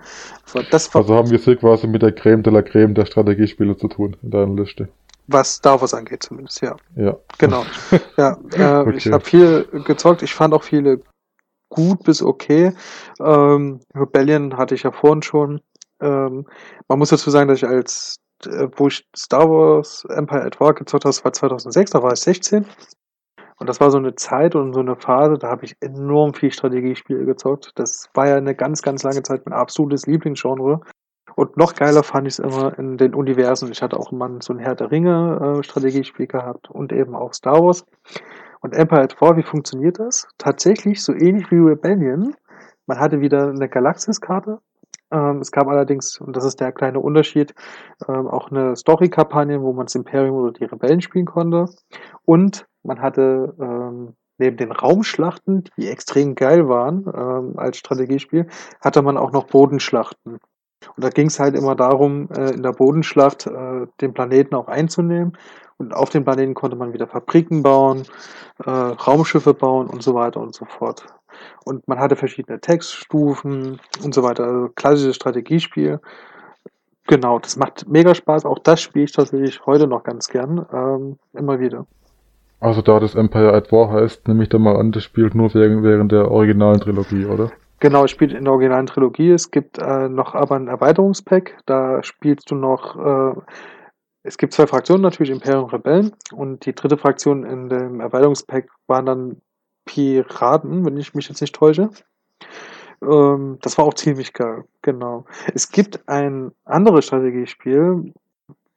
Also 0.93 1.15
haben 1.15 1.29
wir 1.29 1.39
es 1.39 1.45
hier 1.45 1.55
quasi 1.55 1.87
mit 1.87 2.01
der 2.01 2.11
Creme 2.11 2.43
de 2.43 2.53
la 2.53 2.61
Creme 2.61 2.93
der 2.93 3.05
Strategiespiele 3.05 3.75
zu 3.77 3.87
tun 3.87 4.15
in 4.21 4.31
deiner 4.31 4.55
Liste. 4.55 4.89
Was 5.31 5.55
Star 5.55 5.79
Wars 5.81 5.93
angeht 5.93 6.23
zumindest, 6.23 6.61
ja. 6.61 6.75
Ja. 6.95 7.15
Genau. 7.37 7.63
Ja, 8.17 8.37
äh, 8.53 8.95
ich 8.95 9.05
Okay. 9.07 9.11
habe 9.13 9.23
viel 9.25 9.65
gezockt. 9.85 10.21
Ich 10.23 10.33
fand 10.33 10.53
auch 10.53 10.63
viele 10.63 11.01
gut 11.69 12.03
bis 12.03 12.21
okay. 12.21 12.73
Ähm, 13.19 13.79
Rebellion 13.95 14.57
hatte 14.57 14.75
ich 14.75 14.83
ja 14.83 14.91
vorhin 14.91 15.21
schon. 15.21 15.61
Ähm, 16.01 16.47
man 16.87 16.99
muss 16.99 17.09
dazu 17.09 17.29
sagen, 17.29 17.47
dass 17.47 17.59
ich 17.59 17.67
als, 17.67 18.15
äh, 18.45 18.67
wo 18.75 18.87
ich 18.87 19.05
Star 19.15 19.49
Wars 19.49 20.05
Empire 20.09 20.43
at 20.43 20.59
War 20.59 20.73
gezockt 20.73 21.05
habe, 21.05 21.11
das 21.13 21.23
war 21.23 21.33
2006, 21.33 21.91
da 21.91 22.01
war 22.03 22.13
ich 22.13 22.19
16. 22.19 22.65
Und 23.59 23.67
das 23.67 23.81
war 23.81 23.91
so 23.91 23.97
eine 23.97 24.15
Zeit 24.15 24.55
und 24.55 24.73
so 24.73 24.79
eine 24.79 24.95
Phase, 24.95 25.37
da 25.37 25.49
habe 25.49 25.65
ich 25.65 25.75
enorm 25.81 26.33
viel 26.33 26.51
Strategiespiele 26.51 27.25
gezockt. 27.25 27.71
Das 27.75 28.09
war 28.13 28.27
ja 28.27 28.37
eine 28.37 28.55
ganz, 28.55 28.81
ganz 28.81 29.03
lange 29.03 29.21
Zeit 29.21 29.45
mein 29.45 29.57
absolutes 29.57 30.07
Lieblingsgenre. 30.07 30.79
Und 31.39 31.55
noch 31.55 31.73
geiler 31.73 32.03
fand 32.03 32.27
ich 32.27 32.33
es 32.33 32.39
immer 32.39 32.77
in 32.77 32.97
den 32.97 33.15
Universen. 33.15 33.71
Ich 33.71 33.81
hatte 33.81 33.97
auch 33.97 34.11
immer 34.11 34.29
so 34.41 34.51
ein 34.51 34.59
Herr 34.59 34.75
der 34.75 34.91
Ringe 34.91 35.59
äh, 35.59 35.63
Strategiespiel 35.63 36.27
gehabt 36.27 36.69
und 36.69 36.91
eben 36.91 37.15
auch 37.15 37.33
Star 37.33 37.63
Wars. 37.63 37.85
Und 38.59 38.73
Empire 38.73 39.03
at 39.03 39.21
War, 39.21 39.37
wie 39.37 39.43
funktioniert 39.43 39.99
das? 39.99 40.27
Tatsächlich 40.37 41.01
so 41.01 41.13
ähnlich 41.13 41.49
wie 41.49 41.55
Rebellion. 41.55 42.35
Man 42.87 42.99
hatte 42.99 43.21
wieder 43.21 43.47
eine 43.47 43.69
Galaxiskarte. 43.69 44.59
Ähm, 45.11 45.37
es 45.39 45.53
gab 45.53 45.69
allerdings, 45.69 46.19
und 46.19 46.35
das 46.35 46.43
ist 46.43 46.59
der 46.59 46.73
kleine 46.73 46.99
Unterschied, 46.99 47.53
ähm, 48.09 48.27
auch 48.27 48.51
eine 48.51 48.75
Story-Kampagne, 48.75 49.61
wo 49.61 49.71
man 49.71 49.85
das 49.85 49.95
Imperium 49.95 50.35
oder 50.35 50.51
die 50.51 50.65
Rebellen 50.65 50.99
spielen 50.99 51.25
konnte. 51.25 51.67
Und 52.25 52.67
man 52.83 53.01
hatte 53.01 53.55
ähm, 53.61 54.17
neben 54.39 54.57
den 54.57 54.73
Raumschlachten, 54.73 55.63
die 55.77 55.87
extrem 55.87 56.35
geil 56.35 56.67
waren 56.67 57.05
ähm, 57.15 57.53
als 57.57 57.77
Strategiespiel, 57.77 58.47
hatte 58.81 59.01
man 59.01 59.17
auch 59.17 59.31
noch 59.31 59.45
Bodenschlachten. 59.47 60.39
Und 60.95 61.03
da 61.03 61.09
ging 61.09 61.27
es 61.27 61.39
halt 61.39 61.55
immer 61.55 61.75
darum, 61.75 62.29
äh, 62.31 62.51
in 62.51 62.63
der 62.63 62.73
Bodenschlacht 62.73 63.47
äh, 63.47 63.87
den 64.01 64.13
Planeten 64.13 64.55
auch 64.55 64.67
einzunehmen. 64.67 65.37
Und 65.77 65.93
auf 65.93 66.09
dem 66.09 66.25
Planeten 66.25 66.55
konnte 66.55 66.75
man 66.75 66.93
wieder 66.93 67.07
Fabriken 67.07 67.63
bauen, 67.63 68.03
äh, 68.65 68.69
Raumschiffe 68.69 69.53
bauen 69.53 69.87
und 69.87 70.03
so 70.03 70.13
weiter 70.13 70.41
und 70.41 70.53
so 70.53 70.65
fort. 70.65 71.05
Und 71.63 71.87
man 71.87 71.99
hatte 71.99 72.15
verschiedene 72.15 72.59
Textstufen 72.59 73.79
und 74.03 74.13
so 74.13 74.23
weiter. 74.23 74.43
Also 74.43 74.69
klassisches 74.75 75.15
Strategiespiel. 75.15 75.99
Genau, 77.07 77.39
das 77.39 77.57
macht 77.57 77.87
mega 77.87 78.13
Spaß. 78.13 78.45
Auch 78.45 78.59
das 78.59 78.81
spiele 78.81 79.05
ich 79.05 79.11
tatsächlich 79.11 79.65
heute 79.65 79.87
noch 79.87 80.03
ganz 80.03 80.27
gern. 80.27 80.65
Ähm, 80.71 81.17
immer 81.33 81.59
wieder. 81.59 81.85
Also 82.59 82.81
da 82.81 82.99
das 82.99 83.15
Empire 83.15 83.53
at 83.53 83.71
War 83.71 83.89
heißt, 83.89 84.27
nehme 84.27 84.43
ich 84.43 84.49
da 84.49 84.59
mal 84.59 84.75
an, 84.75 84.91
das 84.91 85.03
spielt 85.03 85.33
nur 85.33 85.53
während, 85.53 86.11
der 86.11 86.29
originalen 86.29 86.81
Trilogie, 86.81 87.25
oder? 87.25 87.51
Genau, 87.79 88.05
es 88.05 88.11
spielt 88.11 88.33
in 88.33 88.43
der 88.43 88.53
originalen 88.53 88.87
Trilogie. 88.87 89.31
Es 89.31 89.51
gibt 89.51 89.77
äh, 89.77 90.09
noch 90.09 90.35
aber 90.35 90.55
ein 90.55 90.67
Erweiterungspack. 90.67 91.57
Da 91.65 92.03
spielst 92.03 92.51
du 92.51 92.55
noch. 92.55 92.95
Äh, 92.97 93.41
es 94.23 94.37
gibt 94.37 94.53
zwei 94.53 94.67
Fraktionen 94.67 95.01
natürlich, 95.01 95.31
Imperium 95.31 95.63
und 95.63 95.73
Rebellen. 95.73 96.11
Und 96.33 96.65
die 96.65 96.75
dritte 96.75 96.97
Fraktion 96.97 97.45
in 97.45 97.69
dem 97.69 98.01
Erweiterungspack 98.01 98.69
waren 98.87 99.05
dann 99.05 99.41
Piraten, 99.85 100.85
wenn 100.85 100.97
ich 100.97 101.13
mich 101.13 101.29
jetzt 101.29 101.41
nicht 101.41 101.55
täusche. 101.55 101.89
Ähm, 103.01 103.57
das 103.61 103.77
war 103.77 103.85
auch 103.85 103.93
ziemlich 103.93 104.33
geil, 104.33 104.65
genau. 104.81 105.25
Es 105.53 105.71
gibt 105.71 106.07
ein 106.07 106.51
anderes 106.65 107.05
Strategiespiel, 107.05 108.13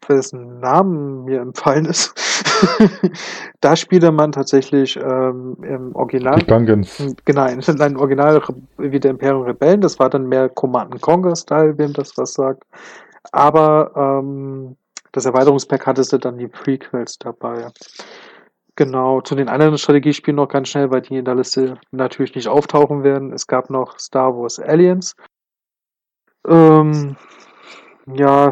dessen 0.08 0.60
Namen 0.60 1.24
mir 1.24 1.40
empfallen 1.40 1.86
ist. 1.86 2.14
da 3.60 3.76
spielte 3.76 4.12
man 4.12 4.32
tatsächlich 4.32 4.96
ähm, 4.96 5.56
im 5.62 5.94
Original. 5.94 6.38
Dungeons. 6.40 7.14
Genau, 7.24 7.46
in 7.46 7.80
einem 7.80 7.96
Original 7.96 8.42
wie 8.78 9.00
der 9.00 9.12
Imperium 9.12 9.42
Rebellen, 9.42 9.80
das 9.80 9.98
war 9.98 10.10
dann 10.10 10.26
mehr 10.26 10.48
Command 10.48 11.00
Conquer 11.00 11.36
Style, 11.36 11.76
wem 11.78 11.92
das 11.92 12.16
was 12.16 12.34
sagt. 12.34 12.64
Aber 13.32 13.92
ähm, 13.96 14.76
das 15.12 15.26
Erweiterungspack 15.26 15.86
hattest 15.86 16.12
du 16.12 16.18
dann 16.18 16.38
die 16.38 16.48
Prequels 16.48 17.18
dabei. 17.18 17.68
Genau, 18.74 19.20
zu 19.20 19.34
den 19.34 19.48
anderen 19.48 19.76
Strategiespielen 19.76 20.36
noch 20.36 20.48
ganz 20.48 20.68
schnell, 20.68 20.90
weil 20.90 21.02
die 21.02 21.16
in 21.16 21.26
der 21.26 21.34
Liste 21.34 21.78
natürlich 21.90 22.34
nicht 22.34 22.48
auftauchen 22.48 23.04
werden. 23.04 23.32
Es 23.32 23.46
gab 23.46 23.68
noch 23.68 23.98
Star 23.98 24.34
Wars 24.34 24.58
Aliens. 24.58 25.14
Ähm, 26.48 27.16
ja, 28.06 28.50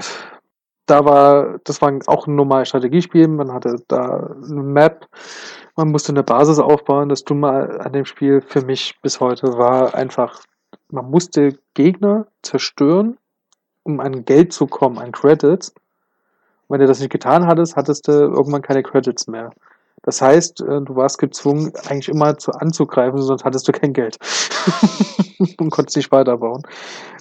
da 0.90 1.04
war, 1.04 1.58
das 1.64 1.80
war 1.80 1.96
auch 2.06 2.26
ein 2.26 2.34
normales 2.34 2.68
Strategiespiel. 2.68 3.28
Man 3.28 3.52
hatte 3.52 3.76
da 3.88 4.34
eine 4.44 4.62
Map, 4.62 5.06
man 5.76 5.90
musste 5.90 6.12
eine 6.12 6.22
Basis 6.22 6.58
aufbauen. 6.58 7.08
Das 7.08 7.24
Dumme 7.24 7.80
an 7.80 7.92
dem 7.92 8.04
Spiel 8.04 8.40
für 8.40 8.62
mich 8.62 8.98
bis 9.00 9.20
heute 9.20 9.56
war 9.56 9.94
einfach, 9.94 10.42
man 10.90 11.10
musste 11.10 11.58
Gegner 11.74 12.26
zerstören, 12.42 13.18
um 13.84 14.00
an 14.00 14.24
Geld 14.24 14.52
zu 14.52 14.66
kommen, 14.66 14.98
an 14.98 15.12
Credits. 15.12 15.72
Wenn 16.68 16.80
du 16.80 16.86
das 16.86 17.00
nicht 17.00 17.10
getan 17.10 17.46
hattest, 17.46 17.76
hattest 17.76 18.08
du 18.08 18.12
irgendwann 18.12 18.62
keine 18.62 18.82
Credits 18.82 19.26
mehr. 19.26 19.50
Das 20.02 20.22
heißt, 20.22 20.62
äh, 20.62 20.80
du 20.82 20.96
warst 20.96 21.18
gezwungen, 21.18 21.72
eigentlich 21.88 22.08
immer 22.08 22.38
zu 22.38 22.52
anzugreifen, 22.52 23.20
sonst 23.20 23.44
hattest 23.44 23.68
du 23.68 23.72
kein 23.72 23.92
Geld. 23.92 24.18
und 25.58 25.70
konntest 25.70 25.96
nicht 25.96 26.12
weiterbauen. 26.12 26.62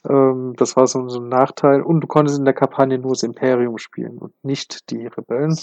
Ähm, 0.08 0.54
das 0.58 0.76
war 0.76 0.88
so, 0.88 1.00
ein 1.00 1.30
Nachteil. 1.30 1.82
Und 1.82 2.02
du 2.02 2.08
konntest 2.08 2.38
in 2.38 2.46
der 2.46 2.54
Kampagne 2.54 2.98
nur 2.98 3.12
das 3.12 3.24
Imperium 3.24 3.78
spielen 3.78 4.18
und 4.18 4.34
nicht 4.44 4.90
die 4.90 5.08
Rebellen. 5.08 5.58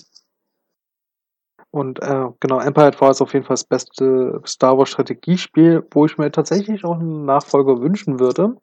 Und 1.71 2.01
äh, 2.03 2.27
genau, 2.41 2.61
Empire 2.61 2.87
at 2.87 3.01
War 3.01 3.11
ist 3.11 3.21
auf 3.21 3.35
jeden 3.35 3.45
Fall 3.45 3.55
das 3.55 3.65
beste 3.65 4.41
Star 4.47 4.79
Wars 4.79 4.89
Strategiespiel, 4.89 5.87
wo 5.91 6.07
ich 6.07 6.17
mir 6.17 6.31
tatsächlich 6.31 6.85
auch 6.85 6.99
einen 6.99 7.25
Nachfolger 7.25 7.81
wünschen 7.81 8.19
würde. 8.21 8.57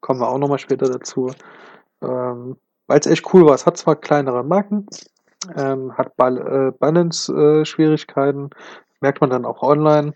Kommen 0.00 0.20
wir 0.20 0.28
auch 0.28 0.38
nochmal 0.38 0.58
später 0.58 0.88
dazu. 0.88 1.32
Ähm, 2.02 2.56
Weil 2.86 3.00
es 3.00 3.06
echt 3.06 3.32
cool 3.32 3.46
war. 3.46 3.54
Es 3.54 3.66
hat 3.66 3.76
zwar 3.76 3.96
kleinere 3.96 4.44
Marken, 4.44 4.86
ähm, 5.56 5.96
hat 5.96 6.16
Bal 6.16 6.38
äh, 6.38 6.72
Balance-Schwierigkeiten, 6.78 8.50
merkt 9.00 9.20
man 9.20 9.30
dann 9.30 9.44
auch 9.44 9.62
online. 9.62 10.14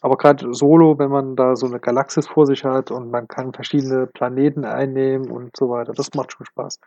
Aber 0.00 0.16
gerade 0.16 0.54
solo, 0.54 0.98
wenn 0.98 1.10
man 1.10 1.34
da 1.34 1.56
so 1.56 1.66
eine 1.66 1.80
Galaxis 1.80 2.28
vor 2.28 2.46
sich 2.46 2.64
hat 2.64 2.90
und 2.90 3.10
man 3.10 3.26
kann 3.26 3.52
verschiedene 3.52 4.06
Planeten 4.06 4.64
einnehmen 4.64 5.30
und 5.30 5.56
so 5.56 5.70
weiter, 5.70 5.92
das 5.92 6.14
macht 6.14 6.32
schon 6.32 6.46
Spaß. 6.46 6.78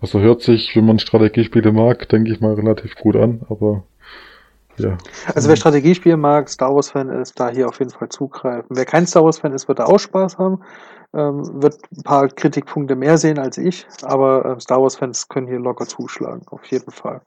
Also 0.00 0.18
hört 0.18 0.42
sich, 0.42 0.74
wenn 0.74 0.84
man 0.84 0.98
Strategiespiele 0.98 1.72
mag, 1.72 2.08
denke 2.08 2.32
ich 2.32 2.40
mal 2.40 2.54
relativ 2.54 2.96
gut 2.96 3.14
an, 3.14 3.42
aber 3.48 3.84
ja. 4.78 4.98
Also 5.34 5.48
wer 5.48 5.56
Strategiespiele 5.56 6.16
mag, 6.16 6.48
Star 6.48 6.74
Wars-Fan 6.74 7.08
ist, 7.08 7.38
da 7.38 7.50
hier 7.50 7.68
auf 7.68 7.78
jeden 7.78 7.90
Fall 7.90 8.08
zugreifen. 8.08 8.66
Wer 8.70 8.84
kein 8.84 9.06
Star 9.06 9.24
Wars-Fan 9.24 9.52
ist, 9.52 9.68
wird 9.68 9.78
da 9.78 9.84
auch 9.84 10.00
Spaß 10.00 10.38
haben, 10.38 10.62
ähm, 11.14 11.62
wird 11.62 11.78
ein 11.96 12.02
paar 12.02 12.28
Kritikpunkte 12.28 12.96
mehr 12.96 13.18
sehen 13.18 13.38
als 13.38 13.58
ich, 13.58 13.86
aber 14.02 14.44
äh, 14.44 14.60
Star 14.60 14.82
Wars-Fans 14.82 15.28
können 15.28 15.46
hier 15.46 15.58
locker 15.58 15.86
zuschlagen, 15.86 16.46
auf 16.48 16.64
jeden 16.66 16.90
Fall. 16.90 17.22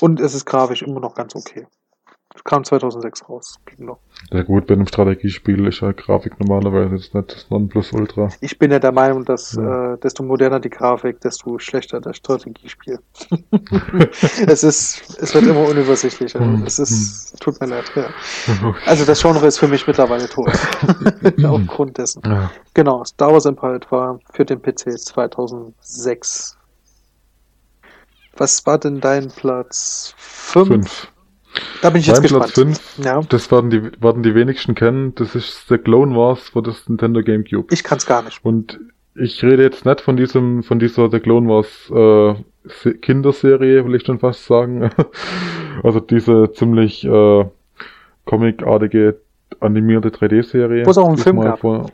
Und 0.00 0.20
es 0.20 0.34
ist 0.34 0.44
grafisch 0.44 0.82
immer 0.82 1.00
noch 1.00 1.14
ganz 1.14 1.34
okay. 1.34 1.66
Kam 2.42 2.64
2006 2.64 3.28
raus, 3.28 3.54
ging 3.64 3.86
noch. 3.86 3.98
Ja 4.30 4.42
gut, 4.42 4.66
bei 4.66 4.74
einem 4.74 4.86
Strategiespiel 4.88 5.66
ist 5.66 5.80
ja 5.80 5.92
Grafik 5.92 6.38
normalerweise 6.40 6.96
jetzt 6.96 7.14
nicht 7.14 7.32
das 7.32 7.48
Nonplusultra. 7.48 8.28
Ich 8.40 8.58
bin 8.58 8.72
ja 8.72 8.80
der 8.80 8.92
Meinung, 8.92 9.24
dass 9.24 9.52
Ja. 9.54 9.94
äh, 9.94 9.98
desto 9.98 10.24
moderner 10.24 10.58
die 10.60 10.68
Grafik, 10.68 11.20
desto 11.20 11.58
schlechter 11.58 12.00
das 12.00 12.16
Strategiespiel. 12.16 12.98
es 14.46 14.64
ist, 14.64 15.16
es 15.22 15.32
wird 15.34 15.46
immer 15.46 15.66
unübersichtlicher. 15.68 16.40
Hm, 16.40 16.64
es 16.66 16.78
ist, 16.80 17.40
tut 17.40 17.58
mir 17.60 17.68
leid. 17.68 17.90
Ja. 17.94 18.08
Also 18.84 19.04
das 19.04 19.22
Genre 19.22 19.46
ist 19.46 19.58
für 19.58 19.68
mich 19.68 19.86
mittlerweile 19.86 20.28
tot. 20.28 20.50
Aufgrund 21.44 21.96
dessen. 21.98 22.20
Ja. 22.26 22.50
Genau, 22.74 23.04
Star 23.04 23.32
Wars 23.32 23.46
Empire 23.46 23.80
war 23.90 24.18
für 24.32 24.44
den 24.44 24.60
PC 24.60 24.98
2006. 24.98 26.58
Was 28.36 28.66
war 28.66 28.78
denn 28.78 29.00
dein 29.00 29.28
Platz 29.28 30.14
5? 30.18 31.08
Da 31.82 31.90
bin 31.90 32.00
ich 32.00 32.06
jetzt 32.06 32.16
Mein 32.16 32.22
gespannt. 32.22 32.42
Platz 32.44 32.54
fünf, 32.54 32.98
Ja, 33.04 33.20
das 33.28 33.50
werden 33.50 33.70
die, 33.70 33.82
werden 34.02 34.22
die 34.22 34.34
wenigsten 34.34 34.74
kennen, 34.74 35.14
das 35.14 35.34
ist 35.34 35.68
The 35.68 35.78
Clone 35.78 36.16
Wars 36.16 36.48
für 36.50 36.62
das 36.62 36.88
Nintendo 36.88 37.22
GameCube. 37.22 37.72
ich 37.72 37.84
kann 37.84 37.98
es 37.98 38.06
gar 38.06 38.22
nicht. 38.22 38.44
Und 38.44 38.80
ich 39.14 39.42
rede 39.44 39.62
jetzt 39.62 39.84
nicht 39.86 40.00
von 40.00 40.16
diesem, 40.16 40.62
von 40.64 40.78
dieser 40.78 41.10
The 41.10 41.20
Clone 41.20 41.48
Wars 41.48 41.90
äh, 41.90 42.42
Se- 42.68 42.94
Kinderserie, 42.94 43.84
will 43.84 43.94
ich 43.94 44.04
schon 44.04 44.18
fast 44.18 44.46
sagen. 44.46 44.90
also 45.84 46.00
diese 46.00 46.50
ziemlich 46.52 47.04
äh, 47.04 47.44
comicartige 48.24 49.16
animierte 49.60 50.08
3D-Serie. 50.08 50.86
Wo 50.86 50.90
es 50.90 50.98
auch 50.98 51.08
einen 51.08 51.18
Film 51.18 51.40
gab. 51.40 51.60
Vor, 51.60 51.90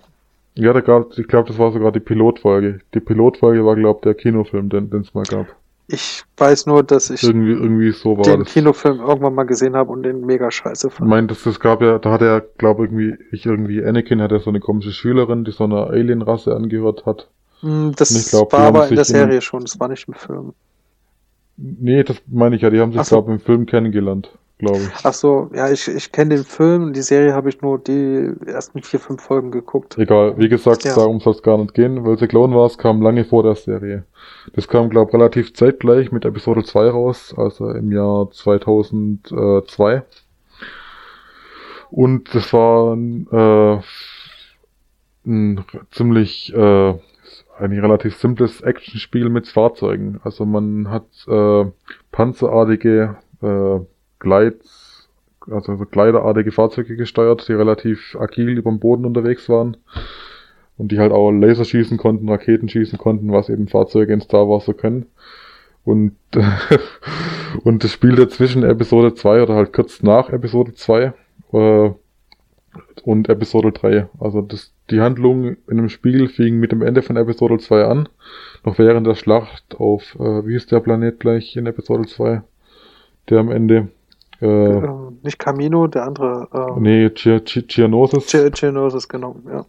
ja, 0.55 0.73
da 0.73 0.81
gab 0.81 1.19
ich 1.19 1.29
glaube, 1.29 1.49
das 1.49 1.59
war 1.59 1.73
sogar 1.73 1.93
die 1.93 2.01
Pilotfolge. 2.01 2.81
Die 2.95 3.01
Pilotfolge 3.01 3.65
war, 3.65 3.77
glaube 3.77 3.99
ich, 3.99 4.03
der 4.05 4.15
Kinofilm, 4.15 4.69
den 4.69 4.89
es 5.01 5.13
mal 5.15 5.25
gab. 5.25 5.47
Ich 5.93 6.25
weiß 6.37 6.67
nur, 6.67 6.83
dass 6.83 7.11
ich 7.11 7.23
irgendwie, 7.23 7.53
irgendwie 7.53 7.91
so 7.91 8.17
war 8.17 8.23
den 8.23 8.41
das. 8.41 8.53
Kinofilm 8.53 9.01
irgendwann 9.01 9.35
mal 9.35 9.45
gesehen 9.45 9.75
habe 9.75 9.91
und 9.91 10.03
den 10.03 10.25
mega 10.25 10.51
scheiße 10.51 10.91
fand. 10.91 11.07
Ich 11.07 11.11
meine, 11.11 11.27
das, 11.27 11.43
das 11.43 11.59
gab 11.59 11.83
ja, 11.83 11.99
da 11.99 12.13
hat 12.13 12.23
er, 12.23 12.41
glaube 12.41 12.85
irgendwie, 12.85 13.17
ich 13.33 13.47
irgendwie, 13.47 13.85
Anakin 13.85 14.23
hat 14.23 14.31
ja 14.31 14.39
so 14.39 14.51
eine 14.51 14.61
komische 14.61 14.93
Schülerin, 14.93 15.45
die 15.45 15.51
so 15.51 15.65
einer 15.65 15.89
Alien-Rasse 15.89 16.55
angehört 16.55 17.07
hat. 17.07 17.29
Hm, 17.61 17.93
das 17.97 18.31
glaub, 18.31 18.53
war 18.53 18.61
aber 18.61 18.89
in 18.89 18.95
der 18.95 19.05
Serie 19.05 19.41
schon, 19.41 19.63
das 19.63 19.79
war 19.81 19.89
nicht 19.89 20.07
im 20.07 20.15
Film. 20.15 20.53
Nee, 21.57 22.05
das 22.05 22.23
meine 22.27 22.57
ich 22.57 22.63
ja, 22.63 22.71
die 22.71 22.81
haben 22.81 22.93
sich, 22.93 23.03
so. 23.03 23.17
glaube 23.17 23.33
im 23.33 23.41
Film 23.41 23.67
kennengelernt 23.67 24.31
glaube 24.61 24.79
ich. 24.79 24.91
Ach 25.03 25.13
so, 25.13 25.51
ja, 25.55 25.71
ich, 25.71 25.89
ich 25.89 26.13
kenne 26.13 26.37
den 26.37 26.45
Film, 26.45 26.93
die 26.93 27.03
Serie 27.03 27.35
habe 27.35 27.49
ich 27.49 27.61
nur 27.61 27.79
die 27.79 28.33
ersten 28.47 28.83
vier, 28.83 29.01
fünf 29.01 29.23
Folgen 29.23 29.51
geguckt. 29.51 29.99
Egal, 29.99 30.39
wie 30.39 30.49
gesagt, 30.49 30.85
ja. 30.85 30.95
darum 30.95 31.21
soll 31.21 31.35
es 31.35 31.43
gar 31.43 31.59
nicht 31.59 31.75
gehen, 31.75 32.05
weil 32.05 32.17
The 32.19 32.29
Clone 32.29 32.55
Wars 32.55 32.79
kam 32.79 33.03
lange 33.03 33.25
vor 33.25 33.43
der 33.43 33.57
Serie. 33.57 34.05
Das 34.55 34.69
kam, 34.69 34.89
glaube 34.91 35.11
ich, 35.11 35.15
relativ 35.15 35.55
zeitgleich 35.55 36.13
mit 36.13 36.25
Episode 36.25 36.63
2 36.63 36.91
raus, 36.91 37.35
also 37.37 37.71
im 37.71 37.91
Jahr 37.91 38.31
2002. 38.31 40.03
Und 41.91 42.35
das 42.35 42.53
war 42.53 42.97
äh, 42.97 43.81
ein 45.27 45.65
ziemlich 45.91 46.55
äh, 46.55 46.95
ein 47.61 47.79
relativ 47.79 48.17
simples 48.17 48.61
Actionspiel 48.63 49.29
mit 49.29 49.47
Fahrzeugen. 49.47 50.21
Also 50.25 50.47
man 50.47 50.89
hat 50.91 51.07
äh, 51.29 51.71
panzerartige 52.11 53.17
äh, 53.43 53.81
Gleit, 54.21 54.61
also 55.51 55.77
gleiterartige 55.77 56.53
Fahrzeuge 56.53 56.97
gesteuert, 56.97 57.49
die 57.49 57.55
relativ 57.55 58.17
agil 58.21 58.51
über 58.51 58.71
dem 58.71 58.79
Boden 58.79 59.05
unterwegs 59.05 59.49
waren. 59.49 59.77
Und 60.79 60.93
die 60.93 60.99
halt 60.99 61.13
auch 61.13 61.31
Laser 61.31 61.65
schießen 61.65 61.99
konnten, 61.99 62.29
Raketen 62.29 62.69
schießen 62.69 62.99
konnten, 62.99 63.33
was 63.33 63.49
eben 63.51 63.69
Fahrzeuge 63.69 64.15
in 64.15 64.21
Star 64.21 64.49
Wars 64.49 64.65
so 64.65 64.73
können. 64.73 65.07
Und, 65.85 66.17
und 67.65 67.85
das 67.85 67.93
spielte 67.93 68.29
zwischen 68.29 68.63
Episode 68.63 69.15
2 69.15 69.43
oder 69.43 69.55
halt 69.57 69.73
kurz 69.73 70.03
nach 70.03 70.31
Episode 70.31 70.73
2 70.73 71.13
äh, 71.53 71.91
und 73.03 73.29
Episode 73.29 73.73
3. 73.73 74.09
Also 74.19 74.41
das, 74.41 74.73
die 74.91 75.01
Handlung 75.01 75.57
in 75.69 75.77
dem 75.77 75.89
Spiel 75.89 76.29
fing 76.29 76.59
mit 76.59 76.73
dem 76.73 76.83
Ende 76.83 77.03
von 77.03 77.17
Episode 77.17 77.59
2 77.59 77.85
an. 77.85 78.09
Noch 78.65 78.79
während 78.79 79.07
der 79.07 79.15
Schlacht 79.15 79.77
auf, 79.77 80.15
äh, 80.19 80.47
wie 80.47 80.55
ist 80.55 80.73
der 80.73 80.81
Planet 80.81 81.19
gleich 81.19 81.57
in 81.57 81.67
Episode 81.67 82.07
2? 82.07 82.43
Der 83.29 83.39
am 83.39 83.51
Ende 83.51 83.89
äh, 84.41 84.47
ähm, 84.47 85.19
nicht 85.23 85.39
Camino, 85.39 85.87
der 85.87 86.05
andere. 86.05 86.49
Äh, 86.53 86.81
nee, 86.81 87.11
Geonosis. 87.11 88.33
Geonosis, 88.53 89.09
genau, 89.09 89.37
ja. 89.47 89.67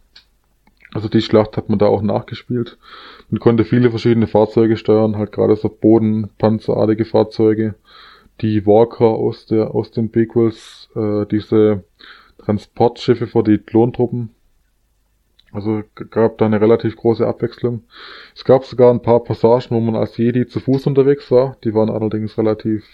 Also 0.94 1.08
die 1.08 1.22
Schlacht 1.22 1.56
hat 1.56 1.70
man 1.70 1.80
da 1.80 1.88
auch 1.88 2.02
nachgespielt. 2.02 2.78
Man 3.30 3.40
konnte 3.40 3.64
viele 3.64 3.90
verschiedene 3.90 4.28
Fahrzeuge 4.28 4.76
steuern, 4.76 5.18
halt 5.18 5.32
gerade 5.32 5.56
so 5.56 5.70
Bodenpanzerartige 5.70 7.06
Fahrzeuge. 7.06 7.76
Die 8.42 8.66
Walker 8.66 9.06
aus 9.06 9.46
der 9.46 9.74
aus 9.74 9.92
den 9.92 10.12
Prequels, 10.12 10.90
äh, 10.96 11.26
diese 11.28 11.84
Transportschiffe 12.40 13.28
vor 13.28 13.44
die 13.44 13.58
Klontruppen. 13.58 14.32
Also 15.54 15.84
gab 16.10 16.38
da 16.38 16.46
eine 16.46 16.62
relativ 16.62 16.96
große 16.96 17.28
Abwechslung. 17.28 17.84
Es 18.34 18.46
gab 18.46 18.66
sogar 18.66 18.92
ein 18.92 19.02
paar 19.02 19.22
Passagen, 19.24 19.76
wo 19.76 19.80
man 19.80 19.96
als 19.96 20.18
Jedi 20.18 20.48
zu 20.48 20.60
Fuß 20.60 20.88
unterwegs 20.88 21.30
war. 21.30 21.58
Die 21.64 21.74
waren 21.74 21.90
allerdings 21.90 22.38
relativ 22.38 22.86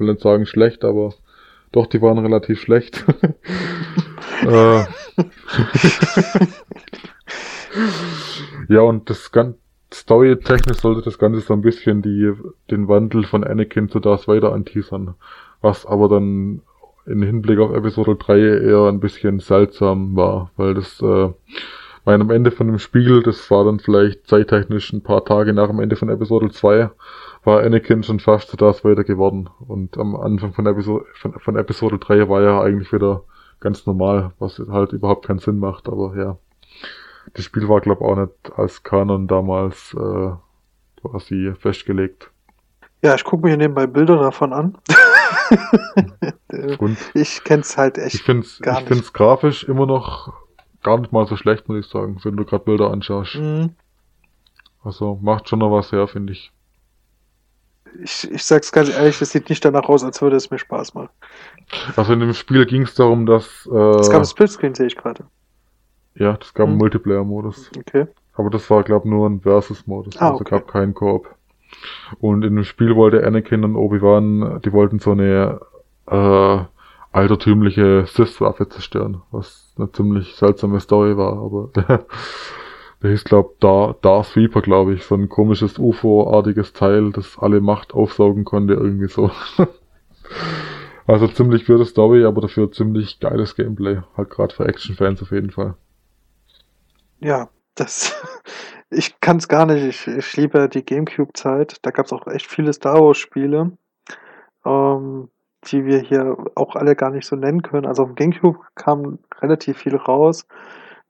will 0.00 0.08
nicht 0.08 0.22
sagen 0.22 0.46
schlecht, 0.46 0.84
aber 0.84 1.14
doch, 1.72 1.86
die 1.86 2.02
waren 2.02 2.18
relativ 2.18 2.60
schlecht. 2.60 3.04
äh, 4.46 4.84
ja, 8.68 8.80
und 8.80 9.08
das 9.08 9.30
ganze 9.30 9.58
Story-technisch 9.92 10.78
sollte 10.78 11.02
das 11.02 11.18
Ganze 11.18 11.40
so 11.40 11.52
ein 11.54 11.62
bisschen 11.62 12.02
die, 12.02 12.32
den 12.70 12.88
Wandel 12.88 13.24
von 13.24 13.44
Anakin 13.44 13.88
zu 13.88 14.00
Darth 14.00 14.28
Vader 14.28 14.52
anteasern. 14.52 15.14
Was 15.60 15.84
aber 15.84 16.08
dann 16.08 16.62
in 17.06 17.22
Hinblick 17.22 17.58
auf 17.58 17.72
Episode 17.72 18.16
3 18.16 18.38
eher 18.38 18.88
ein 18.88 19.00
bisschen 19.00 19.40
seltsam 19.40 20.16
war, 20.16 20.52
weil 20.56 20.74
das, 20.74 21.00
äh, 21.02 21.30
mein 22.04 22.20
am 22.20 22.30
Ende 22.30 22.50
von 22.50 22.68
dem 22.68 22.78
Spiel, 22.78 23.22
das 23.22 23.50
war 23.50 23.64
dann 23.64 23.80
vielleicht 23.80 24.26
zeittechnisch 24.26 24.92
ein 24.92 25.02
paar 25.02 25.24
Tage 25.24 25.52
nach 25.52 25.68
dem 25.68 25.80
Ende 25.80 25.96
von 25.96 26.08
Episode 26.08 26.50
2, 26.50 26.90
war 27.44 27.62
Anakin 27.62 28.02
schon 28.02 28.20
fast 28.20 28.50
zu 28.50 28.56
Darth 28.56 28.84
Vader 28.84 29.04
geworden. 29.04 29.48
Und 29.66 29.96
am 29.98 30.16
Anfang 30.16 30.52
von 30.52 30.66
Episode, 30.66 31.06
von, 31.14 31.38
von 31.38 31.56
Episode 31.56 31.98
3 31.98 32.28
war 32.28 32.42
er 32.42 32.60
eigentlich 32.62 32.92
wieder 32.92 33.24
ganz 33.60 33.86
normal, 33.86 34.32
was 34.38 34.60
halt 34.70 34.92
überhaupt 34.92 35.26
keinen 35.26 35.38
Sinn 35.38 35.58
macht, 35.58 35.88
aber 35.88 36.16
ja. 36.16 36.36
Das 37.34 37.44
Spiel 37.44 37.68
war, 37.68 37.80
glaube 37.80 38.04
ich, 38.04 38.10
auch 38.10 38.16
nicht 38.16 38.58
als 38.58 38.82
Kanon 38.82 39.28
damals 39.28 39.94
äh, 39.94 40.30
quasi 41.00 41.54
festgelegt. 41.58 42.30
Ja, 43.02 43.14
ich 43.14 43.24
gucke 43.24 43.46
mir 43.46 43.56
nebenbei 43.56 43.86
Bilder 43.86 44.18
davon 44.18 44.52
an. 44.52 44.76
Und 46.78 46.98
ich 47.14 47.42
kenn's 47.44 47.76
halt 47.76 47.98
echt 47.98 48.16
ich 48.16 48.22
find's, 48.22 48.60
gar 48.60 48.82
ich 48.82 48.90
nicht. 48.90 49.02
Es 49.02 49.12
grafisch 49.12 49.64
immer 49.64 49.86
noch 49.86 50.32
gar 50.82 50.98
nicht 50.98 51.12
mal 51.12 51.26
so 51.26 51.36
schlecht, 51.36 51.68
muss 51.68 51.84
ich 51.84 51.90
sagen, 51.90 52.18
wenn 52.22 52.36
du 52.36 52.44
gerade 52.44 52.64
Bilder 52.64 52.90
anschaust. 52.90 53.36
Mhm. 53.36 53.74
Also 54.82 55.18
macht 55.22 55.48
schon 55.48 55.58
noch 55.58 55.70
was 55.70 55.92
her, 55.92 56.08
finde 56.08 56.32
ich 56.32 56.52
ich, 58.02 58.30
ich 58.30 58.44
sag's 58.44 58.72
ganz 58.72 58.90
ehrlich, 58.90 59.20
es 59.20 59.30
sieht 59.30 59.48
nicht 59.48 59.64
danach 59.64 59.88
aus, 59.88 60.04
als 60.04 60.20
würde 60.22 60.36
es 60.36 60.50
mir 60.50 60.58
Spaß 60.58 60.94
machen. 60.94 61.10
Also 61.96 62.12
in 62.12 62.20
dem 62.20 62.34
Spiel 62.34 62.66
ging 62.66 62.82
es 62.82 62.94
darum, 62.94 63.26
dass. 63.26 63.68
Äh, 63.70 63.76
es 63.76 64.10
gab 64.10 64.20
ein 64.20 64.26
Splitscreen, 64.26 64.74
sehe 64.74 64.86
ich 64.86 64.96
gerade. 64.96 65.24
Ja, 66.14 66.38
es 66.40 66.54
gab 66.54 66.66
hm. 66.66 66.70
einen 66.70 66.78
Multiplayer-Modus. 66.78 67.70
Okay. 67.78 68.06
Aber 68.34 68.50
das 68.50 68.68
war, 68.70 68.82
glaube 68.82 69.06
ich, 69.06 69.10
nur 69.10 69.28
ein 69.28 69.40
Versus-Modus. 69.40 70.16
Ah, 70.18 70.30
also 70.30 70.40
okay. 70.40 70.50
gab 70.50 70.68
keinen 70.68 70.94
Koop. 70.94 71.28
Und 72.18 72.44
in 72.44 72.56
dem 72.56 72.64
Spiel 72.64 72.96
wollte 72.96 73.24
Anakin 73.26 73.64
und 73.64 73.76
Obi-Wan, 73.76 74.60
die 74.64 74.72
wollten 74.72 74.98
so 74.98 75.12
eine 75.12 75.60
äh, 76.06 76.64
altertümliche 77.12 78.06
Sith-Waffe 78.06 78.68
zerstören, 78.68 79.22
was 79.30 79.72
eine 79.76 79.90
ziemlich 79.92 80.34
seltsame 80.34 80.80
Story 80.80 81.16
war, 81.16 81.32
aber 81.32 81.70
der 83.02 83.10
hieß, 83.10 83.24
glaub, 83.24 83.58
da 83.60 83.94
Darth 84.02 84.36
Reaper, 84.36 84.60
glaube 84.60 84.94
ich, 84.94 85.04
so 85.04 85.14
ein 85.14 85.28
komisches 85.28 85.78
UFO-artiges 85.78 86.74
Teil, 86.74 87.12
das 87.12 87.38
alle 87.38 87.60
Macht 87.60 87.94
aufsaugen 87.94 88.44
konnte, 88.44 88.74
irgendwie 88.74 89.08
so. 89.08 89.30
also 91.06 91.26
ziemlich 91.28 91.68
weirde 91.68 91.86
Story, 91.86 92.24
aber 92.24 92.42
dafür 92.42 92.70
ziemlich 92.70 93.18
geiles 93.18 93.56
Gameplay. 93.56 94.02
Halt 94.16 94.30
gerade 94.30 94.54
für 94.54 94.66
Action-Fans 94.66 95.22
auf 95.22 95.30
jeden 95.30 95.50
Fall. 95.50 95.74
Ja, 97.20 97.48
das, 97.74 98.14
ich 98.90 99.18
kann 99.20 99.38
es 99.38 99.48
gar 99.48 99.64
nicht. 99.64 99.82
Ich, 99.82 100.06
ich 100.06 100.36
liebe 100.36 100.68
die 100.68 100.84
Gamecube-Zeit. 100.84 101.78
Da 101.82 101.92
gab 101.92 102.04
es 102.04 102.12
auch 102.12 102.26
echt 102.26 102.46
viele 102.46 102.72
Star 102.74 103.00
Wars-Spiele, 103.00 103.72
ähm, 104.66 105.28
die 105.64 105.86
wir 105.86 106.00
hier 106.00 106.36
auch 106.54 106.76
alle 106.76 106.94
gar 106.96 107.10
nicht 107.10 107.26
so 107.26 107.34
nennen 107.34 107.62
können. 107.62 107.86
Also 107.86 108.02
auf 108.02 108.10
dem 108.10 108.16
Gamecube 108.16 108.60
kam 108.74 109.20
relativ 109.40 109.78
viel 109.78 109.96
raus. 109.96 110.46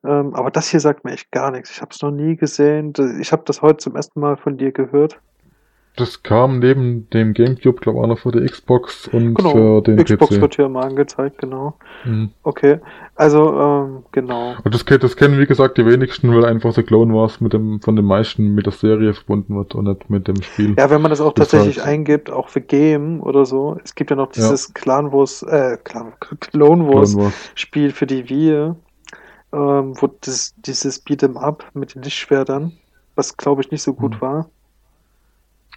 Ähm, 0.04 0.34
aber 0.34 0.50
das 0.50 0.68
hier 0.68 0.80
sagt 0.80 1.04
mir 1.04 1.12
echt 1.12 1.30
gar 1.30 1.50
nichts. 1.50 1.70
Ich 1.70 1.80
habe 1.80 1.90
es 1.92 2.00
noch 2.00 2.10
nie 2.10 2.36
gesehen. 2.36 2.92
Ich 3.20 3.32
habe 3.32 3.42
das 3.44 3.62
heute 3.62 3.78
zum 3.78 3.96
ersten 3.96 4.20
Mal 4.20 4.36
von 4.36 4.56
dir 4.56 4.72
gehört. 4.72 5.20
Das 5.96 6.22
kam 6.22 6.60
neben 6.60 7.10
dem 7.10 7.34
Gamecube, 7.34 7.80
glaube 7.80 7.98
ich, 7.98 8.04
auch 8.04 8.08
noch 8.08 8.18
für 8.20 8.30
die 8.30 8.46
Xbox 8.46 9.08
und 9.08 9.34
genau, 9.34 9.50
für 9.50 9.82
den 9.82 10.02
Xbox 10.02 10.36
PC. 10.36 10.40
wird 10.40 10.54
hier 10.54 10.68
mal 10.68 10.84
angezeigt, 10.84 11.38
genau. 11.38 11.74
Mhm. 12.04 12.30
Okay, 12.44 12.78
also 13.16 13.60
ähm, 13.60 14.04
genau. 14.12 14.54
Und 14.62 14.72
das, 14.72 14.84
das 14.84 15.16
kennen 15.16 15.38
wie 15.38 15.46
gesagt 15.46 15.78
die 15.78 15.84
wenigsten, 15.84 16.32
weil 16.34 16.44
einfach 16.44 16.72
The 16.72 16.84
Clone 16.84 17.12
Wars 17.12 17.40
mit 17.40 17.52
dem 17.52 17.80
von 17.80 17.96
den 17.96 18.04
meisten 18.04 18.54
mit 18.54 18.66
der 18.66 18.72
Serie 18.72 19.14
verbunden 19.14 19.56
wird 19.56 19.74
und 19.74 19.88
nicht 19.88 20.08
mit 20.08 20.28
dem 20.28 20.40
Spiel. 20.40 20.76
Ja, 20.78 20.88
wenn 20.90 21.02
man 21.02 21.10
das 21.10 21.20
auch 21.20 21.32
das 21.32 21.48
tatsächlich 21.48 21.78
heißt, 21.78 21.88
eingibt, 21.88 22.30
auch 22.30 22.48
für 22.48 22.60
Game 22.60 23.20
oder 23.20 23.44
so. 23.44 23.78
Es 23.82 23.94
gibt 23.94 24.10
ja 24.10 24.16
noch 24.16 24.30
dieses 24.30 24.68
ja. 24.68 24.74
Clan 24.74 25.12
Wars, 25.12 25.42
äh, 25.42 25.76
Clan, 25.82 26.12
Clone 26.38 26.86
Wars, 26.86 27.12
Clone 27.12 27.24
Wars 27.26 27.50
Spiel 27.56 27.90
für 27.90 28.06
die 28.06 28.30
Wii 28.30 28.74
ähm, 29.52 29.94
wo 30.00 30.06
das, 30.20 30.54
dieses 30.58 31.04
Beat'em 31.04 31.36
Up 31.36 31.64
mit 31.74 31.94
den 31.94 32.02
Lichtschwertern, 32.02 32.72
was 33.14 33.36
glaube 33.36 33.62
ich 33.62 33.70
nicht 33.70 33.82
so 33.82 33.94
gut 33.94 34.14
hm. 34.14 34.20
war. 34.20 34.50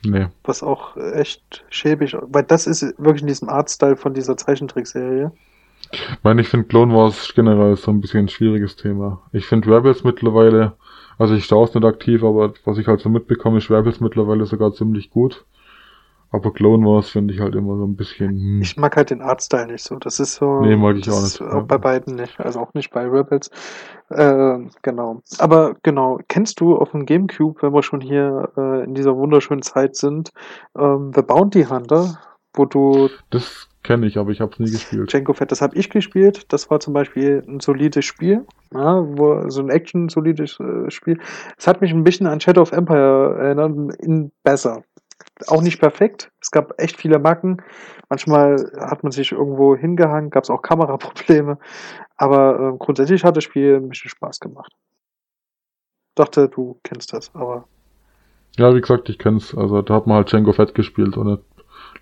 Nee. 0.06 0.28
Was 0.44 0.64
auch 0.64 0.98
echt 0.98 1.64
schäbig, 1.70 2.16
weil 2.22 2.44
das 2.44 2.68
ist 2.68 2.82
wirklich 2.98 3.22
in 3.22 3.28
diesem 3.28 3.50
Artstyle 3.50 3.96
von 3.96 4.14
dieser 4.14 4.36
Zeichentrickserie. 4.36 5.32
Ich 5.92 6.24
meine, 6.24 6.42
ich 6.42 6.48
finde 6.50 6.68
Clone 6.68 6.94
Wars 6.94 7.34
generell 7.36 7.76
so 7.78 7.92
ein 7.92 8.02
bisschen 8.02 8.26
ein 8.26 8.30
schwieriges 8.30 8.76
Thema. 8.76 9.22
Ich 9.32 9.46
finde 9.46 9.74
Rebels 9.74 10.04
mittlerweile, 10.04 10.74
also 11.18 11.36
ich 11.36 11.46
schaue 11.46 11.68
es 11.68 11.74
nicht 11.74 11.86
aktiv, 11.86 12.24
aber 12.24 12.54
was 12.66 12.78
ich 12.78 12.88
halt 12.88 13.00
so 13.00 13.10
mitbekomme, 13.10 13.60
ist 13.60 13.70
Rebels 13.70 14.00
mittlerweile 14.00 14.46
sogar 14.46 14.74
ziemlich 14.74 15.10
gut. 15.10 15.46
Aber 16.34 16.52
Clone 16.52 16.84
Wars 16.84 17.12
finde 17.12 17.32
ich 17.32 17.40
halt 17.40 17.54
immer 17.54 17.78
so 17.78 17.86
ein 17.86 17.96
bisschen. 17.96 18.32
Hm. 18.32 18.62
Ich 18.64 18.76
mag 18.76 18.98
halt 18.98 19.12
den 19.12 19.22
Artstyle 19.22 19.68
nicht 19.68 19.84
so. 19.84 19.98
Das 19.98 20.20
ist 20.20 20.34
so. 20.34 20.62
Nee, 20.62 20.76
mag 20.76 20.98
ich 20.98 21.08
auch 21.12 21.22
nicht. 21.22 21.40
Auch 21.40 21.64
bei 21.68 21.78
beiden 21.78 22.16
nicht. 22.16 22.40
Also 22.40 22.60
auch 22.60 22.74
nicht 22.74 22.90
bei 22.90 23.06
Rebels. 23.06 23.52
Äh, 24.10 24.58
genau. 24.82 25.22
Aber 25.38 25.76
genau, 25.84 26.20
kennst 26.28 26.60
du 26.60 26.76
auf 26.76 26.90
dem 26.90 27.06
Gamecube, 27.06 27.62
wenn 27.62 27.72
wir 27.72 27.84
schon 27.84 28.02
hier 28.02 28.50
äh, 28.58 28.84
in 28.84 28.96
dieser 28.96 29.16
wunderschönen 29.16 29.62
Zeit 29.62 29.96
sind, 29.96 30.32
ähm, 30.76 31.12
The 31.14 31.22
Bounty 31.22 31.66
Hunter, 31.66 32.20
wo 32.56 32.66
du. 32.66 33.10
Das 33.30 33.70
kenne 33.84 34.08
ich, 34.08 34.18
aber 34.18 34.32
ich 34.32 34.42
habe 34.42 34.54
es 34.54 34.60
nie 34.60 34.72
gespielt. 34.72 35.14
Django 35.14 35.34
Fett, 35.34 35.52
das 35.52 35.62
habe 35.62 35.76
ich 35.78 35.92
gespielt. 35.92 36.52
Das 36.52 36.72
war 36.72 36.80
zum 36.80 36.96
Beispiel 36.96 37.44
ein 37.48 37.60
solides 37.60 38.06
Spiel, 38.06 38.44
ja, 38.74 39.06
wo, 39.06 39.48
so 39.50 39.62
ein 39.62 39.70
Action-solides 39.70 40.60
äh, 40.60 40.90
Spiel. 40.90 41.20
Es 41.60 41.68
hat 41.68 41.82
mich 41.82 41.92
ein 41.92 42.04
bisschen 42.04 42.26
an 42.26 42.42
Shadow 42.42 42.62
of 42.62 42.72
Empire 42.72 43.38
erinnert, 43.38 44.02
in 44.02 44.32
besser. 44.44 44.84
Auch 45.48 45.62
nicht 45.62 45.80
perfekt. 45.80 46.32
Es 46.42 46.52
gab 46.52 46.80
echt 46.80 46.98
viele 46.98 47.20
Macken. 47.20 47.62
Manchmal 48.10 48.72
hat 48.80 49.04
man 49.04 49.12
sich 49.12 49.32
irgendwo 49.32 49.76
hingehangen, 49.76 50.30
gab 50.30 50.44
es 50.44 50.50
auch 50.50 50.62
Kameraprobleme. 50.62 51.58
Aber 52.18 52.74
äh, 52.74 52.78
grundsätzlich 52.78 53.24
hat 53.24 53.38
das 53.38 53.44
Spiel 53.44 53.78
ein 53.78 53.90
bisschen 53.90 54.10
Spaß 54.10 54.40
gemacht. 54.40 54.74
Dachte, 56.16 56.48
du 56.48 56.80
kennst 56.84 57.14
das, 57.14 57.34
aber. 57.34 57.66
Ja, 58.58 58.76
wie 58.76 58.82
gesagt, 58.82 59.10
ich 59.10 59.18
kenn's. 59.18 59.56
Also 59.56 59.82
da 59.82 59.96
hat 59.96 60.08
man 60.08 60.18
halt 60.18 60.32
Django 60.32 60.54
Fett 60.54 60.76
gespielt 60.76 61.18
und 61.18 61.44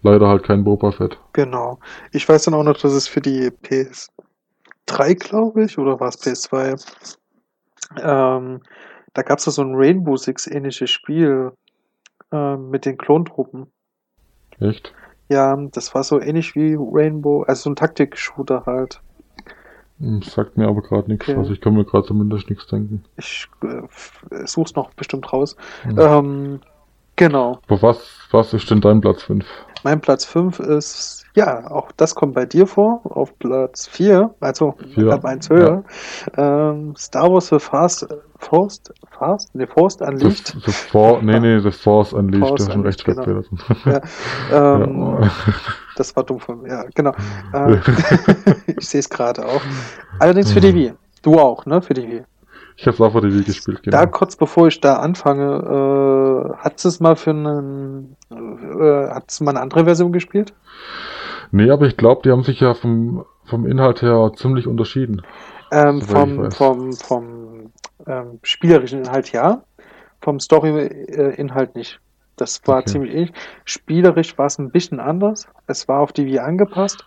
leider 0.01 0.27
halt 0.27 0.43
kein 0.43 0.63
Boba 0.63 0.91
Fett. 0.91 1.17
Genau. 1.33 1.79
Ich 2.11 2.27
weiß 2.27 2.43
dann 2.43 2.53
auch 2.53 2.63
noch, 2.63 2.77
dass 2.77 2.91
es 2.91 3.07
für 3.07 3.21
die 3.21 3.51
PS3, 3.63 5.15
glaube 5.15 5.63
ich, 5.63 5.77
oder 5.77 5.99
war 5.99 6.09
es 6.09 6.21
PS2? 6.21 6.81
Ähm, 8.01 8.61
da 9.13 9.21
gab 9.21 9.39
es 9.39 9.45
so 9.45 9.61
ein 9.61 9.75
Rainbow 9.75 10.15
Six 10.15 10.47
ähnliches 10.47 10.89
Spiel 10.89 11.51
äh, 12.31 12.57
mit 12.57 12.85
den 12.85 12.97
Klontruppen. 12.97 13.67
Echt? 14.59 14.93
Ja, 15.29 15.55
das 15.55 15.95
war 15.95 16.03
so 16.03 16.19
ähnlich 16.19 16.55
wie 16.55 16.75
Rainbow, 16.77 17.43
also 17.43 17.63
so 17.63 17.69
ein 17.69 17.75
Taktik-Shooter 17.75 18.63
halt. 18.65 19.01
Hm, 19.99 20.21
Sagt 20.23 20.57
mir 20.57 20.67
aber 20.67 20.81
gerade 20.81 21.09
nichts. 21.09 21.29
Okay. 21.29 21.37
Also 21.37 21.53
ich 21.53 21.61
kann 21.61 21.73
mir 21.73 21.85
gerade 21.85 22.07
zumindest 22.07 22.49
nichts 22.49 22.67
denken. 22.67 23.03
Ich 23.17 23.47
äh, 23.63 24.45
such's 24.45 24.75
noch 24.75 24.93
bestimmt 24.93 25.31
raus. 25.31 25.55
Hm. 25.83 25.99
Ähm, 25.99 26.59
genau. 27.21 27.59
Aber 27.67 27.81
was, 27.81 27.97
was 28.31 28.53
ist 28.53 28.69
denn 28.71 28.81
dein 28.81 28.99
Platz 29.01 29.23
5? 29.23 29.45
Mein 29.83 29.99
Platz 30.01 30.25
5 30.25 30.59
ist, 30.59 31.25
ja, 31.33 31.69
auch 31.71 31.91
das 31.93 32.13
kommt 32.13 32.35
bei 32.35 32.45
dir 32.45 32.67
vor, 32.67 33.01
auf 33.03 33.37
Platz 33.39 33.87
4, 33.87 34.33
also 34.39 34.75
Vier, 34.93 35.11
habe 35.11 35.27
eins 35.27 35.49
höher. 35.49 35.83
Ähm, 36.37 36.93
Star 36.95 37.31
Wars 37.31 37.47
The 37.47 37.57
Fast, 37.59 38.07
Forst, 38.37 38.93
Fast, 39.17 39.55
ne, 39.55 39.65
Forst 39.67 39.99
The, 39.99 40.05
Unleashed. 40.05 40.55
the 40.65 40.71
For 40.71 41.21
nee, 41.21 41.39
nee, 41.39 41.59
The 41.59 41.71
Force 41.71 42.13
Unleashed. 42.13 42.47
Force 42.47 42.61
hast 42.67 42.73
schon 42.73 42.85
recht, 42.85 43.07
Unleashed, 43.07 43.23
Fehler 43.23 43.41
drin. 43.41 44.01
Ähm, 44.51 45.17
Ja. 45.19 45.31
Das 45.95 46.15
war 46.15 46.23
dumm 46.23 46.39
von 46.39 46.61
mir, 46.61 46.69
ja, 46.69 46.85
genau. 46.95 47.13
Ähm, 47.53 47.81
ich 48.77 48.87
sehe 48.87 48.99
es 48.99 49.09
gerade 49.09 49.45
auch. 49.45 49.61
Allerdings 50.19 50.51
für 50.51 50.61
die 50.61 50.73
Wii. 50.73 50.93
Du 51.21 51.39
auch, 51.39 51.65
ne, 51.65 51.81
für 51.81 51.93
die 51.93 52.07
Wii. 52.07 52.23
Ich 52.81 52.87
habe 52.87 53.05
auch 53.05 53.11
für 53.11 53.21
die 53.21 53.31
Wii 53.31 53.43
gespielt, 53.43 53.83
genau. 53.83 53.95
Da 53.95 54.07
kurz 54.07 54.35
bevor 54.35 54.67
ich 54.67 54.81
da 54.81 54.95
anfange, 54.95 56.51
äh, 56.51 56.57
hat 56.57 56.83
es 56.83 56.99
mal 56.99 57.15
für 57.15 57.29
einen, 57.29 58.17
äh, 58.31 59.07
hat 59.07 59.25
es 59.29 59.39
mal 59.39 59.51
eine 59.51 59.61
andere 59.61 59.83
Version 59.85 60.11
gespielt? 60.11 60.55
Nee, 61.51 61.69
aber 61.69 61.85
ich 61.85 61.95
glaube, 61.95 62.23
die 62.23 62.31
haben 62.31 62.41
sich 62.41 62.59
ja 62.59 62.73
vom, 62.73 63.23
vom 63.45 63.67
Inhalt 63.67 64.01
her 64.01 64.31
ziemlich 64.35 64.65
unterschieden. 64.65 65.21
Ähm, 65.71 66.01
vom, 66.01 66.49
vom, 66.49 66.93
vom 66.93 67.71
ähm, 68.07 68.39
spielerischen 68.41 69.01
Inhalt 69.01 69.31
ja, 69.31 69.61
vom 70.19 70.39
Story-Inhalt 70.39 71.75
nicht. 71.75 71.99
Das 72.35 72.61
war 72.65 72.79
Okay. 72.79 72.89
ziemlich 72.89 73.13
ähnlich. 73.13 73.33
Spielerisch 73.63 74.39
war 74.39 74.47
es 74.47 74.57
ein 74.57 74.71
bisschen 74.71 74.99
anders. 74.99 75.47
Es 75.67 75.87
war 75.87 75.99
auf 75.99 76.13
die 76.13 76.25
Wii 76.25 76.39
angepasst. 76.39 77.05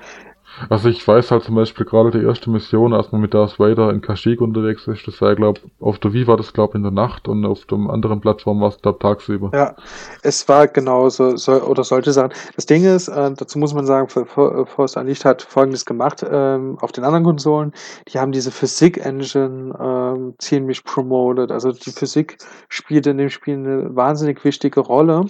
Also 0.69 0.89
ich 0.89 1.07
weiß 1.07 1.31
halt 1.31 1.45
zum 1.45 1.57
Beispiel 1.57 1.85
gerade 1.85 2.11
die 2.11 2.25
erste 2.25 2.51
Mission, 2.51 2.93
als 2.93 3.13
man 3.13 3.21
mit 3.21 3.35
Darth 3.35 3.59
Vader 3.59 3.91
in 3.91 4.01
Kashyyyk 4.01 4.41
unterwegs 4.41 4.87
ist, 4.87 5.07
das 5.07 5.21
war 5.21 5.31
ja 5.31 5.35
glaub, 5.35 5.61
auf 5.81 5.99
der 5.99 6.13
Wii 6.13 6.27
war 6.27 6.37
das 6.37 6.53
glaub 6.53 6.75
in 6.75 6.83
der 6.83 6.93
Nacht 6.93 7.29
und 7.29 7.45
auf 7.45 7.65
dem 7.67 7.91
anderen 7.91 8.21
Plattform 8.21 8.61
war 8.61 8.69
es 8.69 8.81
glaub 8.81 9.01
tagsüber. 9.01 9.51
Ja, 9.53 9.75
es 10.23 10.49
war 10.49 10.69
genauso, 10.69 11.37
so, 11.37 11.53
oder 11.63 11.85
sollte 11.85 12.13
sein. 12.13 12.33
Das 12.57 12.67
Ding 12.67 12.85
ist, 12.85 13.09
äh, 13.09 13.33
dazu 13.35 13.59
muss 13.59 13.75
man 13.75 13.87
sagen, 13.87 14.09
Force 14.09 14.97
Unleashed 14.97 15.25
hat 15.25 15.43
Folgendes 15.43 15.85
gemacht, 15.85 16.25
ähm, 16.29 16.79
auf 16.81 16.93
den 16.93 17.05
anderen 17.05 17.25
Konsolen, 17.25 17.73
die 18.09 18.19
haben 18.19 18.33
diese 18.33 18.51
Physik-Engine 18.51 19.75
ähm, 19.81 20.35
ziemlich 20.39 20.85
promoted. 20.85 21.51
Also 21.51 21.73
die 21.73 21.91
Physik 21.91 22.39
spielt 22.69 23.07
in 23.07 23.19
dem 23.19 23.31
Spiel 23.31 23.55
eine 23.55 23.95
wahnsinnig 23.97 24.45
wichtige 24.45 24.81
Rolle. 24.81 25.27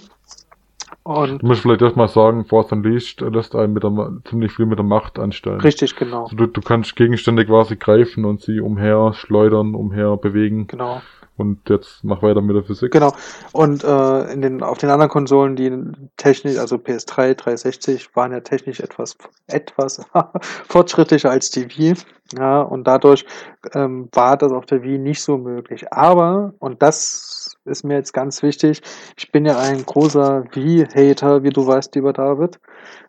Und 1.07 1.43
Du 1.43 1.45
musst 1.45 1.61
vielleicht 1.61 1.83
erstmal 1.83 2.07
sagen, 2.07 2.45
Force 2.45 2.71
Unleashed 2.71 3.21
lässt 3.21 3.53
einen 3.55 3.73
mit 3.73 3.83
der, 3.83 3.91
ziemlich 4.27 4.51
viel 4.51 4.65
mit 4.65 4.79
der 4.79 4.85
Macht 4.85 5.19
anstellen. 5.19 5.61
richtig, 5.61 5.95
genau. 5.95 6.23
Also 6.23 6.35
du, 6.35 6.47
du 6.47 6.61
kannst 6.61 6.95
Gegenstände 6.95 7.45
quasi 7.45 7.75
greifen 7.75 8.25
und 8.25 8.41
sie 8.41 8.59
umher 8.59 9.13
schleudern, 9.13 9.75
umher 9.75 10.17
bewegen 10.17 10.65
Genau. 10.65 11.03
und 11.37 11.69
jetzt 11.69 12.03
mach 12.03 12.23
weiter 12.23 12.41
mit 12.41 12.55
der 12.55 12.63
Physik. 12.63 12.91
Genau. 12.91 13.13
Und 13.51 13.83
äh, 13.83 14.31
in 14.33 14.41
den, 14.41 14.63
auf 14.63 14.79
den 14.79 14.89
anderen 14.89 15.11
Konsolen, 15.11 15.55
die 15.55 15.71
technisch, 16.17 16.57
also 16.57 16.77
PS3, 16.77 17.35
360, 17.35 18.15
waren 18.15 18.31
ja 18.31 18.39
technisch 18.39 18.79
etwas, 18.79 19.15
etwas 19.45 20.03
fortschrittlicher 20.67 21.29
als 21.29 21.51
die 21.51 21.69
Wii. 21.69 21.93
Ja, 22.35 22.63
und 22.63 22.87
dadurch 22.87 23.25
ähm, 23.75 24.09
war 24.11 24.37
das 24.37 24.51
auf 24.51 24.65
der 24.65 24.81
Wii 24.81 24.97
nicht 24.97 25.21
so 25.21 25.37
möglich. 25.37 25.93
Aber, 25.93 26.55
und 26.57 26.81
das 26.81 27.34
ist 27.65 27.83
mir 27.83 27.95
jetzt 27.95 28.13
ganz 28.13 28.43
wichtig, 28.43 28.81
ich 29.17 29.31
bin 29.31 29.45
ja 29.45 29.57
ein 29.59 29.85
großer 29.85 30.45
Wii-Hater, 30.53 31.43
wie 31.43 31.49
du 31.49 31.65
weißt, 31.65 31.95
lieber 31.95 32.13
David. 32.13 32.59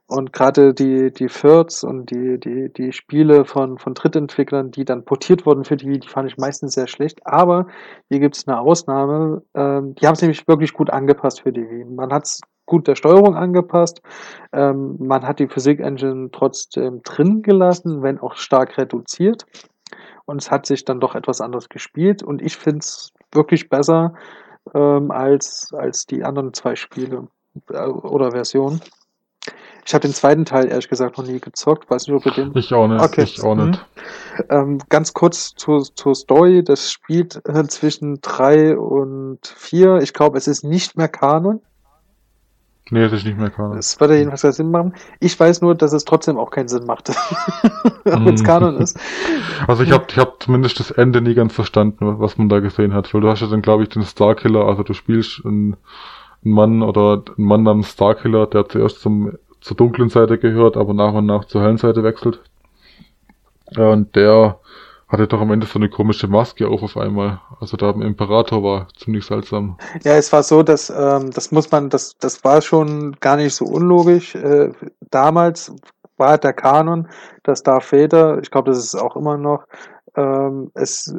Und 0.08 0.32
gerade 0.32 0.72
die, 0.72 1.10
die 1.10 1.26
Thirds 1.26 1.82
und 1.82 2.10
die, 2.10 2.38
die, 2.38 2.72
die 2.72 2.92
Spiele 2.92 3.44
von, 3.44 3.78
von 3.78 3.94
Drittentwicklern, 3.94 4.70
die 4.70 4.84
dann 4.84 5.04
portiert 5.04 5.46
wurden 5.46 5.64
für 5.64 5.76
die 5.76 5.88
Wii, 5.88 5.98
die 5.98 6.08
fand 6.08 6.30
ich 6.30 6.38
meistens 6.38 6.74
sehr 6.74 6.86
schlecht. 6.86 7.26
Aber 7.26 7.66
hier 8.08 8.20
gibt 8.20 8.36
es 8.36 8.46
eine 8.46 8.60
Ausnahme. 8.60 9.42
Ähm, 9.54 9.96
die 9.96 10.06
haben 10.06 10.14
es 10.14 10.22
nämlich 10.22 10.46
wirklich 10.46 10.72
gut 10.72 10.90
angepasst 10.90 11.42
für 11.42 11.52
die 11.52 11.68
Wii. 11.68 11.84
Man 11.86 12.12
hat 12.12 12.24
es 12.24 12.40
gut 12.66 12.86
der 12.86 12.94
Steuerung 12.94 13.34
angepasst. 13.34 14.00
Ähm, 14.52 14.96
man 15.00 15.26
hat 15.26 15.40
die 15.40 15.48
Physik-Engine 15.48 16.30
trotzdem 16.30 17.02
drin 17.02 17.42
gelassen, 17.42 18.02
wenn 18.02 18.20
auch 18.20 18.36
stark 18.36 18.78
reduziert. 18.78 19.44
Und 20.24 20.40
es 20.40 20.50
hat 20.52 20.66
sich 20.66 20.84
dann 20.84 21.00
doch 21.00 21.16
etwas 21.16 21.40
anders 21.40 21.68
gespielt. 21.68 22.22
Und 22.22 22.42
ich 22.42 22.56
finde 22.56 22.78
es 22.78 23.12
wirklich 23.32 23.68
besser 23.68 24.14
ähm, 24.74 25.10
als, 25.10 25.72
als 25.72 26.06
die 26.06 26.24
anderen 26.24 26.52
zwei 26.54 26.76
Spiele 26.76 27.28
äh, 27.70 27.86
oder 27.86 28.32
Versionen. 28.32 28.80
Ich 29.86 29.94
habe 29.94 30.02
den 30.02 30.14
zweiten 30.14 30.44
Teil 30.44 30.68
ehrlich 30.68 30.88
gesagt 30.88 31.16
noch 31.16 31.24
nie 31.24 31.38
gezockt. 31.38 31.88
Weiß 31.88 32.08
nicht, 32.08 32.16
ob 32.16 32.24
du 32.24 32.30
den 32.30 32.56
Ich 32.56 32.72
auch 32.74 32.88
nicht. 32.88 33.00
Okay. 33.00 33.22
Ich 33.22 33.40
auch 33.42 33.54
nicht. 33.54 33.86
ähm, 34.50 34.80
ganz 34.88 35.14
kurz 35.14 35.54
zur, 35.54 35.84
zur 35.84 36.16
Story. 36.16 36.64
Das 36.64 36.90
spielt 36.90 37.40
äh, 37.46 37.66
zwischen 37.68 38.20
drei 38.20 38.76
und 38.76 39.46
vier. 39.46 39.98
Ich 39.98 40.12
glaube, 40.12 40.38
es 40.38 40.48
ist 40.48 40.64
nicht 40.64 40.96
mehr 40.96 41.06
Kanon. 41.08 41.62
Nee, 42.90 43.02
es 43.02 43.12
ist 43.12 43.24
nicht 43.24 43.36
mehr 43.38 43.50
Kanon. 43.50 43.78
Es 43.78 43.98
würde 44.00 44.16
jedenfalls 44.16 44.42
keinen 44.42 44.52
Sinn 44.52 44.70
machen. 44.70 44.94
Ich 45.18 45.38
weiß 45.38 45.60
nur, 45.60 45.74
dass 45.74 45.92
es 45.92 46.04
trotzdem 46.04 46.38
auch 46.38 46.50
keinen 46.50 46.68
Sinn 46.68 46.86
machte. 46.86 47.14
Wenn 48.04 48.34
es 48.34 48.42
Mhm. 48.42 48.44
Kanon 48.44 48.76
ist. 48.78 48.98
Also 49.66 49.82
ich 49.82 49.90
habe 49.92 50.06
ich 50.10 50.18
hab 50.18 50.42
zumindest 50.42 50.78
das 50.80 50.90
Ende 50.92 51.20
nie 51.20 51.34
ganz 51.34 51.52
verstanden, 51.52 52.20
was 52.20 52.38
man 52.38 52.48
da 52.48 52.60
gesehen 52.60 52.94
hat. 52.94 53.12
Weil 53.12 53.22
du 53.22 53.28
hast 53.28 53.40
ja 53.40 53.48
dann, 53.48 53.62
glaube 53.62 53.82
ich, 53.82 53.88
den 53.88 54.02
Starkiller, 54.04 54.66
also 54.66 54.82
du 54.84 54.92
spielst 54.94 55.44
einen, 55.44 55.76
einen 56.44 56.54
Mann 56.54 56.82
oder 56.82 57.22
einen 57.36 57.46
Mann 57.46 57.62
namens 57.64 57.90
Starkiller, 57.92 58.46
der 58.46 58.68
zuerst 58.68 59.00
zum, 59.00 59.32
zur 59.60 59.76
dunklen 59.76 60.08
Seite 60.10 60.38
gehört, 60.38 60.76
aber 60.76 60.94
nach 60.94 61.12
und 61.14 61.26
nach 61.26 61.44
zur 61.46 61.62
hellen 61.62 61.78
Seite 61.78 62.04
wechselt. 62.04 62.40
Ja, 63.70 63.90
und 63.90 64.14
der 64.16 64.58
hatte 65.08 65.28
doch 65.28 65.40
am 65.40 65.52
Ende 65.52 65.66
so 65.66 65.78
eine 65.78 65.88
komische 65.88 66.26
Maske 66.26 66.68
auf 66.68 66.82
auf 66.82 66.96
einmal. 66.96 67.40
Also 67.60 67.76
da 67.76 67.90
im 67.90 68.02
Imperator 68.02 68.62
war 68.62 68.88
ziemlich 68.96 69.24
seltsam. 69.24 69.78
Ja, 70.02 70.16
es 70.16 70.32
war 70.32 70.42
so, 70.42 70.62
dass 70.62 70.90
ähm, 70.90 71.30
das 71.30 71.52
muss 71.52 71.70
man, 71.70 71.90
das, 71.90 72.16
das 72.18 72.42
war 72.44 72.60
schon 72.60 73.12
gar 73.20 73.36
nicht 73.36 73.54
so 73.54 73.64
unlogisch. 73.64 74.34
Äh, 74.34 74.72
damals 75.10 75.72
war 76.16 76.38
der 76.38 76.52
Kanon, 76.52 77.08
dass 77.44 77.62
Darth 77.62 77.92
Vader, 77.92 78.38
ich 78.42 78.50
glaube, 78.50 78.70
das 78.70 78.78
ist 78.78 78.94
auch 78.94 79.16
immer 79.16 79.36
noch, 79.36 79.64
ähm, 80.16 80.70
es 80.74 81.14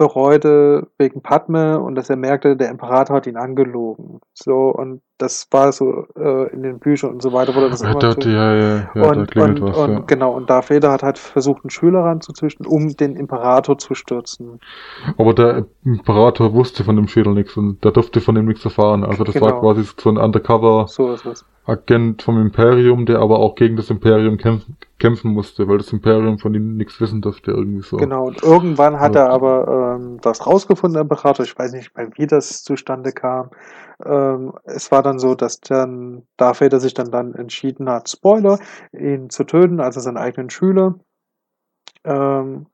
bereute 0.00 0.88
wegen 0.98 1.22
Padme 1.22 1.78
und 1.80 1.94
dass 1.94 2.08
er 2.10 2.16
merkte, 2.16 2.56
der 2.56 2.70
Imperator 2.70 3.16
hat 3.16 3.26
ihn 3.26 3.36
angelogen. 3.36 4.20
So, 4.34 4.70
und 4.70 5.02
das 5.18 5.46
war 5.50 5.72
so 5.72 6.06
äh, 6.16 6.50
in 6.54 6.62
den 6.62 6.80
Büchern 6.80 7.10
und 7.12 7.22
so 7.22 7.32
weiter, 7.34 7.54
wurde 7.54 7.68
das 7.70 7.82
Ja, 7.82 7.90
immer 7.90 7.98
da, 7.98 8.12
so. 8.12 8.22
ja, 8.22 8.54
ja, 8.56 8.90
ja, 8.94 9.08
da 9.10 9.10
und, 9.10 9.30
klingelt 9.30 9.60
und, 9.60 9.62
was. 9.62 9.76
und 9.76 9.90
ja. 9.90 10.00
genau, 10.06 10.32
und 10.34 10.48
Darth 10.50 10.70
Vader 10.70 10.90
hat 10.92 11.02
halt 11.02 11.18
versucht, 11.18 11.64
einen 11.64 11.70
Schüler 11.70 12.00
ranzuzüchten, 12.04 12.66
um 12.66 12.96
den 12.96 13.14
Imperator 13.16 13.78
zu 13.78 13.94
stürzen. 13.94 14.60
Aber 15.18 15.34
der 15.34 15.66
Imperator 15.84 16.52
wusste 16.54 16.84
von 16.84 16.96
dem 16.96 17.06
Schädel 17.08 17.34
nichts 17.34 17.56
und 17.56 17.84
der 17.84 17.92
durfte 17.92 18.20
von 18.20 18.36
ihm 18.36 18.46
nichts 18.46 18.64
erfahren. 18.64 19.04
Also 19.04 19.24
das 19.24 19.40
war 19.40 19.52
Genau. 19.52 19.60
quasi 19.60 19.84
so 19.84 20.08
ein 20.10 20.18
Undercover 20.18 20.86
So 20.86 21.12
ist 21.12 21.26
es. 21.26 21.44
Agent 21.66 22.22
vom 22.22 22.40
Imperium, 22.40 23.06
der 23.06 23.18
aber 23.20 23.38
auch 23.38 23.54
gegen 23.54 23.76
das 23.76 23.90
Imperium 23.90 24.38
kämpfen, 24.38 24.76
kämpfen 24.98 25.32
musste, 25.32 25.68
weil 25.68 25.78
das 25.78 25.92
Imperium 25.92 26.38
von 26.38 26.54
ihm 26.54 26.76
nichts 26.76 27.00
wissen 27.00 27.20
durfte 27.20 27.50
irgendwie 27.52 27.82
so. 27.82 27.96
Genau, 27.96 28.26
und 28.26 28.42
irgendwann 28.42 28.98
hat 28.98 29.14
Ja. 29.14 29.26
er 29.26 29.30
aber 29.30 29.96
ähm, 30.00 30.18
das 30.20 30.46
rausgefunden, 30.46 30.94
der 30.94 31.02
Imperator. 31.02 31.44
Ich 31.44 31.58
weiß 31.58 31.72
nicht 31.72 31.94
mehr, 31.96 32.08
wie 32.16 32.26
das 32.26 32.64
zustande 32.64 33.12
kam. 33.12 33.50
Ähm, 34.04 34.52
es 34.64 34.90
war 34.90 35.02
dann 35.02 35.18
so, 35.18 35.34
dass 35.34 35.60
dann 35.60 36.22
Darth 36.36 36.60
Vader 36.60 36.80
sich 36.80 36.94
dann, 36.94 37.10
dann 37.10 37.34
entschieden 37.34 37.88
hat, 37.88 38.08
Spoiler, 38.08 38.58
ihn 38.92 39.30
zu 39.30 39.44
töten, 39.44 39.80
also 39.80 40.00
seinen 40.00 40.16
eigenen 40.16 40.50
Schüler. 40.50 40.94
Ähm, 42.04 42.66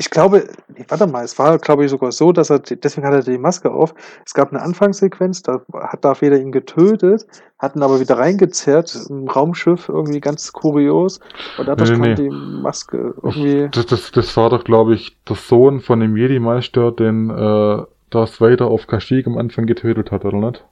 ich 0.00 0.08
glaube, 0.08 0.48
warte 0.88 1.06
mal, 1.06 1.22
es 1.22 1.38
war, 1.38 1.58
glaube 1.58 1.84
ich, 1.84 1.90
sogar 1.90 2.10
so, 2.10 2.32
dass 2.32 2.48
er, 2.48 2.60
deswegen 2.60 3.06
hat 3.06 3.12
er 3.12 3.22
die 3.22 3.36
Maske 3.36 3.70
auf. 3.70 3.94
Es 4.24 4.32
gab 4.32 4.50
eine 4.50 4.62
Anfangssequenz, 4.62 5.42
da 5.42 5.60
hat 5.74 6.02
Darth 6.06 6.22
Vader 6.22 6.40
ihn 6.40 6.52
getötet, 6.52 7.26
hat 7.58 7.76
ihn 7.76 7.82
aber 7.82 8.00
wieder 8.00 8.16
reingezerrt, 8.16 8.98
im 9.10 9.28
Raumschiff, 9.28 9.90
irgendwie 9.90 10.20
ganz 10.20 10.54
kurios. 10.54 11.20
Und 11.58 11.68
dadurch 11.68 11.90
Nee, 11.90 11.98
nee, 11.98 12.14
kam 12.14 12.24
nee. 12.24 12.30
die 12.30 12.62
Maske 12.62 13.14
irgendwie. 13.22 13.68
Das, 13.72 13.84
das, 13.84 14.10
das 14.10 14.34
war 14.38 14.48
doch, 14.48 14.64
glaube 14.64 14.94
ich, 14.94 15.18
der 15.28 15.36
Sohn 15.36 15.80
von 15.82 16.00
dem 16.00 16.16
Jedi-Meister, 16.16 16.92
den 16.92 17.28
äh, 17.28 17.82
Darth 18.08 18.40
Vader 18.40 18.68
auf 18.68 18.86
Kashyyyk 18.86 19.26
am 19.26 19.36
Anfang 19.36 19.66
getötet 19.66 20.10
hat, 20.12 20.24
oder 20.24 20.38
nicht? 20.38 20.64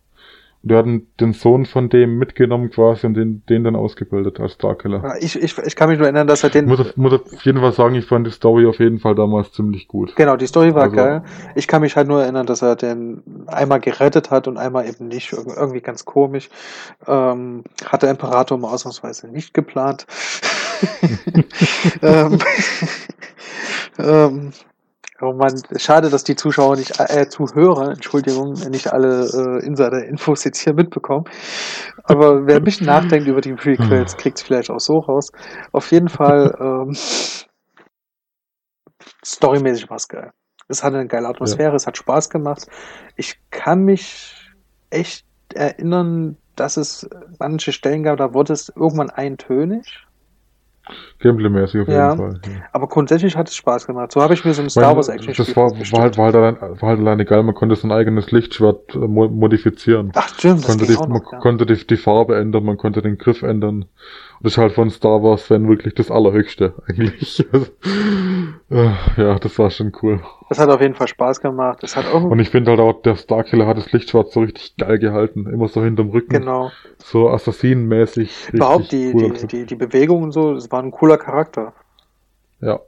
Und 0.62 0.70
der 0.70 0.78
hat 0.78 0.86
den- 1.20 1.32
Sohn 1.34 1.66
von 1.66 1.88
dem 1.88 2.18
mitgenommen 2.18 2.70
quasi 2.70 3.06
und 3.06 3.14
den, 3.14 3.44
den 3.48 3.62
dann 3.62 3.76
ausgebildet 3.76 4.40
als 4.40 4.54
Starkiller. 4.54 5.02
Ja, 5.04 5.14
Ich, 5.20 5.40
ich, 5.40 5.56
ich 5.56 5.76
kann 5.76 5.88
mich 5.88 5.98
nur 5.98 6.06
erinnern, 6.06 6.26
dass 6.26 6.42
er 6.42 6.50
den. 6.50 6.66
Muss, 6.66 6.80
auf- 6.80 6.96
muss 6.96 7.12
auf 7.12 7.42
jeden 7.44 7.60
Fall 7.60 7.72
sagen, 7.72 7.94
ich 7.94 8.04
fand 8.06 8.26
die 8.26 8.32
Story 8.32 8.66
auf 8.66 8.80
jeden 8.80 8.98
Fall 8.98 9.14
damals 9.14 9.52
ziemlich 9.52 9.86
gut. 9.86 10.16
Genau, 10.16 10.36
die 10.36 10.46
Story 10.48 10.74
war 10.74 10.84
Also- 10.84 10.96
geil. 10.96 11.22
Ich 11.54 11.68
kann 11.68 11.82
mich 11.82 11.94
halt 11.96 12.08
nur 12.08 12.22
erinnern, 12.22 12.44
dass 12.46 12.62
er 12.62 12.74
den 12.76 13.22
einmal 13.46 13.78
gerettet 13.80 14.30
hat 14.32 14.48
und 14.48 14.56
einmal 14.58 14.88
eben 14.88 15.06
nicht. 15.08 15.32
Irg- 15.32 15.56
Irgendwie 15.56 15.80
ganz 15.80 16.04
komisch. 16.04 16.50
Ähm, 17.06 17.62
hat 17.86 18.02
der 18.02 18.10
Imperator 18.10 18.58
mal 18.58 18.72
ausnahmsweise 18.72 19.28
nicht 19.28 19.54
geplant. 19.54 20.06
ähm, 22.02 22.38
ähm, 23.98 24.52
oh 25.20 25.32
Mann, 25.32 25.60
schade, 25.76 26.10
dass 26.10 26.24
die 26.24 26.36
Zuschauer 26.36 26.76
nicht, 26.76 26.98
äh, 26.98 27.28
Zuhörer, 27.28 27.90
Entschuldigung, 27.90 28.52
nicht 28.70 28.92
alle 28.92 29.24
äh, 29.26 29.66
Insider-Infos 29.66 30.44
jetzt 30.44 30.60
hier 30.60 30.74
mitbekommen. 30.74 31.24
Aber 32.04 32.46
wer 32.46 32.56
ein 32.56 32.64
bisschen 32.64 32.86
nachdenkt 32.86 33.26
über 33.26 33.40
die 33.40 33.54
Prequels, 33.54 34.16
kriegt 34.16 34.38
es 34.38 34.44
vielleicht 34.44 34.70
auch 34.70 34.80
so 34.80 34.98
raus. 34.98 35.30
Auf 35.72 35.90
jeden 35.90 36.08
Fall, 36.08 36.54
ähm, 36.60 36.96
storymäßig 39.24 39.90
war 39.90 39.96
es 39.96 40.08
geil. 40.08 40.30
Es 40.68 40.84
hatte 40.84 40.98
eine 40.98 41.08
geile 41.08 41.28
Atmosphäre, 41.28 41.74
es 41.74 41.86
hat 41.86 41.96
Spaß 41.96 42.28
gemacht. 42.28 42.66
Ich 43.16 43.38
kann 43.50 43.84
mich 43.84 44.34
echt 44.90 45.26
erinnern, 45.54 46.36
dass 46.56 46.76
es 46.76 47.08
manche 47.38 47.72
Stellen 47.72 48.02
gab, 48.02 48.18
da 48.18 48.34
wurde 48.34 48.52
es 48.52 48.68
irgendwann 48.68 49.10
eintönig. 49.10 50.07
Gameplay-mäßig 51.20 51.82
auf 51.82 51.88
jeden 51.88 51.98
Ja. 51.98 52.16
Fall. 52.16 52.40
Ja. 52.44 52.50
Aber 52.72 52.86
grundsätzlich 52.88 53.36
hat 53.36 53.48
es 53.48 53.56
Spaß 53.56 53.86
gemacht. 53.86 54.12
So 54.12 54.22
habe 54.22 54.34
ich 54.34 54.44
mir 54.44 54.54
so 54.54 54.62
ein 54.62 54.70
Star 54.70 54.94
Wars 54.94 55.08
Action 55.08 55.34
das 55.36 55.56
war, 55.56 55.70
war, 55.70 56.00
halt, 56.02 56.16
war, 56.18 56.24
halt 56.26 56.34
allein, 56.36 56.56
war 56.60 56.88
halt 56.90 57.00
alleine 57.00 57.24
geil, 57.24 57.42
man 57.42 57.54
konnte 57.54 57.76
sein 57.76 57.92
eigenes 57.92 58.30
Lichtschwert 58.30 58.94
äh, 58.94 58.98
mo- 58.98 59.28
modifizieren. 59.28 60.12
Ach 60.14 60.28
stimmt, 60.28 60.60
das 60.60 60.66
konnte 60.66 60.86
ging 60.86 60.94
die, 60.96 61.00
auch 61.02 61.08
man 61.08 61.22
noch. 61.22 61.32
Ja. 61.32 61.38
konnte 61.38 61.66
die, 61.66 61.86
die 61.86 61.96
Farbe 61.96 62.36
ändern, 62.36 62.64
man 62.64 62.76
konnte 62.76 63.02
den 63.02 63.18
Griff 63.18 63.42
ändern. 63.42 63.86
Das 64.40 64.52
ist 64.52 64.58
halt 64.58 64.72
von 64.72 64.90
Star 64.90 65.22
Wars 65.22 65.42
Fan 65.42 65.68
wirklich 65.68 65.94
das 65.94 66.10
Allerhöchste, 66.10 66.74
eigentlich. 66.86 67.46
Äh, 68.70 68.90
ja, 69.16 69.38
das 69.38 69.58
war 69.58 69.70
schon 69.70 69.92
cool. 70.02 70.20
Das 70.50 70.58
hat 70.58 70.68
auf 70.68 70.82
jeden 70.82 70.94
Fall 70.94 71.08
Spaß 71.08 71.40
gemacht. 71.40 71.82
Es 71.82 71.96
hat 71.96 72.04
auch 72.06 72.22
Und 72.22 72.38
ich 72.38 72.50
finde 72.50 72.70
halt 72.70 72.80
auch, 72.80 73.00
der 73.00 73.16
Starkiller 73.16 73.66
hat 73.66 73.78
das 73.78 73.90
Lichtschwert 73.92 74.30
so 74.30 74.40
richtig 74.40 74.76
geil 74.76 74.98
gehalten. 74.98 75.46
Immer 75.46 75.68
so 75.68 75.82
hinterm 75.82 76.10
Rücken. 76.10 76.40
genau. 76.40 76.70
So 76.98 77.30
assassinenmäßig. 77.30 78.50
Überhaupt 78.52 78.92
die, 78.92 79.12
cooler 79.12 79.30
die, 79.30 79.46
die, 79.46 79.64
die 79.64 79.74
Bewegung 79.74 80.22
und 80.22 80.32
so, 80.32 80.52
das 80.52 80.70
war 80.70 80.82
ein 80.82 80.90
cooler 80.90 81.16
Charakter. 81.16 81.72
Ja. 82.60 82.80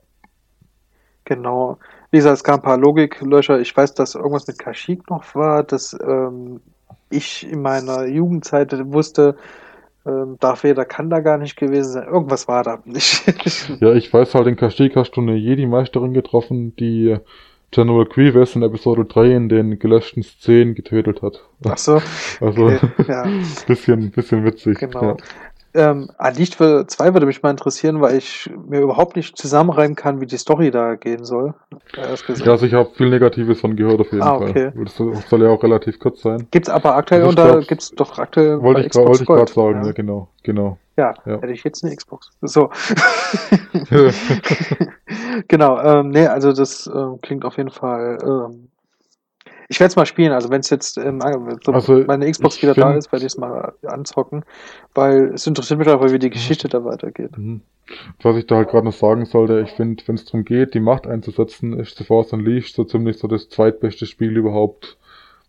Genau. 1.24 1.78
Wie 2.10 2.18
gesagt, 2.18 2.36
es 2.36 2.44
gab 2.44 2.56
ein 2.60 2.62
paar 2.62 2.77
Logiklöcher. 2.77 3.59
Ich 3.60 3.74
weiß, 3.74 3.94
dass 3.94 4.16
irgendwas 4.16 4.47
mit 4.47 4.59
Kashyyyk 4.59 5.09
noch 5.09 5.35
war, 5.35 5.62
dass 5.62 5.97
ähm, 6.06 6.60
ich 7.09 7.51
in 7.51 7.62
meiner 7.62 8.05
Jugendzeit 8.06 8.72
wusste, 8.93 9.36
ähm, 10.06 10.36
Darth 10.40 10.64
Vader 10.64 10.85
kann 10.85 11.10
da 11.10 11.20
gar 11.20 11.39
nicht 11.39 11.56
gewesen 11.56 11.93
sein. 11.93 12.06
Irgendwas 12.06 12.48
war 12.48 12.62
da. 12.62 12.82
Ich, 12.86 13.22
Ja, 13.81 13.93
ich 13.93 14.12
weiß 14.12 14.35
halt, 14.35 14.47
in 14.47 14.56
Kashyyyk 14.56 14.97
hast 14.97 15.12
du 15.12 15.20
eine 15.20 15.36
Jedi-Meisterin 15.36 16.14
getroffen, 16.14 16.74
die 16.77 17.18
General 17.70 18.05
Grievous 18.05 18.56
in 18.56 18.62
Episode 18.62 19.05
3 19.05 19.32
in 19.32 19.48
den 19.48 19.78
gelöschten 19.78 20.22
Szenen 20.22 20.74
getötet 20.74 21.22
hat. 21.22 21.44
ach 21.68 21.78
so, 21.78 22.01
Also, 22.40 22.66
okay, 22.66 22.89
ja. 23.06 23.24
bisschen, 23.66 24.10
bisschen 24.10 24.44
witzig. 24.44 24.78
Genau. 24.78 25.02
Ja. 25.02 25.16
Ähm, 25.73 26.11
an 26.19 26.35
Licht 26.35 26.57
für 26.57 26.87
2 26.87 27.13
würde 27.15 27.27
mich 27.27 27.43
mal 27.43 27.51
interessieren, 27.51 28.01
weil 28.01 28.17
ich 28.19 28.51
mir 28.69 28.81
überhaupt 28.81 29.15
nicht 29.15 29.37
zusammenreimen 29.37 29.95
kann, 29.95 30.21
wie 30.21 30.27
die 30.27 30.37
Story 30.37 30.71
da 30.73 30.97
gehen 30.97 31.25
soll. 31.25 31.55
Ja, 31.97 32.03
also 32.53 32.67
ich 32.67 32.75
habe 32.75 32.91
viel 32.95 33.09
Negatives 33.09 33.61
von 33.61 33.77
gehört 33.77 34.01
auf 34.01 34.11
jeden 34.11 34.23
Ah, 34.23 34.39
Fall. 34.39 34.51
okay. 34.51 34.73
Das 34.85 34.97
soll 34.97 35.43
ja 35.43 35.49
auch 35.49 35.63
relativ 35.63 35.99
kurz 36.01 36.23
sein. 36.23 36.49
Gibt's 36.51 36.69
aber 36.69 36.97
aktuell 36.97 37.21
Also 37.21 37.31
unter, 37.31 37.53
glaub, 37.53 37.69
gibt's 37.69 37.91
doch 37.93 38.19
aktuell 38.19 38.61
Wollte 38.63 38.81
ich, 38.83 38.95
wollte 38.95 39.23
ich 39.23 39.27
gerade 39.29 39.53
sagen, 39.53 39.81
ja. 39.83 39.87
ja. 39.87 39.93
genau, 39.93 40.29
genau. 40.43 40.79
Ja, 40.97 41.15
Ja. 41.25 41.41
hätte 41.41 41.53
ich 41.53 41.63
jetzt 41.63 41.85
eine 41.85 41.95
Xbox. 41.95 42.31
So. 42.43 42.71
genau, 45.49 45.81
ähm, 45.81 46.09
nee, 46.11 46.27
also 46.27 46.53
das 46.53 46.91
ähm, 46.93 47.19
klingt 47.23 47.45
auf 47.45 47.57
jeden 47.57 47.71
Fall. 47.71 48.19
Ähm, 48.23 48.69
ich 49.71 49.79
werde 49.79 49.91
es 49.91 49.97
mal 49.97 50.05
spielen, 50.05 50.33
also 50.33 50.51
wenn 50.51 50.61
es 50.61 50.71
jetzt 50.71 50.99
ähm, 50.99 51.21
so 51.63 51.73
Also, 51.73 52.05
meine 52.05 52.29
Xbox 52.29 52.61
wieder 52.61 52.75
da 52.75 52.93
ist, 52.93 53.13
werde 53.13 53.25
ich 53.25 53.33
es 53.33 53.39
mal 53.39 53.73
anzocken, 53.87 54.45
weil 54.95 55.33
es 55.33 55.47
interessiert 55.47 55.79
mich 55.79 55.89
einfach, 55.89 56.11
wie 56.11 56.19
die 56.19 56.29
Geschichte 56.29 56.69
da 56.69 56.85
weitergeht. 56.85 57.39
Mhm. 57.39 57.61
Was 58.21 58.37
ich 58.37 58.47
da 58.47 58.57
halt 58.57 58.71
gerade 58.71 58.87
noch 58.87 58.93
sagen 58.93 59.27
sollte, 59.27 59.61
ich 59.61 59.71
finde, 59.71 60.03
wenn 60.07 60.17
es 60.17 60.25
darum 60.25 60.45
geht, 60.45 60.75
die 60.75 60.81
Macht 60.81 61.07
einzusetzen, 61.07 61.79
ist 61.79 61.97
The 61.99 62.05
Force 62.05 62.33
Unleashed 62.33 62.75
so 62.75 62.83
ziemlich 62.83 63.19
so 63.19 63.29
das 63.29 63.49
zweitbeste 63.49 64.07
Spiel 64.07 64.37
überhaupt, 64.37 64.99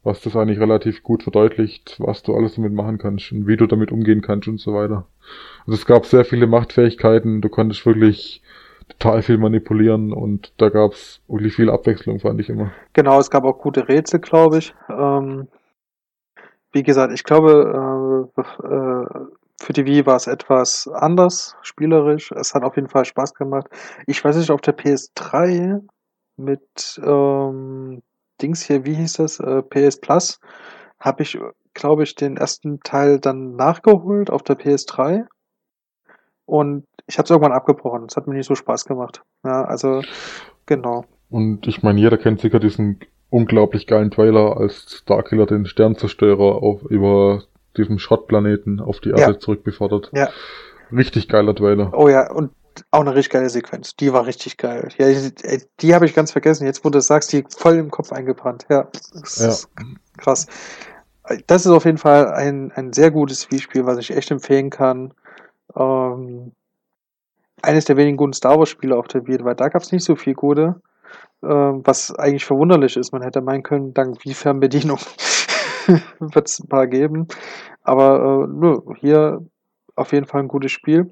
was 0.04 0.22
das 0.22 0.36
eigentlich 0.36 0.60
relativ 0.60 1.02
gut 1.02 1.24
verdeutlicht, 1.24 1.96
was 1.98 2.22
du 2.22 2.36
alles 2.36 2.56
damit 2.56 2.74
machen 2.74 3.00
kannst 3.00 3.32
und 3.32 3.48
wie 3.48 3.58
du 3.58 3.66
damit 3.66 3.92
umgehen 3.92 4.22
kannst 4.22 4.48
und 4.48 4.60
so 4.60 4.76
weiter. 4.76 5.08
Also 5.66 5.74
es 5.74 5.88
gab 5.88 6.06
sehr 6.06 6.26
viele 6.26 6.46
Machtfähigkeiten, 6.46 7.42
du 7.42 7.50
konntest 7.50 7.88
wirklich 7.88 8.44
total 9.00 9.22
viel 9.22 9.38
manipulieren 9.38 10.14
und 10.14 10.54
da 10.58 10.70
gab 10.70 10.94
es 10.94 11.22
wirklich 11.28 11.56
viel 11.56 11.70
Abwechslung, 11.70 12.20
fand 12.20 12.40
ich 12.40 12.50
immer. 12.50 12.72
Genau, 12.94 13.20
es 13.20 13.30
gab 13.30 13.44
auch 13.44 13.60
gute 13.60 13.88
Rätsel, 13.88 14.20
glaube 14.20 14.60
ich. 14.60 14.74
Ähm, 14.90 15.48
wie 16.72 16.84
gesagt, 16.84 17.14
ich 17.14 17.24
glaube, 17.24 18.30
äh, 18.38 18.42
äh, 18.42 19.26
für 19.62 19.74
die 19.74 19.86
Wii 19.86 20.06
war 20.06 20.16
es 20.16 20.28
etwas 20.28 20.88
anders, 20.88 21.56
spielerisch. 21.62 22.32
Es 22.32 22.56
hat 22.56 22.64
auf 22.64 22.76
jeden 22.76 22.90
Fall 22.90 23.06
Spaß 23.06 23.34
gemacht. 23.36 23.68
Ich 24.08 24.24
weiß 24.24 24.38
nicht, 24.38 24.50
auf 24.50 24.62
der 24.62 24.78
PS3 24.78 25.82
mit 26.38 27.02
ähm, 27.04 28.02
Dings 28.42 28.64
hier, 28.64 28.86
wie 28.86 28.96
hieß 28.96 29.14
das? 29.14 29.40
Äh, 29.40 29.62
PS 29.62 30.00
Plus, 30.00 30.40
habe 31.00 31.24
ich, 31.24 31.38
glaube 31.74 32.04
ich, 32.04 32.16
den 32.16 32.38
ersten 32.38 32.80
Teil 32.80 33.20
dann 33.20 33.56
nachgeholt 33.56 34.30
auf 34.30 34.44
der 34.44 34.58
PS3. 34.58 35.26
Und 36.46 36.86
ich 37.08 37.18
habe 37.18 37.26
es 37.26 37.30
irgendwann 37.30 37.52
abgebrochen. 37.54 38.06
Es 38.08 38.16
hat 38.16 38.28
mir 38.28 38.36
nicht 38.36 38.48
so 38.48 38.56
Spaß 38.56 38.86
gemacht. 38.86 39.22
Ja, 39.46 39.64
also, 39.64 40.02
genau. 40.66 41.06
Und 41.30 41.68
ich 41.68 41.82
meine, 41.84 42.00
jeder 42.00 42.18
kennt 42.18 42.42
sicher 42.42 42.60
diesen 42.60 43.00
unglaublich 43.30 43.88
geilen 43.88 44.12
Trailer, 44.12 44.58
als 44.58 44.98
Starkiller 45.04 45.46
den 45.46 45.66
Sternzerstörer 45.66 46.62
auf, 46.62 46.84
über 46.84 47.44
diesem 47.78 48.00
Schrottplaneten 48.00 48.82
auf 48.82 49.00
die 49.00 49.10
Ja. 49.10 49.18
Erde 49.20 49.40
zurückbefördert. 49.40 50.12
Ja. 50.14 50.30
Richtig 50.92 51.30
geiler 51.30 51.56
Trailer. 51.56 51.94
Oh 51.96 52.10
ja, 52.10 52.30
und 52.32 52.52
auch 52.92 53.02
eine 53.02 53.16
richtig 53.16 53.32
geile 53.32 53.50
Sequenz. 53.50 53.96
Die 53.96 54.12
war 54.12 54.26
richtig 54.26 54.58
geil. 54.58 54.90
Ja, 54.98 55.08
die, 55.10 55.32
ey, 55.44 55.62
die 55.80 55.96
habe 55.96 56.06
ich 56.06 56.14
ganz 56.14 56.32
vergessen. 56.32 56.66
Jetzt, 56.66 56.84
wo 56.84 56.90
du 56.90 56.98
das 56.98 57.08
sagst, 57.08 57.32
die 57.32 57.46
voll 57.50 57.76
im 57.76 57.92
Kopf 57.92 58.12
eingebrannt. 58.12 58.66
Ja, 58.70 58.88
das 59.14 59.40
Ja. 59.40 59.48
ist 59.50 59.70
krass. 60.18 60.48
Das 61.48 61.66
ist 61.66 61.72
auf 61.72 61.86
jeden 61.86 61.98
Fall 61.98 62.28
ein, 62.32 62.72
ein 62.74 62.92
sehr 62.92 63.12
gutes 63.12 63.50
Wii-Spiel, 63.52 63.86
was 63.86 63.98
ich 64.00 64.12
echt 64.16 64.32
empfehlen 64.32 64.70
kann. 64.70 65.14
Ähm, 65.76 66.52
eines 67.62 67.86
der 67.86 67.98
wenigen 67.98 68.18
guten 68.18 68.34
Star 68.34 68.58
Wars-Spiele 68.58 68.96
auf 68.96 69.08
der 69.08 69.28
Wii, 69.28 69.44
weil 69.44 69.56
da 69.56 69.70
gab 69.70 69.82
es 69.82 69.92
nicht 69.92 70.04
so 70.04 70.16
viel 70.16 70.34
gute. 70.34 70.82
Ähm, 71.44 71.82
was 71.86 72.14
eigentlich 72.16 72.46
verwunderlich 72.46 72.98
ist. 72.98 73.12
Man 73.12 73.24
hätte 73.24 73.42
meinen 73.42 73.64
können, 73.64 73.94
dank 73.94 74.24
Wii-Fernbedienung 74.24 75.00
wird 76.20 76.48
es 76.48 76.60
ein 76.60 76.68
paar 76.68 76.88
geben. 76.88 77.28
Aber 77.84 78.46
äh, 78.46 78.54
nö, 78.54 78.80
hier 79.00 79.46
auf 79.96 80.12
jeden 80.12 80.28
Fall 80.28 80.42
ein 80.42 80.48
gutes 80.48 80.72
Spiel. 80.72 81.12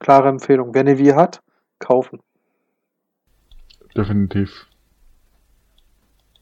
Klare 0.00 0.28
Empfehlung. 0.28 0.74
Wer 0.74 0.80
eine 0.80 0.98
Wii 0.98 1.12
hat, 1.12 1.40
kaufen. 1.78 2.20
Definitiv. 3.96 4.66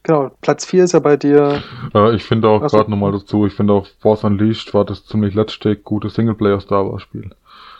Genau, 0.03 0.31
Platz 0.41 0.65
4 0.65 0.83
ist 0.83 0.91
ja 0.91 0.99
bei 0.99 1.15
dir. 1.15 1.63
Äh, 1.93 2.15
ich 2.15 2.23
finde 2.25 2.49
auch 2.49 2.67
so. 2.67 2.77
gerade 2.77 2.91
nochmal 2.91 3.13
dazu, 3.13 3.45
ich 3.45 3.53
finde 3.53 3.73
auch 3.73 3.87
Force 3.99 4.25
Unleashed 4.25 4.73
war 4.73 4.83
das 4.83 5.05
ziemlich 5.05 5.33
letzte 5.33 5.77
gute 5.77 6.09
Singleplayer 6.09 6.59
Star 6.59 6.91
Wars 6.91 7.01
Spiel, 7.01 7.33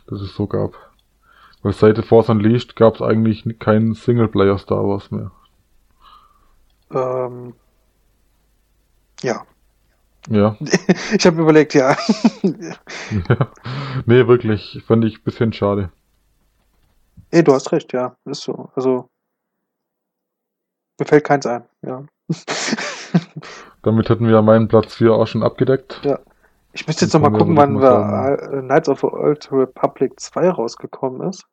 das 0.08 0.22
es 0.22 0.34
so 0.34 0.48
gab. 0.48 0.74
Weil 1.62 1.74
seit 1.74 2.04
Force 2.06 2.30
Unleashed 2.30 2.78
gab 2.78 2.95
es 2.95 3.02
eigentlich 3.02 3.44
kein 3.60 3.94
Singleplayer 3.94 4.58
Star 4.58 4.88
Wars 4.88 5.12
mehr. 5.12 5.32
Ähm, 6.91 7.54
ja. 9.22 9.45
Ja. 10.30 10.56
ich 11.18 11.26
habe 11.26 11.41
überlegt, 11.41 11.74
ja. 11.74 11.95
nee, 14.06 14.28
wirklich, 14.28 14.82
fand 14.88 15.04
ich 15.04 15.18
ein 15.18 15.24
bisschen 15.24 15.52
schade. 15.52 15.91
Ey, 17.32 17.44
du 17.44 17.54
hast 17.54 17.72
recht, 17.72 17.91
ja. 17.91 18.16
Ist 18.26 18.44
so. 18.44 18.70
Also, 18.76 19.10
mir 20.99 21.06
fällt 21.06 21.24
keins 21.24 21.45
ein, 21.45 21.64
ja. 21.82 22.03
Damit 23.82 24.10
hätten 24.10 24.28
wir 24.28 24.41
meinen 24.41 24.68
Platz 24.68 24.95
4 24.95 25.14
auch 25.14 25.28
schon 25.28 25.44
abgedeckt. 25.44 26.02
Ja. 26.03 26.20
Ich 26.72 26.88
müsste 26.88 27.06
jetzt 27.06 27.14
Dann 27.14 27.22
noch 27.22 27.30
mal 27.30 27.38
können 27.38 27.56
gucken, 27.56 27.82
wann 27.82 27.82
wir 27.82 28.52
äh, 28.52 28.61
Knights 28.61 28.90
of 28.90 29.02
the 29.02 29.07
Old 29.07 29.52
Republic 29.52 30.20
2 30.20 30.49
rausgekommen 30.49 31.28
ist. 31.30 31.45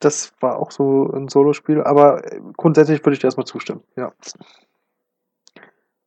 das 0.00 0.32
war 0.40 0.58
auch 0.58 0.70
so 0.70 1.10
ein 1.12 1.28
Solospiel, 1.28 1.82
aber 1.82 2.22
grundsätzlich 2.56 3.04
würde 3.04 3.14
ich 3.14 3.20
dir 3.20 3.26
erstmal 3.26 3.46
zustimmen, 3.46 3.82
ja. 3.96 4.12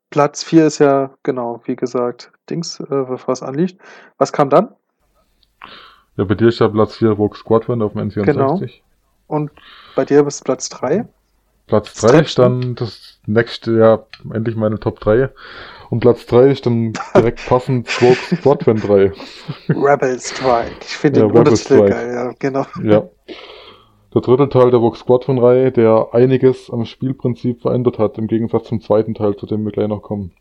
Platz 0.09 0.43
4 0.43 0.67
ist 0.67 0.79
ja, 0.79 1.11
genau, 1.23 1.61
wie 1.65 1.77
gesagt, 1.77 2.31
Dings, 2.49 2.79
äh, 2.81 2.85
was 2.89 3.41
anliegt. 3.41 3.81
Was 4.17 4.33
kam 4.33 4.49
dann? 4.49 4.75
Ja, 6.17 6.25
bei 6.25 6.35
dir 6.35 6.49
ist 6.49 6.59
ja 6.59 6.67
Platz 6.67 6.97
4 6.97 7.11
Rogue 7.11 7.37
Squadron 7.37 7.81
auf 7.81 7.93
dem 7.93 8.09
N64. 8.09 8.25
Genau. 8.25 8.59
Und 9.27 9.51
bei 9.95 10.03
dir 10.03 10.27
ist 10.27 10.43
Platz 10.43 10.67
3? 10.67 11.07
Platz 11.71 11.93
3 12.01 12.19
ist 12.19 12.37
dann 12.37 12.75
das 12.75 13.17
nächste, 13.25 13.77
ja, 13.77 14.05
endlich 14.33 14.57
meine 14.57 14.77
Top 14.77 14.99
3. 14.99 15.29
Und 15.89 16.01
Platz 16.01 16.25
3 16.25 16.49
ist 16.49 16.65
dann 16.65 16.91
direkt 17.15 17.45
passend 17.47 17.87
Squadron 17.87 18.75
3. 18.75 19.13
Rebel 19.69 20.19
Strike. 20.19 20.75
Ich 20.81 20.97
finde 20.97 21.21
ja, 21.21 21.27
den 21.27 21.37
Rebel 21.37 21.89
geil, 21.89 22.13
ja, 22.13 22.33
genau. 22.37 22.65
Ja. 22.83 23.07
Der 24.13 24.21
dritte 24.21 24.49
Teil 24.49 24.69
der 24.71 24.81
Rogue 24.81 24.97
Squadron-Reihe, 24.97 25.71
der 25.71 26.09
einiges 26.11 26.69
am 26.69 26.83
Spielprinzip 26.83 27.61
verändert 27.61 27.99
hat, 27.99 28.17
im 28.17 28.27
Gegensatz 28.27 28.67
zum 28.67 28.81
zweiten 28.81 29.13
Teil, 29.13 29.37
zu 29.37 29.45
dem 29.45 29.63
wir 29.63 29.71
gleich 29.71 29.87
noch 29.87 30.01
kommen. 30.01 30.33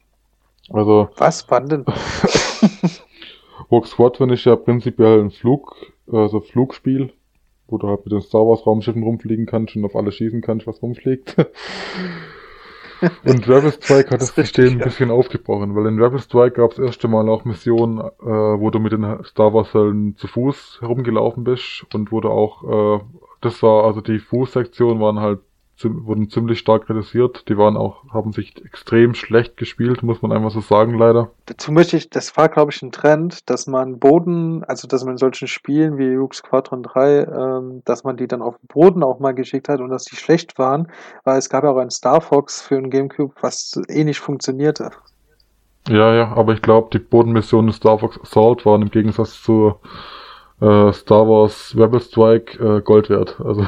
Also. 0.72 1.10
Was? 1.16 1.48
Wann 1.48 1.68
denn? 1.68 1.84
Rogue 3.70 3.86
Squadron 3.86 4.30
ist 4.30 4.46
ja 4.46 4.56
prinzipiell 4.56 5.20
ein 5.20 5.30
Flug, 5.30 5.76
also 6.10 6.40
Flugspiel, 6.40 7.12
wo 7.70 7.78
du 7.78 7.88
halt 7.88 8.04
mit 8.04 8.12
den 8.12 8.20
Star 8.20 8.46
Wars 8.46 8.66
Raumschiffen 8.66 9.02
rumfliegen 9.02 9.46
kannst 9.46 9.76
und 9.76 9.84
auf 9.84 9.96
alles 9.96 10.14
schießen 10.16 10.40
kannst, 10.40 10.66
was 10.66 10.82
rumfliegt. 10.82 11.36
und 13.24 13.48
Rebel 13.48 13.72
Strike 13.72 14.10
hat 14.10 14.20
das, 14.20 14.34
das 14.34 14.46
System 14.46 14.74
ein 14.74 14.78
bisschen 14.78 15.10
aufgebrochen, 15.10 15.74
weil 15.74 15.86
in 15.86 16.02
Rebel 16.02 16.18
Strike 16.18 16.56
gab 16.56 16.72
es 16.72 16.76
das 16.76 16.86
erste 16.86 17.08
Mal 17.08 17.28
auch 17.28 17.44
Missionen, 17.44 17.98
äh, 17.98 18.24
wo 18.24 18.70
du 18.70 18.78
mit 18.78 18.92
den 18.92 19.24
Star 19.24 19.52
Wars 19.54 19.72
Helden 19.74 20.16
zu 20.16 20.26
Fuß 20.26 20.78
herumgelaufen 20.80 21.44
bist 21.44 21.84
und 21.94 22.12
wo 22.12 22.20
du 22.20 22.28
auch, 22.28 22.98
äh, 22.98 23.04
das 23.40 23.62
war, 23.62 23.84
also 23.84 24.00
die 24.00 24.18
Fußsektion 24.18 25.00
waren 25.00 25.20
halt 25.20 25.40
wurden 25.84 26.30
ziemlich 26.30 26.58
stark 26.58 26.86
kritisiert. 26.86 27.48
Die 27.48 27.56
waren 27.56 27.76
auch, 27.76 28.04
haben 28.12 28.32
sich 28.32 28.54
extrem 28.64 29.14
schlecht 29.14 29.56
gespielt, 29.56 30.02
muss 30.02 30.22
man 30.22 30.32
einfach 30.32 30.50
so 30.50 30.60
sagen, 30.60 30.94
leider. 30.98 31.30
Dazu 31.46 31.72
möchte 31.72 31.96
ich, 31.96 32.10
das 32.10 32.36
war, 32.36 32.48
glaube 32.48 32.72
ich, 32.72 32.82
ein 32.82 32.92
Trend, 32.92 33.48
dass 33.48 33.66
man 33.66 33.98
Boden, 33.98 34.64
also 34.64 34.88
dass 34.88 35.04
man 35.04 35.12
in 35.12 35.18
solchen 35.18 35.48
Spielen 35.48 35.98
wie 35.98 36.14
Rook 36.14 36.34
Squadron 36.34 36.82
3, 36.82 37.22
ähm, 37.24 37.82
dass 37.84 38.04
man 38.04 38.16
die 38.16 38.26
dann 38.26 38.42
auf 38.42 38.56
den 38.58 38.66
Boden 38.68 39.02
auch 39.02 39.20
mal 39.20 39.32
geschickt 39.32 39.68
hat 39.68 39.80
und 39.80 39.90
dass 39.90 40.04
die 40.04 40.16
schlecht 40.16 40.58
waren, 40.58 40.88
weil 41.24 41.38
es 41.38 41.48
gab 41.48 41.64
ja 41.64 41.70
auch 41.70 41.78
ein 41.78 41.90
Star 41.90 42.20
Fox 42.20 42.60
für 42.60 42.76
ein 42.76 42.90
Gamecube, 42.90 43.34
was 43.40 43.80
eh 43.88 44.04
nicht 44.04 44.20
funktionierte. 44.20 44.90
Ja, 45.88 46.14
ja, 46.14 46.32
aber 46.32 46.52
ich 46.52 46.62
glaube, 46.62 46.90
die 46.92 46.98
Bodenmissionen 46.98 47.72
Star 47.72 47.98
Fox 47.98 48.20
Assault 48.20 48.66
waren 48.66 48.82
im 48.82 48.90
Gegensatz 48.90 49.42
zu 49.42 49.76
äh, 50.60 50.92
Star 50.92 51.26
Wars 51.26 51.74
Rebel 51.76 52.00
Strike 52.00 52.62
äh, 52.62 52.80
Gold 52.82 53.08
wert. 53.08 53.36
Also 53.42 53.66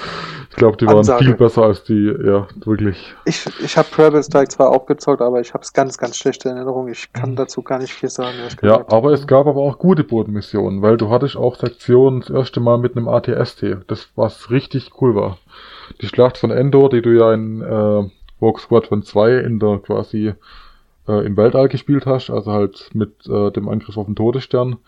ich 0.50 0.56
glaube, 0.56 0.76
die 0.76 0.86
waren 0.86 0.98
Ansage. 0.98 1.24
viel 1.24 1.34
besser 1.34 1.62
als 1.62 1.84
die, 1.84 2.14
ja, 2.24 2.46
wirklich. 2.64 3.14
Ich, 3.24 3.46
ich 3.60 3.76
habe 3.76 3.88
Rebel 3.96 4.22
Strike 4.22 4.48
zwar 4.48 4.70
auch 4.70 4.86
gezockt, 4.86 5.22
aber 5.22 5.40
ich 5.40 5.54
habe 5.54 5.62
es 5.62 5.72
ganz, 5.72 5.96
ganz 5.96 6.16
schlechte 6.16 6.50
Erinnerung. 6.50 6.88
Ich 6.88 7.12
kann 7.12 7.30
mhm. 7.30 7.36
dazu 7.36 7.62
gar 7.62 7.78
nicht 7.78 7.92
viel 7.92 8.10
sagen. 8.10 8.36
Ja, 8.62 8.84
aber 8.88 9.12
es 9.12 9.26
gab 9.26 9.46
aber 9.46 9.60
auch 9.60 9.78
gute 9.78 10.04
Bodenmissionen, 10.04 10.82
weil 10.82 10.96
du 10.96 11.10
hattest 11.10 11.36
auch 11.36 11.56
Sektionen 11.56 12.20
das 12.20 12.30
erste 12.30 12.60
Mal 12.60 12.78
mit 12.78 12.96
einem 12.96 13.08
ATST, 13.08 13.78
das 13.86 14.08
was 14.16 14.50
richtig 14.50 14.90
cool 15.00 15.14
war. 15.14 15.38
Die 16.00 16.06
Schlacht 16.06 16.38
von 16.38 16.50
Endor, 16.50 16.90
die 16.90 17.02
du 17.02 17.10
ja 17.10 17.32
in 17.32 17.62
äh, 17.62 18.10
Rogue 18.40 18.60
Squadron 18.60 19.02
2 19.02 19.38
in 19.38 19.58
der 19.58 19.78
quasi 19.78 20.34
äh, 21.08 21.26
im 21.26 21.36
Weltall 21.36 21.68
gespielt 21.68 22.06
hast, 22.06 22.30
also 22.30 22.52
halt 22.52 22.90
mit 22.92 23.26
äh, 23.26 23.50
dem 23.50 23.68
Angriff 23.68 23.96
auf 23.96 24.06
den 24.06 24.16
Todesstern, 24.16 24.78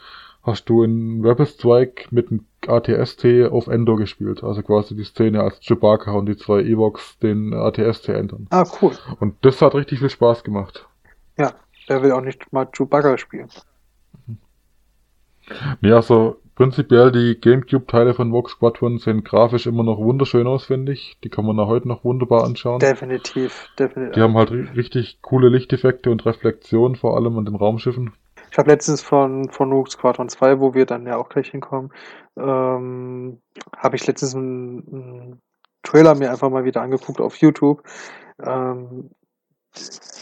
hast 0.47 0.69
du 0.69 0.85
in 0.85 1.27
Rebel 1.27 1.45
Strike 1.45 2.07
mit 2.11 2.31
dem 2.31 2.47
ATST 2.67 3.27
auf 3.51 3.67
Endor 3.67 3.97
gespielt. 3.97 4.43
Also 4.43 4.63
quasi 4.63 4.97
die 4.97 5.05
Szene, 5.05 5.43
als 5.43 5.61
Chewbacca 5.61 6.13
und 6.13 6.27
die 6.27 6.37
zwei 6.37 6.61
Evox 6.61 7.19
den 7.19 7.53
ATST 7.53 8.11
ändern. 8.11 8.47
Ah, 8.51 8.65
cool. 8.81 8.93
Und 9.21 9.35
das 9.43 9.61
hat 9.61 9.75
richtig 9.75 9.99
viel 9.99 10.11
Spaß 10.11 10.45
gemacht. 10.45 10.87
Ja, 11.37 11.53
wer 11.89 12.03
will 12.03 12.13
auch 12.13 12.21
nicht 12.21 12.53
mal 12.53 12.67
Chewbacca 12.67 13.19
spielen? 13.19 13.49
Nee, 15.81 15.93
also 15.93 16.41
prinzipiell 16.55 17.13
die 17.13 17.39
Gamecube-Teile 17.41 18.15
von 18.15 18.33
Vox 18.33 18.53
Squadron 18.53 18.99
sehen 18.99 19.23
grafisch 19.23 19.67
immer 19.67 19.85
noch 19.85 19.99
wunderschön 19.99 20.47
aus, 20.47 20.65
finde 20.65 20.93
ich. 20.93 21.17
Die 21.23 21.29
kann 21.29 21.45
man 21.45 21.59
auch 21.61 21.69
heute 21.69 21.87
noch 21.87 22.05
wunderbar 22.05 22.45
anschauen. 22.45 22.81
Definitiv, 22.81 23.69
definitiv. 23.79 24.15
Die 24.15 24.21
haben 24.21 24.37
halt 24.37 24.51
richtig 24.51 25.19
coole 25.23 25.49
Lichteffekte 25.49 26.11
und 26.11 26.25
Reflexionen, 26.27 26.97
vor 26.97 27.17
allem 27.17 27.39
an 27.39 27.45
den 27.45 27.55
Raumschiffen. 27.55 28.13
Ich 28.51 28.59
habe 28.59 28.71
letztens 28.71 29.03
von, 29.03 29.51
von 29.51 29.73
Rook 29.73 29.91
Squadron 29.91 30.29
2, 30.29 30.61
wo 30.61 30.75
wir 30.75 30.87
dann 30.87 31.07
ja 31.07 31.17
auch 31.17 31.29
gleich 31.29 31.51
hinkommen, 31.51 31.93
ähm, 32.37 33.41
habe 33.77 33.97
ich 33.97 34.07
letztens 34.07 34.35
einen, 34.35 34.89
einen 34.89 35.43
Trailer 35.83 36.15
mir 36.15 36.31
einfach 36.31 36.51
mal 36.51 36.65
wieder 36.65 36.83
angeguckt 36.83 37.21
auf 37.21 37.37
YouTube. 37.37 37.83
Ähm, 38.45 39.11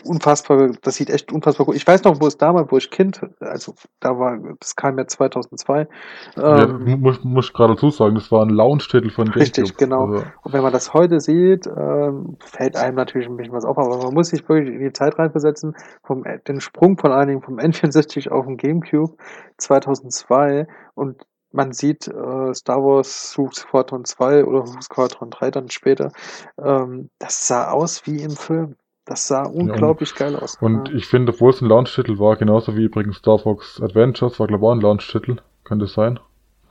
unfassbar, 0.04 0.70
das 0.82 0.96
sieht 0.96 1.10
echt 1.10 1.32
unfassbar 1.32 1.66
gut. 1.66 1.76
Ich 1.76 1.86
weiß 1.86 2.04
noch, 2.04 2.20
wo 2.20 2.26
es 2.26 2.36
damals, 2.36 2.70
wo 2.70 2.76
ich 2.76 2.90
Kind, 2.90 3.20
also 3.40 3.74
da 4.00 4.18
war, 4.18 4.38
das 4.60 4.76
kam 4.76 4.98
ja 4.98 5.06
2002. 5.06 5.88
Ähm, 6.36 6.86
ja, 6.86 6.96
muss, 6.96 7.24
muss 7.24 7.52
gerade 7.52 7.74
dazu 7.74 7.90
sagen, 7.90 8.14
das 8.14 8.30
war 8.30 8.44
ein 8.44 8.50
Launch-Titel 8.50 9.10
von 9.10 9.26
GameCube. 9.26 9.40
Richtig, 9.40 9.76
genau. 9.76 10.06
Also. 10.06 10.24
Und 10.42 10.52
wenn 10.52 10.62
man 10.62 10.72
das 10.72 10.94
heute 10.94 11.20
sieht, 11.20 11.66
ähm, 11.66 12.36
fällt 12.40 12.76
einem 12.76 12.96
natürlich 12.96 13.28
ein 13.28 13.36
bisschen 13.36 13.52
was 13.52 13.64
auf, 13.64 13.78
aber 13.78 13.98
man 13.98 14.14
muss 14.14 14.28
sich 14.28 14.48
wirklich 14.48 14.74
in 14.74 14.80
die 14.80 14.92
Zeit 14.92 15.18
reinversetzen, 15.18 15.74
vom, 16.02 16.24
den 16.46 16.60
Sprung 16.60 16.98
von 16.98 17.12
einigen 17.12 17.42
vom 17.42 17.58
N64 17.58 18.30
auf 18.30 18.46
den 18.46 18.56
GameCube 18.56 19.16
2002 19.58 20.66
und 20.94 21.26
man 21.54 21.72
sieht 21.72 22.08
äh, 22.08 22.52
Star 22.52 22.82
Wars 22.82 23.36
Rogue 23.38 23.54
Squadron 23.54 24.04
2 24.04 24.44
oder 24.44 24.60
Rogue 24.60 24.82
Squadron 24.82 25.30
3 25.30 25.52
dann 25.52 25.70
später, 25.70 26.10
ähm, 26.58 27.10
das 27.20 27.46
sah 27.46 27.70
aus 27.70 28.06
wie 28.06 28.22
im 28.22 28.32
Film. 28.32 28.74
Das 29.04 29.28
sah 29.28 29.42
unglaublich 29.42 30.10
ja, 30.10 30.26
geil 30.26 30.36
aus. 30.36 30.56
Und 30.60 30.88
ja. 30.88 30.94
ich 30.94 31.06
finde, 31.06 31.32
obwohl 31.32 31.50
es 31.50 31.60
ein 31.60 31.68
Launch-Titel 31.68 32.18
war, 32.18 32.36
genauso 32.36 32.76
wie 32.76 32.84
übrigens 32.84 33.16
Star 33.18 33.38
Fox 33.38 33.80
Adventures, 33.82 34.40
war 34.40 34.46
glaube 34.46 34.62
ich 34.62 34.68
auch 34.68 34.72
ein 34.72 34.80
Launch-Titel. 34.80 35.36
Könnte 35.64 35.84
es 35.84 35.94
sein? 35.94 36.18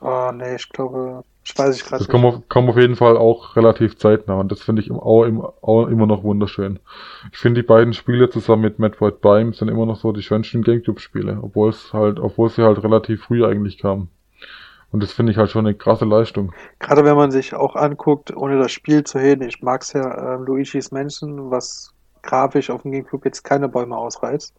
Oh, 0.01 0.31
nee, 0.33 0.55
ich 0.55 0.69
glaube, 0.69 1.23
ich 1.45 1.57
weiß 1.57 1.75
ich 1.75 1.83
gerade 1.83 2.03
nicht. 2.03 2.13
Das 2.13 2.45
kam 2.49 2.69
auf, 2.69 2.77
jeden 2.77 2.95
Fall 2.95 3.17
auch 3.17 3.55
relativ 3.55 3.97
zeitnah 3.97 4.35
und 4.35 4.51
das 4.51 4.61
finde 4.61 4.81
ich 4.81 4.91
auch, 4.91 5.25
immer 5.25 6.05
noch 6.05 6.23
wunderschön. 6.23 6.79
Ich 7.31 7.37
finde 7.37 7.61
die 7.61 7.67
beiden 7.67 7.93
Spiele 7.93 8.29
zusammen 8.29 8.63
mit 8.63 8.79
Metroid 8.79 9.21
Prime 9.21 9.53
sind 9.53 9.69
immer 9.69 9.85
noch 9.85 9.95
so 9.95 10.11
die 10.11 10.21
schönsten 10.21 10.61
Gamecube-Spiele, 10.61 11.39
obwohl 11.41 11.69
es 11.69 11.93
halt, 11.93 12.19
obwohl 12.19 12.49
sie 12.49 12.63
halt 12.63 12.83
relativ 12.83 13.23
früh 13.23 13.45
eigentlich 13.45 13.77
kamen. 13.77 14.09
Und 14.91 15.01
das 15.01 15.11
finde 15.11 15.31
ich 15.31 15.37
halt 15.37 15.49
schon 15.49 15.65
eine 15.65 15.75
krasse 15.75 16.05
Leistung. 16.05 16.53
Gerade 16.79 17.03
wenn 17.03 17.15
man 17.15 17.31
sich 17.31 17.55
auch 17.55 17.75
anguckt, 17.75 18.35
ohne 18.35 18.59
das 18.59 18.71
Spiel 18.71 19.03
zu 19.03 19.17
reden, 19.17 19.47
ich 19.47 19.61
mag 19.63 19.81
es 19.81 19.93
ja 19.93 20.35
äh, 20.35 20.37
Luigi's 20.37 20.91
Mansion, 20.91 21.49
was 21.49 21.93
grafisch 22.23 22.69
auf 22.69 22.81
dem 22.81 22.91
Gamecube 22.91 23.25
jetzt 23.25 23.43
keine 23.43 23.69
Bäume 23.69 23.95
ausreizt. 23.95 24.55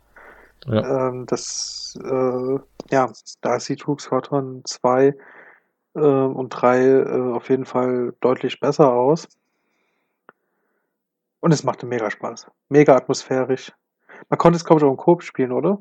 Ja. 0.67 1.09
Ähm, 1.09 1.27
das, 1.27 1.99
äh, 2.03 2.59
ja, 2.91 3.13
da 3.41 3.61
sieht 3.61 3.87
Rook 3.87 4.01
Squadron 4.01 4.63
2 4.65 5.15
äh, 5.95 5.99
und 5.99 6.49
3 6.51 6.85
äh, 6.85 7.33
auf 7.33 7.49
jeden 7.51 7.67
Fall 7.67 8.15
deutlich 8.21 8.61
besser 8.61 8.93
aus. 8.93 9.29
Und 11.41 11.53
es 11.53 11.65
machte 11.65 11.85
mega 11.85 12.11
Spaß. 12.11 12.47
Mega 12.71 12.97
atmosphärisch. 12.97 13.73
Man 14.31 14.39
konnte 14.39 14.57
es, 14.57 14.65
glaube 14.65 14.81
ich, 14.81 14.85
auch 14.87 14.91
im 14.91 14.97
Coop 14.97 15.23
spielen, 15.23 15.53
oder? 15.53 15.79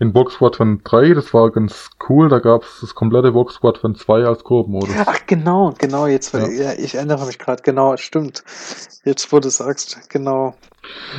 In 0.00 0.12
Box 0.12 0.34
Squadron 0.34 0.80
3, 0.82 1.12
das 1.12 1.34
war 1.34 1.50
ganz 1.50 1.90
cool, 2.08 2.28
da 2.30 2.38
gab 2.38 2.62
es 2.62 2.78
das 2.80 2.94
komplette 2.94 3.32
Box 3.32 3.54
Squadron 3.54 3.94
2 3.94 4.24
als 4.24 4.44
Koop-Modus. 4.44 4.94
Ach 5.04 5.26
genau, 5.26 5.74
genau, 5.78 6.06
jetzt, 6.06 6.32
ja. 6.32 6.48
ja 6.48 6.72
ich 6.72 6.94
erinnere 6.94 7.26
mich 7.26 7.38
gerade, 7.38 7.62
genau, 7.62 7.96
stimmt. 7.98 8.42
Jetzt, 9.04 9.30
wo 9.32 9.40
du 9.40 9.50
sagst, 9.50 10.08
genau. 10.08 10.54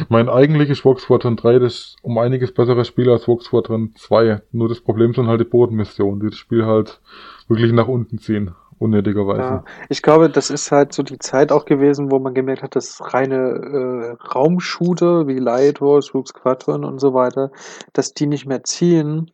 Mein 0.10 0.30
eigentliches 0.30 0.84
Vox 0.84 1.04
Squadron 1.04 1.36
3 1.36 1.60
das 1.60 1.74
ist 1.74 1.96
um 2.02 2.18
einiges 2.18 2.54
besseres 2.54 2.88
Spiel 2.88 3.10
als 3.10 3.28
Vox 3.28 3.46
Squadron 3.46 3.94
2. 3.96 4.42
Nur 4.52 4.68
das 4.68 4.82
Problem 4.82 5.14
sind 5.14 5.28
halt 5.28 5.40
die 5.40 5.46
Bodenmissionen, 5.46 6.20
die 6.20 6.30
das 6.30 6.38
Spiel 6.38 6.66
halt 6.66 7.02
wirklich 7.48 7.72
nach 7.72 7.88
unten 7.88 8.18
ziehen 8.18 8.56
unnötigerweise. 8.84 9.42
Ja, 9.42 9.64
ich 9.90 10.02
glaube, 10.02 10.30
das 10.30 10.50
ist 10.50 10.72
halt 10.72 10.94
so 10.94 11.02
die 11.02 11.18
Zeit 11.18 11.52
auch 11.52 11.66
gewesen, 11.66 12.12
wo 12.12 12.20
man 12.20 12.34
gemerkt 12.34 12.62
hat, 12.62 12.76
dass 12.76 13.14
reine 13.14 14.18
äh, 14.18 14.28
Raumshooter 14.36 15.28
wie 15.28 15.40
Light 15.40 15.82
Wars, 15.82 16.14
Rook 16.14 16.28
Squadron 16.28 16.84
und 16.84 17.00
so 17.00 17.14
weiter, 17.14 17.52
dass 17.94 18.14
die 18.14 18.28
nicht 18.28 18.46
mehr 18.46 18.64
ziehen. 18.64 19.32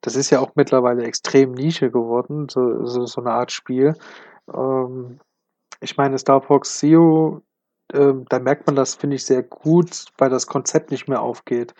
Das 0.00 0.16
ist 0.16 0.30
ja 0.30 0.40
auch 0.40 0.52
mittlerweile 0.56 1.04
extrem 1.04 1.52
Nische 1.52 1.90
geworden, 1.90 2.48
so, 2.50 2.84
so, 2.84 3.06
so 3.06 3.20
eine 3.20 3.30
Art 3.30 3.52
Spiel. 3.52 3.94
Ähm, 4.52 5.20
ich 5.80 5.96
meine, 5.96 6.18
Star 6.18 6.42
Fox 6.42 6.78
Zero, 6.78 7.42
äh, 7.92 8.12
da 8.28 8.40
merkt 8.40 8.66
man 8.66 8.76
das, 8.76 8.96
finde 8.96 9.16
ich, 9.16 9.24
sehr 9.24 9.42
gut, 9.42 10.06
weil 10.18 10.30
das 10.30 10.46
Konzept 10.46 10.90
nicht 10.90 11.08
mehr 11.08 11.22
aufgeht, 11.22 11.74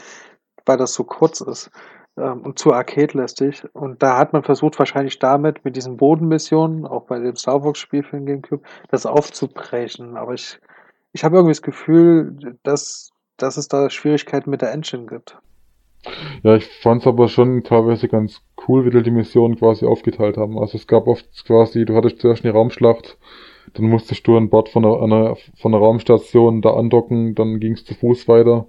weil 0.65 0.77
das 0.77 0.95
so 0.95 1.05
kurz 1.05 1.41
ist 1.41 1.71
und 2.17 2.59
zu 2.59 2.73
arcade-lästig. 2.73 3.65
Und 3.73 4.03
da 4.03 4.19
hat 4.19 4.33
man 4.33 4.43
versucht, 4.43 4.79
wahrscheinlich 4.79 5.19
damit, 5.19 5.65
mit 5.65 5.77
diesen 5.77 5.97
Bodenmissionen, 5.97 6.87
auch 6.87 7.05
bei 7.07 7.19
dem 7.19 7.37
Star 7.37 7.65
Wars-Spiel 7.65 8.03
für 8.03 8.17
den 8.17 8.27
Gamecube, 8.27 8.63
das 8.91 9.07
aufzubrechen. 9.07 10.17
Aber 10.17 10.35
ich, 10.35 10.59
ich 11.13 11.25
habe 11.25 11.37
irgendwie 11.37 11.53
das 11.53 11.63
Gefühl, 11.63 12.57
dass, 12.63 13.11
dass 13.39 13.57
es 13.57 13.69
da 13.69 13.89
Schwierigkeiten 13.89 14.51
mit 14.51 14.63
der 14.63 14.73
Engine 14.73 15.07
gibt. 15.07 15.39
Ja, 16.43 16.57
ich 16.57 16.67
fand's 16.81 17.07
aber 17.07 17.29
schon 17.29 17.63
teilweise 17.63 18.09
ganz 18.09 18.43
cool, 18.67 18.85
wie 18.85 19.03
die 19.03 19.11
Missionen 19.11 19.57
quasi 19.57 19.87
aufgeteilt 19.87 20.37
haben. 20.37 20.59
Also 20.59 20.77
es 20.77 20.87
gab 20.87 21.07
oft 21.07 21.27
quasi, 21.47 21.85
du 21.85 21.95
hattest 21.95 22.19
zuerst 22.19 22.45
eine 22.45 22.53
Raumschlacht, 22.53 23.19
dann 23.75 23.87
musstest 23.87 24.27
du 24.27 24.37
an 24.37 24.51
Bord 24.51 24.69
von 24.69 24.85
einer, 24.85 25.01
einer, 25.01 25.37
von 25.57 25.73
einer 25.73 25.83
Raumstation 25.83 26.61
da 26.61 26.75
andocken, 26.75 27.37
dann 27.37 27.61
ging's 27.61 27.85
zu 27.85 27.95
Fuß 27.95 28.27
weiter, 28.27 28.67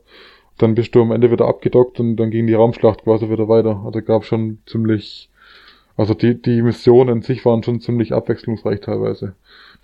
dann 0.58 0.76
bist 0.76 0.94
du 0.96 1.02
am 1.02 1.12
Ende 1.12 1.32
wieder 1.32 1.48
abgedockt 1.48 2.00
und 2.00 2.16
dann 2.18 2.32
ging 2.32 2.48
die 2.48 2.54
Raumschlacht 2.54 3.04
quasi 3.04 3.30
wieder 3.30 3.48
weiter. 3.48 3.82
Also 3.86 4.02
gab 4.02 4.24
schon 4.26 4.60
ziemlich, 4.66 5.30
also 5.98 6.14
die, 6.14 6.42
die 6.42 6.62
Missionen 6.62 7.18
in 7.18 7.22
sich 7.22 7.46
waren 7.46 7.64
schon 7.64 7.82
ziemlich 7.82 8.14
abwechslungsreich 8.14 8.82
teilweise. 8.82 9.36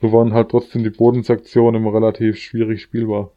Nur 0.02 0.14
waren 0.14 0.34
halt 0.34 0.50
trotzdem 0.50 0.84
die 0.84 0.90
Bodensektionen 0.90 1.82
immer 1.82 1.94
relativ 1.94 2.38
schwierig 2.38 2.82
spielbar. 2.82 3.32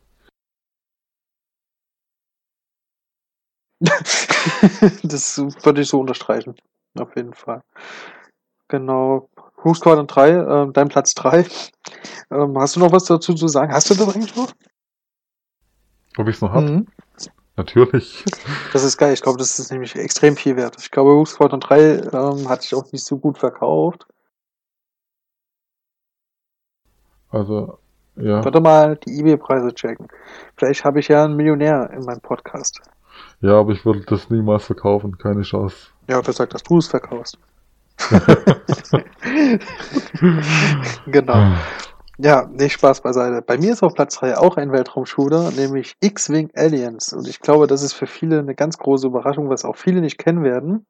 das 5.03 5.39
würde 5.39 5.81
ich 5.81 5.89
so 5.89 6.01
unterstreichen. 6.01 6.55
Auf 6.99 7.17
jeden 7.17 7.35
Fall. 7.35 7.63
Genau. 8.69 9.29
Who 9.57 9.75
Squadron 9.75 10.07
3, 10.07 10.31
äh, 10.31 10.73
dein 10.73 10.89
Platz 10.89 11.15
3. 11.15 11.47
Ähm, 12.31 12.59
hast 12.59 12.77
du 12.77 12.81
noch 12.81 12.93
was 12.93 13.05
dazu 13.05 13.35
zu 13.35 13.49
sagen? 13.49 13.73
Hast 13.73 13.91
du 13.91 13.95
das 13.95 14.15
eigentlich 14.15 14.37
noch? 14.37 14.53
Ob 16.19 16.29
ich 16.29 16.37
es 16.37 16.43
noch 16.43 16.53
hab? 16.53 16.63
Mhm. 16.63 16.87
Natürlich. 17.57 18.25
Das 18.73 18.83
ist 18.83 18.97
geil. 18.97 19.13
Ich 19.13 19.21
glaube, 19.21 19.39
das 19.39 19.59
ist 19.59 19.71
nämlich 19.71 19.95
extrem 19.95 20.37
viel 20.37 20.57
wert. 20.57 20.77
Ich 20.79 20.91
glaube, 20.91 21.15
Who 21.15 21.27
Squadron 21.27 21.61
3 21.61 21.81
ähm, 22.13 22.49
hat 22.49 22.63
sich 22.63 22.75
auch 22.75 22.91
nicht 22.93 23.05
so 23.05 23.19
gut 23.19 23.37
verkauft. 23.39 24.07
Also, 27.29 27.79
ja. 28.17 28.45
Warte 28.45 28.61
mal 28.61 28.97
die 28.97 29.21
eBay-Preise 29.21 29.75
checken. 29.75 30.09
Vielleicht 30.57 30.85
habe 30.85 31.01
ich 31.01 31.09
ja 31.09 31.25
einen 31.25 31.37
Millionär 31.37 31.91
in 31.91 32.05
meinem 32.05 32.21
Podcast. 32.21 32.81
Ja, 33.41 33.61
aber 33.61 33.73
ich 33.73 33.85
würde 33.85 34.01
das 34.01 34.31
niemals 34.31 34.65
verkaufen, 34.65 35.19
keine 35.19 35.43
Chance. 35.43 35.89
Ja, 36.09 36.25
wer 36.25 36.33
sagt, 36.33 36.55
dass 36.55 36.63
du 36.63 36.79
es 36.79 36.89
verkaufst? 36.89 37.37
genau. 41.07 41.55
Ja, 42.25 42.47
nicht 42.53 42.75
Spaß 42.75 43.01
beiseite. 43.01 43.43
Bei 43.43 43.59
mir 43.59 43.73
ist 43.73 43.83
auf 43.83 43.95
Platz 43.95 44.15
3 44.15 44.39
auch 44.39 44.57
ein 44.57 44.71
Weltraumshooter, 44.71 45.51
nämlich 45.51 45.97
X-Wing 45.99 46.51
Aliens. 46.55 47.13
Und 47.13 47.27
ich 47.27 47.41
glaube, 47.41 47.67
das 47.67 47.83
ist 47.83 47.95
für 47.95 48.07
viele 48.07 48.39
eine 48.39 48.55
ganz 48.55 48.79
große 48.79 49.09
Überraschung, 49.09 49.49
was 49.49 49.65
auch 49.65 49.75
viele 49.75 50.01
nicht 50.01 50.19
kennen 50.19 50.45
werden. 50.45 50.87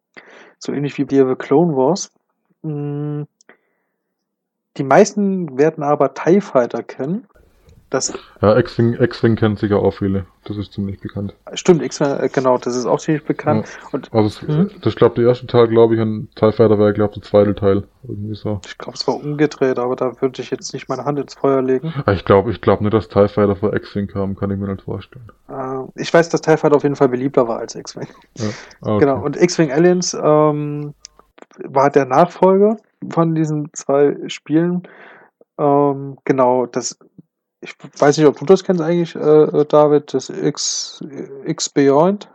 So 0.59 0.73
ähnlich 0.73 0.99
wie 0.99 1.05
bei 1.07 1.35
Clone 1.37 1.75
Wars. 1.75 2.13
Hm. 2.63 3.27
Die 4.77 4.85
meisten 4.85 5.57
werden 5.57 5.83
aber 5.83 6.13
TIE 6.13 6.43
Fighter 6.43 6.83
kennen. 6.83 7.27
Das, 7.93 8.11
ja, 8.41 8.57
X-Wing, 8.57 9.37
kennt 9.37 9.59
sicher 9.59 9.77
auch 9.77 9.91
viele. 9.91 10.25
Das 10.45 10.57
ist 10.57 10.73
ziemlich 10.73 10.99
bekannt. 10.99 11.37
Stimmt, 11.53 11.83
X-Wing, 11.83 12.21
äh, 12.21 12.31
genau, 12.33 12.57
das 12.57 12.75
ist 12.75 12.87
auch 12.87 12.99
ziemlich 12.99 13.23
bekannt. 13.23 13.67
Ja, 13.69 13.89
und, 13.93 14.11
also, 14.15 14.29
es, 14.29 14.49
hm? 14.49 14.71
das 14.81 14.97
glaube 14.97 15.17
der 15.17 15.29
erste 15.29 15.47
Teil, 15.47 15.69
glaube 15.69 15.95
ich, 15.95 16.01
ein 16.01 16.31
TIE 16.35 16.53
Fighter 16.53 16.79
war, 16.79 16.95
glaube 16.95 17.13
der 17.13 17.23
zweite 17.23 17.55
Teil. 17.55 17.85
Irgendwie 18.09 18.35
so. 18.35 18.63
Ich 18.65 18.79
glaube, 18.79 18.95
es 18.97 19.07
war 19.07 19.17
umgedreht, 19.17 19.79
aber 19.79 19.95
da 19.95 20.23
würde 20.23 20.41
ich 20.41 20.51
jetzt 20.51 20.73
nicht 20.73 20.89
meine 20.89 21.05
Hand 21.05 21.19
ins 21.19 21.35
Feuer 21.35 21.61
legen. 21.61 21.93
Ah, 22.07 22.13
ich 22.13 22.25
glaube, 22.25 22.51
ich 22.51 22.63
glaube 22.63 22.83
nicht, 22.83 22.95
dass 22.95 23.09
TIE 23.09 23.29
Fighter 23.29 23.57
vor 23.57 23.75
X-Wing 23.75 24.07
kam, 24.07 24.37
kann 24.37 24.51
ich 24.51 24.57
mir 24.57 24.69
nicht 24.69 24.85
vorstellen. 24.85 25.31
Äh, 25.51 26.01
ich 26.01 26.15
weiß, 26.15 26.31
dass 26.31 26.41
TIE 26.41 26.57
Fighter 26.57 26.77
auf 26.77 26.85
jeden 26.85 26.97
Fall 26.97 27.11
beliebter 27.11 27.47
war 27.47 27.59
als 27.59 27.75
X-Wing. 27.75 28.09
Ja. 28.39 28.47
Ah, 28.81 28.87
okay. 28.95 29.05
Genau, 29.05 29.23
und 29.23 29.37
X-Wing 29.37 29.71
Aliens 29.71 30.15
ähm, 30.15 30.95
war 31.59 31.91
der 31.91 32.07
Nachfolger 32.07 32.79
von 33.11 33.35
diesen 33.35 33.69
zwei 33.75 34.17
Spielen. 34.29 34.89
Ähm, 35.59 36.17
genau, 36.25 36.67
das 36.67 36.99
ich 37.63 37.75
weiß 37.99 38.19
nicht, 38.19 38.27
ob 38.27 38.39
du 38.39 38.45
das 38.45 38.65
kennst 38.65 38.83
eigentlich, 38.83 39.15
äh, 39.15 39.65
David, 39.65 40.13
das 40.13 40.29
X, 40.29 41.03
X 41.45 41.69
Beyond. 41.69 42.29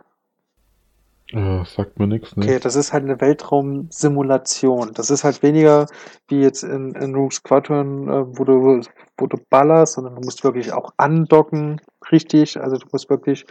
Ja, 1.31 1.65
sagt 1.65 1.99
mir 1.99 2.07
nichts, 2.07 2.37
ne? 2.37 2.45
Okay, 2.45 2.59
das 2.59 2.77
ist 2.77 2.93
halt 2.93 3.03
eine 3.03 3.19
Weltraumsimulation. 3.19 4.93
Das 4.93 5.09
ist 5.09 5.25
halt 5.25 5.43
weniger 5.43 5.87
wie 6.29 6.39
jetzt 6.39 6.63
in, 6.63 6.95
in 6.95 7.13
Rogue 7.13 7.33
Squadron, 7.33 8.07
äh, 8.07 8.37
wo 8.37 8.45
du, 8.45 8.81
wo 9.17 9.27
du 9.27 9.37
ballerst, 9.49 9.95
sondern 9.95 10.15
du 10.15 10.21
musst 10.21 10.45
wirklich 10.45 10.71
auch 10.71 10.93
andocken, 10.95 11.81
richtig. 12.13 12.57
Also 12.61 12.77
du 12.77 12.87
musst 12.93 13.09
wirklich 13.09 13.45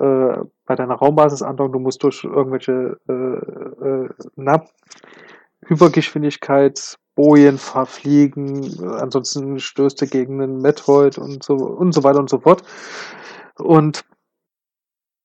äh, 0.00 0.36
bei 0.66 0.74
deiner 0.76 0.96
Raumbasis 0.96 1.40
andocken, 1.40 1.72
du 1.72 1.78
musst 1.78 2.02
durch 2.02 2.24
irgendwelche 2.24 2.98
äh, 3.08 3.12
äh, 3.12 4.08
na, 4.36 4.66
Übergeschwindigkeit 5.62 6.98
Bojen 7.14 7.58
verfliegen, 7.58 8.84
ansonsten 8.98 9.58
stößt 9.58 10.00
du 10.02 10.06
gegen 10.06 10.42
einen 10.42 10.60
Metroid 10.60 11.18
und 11.18 11.44
so 11.44 11.54
und 11.54 11.92
so 11.92 12.02
weiter 12.02 12.18
und 12.18 12.28
so 12.28 12.40
fort. 12.40 12.62
Und 13.56 14.04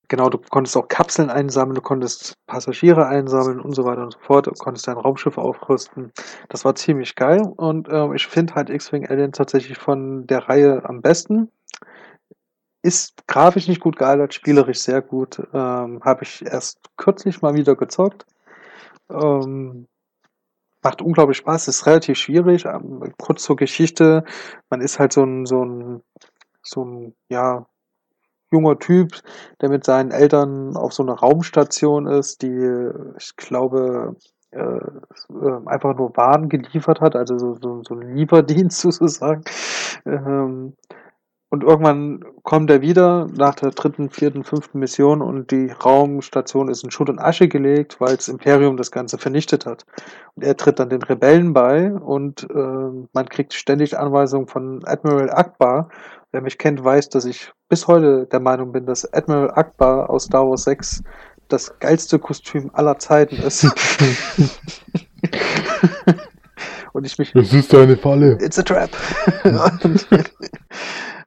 genau, 0.07 0.29
du 0.29 0.37
konntest 0.37 0.77
auch 0.77 0.87
Kapseln 0.87 1.29
einsammeln, 1.29 1.75
du 1.75 1.81
konntest 1.81 2.35
Passagiere 2.45 3.07
einsammeln 3.07 3.59
und 3.59 3.73
so 3.73 3.85
weiter 3.85 4.03
und 4.03 4.13
so 4.13 4.19
fort, 4.19 4.47
du 4.47 4.51
konntest 4.51 4.87
dein 4.87 4.97
Raumschiff 4.97 5.37
aufrüsten. 5.37 6.11
Das 6.49 6.63
war 6.65 6.75
ziemlich 6.75 7.15
geil 7.15 7.41
und 7.57 7.87
äh, 7.89 8.15
ich 8.15 8.27
finde 8.27 8.55
halt 8.55 8.69
X-Wing 8.69 9.07
Alien 9.07 9.31
tatsächlich 9.31 9.77
von 9.77 10.27
der 10.27 10.49
Reihe 10.49 10.83
am 10.87 11.01
besten. 11.01 11.49
Ist 12.81 13.27
grafisch 13.27 13.67
nicht 13.67 13.81
gut 13.81 13.97
gealtert, 13.97 14.33
spielerisch 14.33 14.79
sehr 14.79 15.01
gut. 15.01 15.39
Ähm, 15.53 16.01
Habe 16.03 16.23
ich 16.23 16.45
erst 16.45 16.79
kürzlich 16.97 17.41
mal 17.41 17.53
wieder 17.53 17.75
gezockt. 17.75 18.25
Ähm, 19.09 19.87
macht 20.81 21.01
unglaublich 21.01 21.37
Spaß, 21.37 21.67
ist 21.67 21.85
relativ 21.85 22.17
schwierig. 22.17 22.65
Ähm, 22.65 23.13
kurz 23.17 23.43
zur 23.43 23.55
Geschichte, 23.55 24.23
man 24.69 24.81
ist 24.81 24.99
halt 24.99 25.13
so 25.13 25.23
ein, 25.23 25.45
so 25.45 25.63
ein, 25.63 26.01
so 26.61 26.85
ein, 26.85 27.15
ja, 27.29 27.65
junger 28.51 28.79
Typ, 28.79 29.11
der 29.61 29.69
mit 29.69 29.83
seinen 29.85 30.11
Eltern 30.11 30.75
auf 30.75 30.93
so 30.93 31.03
einer 31.03 31.13
Raumstation 31.13 32.07
ist, 32.07 32.41
die, 32.41 32.89
ich 33.17 33.35
glaube, 33.35 34.15
äh, 34.51 34.59
äh 34.59 35.67
einfach 35.67 35.95
nur 35.95 36.15
Waren 36.17 36.49
geliefert 36.49 37.01
hat, 37.01 37.15
also 37.15 37.37
so, 37.37 37.55
so, 37.61 37.83
so 37.83 37.95
ein 37.95 38.15
Lieferdienst 38.15 38.81
sozusagen. 38.81 39.43
Ähm, 40.05 40.73
und 41.49 41.63
irgendwann 41.63 42.23
kommt 42.43 42.69
er 42.69 42.81
wieder 42.81 43.27
nach 43.35 43.55
der 43.55 43.71
dritten, 43.71 44.11
vierten, 44.11 44.43
fünften 44.43 44.77
Mission 44.77 45.23
und 45.23 45.49
die 45.49 45.71
Raumstation 45.71 46.69
ist 46.69 46.83
in 46.83 46.91
Schutt 46.91 47.09
und 47.09 47.17
Asche 47.17 47.47
gelegt, 47.47 47.99
weil 47.99 48.15
das 48.15 48.27
Imperium 48.27 48.77
das 48.77 48.91
Ganze 48.91 49.17
vernichtet 49.17 49.65
hat. 49.65 49.83
Und 50.35 50.43
er 50.43 50.55
tritt 50.55 50.79
dann 50.79 50.89
den 50.89 51.01
Rebellen 51.01 51.53
bei 51.53 51.91
und 51.91 52.47
äh, 52.51 53.07
man 53.13 53.29
kriegt 53.29 53.55
ständig 53.55 53.97
Anweisungen 53.97 54.47
von 54.47 54.85
Admiral 54.85 55.31
Akbar. 55.31 55.89
Wer 56.31 56.41
mich 56.41 56.59
kennt, 56.59 56.83
weiß, 56.83 57.09
dass 57.09 57.25
ich 57.25 57.51
bis 57.67 57.87
heute 57.87 58.27
der 58.27 58.39
Meinung 58.39 58.71
bin, 58.71 58.85
dass 58.85 59.11
Admiral 59.11 59.49
Akbar 59.51 60.11
aus 60.11 60.25
Star 60.25 60.47
Wars 60.47 60.65
6 60.65 61.01
das 61.47 61.79
geilste 61.79 62.19
Kostüm 62.19 62.69
aller 62.73 62.99
Zeiten 62.99 63.37
ist. 63.37 63.63
und 66.93 67.05
ich 67.07 67.17
mich. 67.17 67.31
Das 67.33 67.51
ist 67.51 67.73
eine 67.73 67.97
Falle. 67.97 68.37
It's 68.39 68.59
a 68.59 68.61
trap. 68.61 68.91
und, 69.83 70.07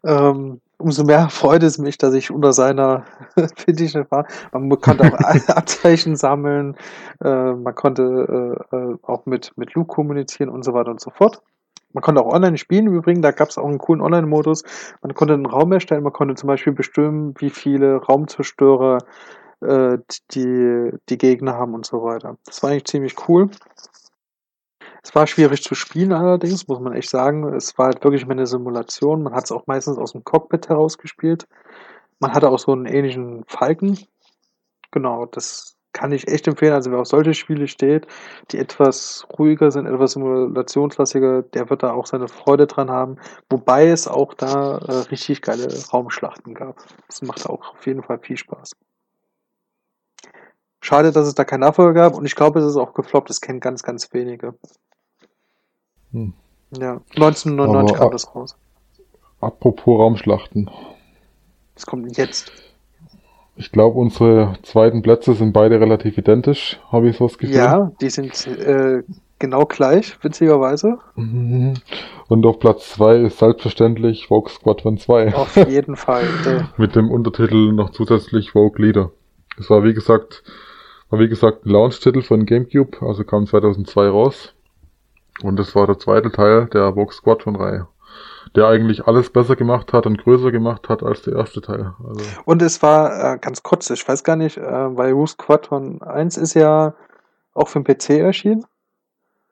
ähm, 0.05 0.61
umso 0.79 1.05
mehr 1.05 1.29
freut 1.29 1.62
es 1.62 1.79
mich, 1.79 1.97
dass 1.99 2.15
ich 2.15 2.31
unter 2.31 2.53
seiner 2.53 3.05
Fittiche 3.57 4.07
war. 4.11 4.27
Man 4.53 4.69
konnte 4.81 5.05
auch 5.05 5.19
Abzeichen 5.49 6.16
sammeln, 6.16 6.77
äh, 7.23 7.53
man 7.53 7.74
konnte 7.74 8.59
äh, 8.73 8.77
äh, 8.77 8.97
auch 9.03 9.27
mit, 9.27 9.53
mit 9.57 9.74
Luke 9.74 9.95
kommunizieren 9.95 10.51
und 10.51 10.65
so 10.65 10.74
weiter 10.74 10.91
und 10.91 11.01
so 11.01 11.11
fort. 11.11 11.43
Man 11.95 12.03
konnte 12.03 12.23
auch 12.23 12.33
online 12.33 12.57
spielen 12.57 12.87
im 12.87 12.95
Übrigen, 12.95 13.20
da 13.20 13.33
gab 13.33 13.51
es 13.51 13.59
auch 13.59 13.69
einen 13.69 13.79
coolen 13.79 14.01
Online-Modus. 14.01 14.65
Man 15.03 15.15
konnte 15.15 15.35
einen 15.35 15.45
Raum 15.45 15.73
erstellen, 15.73 16.03
man 16.03 16.12
konnte 16.12 16.35
zum 16.35 16.47
Beispiel 16.47 16.73
bestimmen, 16.73 17.35
wie 17.39 17.51
viele 17.51 17.97
Raumzerstörer 17.97 18.99
äh, 19.61 19.99
die, 20.31 20.91
die 21.11 21.19
Gegner 21.19 21.55
haben 21.55 21.74
und 21.74 21.85
so 21.85 22.03
weiter. 22.03 22.37
Das 22.47 22.62
war 22.62 22.70
eigentlich 22.70 22.87
ziemlich 22.87 23.29
cool. 23.29 23.51
Es 25.05 25.15
war 25.15 25.27
schwierig 25.27 25.62
zu 25.62 25.74
spielen 25.74 26.12
allerdings, 26.12 26.69
muss 26.69 26.79
man 26.81 26.95
echt 26.95 27.11
sagen. 27.11 27.53
Es 27.55 27.77
war 27.77 27.87
halt 27.87 28.05
wirklich 28.05 28.24
eine 28.24 28.47
Simulation. 28.47 29.23
Man 29.23 29.35
hat 29.35 29.45
es 29.45 29.53
auch 29.53 29.66
meistens 29.66 29.99
aus 29.99 30.12
dem 30.12 30.23
Cockpit 30.23 30.69
heraus 30.69 30.97
gespielt. 30.97 31.49
Man 32.20 32.33
hatte 32.33 32.51
auch 32.51 32.59
so 32.59 32.73
einen 32.73 32.87
ähnlichen 32.87 33.45
Falken. 33.49 33.99
Genau, 34.93 35.27
das 35.27 35.77
kann 35.93 36.12
ich 36.12 36.29
echt 36.29 36.47
empfehlen. 36.47 36.73
Also 36.73 36.91
wer 36.91 37.01
auf 37.01 37.07
solche 37.07 37.35
Spiele 37.35 37.66
steht, 37.66 38.07
die 38.51 38.59
etwas 38.59 39.27
ruhiger 39.39 39.70
sind, 39.70 39.87
etwas 39.87 40.12
simulationslastiger, 40.12 41.43
der 41.43 41.69
wird 41.69 41.83
da 41.83 41.93
auch 41.93 42.07
seine 42.07 42.29
Freude 42.29 42.66
dran 42.66 42.91
haben. 42.91 43.16
Wobei 43.51 43.89
es 43.89 44.07
auch 44.09 44.35
da 44.35 44.79
äh, 44.79 44.93
richtig 45.11 45.43
geile 45.43 45.69
Raumschlachten 45.93 46.55
gab. 46.55 46.77
Das 47.09 47.23
macht 47.23 47.47
auch 47.47 47.74
auf 47.74 47.87
jeden 47.87 48.03
Fall 48.03 48.19
viel 48.20 48.37
Spaß. 48.37 48.73
Schade, 50.81 51.12
dass 51.12 51.27
es 51.27 51.35
da 51.35 51.45
keinen 51.45 51.61
Nachfolger 51.61 51.93
gab 51.93 52.15
und 52.15 52.24
ich 52.24 52.35
glaube, 52.35 52.59
es 52.59 52.66
ist 52.66 52.77
auch 52.77 52.95
gefloppt. 52.95 53.31
Es 53.31 53.41
kennen 53.41 53.61
ganz, 53.61 53.83
ganz 53.83 54.12
wenige. 54.12 54.55
Hm. 56.12 56.32
Ja, 56.78 57.01
1999 57.16 57.97
Aber, 57.97 58.05
kam 58.05 58.12
das 58.12 58.34
raus. 58.34 58.56
Apropos 59.40 59.98
Raumschlachten. 59.98 60.70
Das 61.74 61.86
kommt 61.86 62.16
jetzt. 62.16 62.52
Ich 63.56 63.70
glaube, 63.70 63.98
unsere 63.98 64.55
zweiten 64.62 65.02
Plätze 65.02 65.34
sind 65.34 65.52
beide 65.52 65.78
relativ 65.78 66.16
identisch, 66.16 66.80
habe 66.90 67.09
ich 67.09 67.16
so 67.18 67.26
das 67.26 67.36
Gefühl. 67.36 67.56
Ja, 67.56 67.93
die 68.01 68.09
sind 68.09 68.47
äh, 68.47 69.02
genau 69.39 69.66
gleich, 69.66 70.16
witzigerweise. 70.22 70.98
Mhm. 71.16 71.74
Und 72.28 72.47
auf 72.47 72.59
Platz 72.59 72.90
2 72.94 73.16
ist 73.16 73.39
selbstverständlich 73.39 74.28
Vogue 74.28 74.51
Squadron 74.51 74.97
2. 74.97 75.34
Auf 75.34 75.56
jeden 75.68 75.97
Fall. 75.97 76.24
Mit 76.78 76.97
dem 76.97 77.10
Untertitel 77.10 77.72
noch 77.72 77.90
zusätzlich 77.90 78.52
Vogue 78.52 78.82
Leader. 78.84 79.10
Es 79.59 79.68
war 79.68 79.84
wie 79.84 79.93
gesagt, 79.93 80.43
war 81.10 81.18
wie 81.18 81.28
gesagt 81.28 81.66
ein 81.66 81.70
Launch-Titel 81.70 82.22
von 82.22 82.47
GameCube, 82.47 83.05
also 83.06 83.24
kam 83.24 83.47
2002 83.47 84.09
raus. 84.09 84.55
Und 85.43 85.59
das 85.59 85.75
war 85.75 85.87
der 85.87 85.99
zweite 85.99 86.31
Teil 86.31 86.67
der 86.67 86.95
Vox 86.95 87.17
Squadron-Reihe. 87.17 87.89
Der 88.55 88.67
eigentlich 88.67 89.07
alles 89.07 89.31
besser 89.31 89.57
gemacht 89.57 89.93
hat 89.93 90.05
und 90.05 90.23
größer 90.23 90.51
gemacht 90.51 90.89
hat 90.89 91.03
als 91.03 91.23
der 91.23 91.37
erste 91.37 91.63
Teil. 91.63 91.95
Also 92.07 92.25
Und 92.45 92.61
es 92.61 92.83
war 92.83 93.35
äh, 93.35 93.39
ganz 93.39 93.63
kurz, 93.63 93.89
ich 93.89 94.07
weiß 94.07 94.25
gar 94.25 94.37
nicht, 94.37 94.59
äh, 94.59 94.97
weil 94.97 95.13
Root 95.13 95.31
Squadron 95.31 96.03
1 96.03 96.37
ist 96.37 96.55
ja 96.55 96.95
auch 97.55 97.69
für 97.69 97.81
den 97.81 97.85
PC 97.85 98.11
erschienen. 98.21 98.65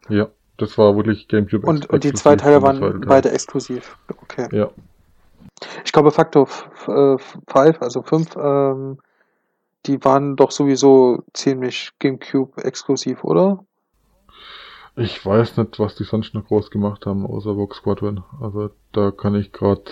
ja, 0.09 0.29
das 0.59 0.77
war 0.77 0.95
wirklich 0.97 1.29
GameCube. 1.29 1.67
Und, 1.67 1.89
und 1.89 2.05
die 2.05 2.13
zwei 2.13 2.37
Teile 2.37 2.61
waren 2.61 2.81
Teil. 2.81 3.01
beide 3.07 3.33
exklusiv. 3.33 3.97
Okay. 4.23 4.49
Ja, 4.53 4.69
Ich 5.85 5.93
glaube, 5.93 6.11
Factor 6.11 6.47
5, 6.47 7.23
also 7.81 8.03
5, 8.03 8.37
ähm, 8.37 8.99
die 9.87 10.05
waren 10.05 10.37
doch 10.37 10.51
sowieso 10.51 11.23
ziemlich 11.33 11.93
GameCube 11.99 12.63
exklusiv, 12.63 13.25
oder? 13.25 13.65
Ich 14.97 15.25
weiß 15.25 15.57
nicht, 15.57 15.79
was 15.79 15.95
die 15.97 16.05
sonst 16.05 16.35
noch 16.35 16.47
groß 16.47 16.71
gemacht 16.71 17.07
haben, 17.07 17.27
außer 17.27 17.57
Vox 17.57 17.79
Squadron. 17.79 18.23
Also 18.41 18.71
da 18.93 19.11
kann 19.11 19.35
ich 19.35 19.53
gerade, 19.53 19.83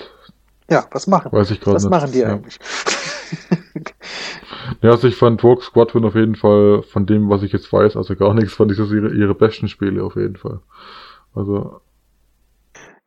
Ja, 0.70 0.86
was 0.92 1.06
machen? 1.06 1.32
weiß 1.32 1.50
ich 1.50 1.60
gerade 1.60 1.76
Was 1.76 1.84
nicht. 1.84 1.90
machen 1.90 2.12
die 2.12 2.20
ja. 2.20 2.28
eigentlich? 2.28 2.58
Ja, 4.82 4.90
also 4.90 5.08
ich 5.08 5.16
fand 5.16 5.42
Vox 5.42 5.66
Squadron 5.66 6.04
auf 6.04 6.14
jeden 6.14 6.34
Fall, 6.36 6.82
von 6.82 7.06
dem, 7.06 7.28
was 7.30 7.42
ich 7.42 7.52
jetzt 7.52 7.72
weiß, 7.72 7.96
also 7.96 8.16
gar 8.16 8.34
nichts, 8.34 8.54
fand 8.54 8.72
ich 8.72 8.78
das 8.78 8.90
ihre, 8.90 9.14
ihre 9.14 9.34
besten 9.34 9.68
Spiele 9.68 10.02
auf 10.04 10.16
jeden 10.16 10.36
Fall. 10.36 10.60
Also, 11.34 11.80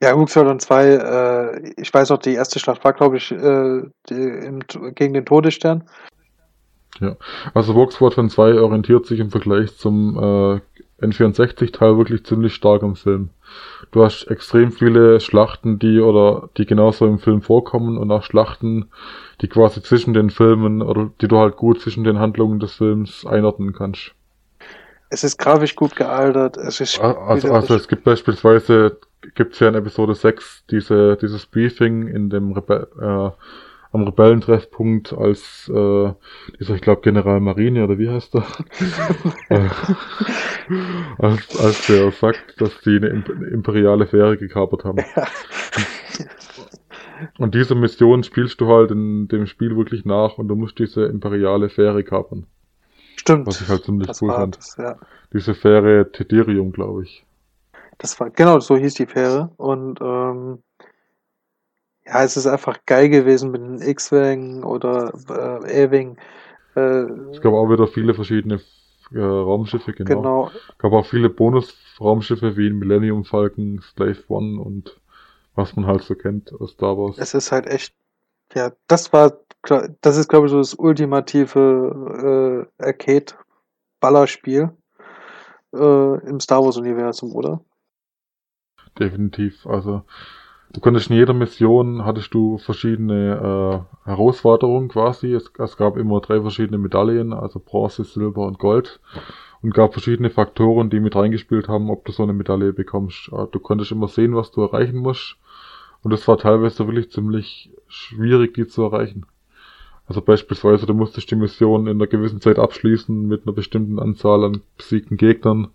Ja, 0.02 0.14
Rook 0.14 0.30
Squadron 0.30 0.60
2, 0.60 0.86
äh, 0.88 1.74
ich 1.78 1.94
weiß 1.94 2.10
noch, 2.10 2.18
die 2.18 2.34
erste 2.34 2.60
Schlacht 2.60 2.84
war, 2.84 2.94
glaube 2.94 3.18
ich, 3.18 3.32
äh, 3.32 3.84
die, 4.10 4.14
im, 4.16 4.60
gegen 4.96 5.14
den 5.14 5.26
Todesstern. 5.26 5.88
Also 7.54 7.76
Vox 7.76 7.96
Squadron 7.96 8.30
2 8.30 8.60
orientiert 8.60 9.06
sich 9.06 9.20
im 9.20 9.32
Vergleich 9.32 9.76
zum 9.78 10.18
äh, 10.18 11.06
N64-Teil 11.06 11.98
wirklich 11.98 12.26
ziemlich 12.26 12.54
stark 12.54 12.84
am 12.84 12.96
Film. 12.96 13.30
Du 13.92 14.04
hast 14.04 14.26
extrem 14.26 14.72
viele 14.72 15.20
Schlachten, 15.20 15.80
die 15.80 16.00
oder 16.00 16.50
die 16.58 16.66
genauso 16.66 17.06
im 17.06 17.20
Film 17.20 17.42
vorkommen 17.42 17.98
und 17.98 18.12
auch 18.12 18.24
Schlachten, 18.24 18.90
die 19.42 19.48
quasi 19.48 19.82
zwischen 19.82 20.14
den 20.14 20.30
Filmen 20.30 20.82
oder 20.82 21.10
die 21.20 21.28
du 21.28 21.38
halt 21.38 21.58
gut 21.58 21.82
zwischen 21.82 22.04
den 22.04 22.20
Handlungen 22.20 22.60
des 22.60 22.74
Films 22.74 23.26
einordnen 23.26 23.74
kannst. 23.74 24.12
Es 25.10 25.26
ist 25.26 25.38
grafisch 25.38 25.76
gut 25.76 25.96
gealtert. 25.96 26.56
Es 26.56 26.80
ist 26.80 27.00
Also, 27.02 27.52
also 27.52 27.76
es 27.76 27.88
gibt 27.90 28.06
beispielsweise, 28.06 28.98
gibt's 29.36 29.60
ja 29.60 29.68
in 29.68 29.76
Episode 29.76 30.16
6 30.16 30.64
diese, 30.70 31.18
dieses 31.18 31.46
Briefing 31.46 32.08
in 32.08 32.30
dem 32.30 32.54
Rebe 32.54 33.36
äh, 33.38 33.71
am 33.92 34.04
Rebellentreffpunkt 34.04 35.14
als 35.14 35.70
äh, 35.70 36.14
dieser, 36.60 36.76
ich 36.76 36.82
glaube, 36.82 37.02
General 37.02 37.40
Marine 37.40 37.84
oder 37.84 37.98
wie 37.98 38.10
heißt 38.10 38.36
er? 38.36 38.46
äh, 39.50 39.70
als, 41.18 41.60
als 41.60 41.88
der 41.88 42.12
sagt, 42.12 42.62
dass 42.62 42.80
die 42.82 42.96
eine 42.96 43.10
imp- 43.10 43.48
imperiale 43.52 44.08
Fähre 44.08 44.38
gekapert 44.38 44.86
haben. 44.86 45.04
Und 47.38 47.54
diese 47.54 47.76
Mission 47.76 48.24
spielst 48.24 48.62
du 48.62 48.68
halt 48.68 48.92
in 48.92 49.28
dem 49.28 49.46
Spiel 49.46 49.76
wirklich 49.76 50.06
nach 50.06 50.38
und 50.38 50.48
du 50.48 50.56
musst 50.56 50.80
diese 50.80 51.06
imperiale 51.06 51.70
Fähre 51.70 52.04
kapern. 52.04 52.48
Stimmt. 53.16 53.46
Was 53.46 53.62
ich 53.62 53.68
halt 53.68 53.84
ziemlich 53.84 54.08
das 54.08 54.22
cool 54.22 54.32
fand. 54.32 54.58
das, 54.58 54.78
ja. 54.78 54.96
Diese 55.34 55.54
Fähre 55.54 56.12
Tedirium, 56.12 56.72
glaube 56.72 57.04
ich. 57.04 57.26
Das 58.00 58.20
war, 58.20 58.32
genau, 58.32 58.60
so 58.60 58.76
hieß 58.76 58.96
die 58.96 59.06
Fähre. 59.06 59.52
Und 59.58 60.00
ähm, 60.02 60.64
ja, 62.12 62.24
es 62.24 62.36
ist 62.36 62.48
einfach 62.48 62.80
geil 62.86 63.10
gewesen 63.10 63.52
mit 63.52 63.62
den 63.62 63.82
X-Wing 63.82 64.64
oder 64.64 65.14
äh, 65.30 65.86
A-Wing. 65.86 66.18
Äh, 66.76 67.06
Es 67.32 67.40
gab 67.42 67.54
auch 67.54 67.70
wieder 67.70 67.88
viele 67.88 68.14
verschiedene 68.14 68.60
äh, 69.14 69.20
Raumschiffe, 69.20 69.94
genau. 69.94 70.22
genau. 70.22 70.52
gab 70.78 70.92
auch 70.92 71.06
viele 71.06 71.30
Bonus-Raumschiffe 71.30 72.58
wie 72.58 72.70
Millennium 72.70 73.24
Falcon, 73.24 73.82
Slave 73.82 74.24
One 74.28 74.60
und 74.60 75.00
was 75.56 75.76
man 75.76 75.86
halt 75.86 76.02
so 76.02 76.16
kennt 76.16 76.52
aus 76.60 76.72
Star 76.72 76.98
Wars. 76.98 77.18
Es 77.18 77.34
ist 77.34 77.52
halt 77.52 77.68
echt, 77.68 77.94
ja, 78.54 78.74
das 78.88 79.14
war, 79.14 79.38
das 80.02 80.18
ist, 80.18 80.28
glaube 80.28 80.48
ich, 80.48 80.52
so 80.52 80.58
das 80.58 80.74
ultimative 80.74 82.68
äh, 82.78 82.84
Arcade-Ballerspiel 82.84 84.70
äh, 85.74 86.28
im 86.28 86.40
Star 86.42 86.62
Wars-Universum, 86.62 87.34
oder? 87.36 87.62
Definitiv. 89.00 89.66
Also 89.66 90.04
du 90.74 90.80
konntest 90.80 91.10
in 91.10 91.18
jeder 91.18 91.34
Mission 91.34 92.06
hattest 92.06 92.34
du 92.34 92.58
verschiedene 92.58 93.86
äh, 94.06 94.10
Herausforderungen 94.10 94.90
quasi. 94.90 95.34
Es, 95.34 95.52
es 95.58 95.78
gab 95.78 95.98
immer 95.98 96.22
drei 96.22 96.42
verschiedene 96.42 96.78
Medaillen, 96.78 97.34
also 97.34 97.60
Bronze, 97.60 98.04
Silber 98.04 98.46
und 98.48 98.60
Gold. 98.60 99.00
Und 99.62 99.76
gab 99.76 99.94
verschiedene 99.94 100.32
Faktoren, 100.32 100.90
die 100.90 101.00
mit 101.00 101.16
reingespielt 101.16 101.68
haben, 101.68 101.92
ob 101.92 102.04
du 102.06 102.12
so 102.12 102.24
eine 102.24 102.34
Medaille 102.34 102.74
bekommst. 102.74 103.30
Äh, 103.32 103.48
Du 103.52 103.60
konntest 103.60 103.92
immer 103.92 104.08
sehen, 104.08 104.36
was 104.36 104.52
du 104.52 104.62
erreichen 104.62 104.98
musst. 104.98 105.38
Und 106.04 106.14
es 106.14 106.28
war 106.28 106.38
teilweise 106.38 106.88
wirklich 106.88 107.12
ziemlich 107.12 107.72
schwierig, 107.88 108.56
die 108.56 108.66
zu 108.66 108.82
erreichen. 108.82 109.26
Also 110.08 110.22
beispielsweise, 110.22 110.88
du 110.88 110.94
musstest 110.94 111.30
die 111.30 111.36
Mission 111.36 111.88
in 111.88 111.98
einer 111.98 112.08
gewissen 112.08 112.42
Zeit 112.42 112.58
abschließen 112.58 113.28
mit 113.28 113.46
einer 113.46 113.54
bestimmten 113.54 114.00
Anzahl 114.00 114.44
an 114.44 114.62
besiegten 114.78 115.16
Gegnern, 115.16 115.70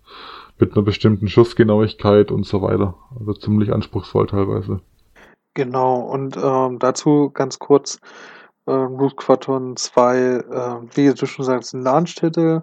mit 0.59 0.73
einer 0.73 0.83
bestimmten 0.83 1.27
Schussgenauigkeit 1.27 2.31
und 2.31 2.45
so 2.45 2.61
weiter. 2.61 2.95
Also 3.19 3.33
ziemlich 3.33 3.73
anspruchsvoll 3.73 4.27
teilweise. 4.27 4.79
Genau, 5.53 5.99
und 6.01 6.37
ähm, 6.37 6.79
dazu 6.79 7.31
ganz 7.31 7.59
kurz, 7.59 7.99
ähm, 8.67 8.95
Root 8.95 9.13
Squadron 9.13 9.75
2, 9.75 10.17
ähm, 10.17 10.89
wie 10.93 11.11
du 11.13 11.25
schon 11.25 11.43
sagst, 11.45 11.73
ein 11.73 11.81
Launch-Titel 11.81 12.61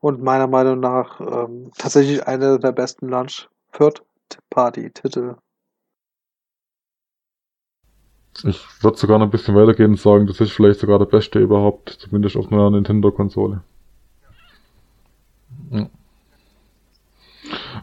und 0.00 0.22
meiner 0.22 0.46
Meinung 0.46 0.80
nach 0.80 1.18
ähm, 1.20 1.70
tatsächlich 1.78 2.26
einer 2.26 2.58
der 2.58 2.72
besten 2.72 3.08
Launch-Third-Party-Titel. 3.08 5.36
Ich 8.42 8.82
würde 8.82 8.98
sogar 8.98 9.18
noch 9.18 9.26
ein 9.26 9.30
bisschen 9.30 9.54
weitergehen 9.54 9.92
und 9.92 10.00
sagen, 10.00 10.26
das 10.26 10.40
ist 10.40 10.52
vielleicht 10.52 10.80
sogar 10.80 10.98
der 10.98 11.06
beste 11.06 11.38
überhaupt, 11.38 11.90
zumindest 11.90 12.36
auf 12.36 12.52
einer 12.52 12.68
Nintendo-Konsole. 12.70 13.62
Ja. 15.70 15.88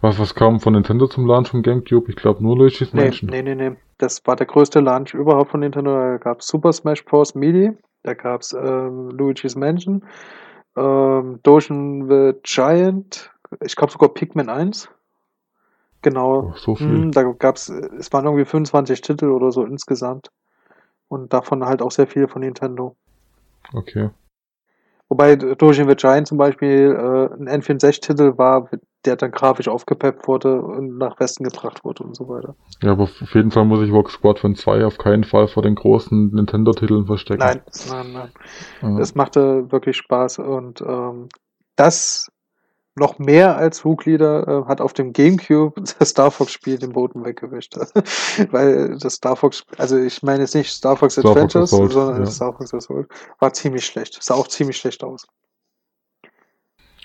Was, 0.01 0.17
was 0.19 0.33
kam 0.35 0.59
von 0.59 0.73
Nintendo 0.73 1.07
zum 1.07 1.25
Launch 1.25 1.49
von 1.49 1.61
GameCube? 1.61 2.09
Ich 2.09 2.15
glaube 2.15 2.41
nur 2.43 2.57
Luigi's 2.57 2.93
Nee, 2.93 3.03
Mansion. 3.03 3.29
nee, 3.29 3.41
nee, 3.41 3.55
nee. 3.55 3.75
Das 3.97 4.25
war 4.25 4.35
der 4.35 4.47
größte 4.47 4.79
Launch 4.79 5.13
überhaupt 5.13 5.51
von 5.51 5.59
Nintendo. 5.59 5.91
Da 5.93 6.17
gab 6.17 6.39
es 6.39 6.47
Super 6.47 6.71
Smash 6.73 7.03
Bros. 7.05 7.35
Melee, 7.35 7.73
da 8.03 8.13
gab 8.13 8.41
es 8.41 8.53
ähm, 8.53 9.09
Luigi's 9.09 9.55
Mansion, 9.55 10.03
ähm, 10.75 11.39
Dogen 11.43 12.09
the 12.09 12.33
Giant, 12.43 13.31
ich 13.61 13.75
glaube 13.75 13.91
sogar 13.91 14.09
Pikmin 14.09 14.49
1. 14.49 14.89
Genau. 16.01 16.51
Oh, 16.51 16.53
so 16.55 16.75
viel. 16.75 16.87
Hm, 16.87 17.11
da 17.11 17.23
gab's, 17.23 17.69
es 17.69 18.11
waren 18.11 18.25
irgendwie 18.25 18.45
25 18.45 19.01
Titel 19.01 19.25
oder 19.29 19.51
so 19.51 19.63
insgesamt. 19.63 20.31
Und 21.09 21.33
davon 21.33 21.63
halt 21.65 21.81
auch 21.81 21.91
sehr 21.91 22.07
viele 22.07 22.27
von 22.27 22.41
Nintendo. 22.41 22.95
Okay. 23.73 24.09
Wobei 25.11 25.35
Dogen 25.35 25.89
the 25.89 25.95
Giant 25.97 26.25
zum 26.25 26.37
Beispiel 26.37 26.95
äh, 26.95 27.35
ein 27.35 27.61
N64-Titel 27.61 28.37
war, 28.37 28.69
der 29.03 29.17
dann 29.17 29.31
grafisch 29.31 29.67
aufgepeppt 29.67 30.25
wurde 30.25 30.61
und 30.61 30.97
nach 30.97 31.19
Westen 31.19 31.43
gebracht 31.43 31.83
wurde 31.83 32.03
und 32.03 32.15
so 32.15 32.29
weiter. 32.29 32.55
Ja, 32.81 32.93
aber 32.93 33.03
auf 33.03 33.35
jeden 33.35 33.51
Fall 33.51 33.65
muss 33.65 33.81
ich 33.81 33.91
Vox 33.91 34.13
Squadron 34.13 34.55
2 34.55 34.85
auf 34.85 34.97
keinen 34.97 35.25
Fall 35.25 35.49
vor 35.49 35.63
den 35.63 35.75
großen 35.75 36.31
Nintendo-Titeln 36.31 37.07
verstecken. 37.07 37.41
Nein, 37.41 37.61
nein, 37.89 38.13
nein. 38.13 38.29
Ja. 38.81 38.99
Das 38.99 39.13
machte 39.13 39.69
wirklich 39.69 39.97
Spaß 39.97 40.39
und 40.39 40.79
ähm, 40.79 41.27
das 41.75 42.31
noch 42.95 43.19
mehr 43.19 43.57
als 43.57 43.85
Rook 43.85 44.05
Leader 44.05 44.47
äh, 44.47 44.67
hat 44.67 44.81
auf 44.81 44.93
dem 44.93 45.13
Gamecube 45.13 45.81
das 45.99 46.09
Star 46.09 46.31
Fox 46.31 46.51
Spiel 46.51 46.77
den 46.77 46.93
Boden 46.93 47.23
weggewischt. 47.23 47.77
Weil 48.51 48.97
das 48.97 49.15
Star 49.15 49.35
Fox, 49.35 49.63
also 49.77 49.97
ich 49.97 50.21
meine 50.23 50.41
jetzt 50.41 50.55
nicht 50.55 50.71
Star 50.71 50.97
Fox 50.97 51.13
Star 51.13 51.23
Fox 51.23 51.35
Adventures, 51.37 51.73
Assault, 51.73 51.91
sondern 51.91 52.23
ja. 52.23 52.25
Star 52.25 52.53
Fox 52.53 52.73
Assault 52.73 53.07
war 53.39 53.53
ziemlich 53.53 53.85
schlecht. 53.85 54.21
Sah 54.21 54.35
auch 54.35 54.47
ziemlich 54.47 54.77
schlecht 54.77 55.03
aus. 55.03 55.25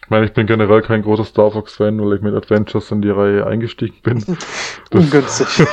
Ich 0.06 0.10
meine, 0.10 0.26
ich 0.26 0.32
bin 0.32 0.46
generell 0.46 0.82
kein 0.82 1.02
großer 1.02 1.24
Star 1.24 1.50
Fox-Fan, 1.50 2.00
weil 2.00 2.14
ich 2.14 2.22
mit 2.22 2.32
Adventures 2.32 2.92
in 2.92 3.02
die 3.02 3.10
Reihe 3.10 3.44
eingestiegen 3.44 3.96
bin. 4.04 4.24
Ungünstig. 4.92 5.66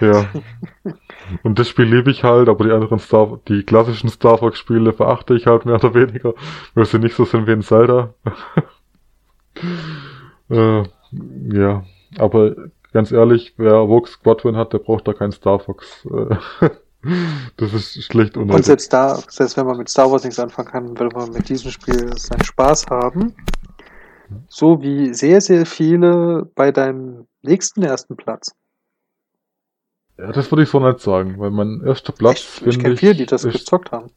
Ja. 0.00 0.28
Und 1.42 1.58
das 1.58 1.68
Spiel 1.68 1.86
liebe 1.86 2.10
ich 2.10 2.22
halt, 2.22 2.48
aber 2.48 2.64
die 2.64 2.70
anderen 2.70 3.00
Star, 3.00 3.40
die 3.48 3.64
klassischen 3.64 4.08
Star 4.10 4.38
Fox 4.38 4.58
Spiele 4.58 4.92
verachte 4.92 5.34
ich 5.34 5.46
halt 5.46 5.66
mehr 5.66 5.74
oder 5.74 5.92
weniger, 5.94 6.34
weil 6.74 6.84
sie 6.84 7.00
nicht 7.00 7.16
so 7.16 7.24
sind 7.24 7.48
wie 7.48 7.52
in 7.52 7.62
Zelda. 7.62 8.14
Äh, 10.50 10.82
ja, 11.52 11.84
aber 12.18 12.54
ganz 12.92 13.12
ehrlich, 13.12 13.54
wer 13.56 13.88
Vox 13.88 14.12
Squadron 14.12 14.56
hat, 14.56 14.72
der 14.72 14.78
braucht 14.78 15.06
da 15.06 15.12
kein 15.12 15.32
Star 15.32 15.58
Fox. 15.58 16.06
Äh, 16.06 16.70
das 17.56 17.72
ist 17.72 18.02
schlecht 18.04 18.36
Und 18.36 18.44
unnötig. 18.44 18.66
selbst 18.66 18.92
da, 18.92 19.16
selbst 19.28 19.56
wenn 19.56 19.66
man 19.66 19.78
mit 19.78 19.88
Star 19.88 20.10
Wars 20.10 20.24
nichts 20.24 20.38
anfangen 20.38 20.68
kann, 20.68 20.98
will 20.98 21.08
man 21.14 21.30
mit 21.30 21.48
diesem 21.48 21.70
Spiel 21.70 22.16
seinen 22.16 22.44
Spaß 22.44 22.86
haben. 22.88 23.34
So 24.48 24.82
wie 24.82 25.14
sehr, 25.14 25.40
sehr 25.40 25.66
viele 25.66 26.50
bei 26.54 26.72
deinem 26.72 27.26
nächsten 27.42 27.82
ersten 27.82 28.16
Platz. 28.16 28.54
Ja, 30.18 30.32
das 30.32 30.50
würde 30.50 30.62
ich 30.62 30.70
so 30.70 30.80
nicht 30.80 31.00
sagen, 31.00 31.38
weil 31.38 31.50
mein 31.50 31.82
erster 31.84 32.12
Platz, 32.12 32.60
Echt? 32.60 32.66
Ich 32.66 32.78
kenne 32.78 32.96
viele, 32.96 33.14
die 33.14 33.26
das 33.26 33.42
gezockt 33.42 33.92
haben. 33.92 34.10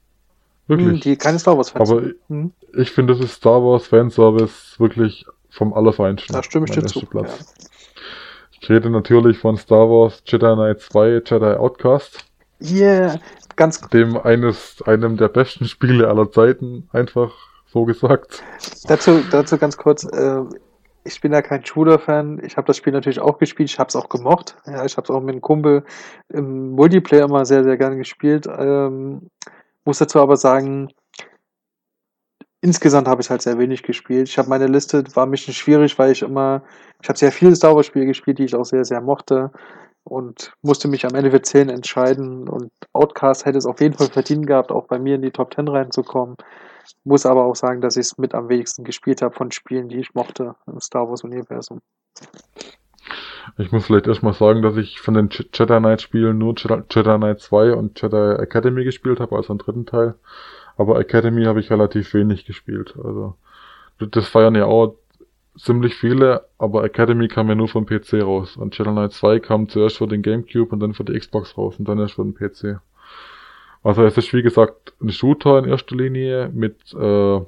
Wirklich. 0.70 1.00
Die 1.02 1.18
keine 1.18 1.40
Star 1.40 1.58
Wars-Fans. 1.58 1.90
Aber 1.90 2.04
Hm, 2.28 2.52
ich 2.78 2.92
finde, 2.92 3.14
das 3.14 3.24
ist 3.26 3.34
Star 3.34 3.64
Wars 3.64 3.88
Fanservice 3.88 4.80
wirklich 4.80 5.26
vom 5.50 5.74
Allerfeinsten. 5.74 6.34
Da 6.34 6.44
stimme 6.44 6.68
ich 6.68 6.72
dir 6.76 6.86
zu. 6.86 7.06
Platz. 7.06 7.54
Ich 8.62 8.70
rede 8.70 8.90
natürlich 8.90 9.40
von 9.40 9.58
Star 9.58 9.90
Wars 9.90 10.22
Jedi 10.26 10.54
Knight 10.54 10.82
2 10.82 11.22
Jedi 11.26 11.58
Outcast, 11.58 12.26
Yeah, 12.62 13.20
ganz 13.56 13.80
dem 13.90 14.18
eines, 14.18 14.82
einem 14.86 15.16
der 15.18 15.30
besten 15.30 15.66
Spiele 15.66 16.08
aller 16.10 16.30
Zeiten, 16.30 16.90
einfach 16.92 17.32
so 17.68 17.86
gesagt. 17.86 18.44
dazu, 18.88 19.22
dazu 19.32 19.58
ganz 19.58 19.78
kurz. 19.78 20.04
Äh, 20.04 20.42
ich 21.06 21.22
bin 21.22 21.32
ja 21.32 21.42
kein 21.42 21.66
Shooter-Fan. 21.66 22.42
Ich 22.44 22.58
habe 22.58 22.68
das 22.68 22.76
Spiel 22.78 22.92
natürlich 22.92 23.20
auch 23.20 23.40
gespielt. 23.40 23.70
Ich 23.70 23.80
habe 23.80 23.88
es 23.88 23.96
auch 23.96 24.10
gemocht. 24.10 24.58
Ja, 24.66 24.86
ich 24.86 24.98
habe 24.98 25.06
es 25.06 25.10
auch 25.10 25.22
mit 25.22 25.32
einem 25.32 25.42
Kumpel 25.42 25.84
im 26.28 26.72
Multiplayer 26.72 27.26
immer 27.26 27.46
sehr, 27.46 27.64
sehr 27.64 27.78
gerne 27.78 27.96
gespielt. 27.98 28.46
Ähm, 28.48 29.30
muss 29.86 30.00
dazu 30.00 30.20
aber 30.20 30.38
sagen, 30.38 30.90
insgesamt 32.62 33.08
habe 33.08 33.22
ich 33.22 33.30
halt 33.30 33.42
sehr 33.42 33.58
wenig 33.58 33.84
gespielt. 33.84 34.28
Ich 34.28 34.38
habe 34.38 34.50
meine 34.50 34.68
Liste, 34.68 35.04
war 35.16 35.26
ein 35.26 35.32
bisschen 35.32 35.54
schwierig, 35.54 35.98
weil 35.98 36.12
ich 36.12 36.22
immer, 36.22 36.64
ich 37.02 37.10
habe 37.10 37.18
sehr 37.18 37.32
viele 37.32 37.56
Star 37.56 37.76
Wars 37.76 37.86
Spiele 37.86 38.06
gespielt, 38.06 38.40
die 38.40 38.46
ich 38.46 38.56
auch 38.56 38.66
sehr, 38.66 38.86
sehr 38.86 39.02
mochte 39.02 39.52
und 40.04 40.54
musste 40.62 40.88
mich 40.88 41.06
am 41.06 41.16
Ende 41.16 41.32
für 41.32 41.42
10 41.42 41.70
entscheiden 41.70 42.50
und 42.50 42.72
Outcast 42.94 43.46
hätte 43.46 43.58
es 43.58 43.66
auf 43.66 43.80
jeden 43.80 43.96
Fall 43.96 44.08
verdient 44.08 44.48
gehabt, 44.48 44.72
auch 44.72 44.88
bei 44.88 45.00
mir 45.00 45.16
in 45.16 45.22
die 45.22 45.32
Top 45.32 45.54
10 45.54 45.68
reinzukommen. 45.68 46.36
Muss 47.04 47.26
aber 47.26 47.46
auch 47.46 47.56
sagen, 47.56 47.82
dass 47.82 47.96
ich 47.96 48.08
es 48.08 48.18
mit 48.18 48.34
am 48.34 48.50
wenigsten 48.50 48.84
gespielt 48.84 49.22
habe 49.22 49.36
von 49.36 49.52
Spielen, 49.52 49.90
die 49.90 50.00
ich 50.00 50.14
mochte 50.16 50.56
im 50.68 50.80
Star 50.80 51.08
Wars 51.08 51.24
Universum. 51.24 51.82
Ich 53.58 53.72
muss 53.72 53.86
vielleicht 53.86 54.08
erstmal 54.08 54.34
sagen, 54.34 54.62
dass 54.62 54.78
ich 54.78 55.00
von 55.02 55.14
den 55.14 55.30
Je- 55.30 55.46
Jedi 55.54 55.78
Knight 55.80 56.02
Spielen 56.02 56.38
nur 56.38 56.56
Jedi, 56.58 57.18
Knight 57.18 57.40
2 57.42 57.74
und 57.74 58.02
Jedi 58.02 58.42
Academy 58.42 58.84
gespielt 58.84 59.20
habe, 59.20 59.36
also 59.36 59.52
einen 59.54 59.60
dritten 59.60 59.86
Teil. 59.86 60.16
Aber 60.78 61.00
Academy 61.00 61.44
habe 61.46 61.60
ich 61.60 61.70
relativ 61.70 62.14
wenig 62.14 62.46
gespielt. 62.46 62.96
Also 63.04 63.36
das 64.00 64.28
feiern 64.28 64.56
ja 64.56 64.66
auch 64.66 64.96
ziemlich 65.58 65.96
viele, 65.96 66.46
aber 66.58 66.84
Academy 66.86 67.28
kam 67.28 67.50
ja 67.50 67.56
nur 67.56 67.68
vom 67.68 67.86
PC 67.86 68.22
raus. 68.24 68.58
Und 68.58 68.78
Jedi 68.78 68.92
Knight 68.92 69.14
2 69.14 69.40
kam 69.40 69.70
zuerst 69.70 69.98
für 69.98 70.08
den 70.08 70.22
Gamecube 70.22 70.72
und 70.72 70.80
dann 70.80 70.94
für 70.94 71.04
die 71.04 71.18
Xbox 71.20 71.58
raus 71.58 71.76
und 71.80 71.88
dann 71.88 72.00
erst 72.00 72.16
für 72.16 72.24
den 72.24 72.36
PC. 72.36 72.80
Also 73.84 74.04
es 74.06 74.18
ist 74.18 74.34
wie 74.34 74.44
gesagt 74.44 74.94
ein 75.02 75.10
Shooter 75.12 75.60
in 75.60 75.66
erster 75.66 75.96
Linie 75.96 76.50
mit 76.54 76.94
äh, 76.94 77.42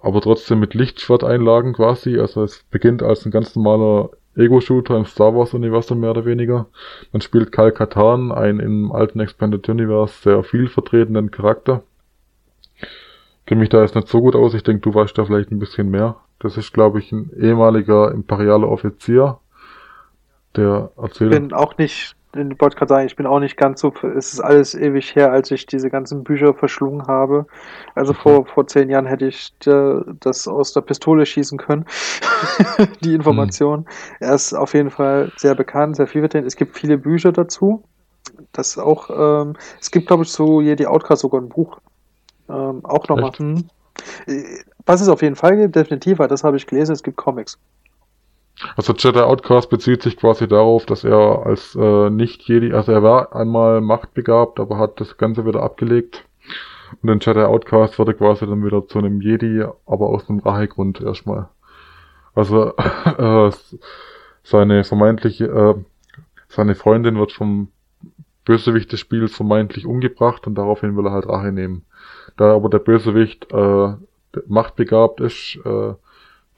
aber 0.00 0.20
trotzdem 0.20 0.60
mit 0.60 0.74
Lichtschwerteinlagen 0.74 1.72
quasi. 1.74 2.18
Also 2.18 2.42
es 2.44 2.62
beginnt 2.70 3.02
als 3.02 3.24
ein 3.26 3.30
ganz 3.32 3.54
normaler 3.56 4.10
Ego-Shooter 4.38 4.96
im 4.96 5.04
Star 5.04 5.34
Wars-Universum 5.34 6.00
mehr 6.00 6.10
oder 6.10 6.24
weniger. 6.24 6.66
Man 7.12 7.20
spielt 7.20 7.52
Kal 7.52 7.72
Katan, 7.72 8.32
einen 8.32 8.60
im 8.60 8.92
alten 8.92 9.20
Expanded 9.20 9.68
Universe 9.68 10.22
sehr 10.22 10.42
viel 10.44 10.68
vertretenen 10.68 11.30
Charakter. 11.30 11.82
Kenne 13.46 13.60
mich 13.60 13.70
da 13.70 13.82
jetzt 13.82 13.94
nicht 13.94 14.08
so 14.08 14.20
gut 14.20 14.36
aus. 14.36 14.54
Ich 14.54 14.62
denke, 14.62 14.82
du 14.82 14.94
weißt 14.94 15.16
da 15.16 15.24
vielleicht 15.24 15.50
ein 15.50 15.58
bisschen 15.58 15.90
mehr. 15.90 16.16
Das 16.38 16.56
ist, 16.56 16.72
glaube 16.72 17.00
ich, 17.00 17.10
ein 17.12 17.30
ehemaliger 17.36 18.12
imperialer 18.12 18.68
Offizier, 18.68 19.38
der 20.54 20.92
Ich 20.96 21.02
erzählt. 21.02 21.30
bin 21.30 21.52
auch 21.52 21.76
nicht, 21.78 22.14
ich 22.38 22.60
wollte 22.60 22.76
gerade 22.76 22.88
sagen, 22.88 23.06
ich 23.06 23.16
bin 23.16 23.26
auch 23.26 23.40
nicht 23.40 23.56
ganz 23.56 23.80
so, 23.80 23.92
es 24.16 24.32
ist 24.32 24.40
alles 24.40 24.74
ewig 24.74 25.14
her, 25.14 25.32
als 25.32 25.50
ich 25.50 25.66
diese 25.66 25.90
ganzen 25.90 26.24
Bücher 26.24 26.54
verschlungen 26.54 27.06
habe. 27.06 27.46
Also 27.94 28.12
vor, 28.12 28.46
vor 28.46 28.66
zehn 28.66 28.88
Jahren 28.90 29.06
hätte 29.06 29.26
ich 29.26 29.52
das 29.58 30.48
aus 30.48 30.72
der 30.72 30.80
Pistole 30.82 31.26
schießen 31.26 31.58
können, 31.58 31.84
die 33.02 33.14
Information. 33.14 33.86
Er 34.20 34.34
ist 34.34 34.54
auf 34.54 34.74
jeden 34.74 34.90
Fall 34.90 35.32
sehr 35.36 35.54
bekannt, 35.54 35.96
sehr 35.96 36.06
viel 36.06 36.22
vertreten. 36.22 36.46
Es 36.46 36.56
gibt 36.56 36.76
viele 36.76 36.98
Bücher 36.98 37.32
dazu. 37.32 37.82
Das 38.52 38.78
auch, 38.78 39.10
ähm, 39.10 39.54
es 39.80 39.90
gibt, 39.90 40.06
glaube 40.06 40.22
ich, 40.22 40.30
zu 40.30 40.60
Jedi 40.60 40.86
Outcast 40.86 41.22
sogar 41.22 41.40
ein 41.40 41.48
Buch. 41.48 41.80
Ähm, 42.48 42.84
auch 42.84 43.08
nochmal. 43.08 43.30
Echt? 43.30 43.38
Hm. 43.38 43.64
Äh, 44.26 44.44
Was 44.86 45.00
es 45.00 45.08
auf 45.08 45.22
jeden 45.22 45.36
Fall 45.36 45.56
gibt, 45.56 45.76
definitiv, 45.76 46.18
weil 46.18 46.28
das 46.28 46.44
habe 46.44 46.56
ich 46.56 46.66
gelesen, 46.66 46.92
es 46.92 47.02
gibt 47.02 47.16
Comics. 47.16 47.58
Also 48.76 48.92
Jedi 48.92 49.20
Outcast 49.20 49.70
bezieht 49.70 50.02
sich 50.02 50.16
quasi 50.16 50.48
darauf, 50.48 50.86
dass 50.86 51.04
er 51.04 51.46
als 51.46 51.76
äh, 51.76 52.10
Nicht-Jedi, 52.10 52.72
also 52.72 52.92
er 52.92 53.02
war 53.02 53.34
einmal 53.34 53.80
machtbegabt, 53.80 54.58
aber 54.58 54.78
hat 54.78 55.00
das 55.00 55.16
Ganze 55.16 55.46
wieder 55.46 55.62
abgelegt. 55.62 56.24
Und 57.02 57.08
in 57.08 57.20
Jedi 57.20 57.40
Outcast 57.40 57.98
wurde 57.98 58.14
quasi 58.14 58.46
dann 58.46 58.64
wieder 58.64 58.86
zu 58.86 58.98
einem 58.98 59.20
Jedi, 59.20 59.64
aber 59.86 60.08
aus 60.08 60.28
einem 60.28 60.40
Rachegrund 60.40 61.00
erstmal. 61.00 61.48
Also 62.34 62.74
äh, 63.18 63.50
seine 64.42 64.84
vermeintliche, 64.84 65.44
äh, 65.46 65.74
seine 66.48 66.74
Freundin 66.74 67.18
wird 67.18 67.32
vom 67.32 67.68
Bösewicht 68.44 68.90
des 68.92 69.00
Spiels 69.00 69.36
vermeintlich 69.36 69.86
umgebracht 69.86 70.46
und 70.46 70.54
daraufhin 70.54 70.96
will 70.96 71.06
er 71.06 71.12
halt 71.12 71.28
Rache 71.28 71.52
nehmen. 71.52 71.84
Da 72.36 72.54
aber 72.54 72.70
der 72.70 72.78
Bösewicht 72.78 73.52
äh, 73.52 73.94
machtbegabt 74.46 75.20
ist, 75.20 75.58
äh, 75.64 75.94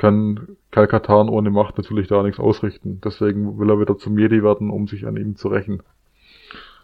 kann 0.00 0.56
Kalkatan 0.70 1.28
ohne 1.28 1.50
Macht 1.50 1.76
natürlich 1.76 2.08
da 2.08 2.22
nichts 2.22 2.40
ausrichten. 2.40 3.02
Deswegen 3.04 3.58
will 3.58 3.68
er 3.68 3.78
wieder 3.78 3.98
zum 3.98 4.18
Jedi 4.18 4.42
werden, 4.42 4.70
um 4.70 4.88
sich 4.88 5.06
an 5.06 5.18
ihm 5.18 5.36
zu 5.36 5.48
rächen. 5.48 5.82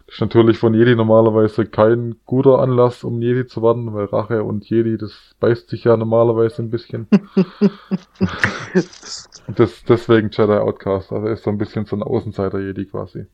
Das 0.05 0.15
ist 0.15 0.21
natürlich 0.21 0.59
von 0.59 0.75
Jedi 0.75 0.95
normalerweise 0.95 1.65
kein 1.65 2.17
guter 2.27 2.59
Anlass, 2.59 3.03
um 3.03 3.19
Jedi 3.19 3.47
zu 3.47 3.63
werden, 3.63 3.91
weil 3.95 4.05
Rache 4.05 4.43
und 4.43 4.69
Jedi, 4.69 4.97
das 4.97 5.35
beißt 5.39 5.67
sich 5.67 5.83
ja 5.83 5.97
normalerweise 5.97 6.61
ein 6.61 6.69
bisschen. 6.69 7.07
Das, 9.55 9.81
deswegen 9.85 10.29
Jedi 10.29 10.51
Outcast. 10.51 11.13
Also 11.13 11.25
er 11.25 11.33
ist 11.33 11.43
so 11.43 11.49
ein 11.49 11.57
bisschen 11.57 11.85
so 11.85 11.95
ein 11.95 12.03
Außenseiter-Jedi 12.03 12.85
quasi. 12.87 13.27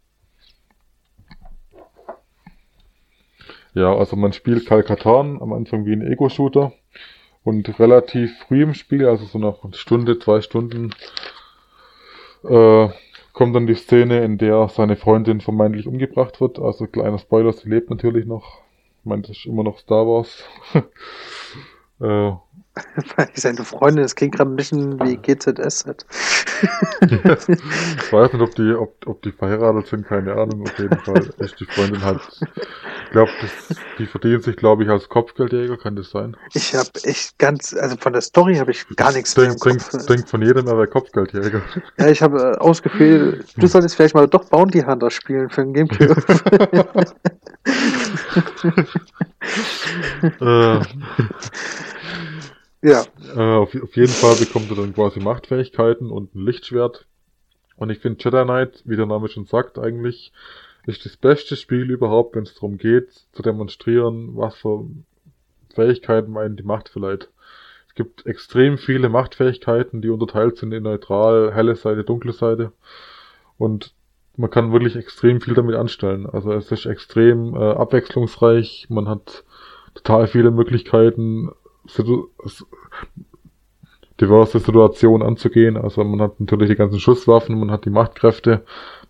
Ja, 3.74 3.96
also 3.96 4.16
man 4.16 4.32
spielt 4.32 4.68
Kalkatan 4.68 5.42
am 5.42 5.52
Anfang 5.54 5.86
wie 5.88 5.94
ein 5.94 6.04
Ego-Shooter. 6.04 6.72
Und 7.44 7.80
relativ 7.80 8.38
früh 8.40 8.64
im 8.64 8.74
Spiel, 8.74 9.06
also 9.06 9.26
so 9.26 9.38
nach 9.38 9.64
einer 9.64 9.74
Stunde, 9.74 10.18
zwei 10.20 10.42
Stunden, 10.42 10.94
äh, 12.44 12.90
kommt 13.34 13.56
dann 13.56 13.68
die 13.68 13.76
Szene, 13.76 14.24
in 14.24 14.38
der 14.38 14.70
seine 14.70 14.96
Freundin 14.96 15.42
vermeintlich 15.42 15.88
umgebracht 15.88 16.40
wird. 16.40 16.60
Also 16.60 16.88
kleiner 16.88 17.20
Spoiler, 17.20 17.52
sie 17.52 17.70
lebt 17.70 17.90
natürlich 17.90 18.26
noch. 18.26 18.62
Ich 19.00 19.06
meine, 19.06 19.24
das 19.24 19.32
ist 19.32 19.46
immer 19.46 19.64
noch 19.64 19.80
Star 19.80 20.08
Wars. 20.08 20.44
äh, 22.00 22.32
Seine 23.36 23.64
Freundin, 23.64 24.02
das 24.04 24.16
klingt 24.16 24.36
gerade 24.36 24.50
ein 24.50 24.56
bisschen 24.56 25.00
wie 25.02 25.18
GZSZ. 25.18 26.06
ich 27.02 28.12
weiß 28.12 28.34
nicht, 28.34 28.42
ob 28.42 28.56
die, 28.56 28.74
ob, 28.74 28.96
ob 29.06 29.22
die 29.22 29.32
verheiratet 29.32 29.88
sind, 29.88 30.08
keine 30.08 30.34
Ahnung. 30.34 30.64
Auf 30.64 30.80
jeden 30.80 30.98
Fall 31.00 31.30
ist 31.38 31.60
die 31.60 31.66
Freundin 31.66 32.04
halt. 32.04 32.22
Ich 33.06 33.12
glaube, 33.12 33.32
die 34.00 34.08
verdienen 34.08 34.42
sich, 34.42 34.56
glaube 34.56 34.84
ich, 34.84 34.90
als 34.90 35.08
Kopfgeldjäger, 35.08 35.78
kann 35.78 35.96
das 35.96 36.10
sein? 36.10 36.36
Ich 36.54 36.74
habe 36.74 36.90
echt 37.04 37.38
ganz, 37.38 37.76
also 37.76 37.96
von 37.98 38.14
der 38.14 38.24
Story 38.24 38.56
habe 38.56 38.72
ich 38.72 38.88
gar 38.96 39.12
nichts 39.12 39.38
mehr 39.38 39.48
Denkt 39.48 39.62
Kopf. 39.62 39.90
denk, 39.92 40.08
denk 40.08 40.28
von 40.28 40.42
jedem 40.42 40.66
er 40.68 40.76
wäre 40.76 40.88
Kopfgeldjäger. 40.88 41.62
Ja, 42.00 42.08
ich 42.08 42.24
habe 42.24 42.40
äh, 42.40 42.58
ausgefehlt, 42.58 43.46
du 43.56 43.68
solltest 43.68 43.96
vielleicht 43.96 44.16
mal 44.16 44.28
doch 44.28 44.46
Bounty 44.46 44.82
Hunter 44.82 45.12
spielen 45.12 45.52
für 45.52 45.62
ein 45.62 45.74
Gamecube. 45.74 46.16
äh, 50.42 50.80
ja, 52.84 53.06
Äh, 53.36 53.40
auf, 53.40 53.76
auf 53.82 53.96
jeden 53.96 54.14
Fall 54.14 54.36
bekommt 54.36 54.70
er 54.70 54.78
dann 54.78 54.94
quasi 54.94 55.20
Machtfähigkeiten 55.20 56.12
und 56.12 56.36
ein 56.36 56.46
Lichtschwert. 56.46 57.06
Und 57.78 57.90
ich 57.90 58.00
finde 58.00 58.24
Jedi 58.24 58.44
Knight, 58.44 58.84
wie 58.86 58.96
der 58.96 59.06
Name 59.06 59.28
schon 59.30 59.46
sagt, 59.46 59.80
eigentlich 59.80 60.32
ist 60.86 61.06
das 61.06 61.18
beste 61.18 61.56
Spiel 61.56 61.90
überhaupt, 61.90 62.36
wenn 62.36 62.44
es 62.44 62.54
darum 62.54 62.78
geht, 62.78 63.12
zu 63.32 63.42
demonstrieren, 63.42 64.36
was 64.36 64.56
für 64.56 64.86
Fähigkeiten 65.74 66.38
einem 66.38 66.56
die 66.56 66.64
Macht 66.64 66.90
verleiht. 66.90 67.30
Es 67.88 67.96
gibt 67.96 68.26
extrem 68.26 68.78
viele 68.78 69.08
Machtfähigkeiten, 69.08 70.02
die 70.02 70.10
unterteilt 70.10 70.58
sind 70.58 70.74
in 70.74 70.84
neutral, 70.84 71.54
helle 71.54 71.76
Seite, 71.76 72.04
dunkle 72.04 72.34
Seite. 72.34 72.74
Und 73.58 73.94
man 74.36 74.50
kann 74.50 74.74
wirklich 74.74 74.96
extrem 74.96 75.42
viel 75.42 75.54
damit 75.54 75.76
anstellen. 75.76 76.26
Also 76.26 76.52
es 76.54 76.72
ist 76.72 76.86
extrem 76.86 77.56
äh, 77.56 77.60
abwechslungsreich, 77.60 78.88
man 78.90 79.08
hat 79.08 79.44
total 79.94 80.28
viele 80.28 80.52
Möglichkeiten, 80.52 81.52
diverse 84.20 84.60
Situationen 84.60 85.28
anzugehen. 85.28 85.78
Also 85.78 86.04
man 86.04 86.22
hat 86.22 86.40
natürlich 86.40 86.70
die 86.70 86.76
ganzen 86.76 87.00
Schusswaffen, 87.00 87.60
man 87.60 87.72
hat 87.72 87.86
die 87.86 87.90
Machtkräfte, 87.90 88.64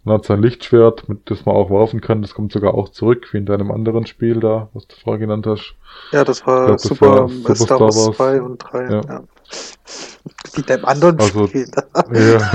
man 0.06 0.16
hat 0.16 0.26
sein 0.26 0.42
Lichtschwert, 0.42 1.08
mit 1.10 1.30
das 1.30 1.46
man 1.46 1.56
auch 1.56 1.70
werfen 1.70 2.02
kann. 2.02 2.22
Das 2.22 2.34
kommt 2.34 2.52
sogar 2.52 2.74
auch 2.74 2.90
zurück, 2.90 3.28
wie 3.34 3.38
in 3.38 3.46
deinem 3.46 3.72
anderen 3.72 4.06
Spiel 4.06 4.40
da, 4.40 4.70
was 4.74 4.88
du 4.88 4.96
vorher 4.96 5.20
genannt 5.20 5.46
hast. 5.48 5.76
ja, 6.12 6.24
das 6.24 6.46
war 6.48 6.66
glaub, 6.68 6.78
das 6.78 6.84
super, 6.84 7.08
war 7.08 7.30
Super 7.30 7.56
Super 7.56 7.66
Star 7.66 7.80
Wars 7.80 7.96
Star 7.96 8.08
Wars. 8.08 8.18
2 8.18 8.42
und 8.42 8.58
3. 8.60 8.84
Ja. 8.84 9.02
Ja. 9.02 9.24
Wie 10.56 10.62
deinem 10.62 10.86
anderen 10.86 11.20
Also- 11.20 11.48
Spiel. 11.48 11.68
Ja. 12.14 12.52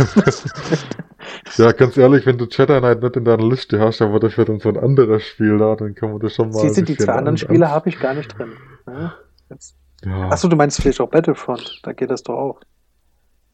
ja, 1.65 1.73
ganz 1.73 1.97
ehrlich, 1.97 2.25
wenn 2.27 2.39
du 2.39 2.47
Jedi 2.47 2.79
Knight 2.79 3.03
nicht 3.03 3.17
in 3.17 3.25
deiner 3.25 3.47
Liste 3.47 3.79
hast, 3.81 4.01
aber 4.03 4.21
dafür 4.21 4.45
dann 4.47 4.59
so 4.61 4.69
ein 4.71 4.77
anderes 4.79 5.23
Spiel 5.25 5.59
da, 5.59 5.77
dann 5.77 5.95
kann 5.95 6.11
man 6.13 6.21
das 6.21 6.35
schon 6.35 6.51
mal. 6.51 6.61
Siehst 6.61 6.79
du, 6.79 6.83
die 6.83 6.97
zwei 6.97 7.13
anderen 7.13 7.35
an- 7.35 7.39
Spiele 7.39 7.71
habe 7.71 7.89
ich 7.91 7.99
gar 8.01 8.15
nicht 8.15 8.37
drin. 8.39 8.53
Ja, 8.87 9.15
jetzt. 9.51 9.77
Ja, 10.05 10.29
Achso, 10.31 10.49
du 10.49 10.57
meinst 10.57 10.81
vielleicht 10.81 11.01
auch 11.01 11.09
Battlefront, 11.09 11.81
da 11.83 11.93
geht 11.93 12.11
das 12.11 12.23
doch 12.23 12.37
auch. 12.37 12.61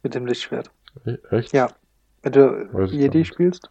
Mit 0.03 0.15
dem 0.15 0.27
Lichtschwert. 0.27 0.71
e- 1.07 1.17
echt? 1.31 1.53
Ja. 1.53 1.69
Wenn 2.23 2.33
du 2.33 2.73
Weiß 2.75 2.93
Jedi 2.93 3.25
spielst? 3.25 3.71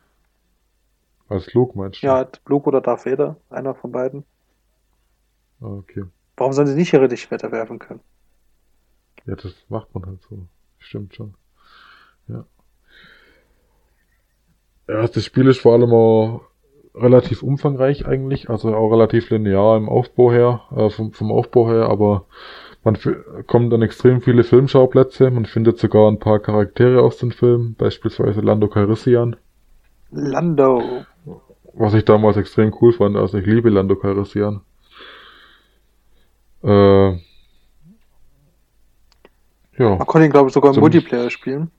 Als 1.30 1.54
Luke 1.54 1.78
meinst 1.78 2.02
du? 2.02 2.08
Ja, 2.08 2.28
Luke 2.46 2.68
oder 2.68 2.82
Darth 2.82 3.06
Vader, 3.06 3.38
einer 3.50 3.76
von 3.76 3.92
beiden. 3.92 4.26
Ah, 5.62 5.66
Okay. 5.68 6.04
Warum 6.36 6.54
sollen 6.54 6.68
sie 6.68 6.74
nicht 6.76 6.92
ihre 6.92 7.06
Lichtschwerter 7.06 7.52
werfen 7.52 7.78
können? 7.78 8.00
Ja, 9.26 9.36
das 9.36 9.54
macht 9.70 9.94
man 9.94 10.06
halt 10.08 10.22
so. 10.28 10.48
Stimmt 10.80 11.14
schon. 11.16 11.36
Ja. 12.28 12.44
Ja, 14.88 15.08
das 15.08 15.24
Spiel 15.24 15.48
ist 15.48 15.60
vor 15.62 15.74
allem 15.74 15.94
auch 15.94 16.42
relativ 16.96 17.44
umfangreich 17.44 18.06
eigentlich, 18.06 18.50
also 18.50 18.76
auch 18.76 18.92
relativ 18.92 19.30
linear 19.30 19.78
im 19.78 19.90
Aufbau 19.90 20.32
her, 20.32 20.62
äh, 20.76 20.90
vom, 20.90 21.12
vom 21.12 21.32
Aufbau 21.32 21.70
her, 21.70 21.90
aber 21.90 22.26
man 22.84 22.98
kommt 23.48 23.74
an 23.74 23.82
extrem 23.82 24.22
viele 24.22 24.44
Filmschauplätze, 24.44 25.32
man 25.32 25.46
findet 25.46 25.80
sogar 25.80 26.12
ein 26.12 26.20
paar 26.20 26.40
Charaktere 26.40 27.02
aus 27.02 27.18
den 27.18 27.32
Filmen, 27.32 27.76
beispielsweise 27.76 28.42
Lando 28.42 28.68
Calrissian. 28.68 29.38
Lando. 30.12 31.06
Was 31.74 31.94
ich 31.94 32.06
damals 32.06 32.38
extrem 32.38 32.76
cool 32.82 32.94
fand, 32.94 33.16
also 33.16 33.38
ich 33.38 33.46
liebe 33.46 33.70
Lando 33.70 33.96
Calrissian. 33.96 34.62
Äh, 36.64 37.14
ja. 39.78 39.96
Man 39.96 40.00
konnte 40.00 40.26
ihn, 40.26 40.32
glaube 40.32 40.50
ich, 40.50 40.54
sogar 40.54 40.74
im 40.74 40.80
Multiplayer 40.80 41.30
spielen. 41.30 41.72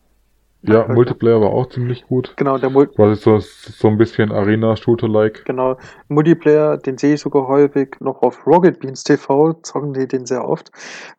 Ja, 0.67 0.87
Multiplayer 0.89 1.41
war 1.41 1.51
auch 1.51 1.69
ziemlich 1.69 2.07
gut. 2.07 2.35
Genau, 2.37 2.57
der 2.57 2.71
Mul 2.71 2.87
Quasi 2.87 3.21
so, 3.21 3.39
so 3.39 3.89
ein 3.89 3.99
bisschen 3.99 4.33
Arena-Shooter-like. 4.33 5.45
Genau, 5.45 5.77
Multiplayer, 6.09 6.79
den 6.79 6.97
sehe 6.97 7.15
ich 7.15 7.21
sogar 7.21 7.47
häufig 7.49 7.97
noch 8.01 8.23
auf 8.23 8.47
Rocket 8.47 8.81
Beans 8.81 9.05
TV, 9.05 9.53
zocken 9.63 9.93
die 9.93 10.09
den 10.09 10.25
sehr 10.25 10.49
oft. 10.49 10.71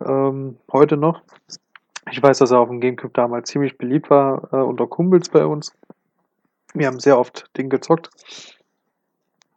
Ähm, 0.04 0.58
heute 0.72 0.98
noch. 0.98 1.22
Ich 2.12 2.22
weiß, 2.22 2.40
dass 2.40 2.52
er 2.52 2.60
auf 2.60 2.70
dem 2.70 2.82
Gamecube 2.82 3.14
damals 3.14 3.50
ziemlich 3.50 3.78
beliebt 3.78 4.10
war, 4.10 4.50
äh, 4.52 4.58
unter 4.58 4.88
Kumpels 4.88 5.30
bei 5.30 5.46
uns. 5.46 5.74
Wir 6.74 6.88
haben 6.88 7.00
sehr 7.00 7.18
oft 7.18 7.50
den 7.58 7.70
gezockt. 7.70 8.10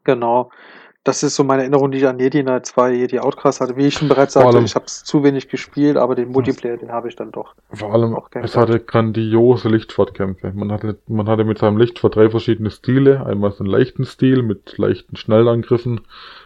Genau 0.05 0.51
das 1.04 1.22
ist 1.22 1.36
so 1.36 1.44
meine 1.44 1.62
Erinnerung, 1.62 1.90
die 1.90 1.98
ich 1.98 2.06
an 2.06 2.18
Jedi 2.18 2.42
Knight 2.42 2.66
2, 2.66 2.92
Jedi 2.92 3.18
Outcast 3.18 3.60
hatte. 3.60 3.76
Wie 3.76 3.86
ich 3.86 3.94
schon 3.94 4.08
bereits 4.08 4.34
sagte, 4.34 4.58
ich 4.58 4.74
habe 4.74 4.84
es 4.84 5.04
zu 5.04 5.24
wenig 5.24 5.48
gespielt, 5.48 5.96
aber 5.96 6.14
den 6.14 6.30
Multiplayer, 6.30 6.76
den 6.76 6.92
habe 6.92 7.08
ich 7.08 7.16
dann 7.16 7.32
doch. 7.32 7.54
Vor 7.70 7.94
allem, 7.94 8.14
auch 8.14 8.28
es 8.34 8.56
hatte 8.56 8.78
grandiose 8.80 9.68
Lichtschwertkämpfe. 9.68 10.52
Man 10.54 10.70
hatte, 10.70 10.98
man 11.06 11.28
hatte 11.28 11.44
mit 11.44 11.58
seinem 11.58 11.78
Lichtschwert 11.78 12.16
drei 12.16 12.28
verschiedene 12.28 12.70
Stile. 12.70 13.24
Einmal 13.24 13.52
so 13.52 13.64
einen 13.64 13.72
leichten 13.72 14.04
Stil 14.04 14.42
mit 14.42 14.76
leichten 14.76 15.16
Schnellangriffen, 15.16 16.02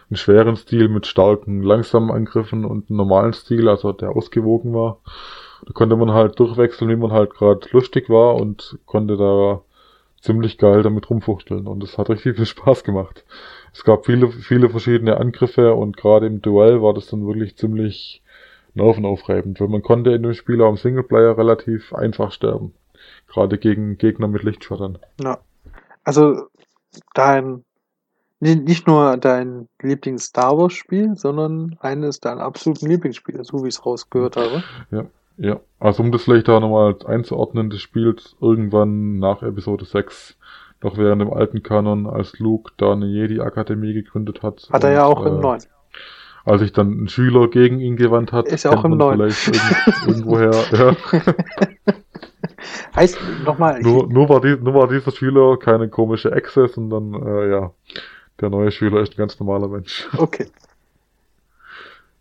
einen 0.09 0.17
schweren 0.17 0.55
Stil 0.55 0.87
mit 0.87 1.07
starken, 1.07 1.61
langsamen 1.61 2.11
Angriffen 2.11 2.63
und 2.63 2.89
einen 2.89 2.97
normalen 2.97 3.33
Stil, 3.33 3.67
also 3.67 3.91
der 3.91 4.11
ausgewogen 4.11 4.73
war. 4.73 5.01
Da 5.65 5.73
konnte 5.73 5.97
man 5.97 6.11
halt 6.11 6.39
durchwechseln, 6.39 6.89
wie 6.89 6.95
man 6.95 7.11
halt 7.11 7.33
gerade 7.33 7.67
lustig 7.71 8.09
war 8.09 8.35
und 8.35 8.77
konnte 8.85 9.17
da 9.17 9.61
ziemlich 10.21 10.57
geil 10.57 10.83
damit 10.83 11.09
rumfuchteln 11.09 11.67
und 11.67 11.83
es 11.83 11.97
hat 11.97 12.09
richtig 12.09 12.37
viel 12.37 12.45
Spaß 12.45 12.85
gemacht 12.85 13.25
es 13.73 13.83
gab 13.83 14.05
viele, 14.05 14.29
viele 14.31 14.69
verschiedene 14.69 15.17
Angriffe 15.17 15.73
und 15.73 15.97
gerade 15.97 16.27
im 16.27 16.41
Duell 16.41 16.81
war 16.81 16.93
das 16.93 17.07
dann 17.07 17.25
wirklich 17.25 17.57
ziemlich 17.57 18.21
nervenaufreibend, 18.75 19.59
weil 19.59 19.67
man 19.67 19.81
konnte 19.81 20.11
in 20.11 20.23
dem 20.23 20.33
Spiel 20.33 20.61
auch 20.61 20.69
im 20.69 20.77
Singleplayer 20.77 21.37
relativ 21.37 21.93
einfach 21.93 22.31
sterben. 22.31 22.73
Gerade 23.27 23.57
gegen 23.57 23.97
Gegner 23.97 24.27
mit 24.27 24.43
Lichtschwertern. 24.43 24.99
Ja. 25.21 25.39
Also 26.03 26.47
dein 27.13 27.63
nicht 28.43 28.87
nur 28.87 29.15
dein 29.17 29.69
Lieblings-Star 29.81 30.57
Wars-Spiel, 30.57 31.15
sondern 31.15 31.77
eines 31.79 32.19
deiner 32.19 32.41
absoluten 32.41 32.87
Lieblingsspiele, 32.87 33.43
so 33.45 33.63
wie 33.63 33.69
ich 33.69 33.75
es 33.75 33.85
rausgehört 33.85 34.35
habe. 34.35 34.63
Ja, 34.91 35.05
ja. 35.37 35.59
Also 35.79 36.03
um 36.03 36.11
das 36.11 36.23
vielleicht 36.23 36.49
da 36.49 36.59
nochmal 36.59 36.97
einzuordnen, 37.05 37.69
das 37.69 37.79
spielt 37.79 38.35
irgendwann 38.41 39.19
nach 39.19 39.43
Episode 39.43 39.85
6 39.85 40.37
noch 40.83 40.97
während 40.97 41.21
dem 41.21 41.33
alten 41.33 41.63
Kanon, 41.63 42.07
als 42.07 42.39
Luke 42.39 42.71
da 42.77 42.93
eine 42.93 43.05
Jedi-Akademie 43.05 43.93
gegründet 43.93 44.43
hat. 44.43 44.67
Hat 44.71 44.83
er 44.83 44.91
ja 44.91 45.05
auch 45.05 45.25
äh, 45.25 45.29
im 45.29 45.39
neuen. 45.39 45.61
Als 46.45 46.61
sich 46.61 46.73
dann 46.73 47.03
ein 47.03 47.07
Schüler 47.07 47.47
gegen 47.47 47.79
ihn 47.79 47.95
gewandt 47.95 48.33
hat. 48.33 48.47
Ist 48.47 48.63
ja 48.63 48.71
auch 48.71 48.83
im 48.83 48.97
neuen. 48.97 49.31
Vielleicht 49.31 50.07
irgendwoher, 50.07 50.51
ja. 50.71 50.95
heißt, 52.95 53.17
nochmal. 53.45 53.81
Nur, 53.81 54.07
nur, 54.07 54.27
war 54.27 54.41
die, 54.41 54.57
nur 54.57 54.73
war 54.73 54.87
dieser 54.89 55.11
Schüler 55.11 55.57
keine 55.57 55.87
komische 55.87 56.31
Echse, 56.33 56.67
sondern, 56.67 57.13
äh, 57.25 57.49
ja, 57.49 57.71
der 58.41 58.49
neue 58.49 58.71
Schüler 58.71 59.01
ist 59.01 59.13
ein 59.13 59.17
ganz 59.17 59.39
normaler 59.39 59.69
Mensch. 59.69 60.09
Okay. 60.17 60.47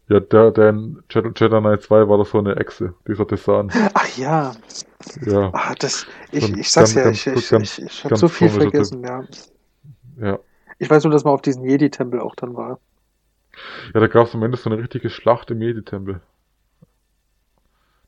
Ja, 0.08 0.20
der, 0.20 0.50
der 0.50 0.68
in 0.70 1.02
Jedi 1.08 1.48
Knight 1.48 1.82
2 1.82 2.08
war 2.08 2.18
doch 2.18 2.26
so 2.26 2.38
eine 2.38 2.56
Echse, 2.56 2.94
dieser 3.06 3.24
Design. 3.24 3.70
Ach 3.94 4.16
ja. 4.16 4.52
Ja. 5.24 5.50
Ach, 5.52 5.74
das, 5.76 6.06
ich, 6.32 6.52
ich 6.56 6.70
sag's 6.70 6.94
ganz, 6.94 7.24
ja, 7.24 7.32
ich, 7.32 7.52
ich, 7.52 7.52
ich, 7.52 7.82
ich 7.82 8.04
habe 8.04 8.16
so 8.16 8.28
viel 8.28 8.48
vergessen, 8.48 9.02
ja. 9.04 9.24
Ja. 10.20 10.38
Ich 10.78 10.90
weiß 10.90 11.04
nur, 11.04 11.12
dass 11.12 11.24
man 11.24 11.34
auf 11.34 11.42
diesem 11.42 11.64
Jedi-Tempel 11.64 12.20
auch 12.20 12.34
dann 12.34 12.56
war. 12.56 12.80
Ja, 13.94 14.00
da 14.00 14.06
gab 14.08 14.26
es 14.26 14.34
am 14.34 14.42
Ende 14.42 14.56
so 14.56 14.70
eine 14.70 14.82
richtige 14.82 15.10
Schlacht 15.10 15.50
im 15.50 15.62
Jedi-Tempel. 15.62 16.20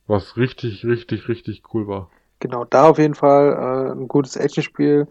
Was 0.06 0.36
richtig, 0.36 0.84
richtig, 0.84 1.28
richtig 1.28 1.62
cool 1.72 1.86
war. 1.86 2.10
Genau, 2.40 2.64
da 2.64 2.88
auf 2.88 2.98
jeden 2.98 3.14
Fall 3.14 3.52
äh, 3.52 3.92
ein 3.92 4.08
gutes 4.08 4.36
Actionspiel. 4.36 5.06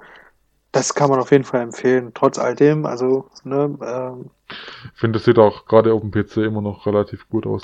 Das 0.71 0.93
kann 0.93 1.09
man 1.09 1.19
auf 1.19 1.31
jeden 1.31 1.43
Fall 1.43 1.61
empfehlen, 1.61 2.11
trotz 2.13 2.37
all 2.37 2.55
dem. 2.55 2.85
Also, 2.85 3.29
ne, 3.43 3.77
ähm, 3.81 4.29
ich 4.93 4.99
finde, 4.99 5.19
es 5.19 5.25
sieht 5.25 5.37
auch 5.37 5.65
gerade 5.65 5.93
auf 5.93 6.01
dem 6.01 6.11
PC 6.11 6.37
immer 6.37 6.61
noch 6.61 6.85
relativ 6.85 7.27
gut 7.29 7.45
aus. 7.45 7.63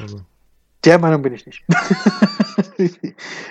Also. 0.00 0.20
Der 0.84 0.98
Meinung 0.98 1.22
bin 1.22 1.34
ich 1.34 1.46
nicht. 1.46 1.64
ich, 2.78 2.98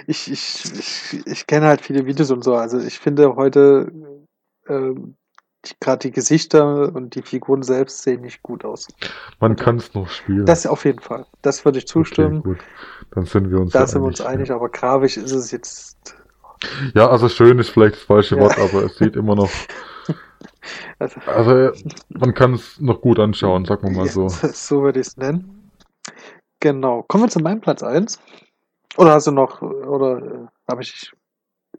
ich, 0.07 0.31
ich, 0.31 1.27
ich 1.27 1.47
kenne 1.47 1.67
halt 1.67 1.81
viele 1.81 2.05
Videos 2.05 2.31
und 2.31 2.43
so. 2.43 2.55
Also 2.55 2.79
ich 2.79 2.97
finde 2.99 3.35
heute 3.35 3.91
ähm, 4.67 5.15
gerade 5.79 5.99
die 6.07 6.11
Gesichter 6.11 6.93
und 6.95 7.15
die 7.15 7.21
Figuren 7.21 7.63
selbst 7.63 8.01
sehen 8.03 8.21
nicht 8.21 8.41
gut 8.41 8.63
aus. 8.63 8.87
Man 9.39 9.55
kann 9.55 9.77
es 9.77 9.93
noch 9.93 10.09
spielen. 10.09 10.45
Das 10.45 10.65
auf 10.65 10.85
jeden 10.85 10.99
Fall. 10.99 11.25
Das 11.41 11.65
würde 11.65 11.79
ich 11.79 11.87
zustimmen. 11.87 12.39
Okay, 12.39 12.49
gut. 12.49 12.59
Dann 13.11 13.25
sind 13.25 13.51
wir 13.51 13.59
uns 13.59 13.73
da 13.73 13.85
sind 13.85 14.01
wir 14.01 14.07
uns 14.07 14.21
einig, 14.21 14.49
ja. 14.49 14.55
aber 14.55 14.69
grafisch 14.69 15.17
ist 15.17 15.31
es 15.31 15.51
jetzt. 15.51 16.15
Ja, 16.93 17.09
also 17.09 17.29
schön 17.29 17.59
ist 17.59 17.69
vielleicht 17.69 17.95
das 17.95 18.03
falsche 18.03 18.35
ja. 18.35 18.41
Wort, 18.41 18.57
aber 18.57 18.85
es 18.85 18.97
sieht 18.97 19.15
immer 19.15 19.35
noch 19.35 19.51
also, 20.99 21.19
also 21.25 21.71
man 22.09 22.33
kann 22.33 22.53
es 22.53 22.79
noch 22.79 23.01
gut 23.01 23.19
anschauen, 23.19 23.65
sagen 23.65 23.83
wir 23.83 23.97
mal 23.97 24.07
so. 24.07 24.27
So 24.29 24.83
würde 24.83 24.99
ich 24.99 25.07
es 25.07 25.17
nennen. 25.17 25.71
Genau. 26.59 27.03
Kommen 27.03 27.25
wir 27.25 27.29
zu 27.29 27.39
meinem 27.39 27.61
Platz 27.61 27.83
1. 27.83 28.19
Oder 28.97 29.13
hast 29.13 29.27
du 29.27 29.31
noch, 29.31 29.61
oder 29.61 30.17
äh, 30.17 30.47
habe 30.69 30.81
ich 30.81 31.11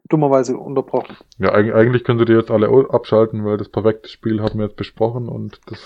dummerweise 0.09 0.57
unterbrochen? 0.57 1.17
Ja, 1.39 1.53
eigentlich 1.53 2.05
könntet 2.05 2.29
ihr 2.29 2.39
jetzt 2.39 2.51
alle 2.51 2.69
abschalten, 2.91 3.45
weil 3.45 3.57
das 3.57 3.69
perfekte 3.69 4.09
Spiel 4.09 4.41
haben 4.43 4.59
wir 4.59 4.67
jetzt 4.67 4.77
besprochen 4.77 5.29
und 5.29 5.61
das 5.67 5.81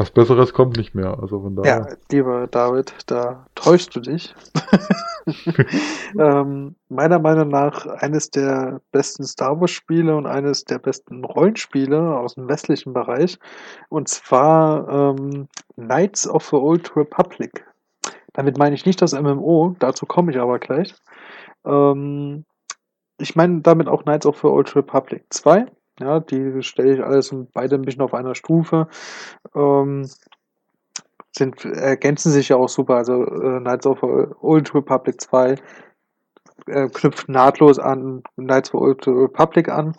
was 0.00 0.10
Besseres 0.10 0.54
kommt 0.54 0.78
nicht 0.78 0.94
mehr. 0.94 1.18
Also 1.20 1.42
von 1.42 1.54
daher. 1.54 1.86
Ja, 1.88 1.96
lieber 2.10 2.46
David, 2.46 2.94
da 3.06 3.46
täuschst 3.54 3.94
du 3.94 4.00
dich. 4.00 4.34
ähm, 6.18 6.74
meiner 6.88 7.18
Meinung 7.18 7.48
nach 7.48 7.84
eines 7.86 8.30
der 8.30 8.80
besten 8.92 9.24
Star 9.24 9.60
Wars 9.60 9.70
Spiele 9.70 10.16
und 10.16 10.26
eines 10.26 10.64
der 10.64 10.78
besten 10.78 11.22
Rollenspiele 11.22 12.16
aus 12.18 12.36
dem 12.36 12.48
westlichen 12.48 12.94
Bereich. 12.94 13.38
Und 13.90 14.08
zwar 14.08 14.88
ähm, 14.88 15.48
Knights 15.76 16.26
of 16.26 16.46
the 16.46 16.56
Old 16.56 16.96
Republic. 16.96 17.66
Damit 18.32 18.56
meine 18.56 18.74
ich 18.74 18.86
nicht 18.86 19.02
das 19.02 19.12
MMO, 19.12 19.76
dazu 19.80 20.06
komme 20.06 20.32
ich 20.32 20.38
aber 20.38 20.58
gleich. 20.58 20.94
Ähm, 21.66 22.46
ich 23.18 23.36
meine 23.36 23.60
damit 23.60 23.86
auch 23.86 24.04
Knights 24.04 24.24
of 24.24 24.38
the 24.38 24.46
Old 24.46 24.74
Republic 24.74 25.24
2. 25.28 25.66
Ja, 26.00 26.20
die 26.20 26.62
stelle 26.62 26.94
ich 26.94 27.04
alles 27.04 27.34
beide 27.52 27.74
ein 27.74 27.82
bisschen 27.82 28.02
auf 28.02 28.14
einer 28.14 28.34
Stufe. 28.34 28.88
Ähm, 29.54 30.08
sind, 31.32 31.64
ergänzen 31.64 32.32
sich 32.32 32.48
ja 32.48 32.56
auch 32.56 32.68
super. 32.68 32.96
Also 32.96 33.24
äh, 33.24 33.60
Knights 33.60 33.86
of 33.86 34.02
Old 34.02 34.74
Republic 34.74 35.20
2 35.20 35.56
äh, 36.66 36.88
knüpft 36.88 37.28
nahtlos 37.28 37.78
an 37.78 38.22
Knights 38.36 38.74
of 38.74 38.80
Old 38.80 39.06
Republic 39.06 39.68
an. 39.68 39.94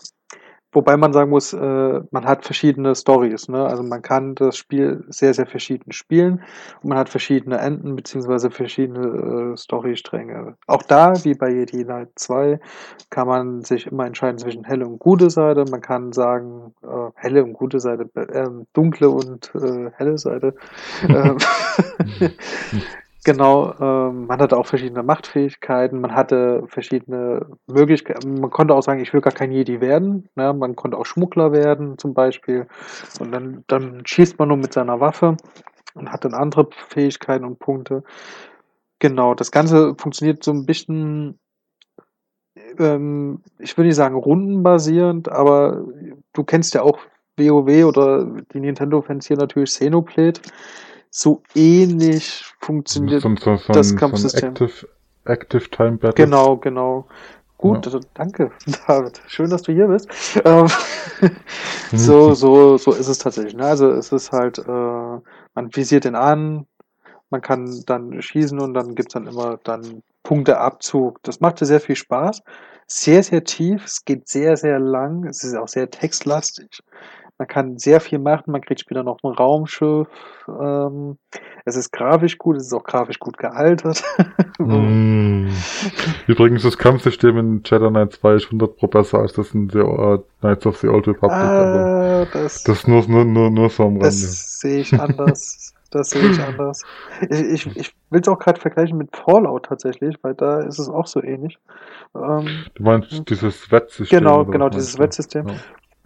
Wobei 0.73 0.95
man 0.95 1.11
sagen 1.11 1.29
muss, 1.29 1.53
äh, 1.53 2.01
man 2.11 2.25
hat 2.25 2.45
verschiedene 2.45 2.95
Stories. 2.95 3.49
Ne? 3.49 3.65
Also 3.65 3.83
man 3.83 4.01
kann 4.01 4.35
das 4.35 4.55
Spiel 4.55 5.03
sehr, 5.09 5.33
sehr 5.33 5.45
verschieden 5.45 5.91
spielen 5.91 6.43
und 6.81 6.89
man 6.89 6.97
hat 6.97 7.09
verschiedene 7.09 7.57
Enden 7.57 7.95
beziehungsweise 7.95 8.51
verschiedene 8.51 9.53
äh, 9.53 9.57
Storystränge. 9.57 10.55
Auch 10.67 10.83
da, 10.83 11.13
wie 11.23 11.33
bei 11.33 11.49
Jedi 11.49 11.83
Knight 11.83 12.09
2, 12.15 12.59
kann 13.09 13.27
man 13.27 13.63
sich 13.63 13.87
immer 13.87 14.05
entscheiden 14.05 14.37
zwischen 14.37 14.63
helle 14.63 14.87
und 14.87 14.99
gute 14.99 15.29
Seite. 15.29 15.65
Man 15.69 15.81
kann 15.81 16.13
sagen, 16.13 16.73
äh, 16.83 17.09
helle 17.15 17.43
und 17.43 17.53
gute 17.53 17.79
Seite, 17.79 18.09
äh, 18.15 18.49
dunkle 18.73 19.09
und 19.09 19.51
äh, 19.55 19.91
helle 19.97 20.17
Seite. 20.17 20.55
Genau, 23.23 23.73
ähm, 23.79 24.25
man 24.25 24.39
hatte 24.39 24.57
auch 24.57 24.65
verschiedene 24.65 25.03
Machtfähigkeiten, 25.03 26.01
man 26.01 26.15
hatte 26.15 26.63
verschiedene 26.67 27.45
Möglichkeiten. 27.67 28.41
Man 28.41 28.49
konnte 28.49 28.73
auch 28.73 28.81
sagen, 28.81 28.99
ich 28.99 29.13
will 29.13 29.21
gar 29.21 29.33
kein 29.33 29.51
Jedi 29.51 29.79
werden. 29.79 30.27
Ne? 30.35 30.53
Man 30.53 30.75
konnte 30.75 30.97
auch 30.97 31.05
Schmuggler 31.05 31.51
werden, 31.51 31.99
zum 31.99 32.15
Beispiel. 32.15 32.67
Und 33.19 33.31
dann, 33.31 33.63
dann 33.67 34.03
schießt 34.07 34.39
man 34.39 34.47
nur 34.47 34.57
mit 34.57 34.73
seiner 34.73 34.99
Waffe 34.99 35.37
und 35.93 36.11
hat 36.11 36.25
dann 36.25 36.33
andere 36.33 36.67
Fähigkeiten 36.89 37.45
und 37.45 37.59
Punkte. 37.59 38.03
Genau, 38.97 39.35
das 39.35 39.51
Ganze 39.51 39.95
funktioniert 39.99 40.43
so 40.43 40.51
ein 40.51 40.65
bisschen, 40.65 41.39
ähm, 42.79 43.43
ich 43.59 43.77
würde 43.77 43.87
nicht 43.89 43.97
sagen 43.97 44.15
rundenbasierend, 44.15 45.29
aber 45.29 45.85
du 46.33 46.43
kennst 46.43 46.73
ja 46.73 46.81
auch 46.81 46.97
WoW 47.37 47.85
oder 47.85 48.25
die 48.53 48.59
Nintendo-Fans 48.59 49.27
hier 49.27 49.37
natürlich 49.37 49.69
Xenoblade 49.69 50.41
so 51.11 51.43
ähnlich 51.53 52.43
funktioniert 52.61 53.21
so, 53.21 53.35
so, 53.35 53.57
so 53.57 53.73
das 53.73 53.95
Kampfsystem. 53.95 54.49
Active, 54.49 54.87
Active 55.25 55.69
Time 55.69 55.97
Battle. 55.97 56.25
Genau, 56.25 56.57
genau. 56.57 57.05
Gut, 57.57 57.85
Ja. 57.85 57.91
also 57.93 57.99
danke, 58.15 58.51
David. 58.87 59.21
Schön, 59.27 59.49
dass 59.51 59.61
du 59.61 59.73
hier 59.73 59.87
bist. 59.87 60.09
Ähm, 60.45 60.67
so, 61.91 62.33
so, 62.33 62.77
so 62.77 62.93
ist 62.93 63.07
es 63.07 63.19
tatsächlich. 63.19 63.53
Ne? 63.55 63.65
Also 63.65 63.91
es 63.91 64.11
ist 64.11 64.31
halt, 64.31 64.57
äh, 64.57 64.61
man 64.67 65.75
visiert 65.75 66.05
den 66.05 66.15
an, 66.15 66.65
man 67.29 67.41
kann 67.41 67.83
dann 67.85 68.21
schießen 68.21 68.59
und 68.59 68.73
dann 68.73 68.95
gibt's 68.95 69.13
dann 69.13 69.27
immer 69.27 69.59
dann 69.63 70.01
Punkteabzug. 70.23 71.21
Das 71.23 71.39
machte 71.41 71.65
sehr 71.65 71.81
viel 71.81 71.95
Spaß. 71.95 72.41
Sehr, 72.87 73.21
sehr 73.21 73.43
tief. 73.43 73.85
Es 73.85 74.03
geht 74.05 74.27
sehr, 74.27 74.57
sehr 74.57 74.79
lang. 74.79 75.25
Es 75.25 75.43
ist 75.43 75.55
auch 75.55 75.67
sehr 75.67 75.89
textlastig. 75.89 76.81
Man 77.41 77.47
kann 77.47 77.79
sehr 77.79 77.99
viel 78.01 78.19
machen. 78.19 78.51
Man 78.51 78.61
kriegt 78.61 78.81
später 78.81 79.01
noch 79.01 79.17
ein 79.23 79.31
Raumschiff. 79.31 80.07
Ähm, 80.47 81.17
es 81.65 81.75
ist 81.75 81.91
grafisch 81.91 82.37
gut. 82.37 82.55
Es 82.57 82.67
ist 82.67 82.73
auch 82.73 82.83
grafisch 82.83 83.17
gut 83.19 83.37
gealtert. 83.39 84.03
Mm. 84.59 85.49
Übrigens, 86.27 86.61
das 86.61 86.77
Kampfsystem 86.77 87.35
in 87.39 87.61
Jedi 87.65 87.89
Knight 87.89 88.13
2 88.13 88.33
ist 88.35 88.45
100 88.45 88.77
Pro 88.77 88.85
besser 88.85 89.17
als 89.17 89.33
das 89.33 89.55
in 89.55 89.71
the, 89.71 89.79
uh, 89.79 90.19
Knights 90.41 90.67
of 90.67 90.77
the 90.77 90.87
Old 90.87 91.07
Republic. 91.07 91.35
also, 91.35 91.79
ah, 91.79 92.27
das, 92.31 92.63
das 92.63 92.87
nur, 92.87 93.03
nur, 93.07 93.25
nur, 93.25 93.49
nur 93.49 93.69
so 93.71 93.85
am 93.85 93.93
Rande. 93.93 94.05
Das 94.05 94.59
sehe 94.59 94.81
ich 94.81 94.93
anders. 94.93 95.73
Das 95.89 96.11
sehe 96.11 96.29
ich 96.29 96.39
anders. 96.39 96.83
Ich, 97.21 97.65
ich, 97.65 97.75
ich 97.75 97.95
will 98.11 98.21
es 98.21 98.27
auch 98.27 98.37
gerade 98.37 98.61
vergleichen 98.61 98.99
mit 98.99 99.15
Fallout 99.15 99.65
tatsächlich, 99.65 100.15
weil 100.21 100.35
da 100.35 100.59
ist 100.59 100.77
es 100.77 100.89
auch 100.89 101.07
so 101.07 101.23
ähnlich. 101.23 101.57
Ähm, 102.13 102.65
Du 102.75 102.83
meinst 102.83 103.27
dieses 103.29 103.71
Wettsystem? 103.71 104.19
genau, 104.19 104.45
genau, 104.45 104.69
dieses 104.69 104.99
Wettsystem. 104.99 105.47
Ja. 105.47 105.55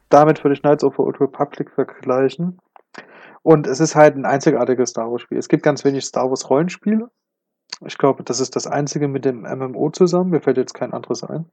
Damit 0.09 0.43
würde 0.43 0.53
ich 0.53 0.61
Knights 0.61 0.83
of 0.83 0.95
the 0.95 1.01
Old 1.01 1.19
Republic 1.19 1.71
vergleichen. 1.71 2.59
Und 3.43 3.67
es 3.67 3.79
ist 3.79 3.95
halt 3.95 4.15
ein 4.15 4.25
einzigartiges 4.25 4.89
Star 4.91 5.11
Wars 5.11 5.21
Spiel. 5.21 5.37
Es 5.37 5.49
gibt 5.49 5.63
ganz 5.63 5.83
wenig 5.85 6.05
Star 6.05 6.29
Wars 6.29 6.49
Rollenspiele. 6.49 7.09
Ich 7.85 7.97
glaube, 7.97 8.23
das 8.23 8.39
ist 8.39 8.55
das 8.55 8.67
einzige 8.67 9.07
mit 9.07 9.25
dem 9.25 9.41
MMO 9.41 9.89
zusammen. 9.91 10.29
Mir 10.31 10.41
fällt 10.41 10.57
jetzt 10.57 10.73
kein 10.73 10.93
anderes 10.93 11.23
ein. 11.23 11.45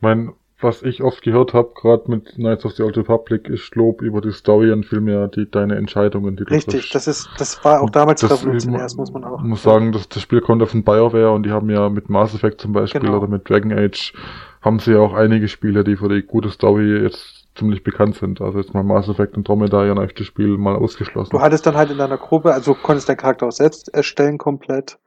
Mein, 0.00 0.32
was 0.60 0.82
ich 0.82 1.02
oft 1.02 1.22
gehört 1.22 1.54
habe, 1.54 1.70
gerade 1.74 2.10
mit 2.10 2.34
Knights 2.34 2.64
of 2.64 2.72
the 2.72 2.82
Old 2.82 2.96
Republic, 2.96 3.48
ist 3.48 3.74
Lob 3.76 4.02
über 4.02 4.20
die 4.20 4.32
Story 4.32 4.70
und 4.72 4.84
vielmehr 4.84 5.28
die, 5.28 5.50
deine 5.50 5.76
Entscheidungen, 5.76 6.36
die 6.36 6.44
du 6.44 6.52
Richtig, 6.52 6.90
das 6.90 7.06
ist, 7.06 7.28
das 7.38 7.64
war 7.64 7.80
auch 7.80 7.90
damals 7.90 8.20
Das- 8.20 8.42
revolutionär, 8.42 8.80
das 8.82 8.96
muss 8.96 9.12
man 9.12 9.24
auch. 9.24 9.38
Ich 9.40 9.46
muss 9.46 9.62
sagen, 9.62 9.92
dass 9.92 10.08
das 10.08 10.22
Spiel 10.22 10.40
kommt 10.40 10.66
von 10.68 10.84
BioWare 10.84 11.32
und 11.32 11.44
die 11.44 11.50
haben 11.50 11.70
ja 11.70 11.88
mit 11.88 12.08
Mass 12.10 12.34
Effect 12.34 12.60
zum 12.60 12.72
Beispiel 12.72 13.00
Genau. 13.00 13.18
oder 13.18 13.28
mit 13.28 13.48
Dragon 13.48 13.72
Age 13.72 14.12
haben 14.60 14.78
sie 14.78 14.92
ja 14.92 15.00
auch 15.00 15.14
einige 15.14 15.48
Spiele, 15.48 15.84
die 15.84 15.96
für 15.96 16.08
die 16.08 16.22
gute 16.22 16.50
Story 16.50 17.02
jetzt 17.02 17.48
ziemlich 17.54 17.82
bekannt 17.82 18.16
sind. 18.16 18.40
Also 18.40 18.58
jetzt 18.58 18.74
mal 18.74 18.82
Mass 18.82 19.08
Effect 19.08 19.36
und 19.36 19.48
Dromedar 19.48 19.86
ja 19.86 19.94
das 19.94 20.26
Spiel 20.26 20.56
mal 20.56 20.76
ausgeschlossen. 20.76 21.30
Du 21.30 21.40
hattest 21.40 21.66
dann 21.66 21.76
halt 21.76 21.90
in 21.90 21.98
deiner 21.98 22.18
Gruppe, 22.18 22.52
also 22.52 22.74
konntest 22.74 23.08
deinen 23.08 23.16
Charakter 23.16 23.46
auch 23.46 23.52
selbst 23.52 23.92
erstellen 23.92 24.38
komplett. 24.38 24.98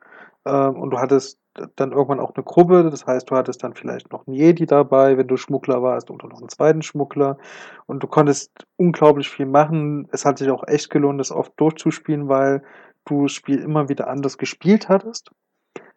Ähm, 0.45 0.75
und 0.75 0.89
du 0.91 0.99
hattest 0.99 1.39
dann 1.75 1.91
irgendwann 1.91 2.19
auch 2.19 2.33
eine 2.33 2.43
Gruppe, 2.43 2.89
das 2.89 3.05
heißt, 3.05 3.29
du 3.29 3.35
hattest 3.35 3.63
dann 3.63 3.75
vielleicht 3.75 4.11
noch 4.11 4.25
einen 4.25 4.35
Jedi 4.35 4.65
dabei, 4.65 5.17
wenn 5.17 5.27
du 5.27 5.37
Schmuggler 5.37 5.83
warst, 5.83 6.09
oder 6.09 6.27
noch 6.27 6.39
einen 6.39 6.49
zweiten 6.49 6.81
Schmuggler. 6.81 7.37
Und 7.85 8.01
du 8.01 8.07
konntest 8.07 8.51
unglaublich 8.75 9.29
viel 9.29 9.45
machen. 9.45 10.07
Es 10.11 10.25
hat 10.25 10.39
sich 10.39 10.49
auch 10.49 10.67
echt 10.67 10.89
gelohnt, 10.89 11.19
das 11.19 11.31
oft 11.31 11.53
durchzuspielen, 11.57 12.27
weil 12.27 12.63
du 13.05 13.23
das 13.23 13.33
Spiel 13.33 13.59
immer 13.59 13.89
wieder 13.89 14.09
anders 14.09 14.37
gespielt 14.37 14.89
hattest. 14.89 15.31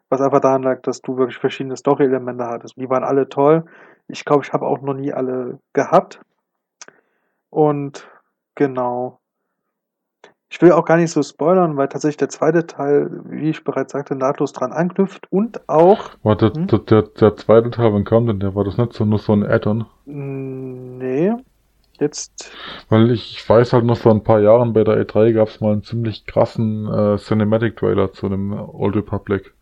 Was 0.08 0.20
einfach 0.20 0.40
daran 0.40 0.62
lag, 0.62 0.82
dass 0.82 1.00
du 1.02 1.16
wirklich 1.16 1.38
verschiedene 1.38 1.76
Story-Elemente 1.76 2.46
hattest. 2.46 2.76
Die 2.76 2.88
waren 2.90 3.04
alle 3.04 3.28
toll. 3.28 3.64
Ich 4.08 4.24
glaube, 4.24 4.44
ich 4.44 4.52
habe 4.52 4.66
auch 4.66 4.80
noch 4.80 4.94
nie 4.94 5.12
alle 5.12 5.58
gehabt. 5.72 6.20
Und 7.50 8.08
genau. 8.54 9.20
Ich 10.48 10.62
will 10.62 10.72
auch 10.72 10.84
gar 10.84 10.96
nicht 10.96 11.10
so 11.10 11.22
spoilern, 11.22 11.76
weil 11.76 11.88
tatsächlich 11.88 12.16
der 12.18 12.28
zweite 12.28 12.66
Teil, 12.66 13.10
wie 13.24 13.50
ich 13.50 13.64
bereits 13.64 13.92
sagte, 13.92 14.14
nahtlos 14.14 14.52
dran 14.52 14.72
anknüpft 14.72 15.30
und 15.30 15.68
auch, 15.68 16.16
War 16.22 16.36
der, 16.36 16.52
Hm? 16.52 16.66
der, 16.66 16.78
der, 16.80 17.02
der 17.02 17.36
zweite 17.36 17.70
Teil, 17.70 17.92
wann 17.92 18.04
kam 18.04 18.26
denn 18.26 18.40
der? 18.40 18.54
War 18.54 18.64
das 18.64 18.76
nicht 18.78 18.92
so 18.92 19.04
nur 19.04 19.18
so 19.18 19.32
ein 19.32 19.44
Add-on? 19.44 19.86
nee, 20.04 21.32
jetzt, 22.00 22.58
Weil 22.88 23.10
ich, 23.12 23.36
ich 23.38 23.48
weiß 23.48 23.72
halt 23.72 23.84
noch 23.84 23.98
vor 23.98 24.12
ein 24.12 24.24
paar 24.24 24.40
Jahren 24.40 24.72
bei 24.72 24.84
der 24.84 24.96
E3 24.98 25.32
gab 25.32 25.48
es 25.48 25.60
mal 25.60 25.72
einen 25.72 25.82
ziemlich 25.82 26.26
krassen 26.26 26.86
äh, 26.92 27.16
Cinematic 27.18 27.76
Trailer 27.76 28.12
zu 28.12 28.28
dem 28.28 28.52
Old 28.52 28.96
Republic. 28.96 29.54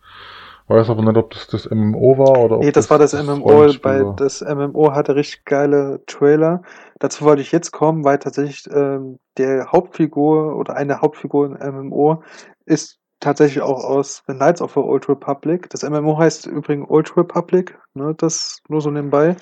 Weiß 0.67 0.89
aber 0.89 1.03
nicht, 1.03 1.17
ob 1.17 1.29
das 1.31 1.47
das 1.47 1.69
MMO 1.69 2.17
war 2.17 2.43
oder 2.43 2.57
ob 2.57 2.63
nee, 2.63 2.71
das 2.71 2.89
war 2.89 2.97
das 2.97 3.13
MMO, 3.13 3.47
Rollenspiel 3.47 3.91
weil 3.91 4.13
das 4.15 4.41
MMO 4.41 4.93
hatte 4.93 5.15
richtig 5.15 5.45
geile 5.45 6.01
Trailer. 6.07 6.63
Dazu 6.99 7.23
wollte 7.23 7.43
ich 7.43 7.51
jetzt 7.51 7.71
kommen, 7.71 8.03
weil 8.03 8.17
tatsächlich 8.17 8.67
ähm, 8.73 9.19
der 9.37 9.71
Hauptfigur 9.71 10.55
oder 10.55 10.75
eine 10.75 11.01
Hauptfigur 11.01 11.59
im 11.61 11.87
MMO 11.89 12.23
ist 12.65 12.99
tatsächlich 13.19 13.61
auch 13.61 13.83
aus 13.83 14.23
The 14.27 14.33
Knights 14.33 14.61
of 14.61 14.73
the 14.73 14.79
Old 14.79 15.07
Republic. 15.07 15.69
Das 15.69 15.83
MMO 15.83 16.17
heißt 16.17 16.47
übrigens 16.47 16.89
Old 16.89 17.15
Republic, 17.15 17.77
ne, 17.93 18.15
das 18.17 18.59
nur 18.67 18.81
so 18.81 18.89
nebenbei. 18.89 19.35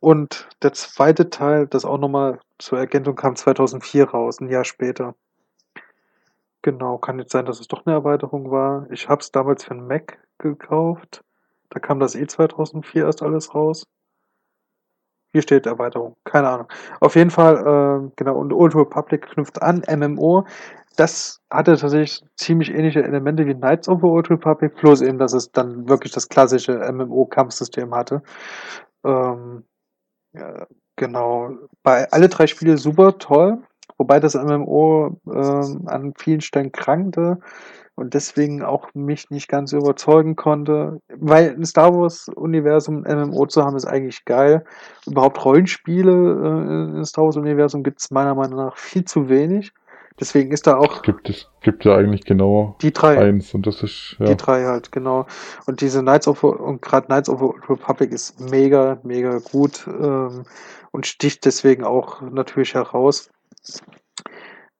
Und 0.00 0.48
der 0.62 0.72
zweite 0.72 1.30
Teil, 1.30 1.66
das 1.66 1.84
auch 1.84 1.98
nochmal 1.98 2.38
zur 2.58 2.78
Ergänzung 2.78 3.16
kam 3.16 3.36
2004 3.36 4.10
raus, 4.10 4.40
ein 4.40 4.50
Jahr 4.50 4.64
später. 4.64 5.14
Genau, 6.64 6.96
kann 6.96 7.18
jetzt 7.18 7.32
sein, 7.32 7.44
dass 7.44 7.60
es 7.60 7.68
doch 7.68 7.84
eine 7.84 7.94
Erweiterung 7.94 8.50
war. 8.50 8.90
Ich 8.90 9.06
habe 9.10 9.20
es 9.20 9.30
damals 9.30 9.64
für 9.64 9.72
einen 9.72 9.86
Mac 9.86 10.18
gekauft. 10.38 11.22
Da 11.68 11.78
kam 11.78 12.00
das 12.00 12.14
eh 12.14 12.26
2004 12.26 13.04
erst 13.04 13.22
alles 13.22 13.54
raus. 13.54 13.84
Hier 15.34 15.42
steht 15.42 15.66
Erweiterung, 15.66 16.16
keine 16.24 16.48
Ahnung. 16.48 16.68
Auf 17.00 17.16
jeden 17.16 17.28
Fall, 17.30 17.56
äh, 18.06 18.10
genau, 18.16 18.36
und 18.38 18.50
Old 18.54 18.74
Republic 18.74 19.26
knüpft 19.32 19.60
an, 19.60 19.82
MMO. 19.86 20.46
Das 20.96 21.42
hatte 21.50 21.76
tatsächlich 21.76 22.24
ziemlich 22.36 22.70
ähnliche 22.70 23.02
Elemente 23.02 23.44
wie 23.46 23.54
Knights 23.54 23.86
of 23.90 24.00
the 24.00 24.06
Old 24.06 24.30
Republic, 24.30 24.74
bloß 24.76 25.02
eben, 25.02 25.18
dass 25.18 25.34
es 25.34 25.52
dann 25.52 25.86
wirklich 25.86 26.12
das 26.12 26.30
klassische 26.30 26.78
MMO-Kampfsystem 26.90 27.94
hatte. 27.94 28.22
Ähm, 29.04 29.64
ja, 30.32 30.66
genau. 30.96 31.50
Bei 31.82 32.10
alle 32.12 32.28
drei 32.28 32.46
Spiele 32.46 32.78
super 32.78 33.18
toll, 33.18 33.62
wobei 33.98 34.20
das 34.20 34.34
MMO 34.34 35.20
ähm, 35.26 35.82
an 35.86 36.14
vielen 36.16 36.40
Stellen 36.40 36.72
krankte 36.72 37.38
und 37.96 38.14
deswegen 38.14 38.62
auch 38.62 38.88
mich 38.94 39.30
nicht 39.30 39.48
ganz 39.48 39.72
überzeugen 39.72 40.36
konnte. 40.36 41.00
Weil 41.08 41.50
ein 41.50 41.64
Star 41.64 41.94
Wars 41.94 42.28
Universum 42.28 43.04
ein 43.04 43.28
MMO 43.28 43.46
zu 43.46 43.64
haben, 43.64 43.76
ist 43.76 43.86
eigentlich 43.86 44.24
geil. 44.24 44.64
Überhaupt 45.06 45.44
Rollenspiele 45.44 46.12
äh, 46.12 46.96
im 46.96 47.04
Star 47.04 47.24
Wars 47.24 47.36
Universum 47.36 47.82
gibt 47.82 48.00
es 48.00 48.10
meiner 48.10 48.34
Meinung 48.34 48.58
nach 48.58 48.76
viel 48.76 49.04
zu 49.04 49.28
wenig. 49.28 49.72
Deswegen 50.18 50.52
ist 50.52 50.68
da 50.68 50.76
auch 50.76 51.02
Gibt 51.02 51.28
es 51.28 51.50
gibt 51.60 51.84
ja 51.84 51.96
eigentlich 51.96 52.24
genau 52.24 52.76
die 52.82 52.92
drei. 52.92 53.18
eins 53.18 53.52
und 53.52 53.66
das 53.66 53.82
ist 53.82 54.16
ja 54.20 54.26
Die 54.26 54.36
drei 54.36 54.64
halt, 54.64 54.92
genau. 54.92 55.26
Und 55.66 55.80
diese 55.80 56.02
Knights 56.02 56.28
of 56.28 56.44
und 56.44 56.82
gerade 56.82 57.06
Knights 57.06 57.28
of 57.28 57.40
the 57.40 57.72
Republic 57.72 58.12
ist 58.12 58.38
mega, 58.38 58.98
mega 59.02 59.38
gut 59.38 59.86
ähm, 59.88 60.44
und 60.92 61.06
sticht 61.06 61.44
deswegen 61.44 61.82
auch 61.82 62.22
natürlich 62.22 62.74
heraus. 62.74 63.28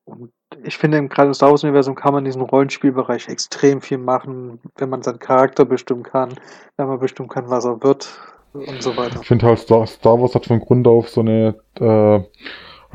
Und 0.05 0.33
ich 0.63 0.77
finde, 0.77 0.99
im 0.99 1.09
gerade 1.09 1.29
im 1.29 1.35
Star 1.35 1.51
Wars-Universum 1.51 1.95
kann 1.95 2.13
man 2.13 2.21
in 2.21 2.27
diesem 2.27 2.43
Rollenspielbereich 2.43 3.29
extrem 3.29 3.81
viel 3.81 3.99
machen, 3.99 4.61
wenn 4.77 4.91
man 4.91 5.03
seinen 5.03 5.19
Charakter 5.19 5.65
bestimmen 5.65 6.03
kann, 6.03 6.35
wenn 6.77 6.87
man 6.87 7.01
bestimmen 7.01 7.29
kann, 7.29 7.49
was 7.51 7.65
er 7.65 7.83
wird 7.83 8.19
und 8.53 8.83
so 8.83 8.97
weiter. 8.97 9.21
Ich 9.21 9.27
finde 9.27 9.47
halt 9.47 9.59
Star, 9.59 9.87
Star 9.87 10.21
Wars 10.21 10.35
hat 10.35 10.47
von 10.47 10.61
Grund 10.61 10.87
auf 10.87 11.09
so 11.09 11.23
eine 11.23 11.57
äh, 11.81 12.21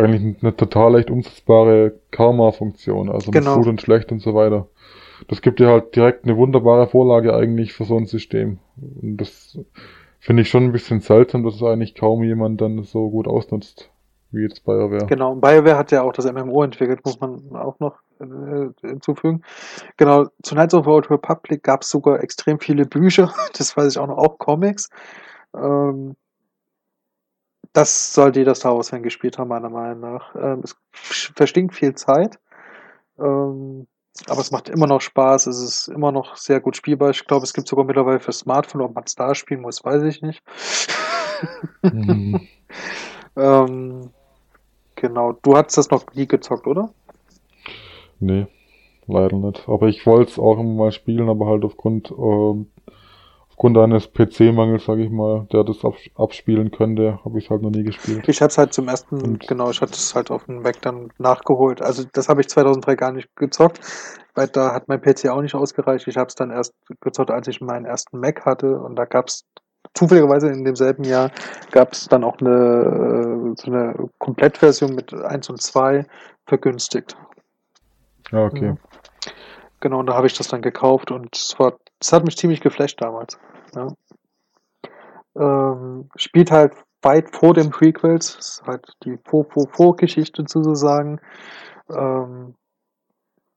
eigentlich 0.01 0.41
eine 0.41 0.55
total 0.55 0.93
leicht 0.93 1.09
umsetzbare 1.09 1.99
Karma-Funktion, 2.11 3.09
also 3.09 3.31
mit 3.31 3.41
Genau. 3.41 3.57
gut 3.57 3.67
und 3.67 3.81
schlecht 3.81 4.11
und 4.11 4.19
so 4.19 4.33
weiter. 4.33 4.67
Das 5.27 5.41
gibt 5.41 5.59
dir 5.59 5.67
halt 5.67 5.95
direkt 5.95 6.23
eine 6.23 6.37
wunderbare 6.37 6.87
Vorlage 6.87 7.35
eigentlich 7.35 7.73
für 7.73 7.83
so 7.83 7.97
ein 7.97 8.05
System. 8.05 8.59
Und 8.77 9.17
das 9.17 9.59
finde 10.19 10.43
ich 10.43 10.49
schon 10.49 10.63
ein 10.63 10.71
bisschen 10.71 11.01
seltsam, 11.01 11.43
dass 11.43 11.55
es 11.55 11.63
eigentlich 11.63 11.95
kaum 11.95 12.23
jemand 12.23 12.61
dann 12.61 12.83
so 12.83 13.09
gut 13.09 13.27
ausnutzt, 13.27 13.91
wie 14.31 14.43
jetzt 14.43 14.63
BioWare. 14.63 15.07
Genau, 15.07 15.31
und 15.31 15.41
BioWare 15.41 15.77
hat 15.77 15.91
ja 15.91 16.03
auch 16.03 16.13
das 16.13 16.31
MMO 16.31 16.63
entwickelt, 16.63 17.03
muss 17.03 17.19
man 17.19 17.55
auch 17.55 17.79
noch 17.79 17.99
äh, 18.19 18.69
hinzufügen. 18.81 19.43
Genau, 19.97 20.25
zu 20.43 20.55
Knights 20.55 20.73
of 20.73 20.85
the 20.85 20.91
Old 20.91 21.09
Republic 21.09 21.63
gab 21.63 21.81
es 21.81 21.89
sogar 21.89 22.21
extrem 22.21 22.59
viele 22.59 22.85
Bücher, 22.85 23.33
das 23.57 23.75
weiß 23.75 23.93
ich 23.93 23.97
auch 23.97 24.07
noch, 24.07 24.17
auch 24.17 24.37
Comics. 24.37 24.89
Ähm, 25.55 26.15
das 27.73 28.13
sollte 28.13 28.39
jeder 28.39 28.55
Star 28.55 28.75
Wars-Fan 28.75 29.03
gespielt 29.03 29.37
haben, 29.37 29.49
meiner 29.49 29.69
Meinung 29.69 29.99
nach. 29.99 30.35
Ähm, 30.35 30.61
es 30.63 30.75
verstinkt 30.91 31.75
viel 31.75 31.93
Zeit, 31.95 32.39
ähm, 33.19 33.87
aber 34.27 34.41
es 34.41 34.51
macht 34.51 34.69
immer 34.69 34.87
noch 34.87 35.01
Spaß, 35.01 35.47
es 35.47 35.61
ist 35.61 35.87
immer 35.87 36.11
noch 36.11 36.35
sehr 36.35 36.59
gut 36.59 36.75
spielbar. 36.75 37.11
Ich 37.11 37.25
glaube, 37.25 37.43
es 37.43 37.53
gibt 37.53 37.67
sogar 37.67 37.85
mittlerweile 37.85 38.19
für 38.19 38.33
Smartphone, 38.33 38.81
ob 38.81 38.95
man 38.95 39.03
es 39.05 39.15
da 39.15 39.33
spielen 39.35 39.61
muss, 39.61 39.83
weiß 39.83 40.03
ich 40.03 40.21
nicht. 40.21 40.43
Mhm. 41.83 42.47
ähm, 43.35 44.11
genau, 44.99 45.33
du 45.41 45.55
hattest 45.55 45.77
das 45.77 45.89
noch 45.89 46.03
nie 46.13 46.27
gezockt, 46.27 46.67
oder? 46.67 46.89
Nee, 48.19 48.47
leider 49.07 49.37
nicht. 49.37 49.67
Aber 49.67 49.87
ich 49.87 50.05
wollte 50.05 50.31
es 50.31 50.39
auch 50.39 50.59
immer 50.59 50.73
mal 50.73 50.91
spielen, 50.91 51.29
aber 51.29 51.47
halt 51.47 51.63
aufgrund, 51.63 52.11
ähm, 52.11 52.67
aufgrund 53.49 53.77
eines 53.77 54.11
PC-Mangels, 54.11 54.85
sage 54.85 55.03
ich 55.03 55.09
mal, 55.09 55.47
der 55.51 55.63
das 55.63 55.79
abspielen 56.15 56.71
könnte, 56.71 57.19
habe 57.23 57.39
ich 57.39 57.45
es 57.45 57.49
halt 57.49 57.61
noch 57.61 57.71
nie 57.71 57.83
gespielt. 57.83 58.27
Ich 58.27 58.41
habe 58.41 58.49
es 58.49 58.57
halt 58.57 58.73
zum 58.73 58.87
ersten, 58.87 59.21
Und 59.21 59.47
genau, 59.47 59.69
ich 59.69 59.81
hatte 59.81 59.93
es 59.93 60.15
halt 60.15 60.31
auf 60.31 60.45
dem 60.45 60.61
Mac 60.61 60.81
dann 60.81 61.11
nachgeholt. 61.17 61.81
Also 61.81 62.03
das 62.11 62.29
habe 62.29 62.41
ich 62.41 62.49
2003 62.49 62.95
gar 62.95 63.11
nicht 63.11 63.35
gezockt, 63.35 63.79
weil 64.35 64.47
da 64.47 64.73
hat 64.73 64.87
mein 64.87 65.01
PC 65.01 65.29
auch 65.29 65.41
nicht 65.41 65.55
ausgereicht. 65.55 66.07
Ich 66.07 66.17
habe 66.17 66.27
es 66.27 66.35
dann 66.35 66.51
erst 66.51 66.73
gezockt, 67.01 67.31
als 67.31 67.47
ich 67.47 67.61
meinen 67.61 67.85
ersten 67.85 68.19
Mac 68.19 68.45
hatte 68.45 68.79
und 68.79 68.95
da 68.95 69.05
gab 69.05 69.27
es 69.27 69.45
zufälligerweise 69.99 70.47
in 70.49 70.63
demselben 70.63 71.03
Jahr 71.03 71.29
gab 71.71 71.91
es 71.91 72.07
dann 72.07 72.23
auch 72.23 72.39
eine, 72.39 73.53
so 73.57 73.67
eine 73.67 74.09
Komplettversion 74.17 74.95
mit 74.95 75.13
1 75.13 75.49
und 75.49 75.61
2 75.61 76.05
vergünstigt. 76.45 77.17
Ja, 78.31 78.45
okay. 78.45 78.67
Ja. 78.67 78.77
Genau, 79.81 79.99
und 79.99 80.07
da 80.07 80.13
habe 80.13 80.27
ich 80.27 80.37
das 80.37 80.47
dann 80.47 80.61
gekauft 80.61 81.11
und 81.11 81.35
es 81.35 81.59
war, 81.59 81.73
es 81.99 82.13
hat 82.13 82.23
mich 82.23 82.37
ziemlich 82.37 82.61
geflasht 82.61 83.01
damals. 83.01 83.37
Ja. 83.75 83.87
Ähm, 85.35 86.09
spielt 86.15 86.51
halt 86.51 86.73
weit 87.01 87.35
vor 87.35 87.53
dem 87.53 87.69
Prequels, 87.69 88.35
ist 88.35 88.63
halt 88.65 88.85
die 89.03 89.17
Vor-Vor-Vor-Geschichte 89.25 90.43
sozusagen. 90.47 91.19
Ähm, 91.89 92.55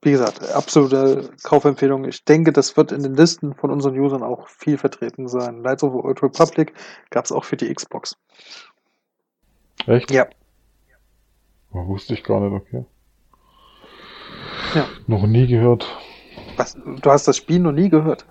wie 0.05 0.11
gesagt, 0.11 0.51
absolute 0.53 1.29
Kaufempfehlung. 1.43 2.05
Ich 2.05 2.23
denke, 2.25 2.51
das 2.51 2.75
wird 2.77 2.91
in 2.91 3.03
den 3.03 3.15
Listen 3.15 3.53
von 3.55 3.71
unseren 3.71 3.97
Usern 3.97 4.23
auch 4.23 4.47
viel 4.47 4.77
vertreten 4.77 5.27
sein. 5.27 5.61
Knights 5.61 5.83
of 5.83 5.93
the 5.93 5.99
Old 5.99 6.21
Republic 6.21 6.73
gab 7.09 7.25
es 7.25 7.31
auch 7.31 7.43
für 7.43 7.57
die 7.57 7.73
Xbox. 7.73 8.17
Echt? 9.87 10.11
Ja. 10.11 10.27
Oh, 11.73 11.87
wusste 11.87 12.13
ich 12.13 12.23
gar 12.23 12.39
nicht, 12.39 12.53
okay. 12.53 12.85
Ja. 14.75 14.85
Noch 15.07 15.25
nie 15.25 15.47
gehört. 15.47 15.85
Was? 16.57 16.75
Du 17.01 17.09
hast 17.09 17.27
das 17.27 17.37
Spiel 17.37 17.59
noch 17.59 17.71
nie 17.71 17.89
gehört? 17.89 18.25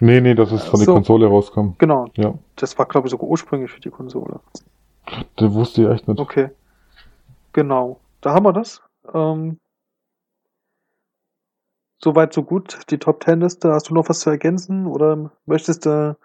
Nee, 0.00 0.20
nee, 0.20 0.34
dass 0.34 0.52
es 0.52 0.64
von 0.64 0.80
so. 0.80 0.86
der 0.86 0.94
Konsole 0.94 1.26
rauskam. 1.26 1.74
Genau. 1.78 2.06
Ja. 2.16 2.34
Das 2.56 2.78
war, 2.78 2.86
glaube 2.86 3.06
ich, 3.06 3.12
sogar 3.12 3.28
ursprünglich 3.28 3.70
für 3.70 3.80
die 3.80 3.90
Konsole. 3.90 4.40
Das 5.36 5.52
wusste 5.52 5.82
ich 5.82 5.88
echt 5.88 6.08
nicht. 6.08 6.20
Okay. 6.20 6.50
Genau. 7.52 8.00
Da 8.20 8.34
haben 8.34 8.44
wir 8.44 8.52
das. 8.52 8.82
Ähm, 9.12 9.58
Soweit, 12.04 12.32
so 12.32 12.42
gut. 12.42 12.78
Die 12.90 12.98
Top 12.98 13.20
Ten 13.20 13.40
Liste. 13.40 13.72
Hast 13.72 13.88
du 13.88 13.94
noch 13.94 14.08
was 14.08 14.20
zu 14.20 14.30
ergänzen 14.30 14.86
oder 14.86 15.30
möchtest 15.46 15.86
du 15.86 16.16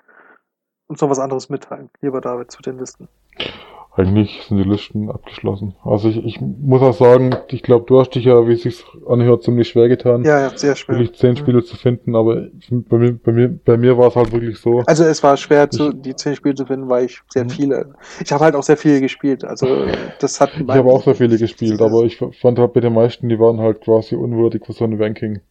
uns 0.87 1.01
noch 1.01 1.09
was 1.09 1.19
anderes 1.19 1.49
mitteilen, 1.49 1.89
lieber 2.01 2.21
David, 2.21 2.49
zu 2.51 2.61
den 2.61 2.79
Listen? 2.79 3.07
Eigentlich 3.95 4.43
sind 4.47 4.57
die 4.57 4.63
Listen 4.63 5.09
abgeschlossen. 5.09 5.75
Also 5.83 6.09
ich, 6.09 6.23
ich 6.23 6.39
muss 6.39 6.83
auch 6.83 6.93
sagen, 6.93 7.35
ich 7.49 7.63
glaube, 7.63 7.85
du 7.87 7.99
hast 7.99 8.11
dich 8.11 8.25
ja, 8.25 8.47
wie 8.47 8.53
es 8.53 8.61
sich 8.61 8.85
anhört, 9.07 9.41
ziemlich 9.41 9.69
schwer 9.69 9.89
getan. 9.89 10.23
Ja, 10.23 10.39
ja, 10.39 10.49
sehr 10.55 10.75
schwer. 10.75 10.95
Wirklich 10.95 11.17
zehn 11.17 11.35
Spiele 11.35 11.59
mhm. 11.59 11.65
zu 11.65 11.75
finden, 11.77 12.15
aber 12.15 12.47
bei 12.69 12.97
mir, 12.97 13.13
bei 13.13 13.31
mir, 13.31 13.49
bei 13.49 13.75
mir 13.75 13.97
war 13.97 14.09
es 14.09 14.15
halt 14.15 14.31
wirklich 14.31 14.59
so. 14.59 14.83
Also 14.85 15.03
es 15.03 15.23
war 15.23 15.35
schwer, 15.35 15.69
zu, 15.71 15.93
die 15.93 16.15
zehn 16.15 16.35
Spiele 16.35 16.53
zu 16.53 16.67
finden, 16.67 16.87
weil 16.89 17.05
ich 17.05 17.21
sehr 17.29 17.45
mhm. 17.45 17.49
viele, 17.49 17.93
ich 18.23 18.31
habe 18.31 18.43
halt 18.43 18.55
auch 18.55 18.63
sehr 18.63 18.77
viele 18.77 19.01
gespielt. 19.01 19.43
Also 19.43 19.67
das 20.19 20.39
hat. 20.39 20.51
Ich 20.55 20.67
habe 20.67 20.89
auch 20.89 21.03
sehr 21.03 21.15
viele 21.15 21.37
gespielt, 21.39 21.81
aber 21.81 22.03
ich 22.03 22.17
fand 22.17 22.59
halt 22.59 22.73
bei 22.73 22.81
den 22.81 22.93
meisten, 22.93 23.29
die 23.29 23.39
waren 23.39 23.59
halt 23.59 23.81
quasi 23.81 24.15
unwürdig 24.15 24.63
für 24.63 24.73
so 24.73 24.83
ein 24.83 25.01
Ranking 25.01 25.41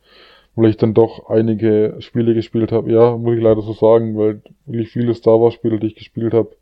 weil 0.56 0.70
ich 0.70 0.78
dann 0.78 0.94
doch 0.94 1.28
einige 1.28 1.96
Spiele 2.00 2.34
gespielt 2.34 2.72
habe. 2.72 2.90
Ja, 2.90 3.16
muss 3.16 3.36
ich 3.36 3.42
leider 3.42 3.60
so 3.60 3.74
sagen, 3.74 4.16
weil 4.16 4.40
wirklich 4.64 4.90
viele 4.90 5.14
Star 5.14 5.40
Wars 5.40 5.54
Spiele, 5.54 5.78
die 5.78 5.88
ich 5.88 5.94
gespielt 5.94 6.32
habe, 6.32 6.56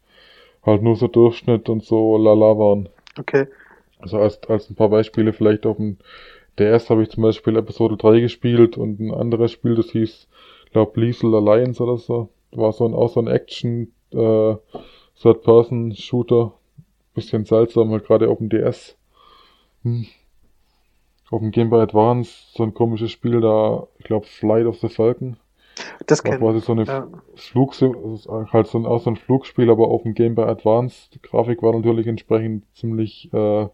halt 0.65 0.83
nur 0.83 0.97
so 0.97 1.07
Durchschnitt 1.07 1.69
und 1.69 1.85
so 1.85 2.19
lala 2.19 2.59
waren. 2.59 2.89
Okay. 3.19 3.47
Also 4.01 4.19
als, 4.19 4.43
als 4.49 4.69
ein 4.69 4.75
paar 4.75 4.89
Beispiele 4.89 5.33
vielleicht 5.33 5.65
auf 5.65 5.77
dem 5.77 5.99
DS 6.59 6.91
habe 6.91 7.05
ich 7.05 7.11
zum 7.11 7.23
Beispiel 7.23 7.57
Episode 7.57 7.97
3 7.97 8.21
gespielt 8.21 8.77
und 8.77 9.01
ein 9.01 9.15
anderes 9.15 9.53
Spiel, 9.53 9.77
das 9.77 9.91
hieß, 9.91 10.29
glaube 10.73 11.01
Lethal 11.01 11.35
Alliance 11.35 11.83
oder 11.83 11.97
so. 11.97 12.29
War 12.51 12.73
so 12.73 12.87
ein, 12.87 12.95
auch 12.95 13.09
so 13.09 13.21
ein 13.21 13.29
Action, 13.29 13.93
äh, 14.13 14.57
Third-Person-Shooter. 15.23 16.53
Bisschen 17.15 17.45
seltsam, 17.45 17.91
halt 17.91 18.05
gerade 18.05 18.29
auf 18.29 18.39
dem 18.39 18.49
DS. 18.49 18.97
Hm 19.85 20.07
auf 21.35 21.41
dem 21.41 21.51
Game 21.51 21.71
Boy 21.71 21.83
Advance 21.83 22.31
so 22.55 22.63
ein 22.63 22.75
komisches 22.75 23.11
Spiel 23.11 23.41
da, 23.41 23.89
ich 23.99 24.05
glaube 24.05 24.27
Flight 24.27 24.67
of 24.67 24.79
the 24.79 24.89
Falcon. 24.89 25.37
Das 26.07 26.23
kennt 26.23 26.39
quasi 26.39 26.61
so 26.61 26.73
eine 26.73 26.85
ja. 26.85 27.09
Flug, 27.35 27.75
halt 28.53 28.69
so 28.69 28.79
ein, 28.79 28.87
auch 28.87 29.01
so 29.01 29.11
ein 29.11 29.17
Flugspiel, 29.17 29.69
aber 29.69 29.89
auf 29.89 30.05
dem 30.05 30.15
Game 30.15 30.37
Boy 30.37 30.45
Advance. 30.45 31.11
Die 31.13 31.21
Grafik 31.21 31.63
war 31.63 31.75
natürlich 31.75 32.07
entsprechend 32.07 32.65
ziemlich, 32.75 33.33
äh, 33.35 33.67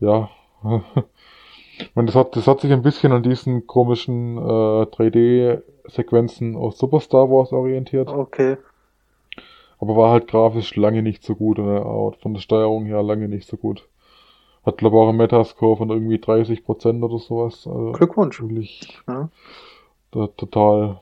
ja. 0.00 0.30
meine, 1.94 2.06
das 2.06 2.14
hat, 2.14 2.36
das 2.36 2.46
hat 2.46 2.62
sich 2.62 2.72
ein 2.72 2.82
bisschen 2.82 3.12
an 3.12 3.22
diesen 3.22 3.66
komischen 3.66 4.38
äh, 4.38 4.40
3D-Sequenzen 4.40 6.56
aus 6.56 6.78
Super 6.78 7.00
Star 7.00 7.30
Wars 7.30 7.52
orientiert. 7.52 8.08
Okay. 8.08 8.56
Aber 9.78 9.96
war 9.96 10.12
halt 10.12 10.28
grafisch 10.28 10.74
lange 10.76 11.02
nicht 11.02 11.22
so 11.22 11.34
gut 11.34 11.58
und 11.58 12.16
von 12.16 12.32
der 12.32 12.40
Steuerung 12.40 12.86
her 12.86 13.02
lange 13.02 13.28
nicht 13.28 13.46
so 13.46 13.58
gut. 13.58 13.86
Hat, 14.64 14.78
glaube 14.78 14.96
ich, 14.96 15.00
auch 15.02 15.08
einen 15.08 15.18
Metascore 15.18 15.76
von 15.76 15.90
irgendwie 15.90 16.16
30% 16.16 17.02
oder 17.02 17.18
sowas. 17.18 17.66
Also 17.66 17.92
Glückwunsch. 17.92 18.40
Wirklich 18.40 19.02
ja. 19.08 19.28
total, 20.12 21.00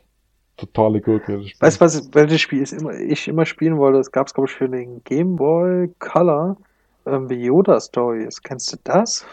totale 0.56 1.00
Gurke. 1.00 1.44
Weißt 1.60 1.80
du, 1.80 1.84
was, 1.84 2.14
welches 2.14 2.40
Spiel 2.40 2.62
ich 2.62 2.72
immer, 2.72 2.94
ich 2.94 3.28
immer 3.28 3.44
spielen 3.44 3.76
wollte? 3.76 3.98
Das 3.98 4.12
gab 4.12 4.28
es, 4.28 4.34
glaube 4.34 4.48
ich, 4.48 4.56
für 4.56 4.68
den 4.68 5.04
Game 5.04 5.36
Boy 5.36 5.92
Color. 5.98 6.56
Ähm, 7.06 7.28
The 7.28 7.34
Yoda 7.34 7.80
Stories. 7.80 8.42
Kennst 8.42 8.72
du 8.72 8.76
das? 8.82 9.26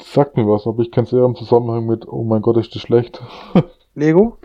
Sagt 0.00 0.36
mir 0.36 0.46
was, 0.46 0.66
aber 0.66 0.82
ich 0.82 0.90
kenne 0.90 1.06
es 1.06 1.12
eher 1.12 1.24
im 1.24 1.34
Zusammenhang 1.34 1.86
mit, 1.86 2.06
oh 2.08 2.22
mein 2.22 2.42
Gott, 2.42 2.56
ist 2.56 2.74
das 2.74 2.82
schlecht. 2.82 3.20
Lego? 3.94 4.38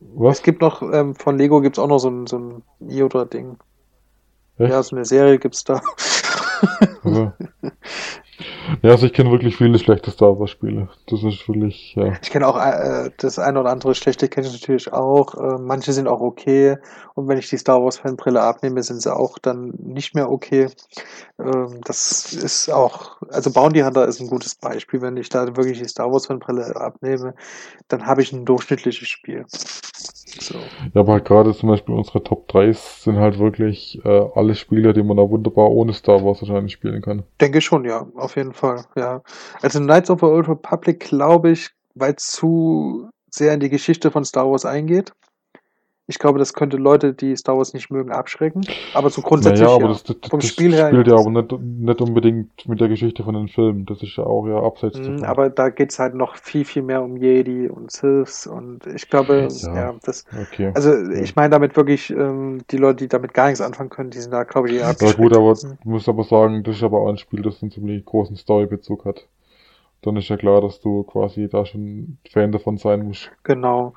Was? 0.00 0.38
Es 0.38 0.42
gibt 0.42 0.62
noch, 0.62 0.82
ähm, 0.82 1.14
von 1.14 1.38
Lego 1.38 1.60
gibt 1.60 1.76
es 1.76 1.82
auch 1.82 1.88
noch 1.88 1.98
so 1.98 2.08
ein, 2.08 2.26
so 2.26 2.38
ein 2.38 2.62
Yoda-Ding. 2.80 3.56
Ja, 4.58 4.82
so 4.82 4.96
eine 4.96 5.04
Serie 5.04 5.38
gibt's 5.38 5.64
da. 5.64 5.80
Also. 7.04 7.32
Ja, 8.82 8.90
also 8.90 9.06
ich 9.06 9.12
kenne 9.12 9.30
wirklich 9.30 9.56
viele 9.56 9.78
schlechte 9.78 10.10
Star 10.10 10.38
Wars 10.38 10.50
Spiele. 10.50 10.88
Das 11.06 11.22
ist 11.22 11.46
wirklich, 11.48 11.94
ja. 11.94 12.14
Ich 12.22 12.30
kenne 12.30 12.46
auch 12.46 12.58
äh, 12.58 13.10
das 13.18 13.38
eine 13.38 13.60
oder 13.60 13.70
andere 13.70 13.94
schlechte 13.94 14.28
kenne 14.28 14.46
ich 14.46 14.52
natürlich 14.52 14.92
auch. 14.92 15.34
Äh, 15.34 15.58
manche 15.60 15.92
sind 15.92 16.08
auch 16.08 16.20
okay. 16.20 16.78
Und 17.14 17.28
wenn 17.28 17.38
ich 17.38 17.48
die 17.48 17.58
Star 17.58 17.82
Wars 17.82 17.98
Fanbrille 17.98 18.40
abnehme, 18.40 18.82
sind 18.82 19.02
sie 19.02 19.14
auch 19.14 19.38
dann 19.38 19.74
nicht 19.78 20.14
mehr 20.14 20.30
okay. 20.30 20.68
Ähm, 21.38 21.80
das 21.84 22.32
ist 22.32 22.70
auch, 22.70 23.20
also 23.28 23.52
Bounty 23.52 23.80
Hunter 23.80 24.06
ist 24.06 24.20
ein 24.20 24.28
gutes 24.28 24.54
Beispiel. 24.54 25.02
Wenn 25.02 25.16
ich 25.16 25.28
da 25.28 25.46
wirklich 25.56 25.80
die 25.80 25.88
Star 25.88 26.10
Wars 26.10 26.26
Fanbrille 26.26 26.74
abnehme, 26.76 27.34
dann 27.88 28.06
habe 28.06 28.22
ich 28.22 28.32
ein 28.32 28.44
durchschnittliches 28.44 29.08
Spiel. 29.08 29.44
So. 30.40 30.58
Ja, 30.94 31.00
aber 31.00 31.14
halt 31.14 31.24
gerade 31.24 31.54
zum 31.54 31.68
Beispiel 31.68 31.94
unsere 31.94 32.22
Top 32.22 32.48
3 32.48 32.72
sind 32.72 33.18
halt 33.18 33.38
wirklich 33.38 34.00
äh, 34.04 34.28
alle 34.34 34.54
Spiele, 34.54 34.92
die 34.92 35.02
man 35.02 35.16
da 35.16 35.28
wunderbar 35.28 35.70
ohne 35.70 35.92
Star 35.92 36.24
Wars 36.24 36.40
wahrscheinlich 36.42 36.72
spielen 36.72 37.02
kann. 37.02 37.22
Denke 37.40 37.60
schon, 37.60 37.84
ja, 37.84 38.06
auf 38.16 38.36
jeden 38.36 38.52
Fall, 38.52 38.84
ja. 38.96 39.22
Also 39.60 39.78
Knights 39.80 40.10
of 40.10 40.20
the 40.20 40.26
Old 40.26 40.48
Republic, 40.48 41.00
glaube 41.00 41.50
ich, 41.50 41.70
weil 41.94 42.16
zu 42.16 43.10
sehr 43.30 43.54
in 43.54 43.60
die 43.60 43.70
Geschichte 43.70 44.10
von 44.10 44.24
Star 44.24 44.50
Wars 44.50 44.64
eingeht. 44.64 45.12
Ich 46.08 46.18
glaube, 46.18 46.40
das 46.40 46.52
könnte 46.52 46.78
Leute, 46.78 47.14
die 47.14 47.36
Star 47.36 47.56
Wars 47.56 47.74
nicht 47.74 47.88
mögen, 47.90 48.10
abschrecken. 48.10 48.62
Aber 48.92 49.08
so 49.08 49.22
grundsätzlich 49.22 49.60
naja, 49.60 49.76
aber 49.76 49.84
ja. 49.84 49.88
Das, 49.92 50.02
das, 50.02 50.16
vom 50.28 50.40
das 50.40 50.48
Spiel 50.48 50.74
her. 50.74 50.88
spielt 50.88 51.06
ja 51.06 51.14
aber 51.14 51.30
nicht, 51.30 51.52
nicht 51.52 52.00
unbedingt 52.00 52.68
mit 52.68 52.80
der 52.80 52.88
Geschichte 52.88 53.22
von 53.22 53.34
den 53.34 53.46
Filmen. 53.46 53.86
Das 53.86 54.02
ist 54.02 54.16
ja 54.16 54.24
auch 54.24 54.48
ja 54.48 54.60
abseits 54.60 54.98
davon. 54.98 55.24
Aber 55.24 55.48
da 55.48 55.70
geht 55.70 55.92
es 55.92 56.00
halt 56.00 56.14
noch 56.14 56.34
viel, 56.36 56.64
viel 56.64 56.82
mehr 56.82 57.02
um 57.02 57.16
Jedi 57.16 57.68
und 57.68 57.92
Siths 57.92 58.48
und 58.48 58.84
ich 58.86 59.08
glaube, 59.08 59.46
ja, 59.48 59.74
ja 59.74 59.94
das. 60.02 60.24
Okay. 60.50 60.72
Also 60.74 60.92
ich 61.12 61.36
meine 61.36 61.50
damit 61.50 61.76
wirklich, 61.76 62.10
ähm, 62.10 62.62
die 62.72 62.78
Leute, 62.78 63.04
die 63.04 63.08
damit 63.08 63.32
gar 63.32 63.46
nichts 63.46 63.60
anfangen 63.60 63.90
können, 63.90 64.10
die 64.10 64.18
sind 64.18 64.32
da, 64.32 64.42
glaube 64.42 64.70
ich, 64.70 64.78
eher 64.78 64.88
abgeschreckt. 64.88 65.18
Ja 65.18 65.24
gut, 65.24 65.36
aber 65.36 65.54
du 65.54 65.88
musst 65.88 66.08
aber 66.08 66.24
sagen, 66.24 66.64
das 66.64 66.76
ist 66.76 66.82
aber 66.82 67.00
auch 67.00 67.08
ein 67.08 67.18
Spiel, 67.18 67.42
das 67.42 67.62
einen 67.62 67.70
ziemlich 67.70 68.04
großen 68.04 68.36
Storybezug 68.36 69.04
hat 69.04 69.28
dann 70.04 70.16
ist 70.16 70.28
ja 70.28 70.36
klar, 70.36 70.60
dass 70.60 70.80
du 70.80 71.04
quasi 71.04 71.48
da 71.48 71.64
schon 71.64 72.18
Fan 72.28 72.50
davon 72.50 72.76
sein 72.76 73.06
musst. 73.06 73.30
Genau 73.44 73.94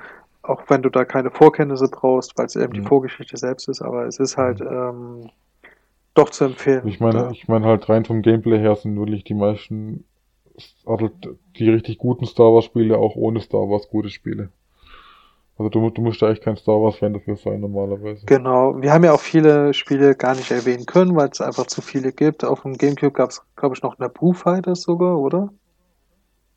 auch 0.48 0.64
wenn 0.68 0.82
du 0.82 0.90
da 0.90 1.06
keine 1.06 1.32
Vorkenntnisse 1.32 1.88
brauchst, 1.90 2.38
weil 2.38 2.46
es 2.46 2.56
eben 2.56 2.70
mhm. 2.70 2.74
die 2.74 2.82
Vorgeschichte 2.82 3.38
selbst 3.38 3.68
ist, 3.68 3.82
aber 3.82 4.06
es 4.06 4.20
ist 4.20 4.38
halt 4.38 4.60
mhm. 4.60 4.68
ähm, 4.68 5.30
doch 6.14 6.30
zu 6.30 6.46
empfehlen. 6.46 6.88
Ich 6.88 7.00
meine, 7.00 7.30
ich 7.32 7.48
meine 7.48 7.66
halt 7.66 7.88
rein 7.90 8.06
vom 8.06 8.22
Gameplay 8.22 8.60
her 8.60 8.76
sind 8.76 8.98
wirklich 8.98 9.24
die 9.24 9.34
meisten, 9.34 10.06
also 10.86 11.10
die 11.58 11.70
richtig 11.70 11.98
guten 11.98 12.26
Star 12.26 12.54
Wars 12.54 12.66
Spiele 12.66 12.98
auch 12.98 13.16
ohne 13.16 13.42
Star 13.42 13.70
Wars 13.70 13.90
gute 13.90 14.10
Spiele. 14.10 14.50
Also 15.58 15.70
du, 15.70 15.90
du 15.90 16.02
musst 16.02 16.22
ja 16.22 16.30
echt 16.30 16.44
kein 16.44 16.58
Star 16.58 16.82
Wars 16.82 16.98
Fan 16.98 17.14
dafür 17.14 17.38
sein 17.38 17.62
normalerweise. 17.62 18.26
Genau. 18.26 18.82
Wir 18.82 18.92
haben 18.92 19.06
ja 19.06 19.14
auch 19.14 19.22
viele 19.22 19.74
Spiele 19.74 20.16
gar 20.16 20.36
nicht 20.36 20.52
erwähnen 20.52 20.86
können, 20.86 21.16
weil 21.16 21.30
es 21.30 21.40
einfach 21.40 21.68
zu 21.68 21.82
viele 21.82 22.12
gibt. 22.12 22.44
Auf 22.44 22.64
dem 22.64 22.78
Gamecube 22.78 23.14
gab 23.14 23.30
es, 23.30 23.42
glaube 23.56 23.76
ich, 23.76 23.82
noch 23.82 23.98
Naboo 23.98 24.34
Fighters 24.34 24.82
sogar, 24.82 25.18
oder? 25.18 25.54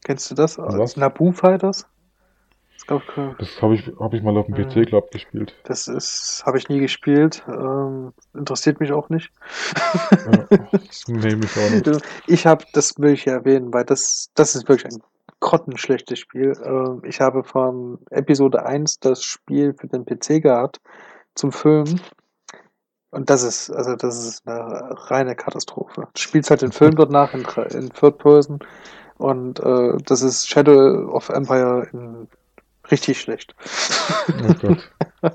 Kennst 0.04 0.30
du 0.30 0.34
das? 0.34 0.58
Was? 0.58 0.96
Naboo 0.96 1.30
Fighters? 1.30 1.86
Okay. 2.90 3.34
Das 3.38 3.60
habe 3.60 3.74
ich, 3.74 3.92
hab 3.98 4.14
ich 4.14 4.22
mal 4.22 4.36
auf 4.38 4.46
dem 4.46 4.54
PC, 4.54 4.86
glaube 4.86 5.08
ich, 5.10 5.24
gespielt. 5.24 5.54
Das 5.64 5.88
ist, 5.88 6.42
habe 6.46 6.56
ich 6.56 6.68
nie 6.70 6.80
gespielt. 6.80 7.42
Ähm, 7.46 8.14
interessiert 8.34 8.80
mich 8.80 8.92
auch 8.92 9.10
nicht. 9.10 9.30
ja, 10.10 10.46
nee, 11.06 11.36
mich 11.36 11.56
auch 11.58 11.70
nicht. 11.70 12.02
Ich 12.26 12.46
habe, 12.46 12.64
das 12.72 12.98
will 12.98 13.12
ich 13.12 13.26
erwähnen, 13.26 13.74
weil 13.74 13.84
das, 13.84 14.30
das 14.34 14.54
ist 14.54 14.68
wirklich 14.68 14.92
ein 14.92 15.02
grottenschlechtes 15.40 16.18
Spiel. 16.18 16.52
Äh, 16.64 17.06
ich 17.06 17.20
habe 17.20 17.44
von 17.44 17.98
Episode 18.10 18.64
1 18.64 19.00
das 19.00 19.22
Spiel 19.22 19.74
für 19.74 19.88
den 19.88 20.06
PC 20.06 20.42
gehabt 20.42 20.80
zum 21.34 21.52
Filmen. 21.52 22.00
Und 23.10 23.28
das 23.28 23.42
ist, 23.42 23.70
also 23.70 23.96
das 23.96 24.24
ist 24.24 24.48
eine 24.48 24.90
reine 25.10 25.34
Katastrophe. 25.34 26.08
Du 26.12 26.20
spielst 26.20 26.50
halt 26.50 26.62
den 26.62 26.72
Film 26.72 26.94
dort 26.94 27.10
nach 27.10 27.34
in, 27.34 27.44
in 27.70 27.90
Third 27.90 28.18
Person 28.18 28.60
und 29.18 29.60
äh, 29.60 29.96
das 30.04 30.22
ist 30.22 30.48
Shadow 30.48 31.10
of 31.10 31.28
Empire 31.28 31.88
in 31.92 32.28
richtig 32.90 33.20
schlecht. 33.20 33.54
Oh 34.28 34.54
Gott. 34.60 34.90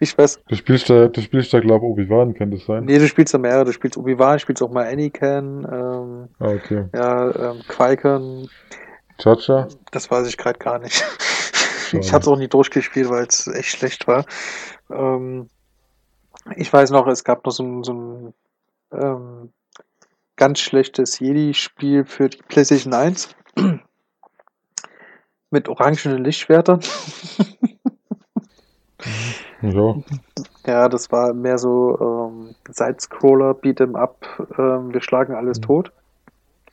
ich 0.00 0.16
weiß. 0.16 0.40
Du 0.48 0.56
spielst 0.56 0.90
da, 0.90 1.08
du 1.08 1.20
spielst 1.20 1.52
da, 1.52 1.60
glaube 1.60 1.86
ich, 1.86 1.92
Obi-Wan, 1.92 2.34
kann 2.34 2.50
das 2.50 2.64
sein? 2.66 2.84
Nee, 2.84 2.98
du 2.98 3.08
spielst 3.08 3.34
da 3.34 3.38
mehrere. 3.38 3.64
Du 3.64 3.72
spielst 3.72 3.96
Obi-Wan, 3.96 4.38
spielst 4.38 4.62
auch 4.62 4.70
mal 4.70 4.86
Anakin, 4.86 5.66
ähm, 5.70 6.28
ah, 6.38 6.48
okay. 6.48 6.86
ja, 6.94 7.50
ähm, 7.50 7.62
Qui-Gon. 7.68 8.48
Chacha? 9.18 9.68
Das 9.90 10.10
weiß 10.10 10.26
ich 10.26 10.36
gerade 10.36 10.58
gar 10.58 10.78
nicht. 10.78 11.04
ich 11.92 12.12
habe 12.12 12.22
es 12.22 12.28
auch 12.28 12.38
nie 12.38 12.48
durchgespielt, 12.48 13.08
weil 13.08 13.26
es 13.26 13.46
echt 13.46 13.76
schlecht 13.76 14.06
war. 14.06 14.24
Ähm, 14.90 15.48
ich 16.56 16.72
weiß 16.72 16.90
noch, 16.90 17.06
es 17.06 17.24
gab 17.24 17.44
noch 17.44 17.52
so 17.52 17.62
ein, 17.62 17.84
so 17.84 17.92
ein 17.92 18.34
ähm, 18.92 19.52
ganz 20.36 20.60
schlechtes 20.60 21.20
Jedi-Spiel 21.20 22.04
für 22.04 22.28
die 22.28 22.38
PlayStation 22.48 22.94
1 22.94 23.34
mit 25.52 25.68
orangenen 25.68 26.24
Lichtschwertern. 26.24 26.80
ja. 29.62 29.94
Ja, 30.66 30.88
das 30.88 31.10
war 31.10 31.34
mehr 31.34 31.58
so 31.58 31.98
ähm, 32.00 32.54
Sidescroller, 32.68 33.52
Beat'em 33.52 33.96
Up, 33.96 34.24
ähm, 34.58 34.92
wir 34.92 35.02
schlagen 35.02 35.34
alles 35.34 35.58
mhm. 35.58 35.62
tot. 35.62 35.92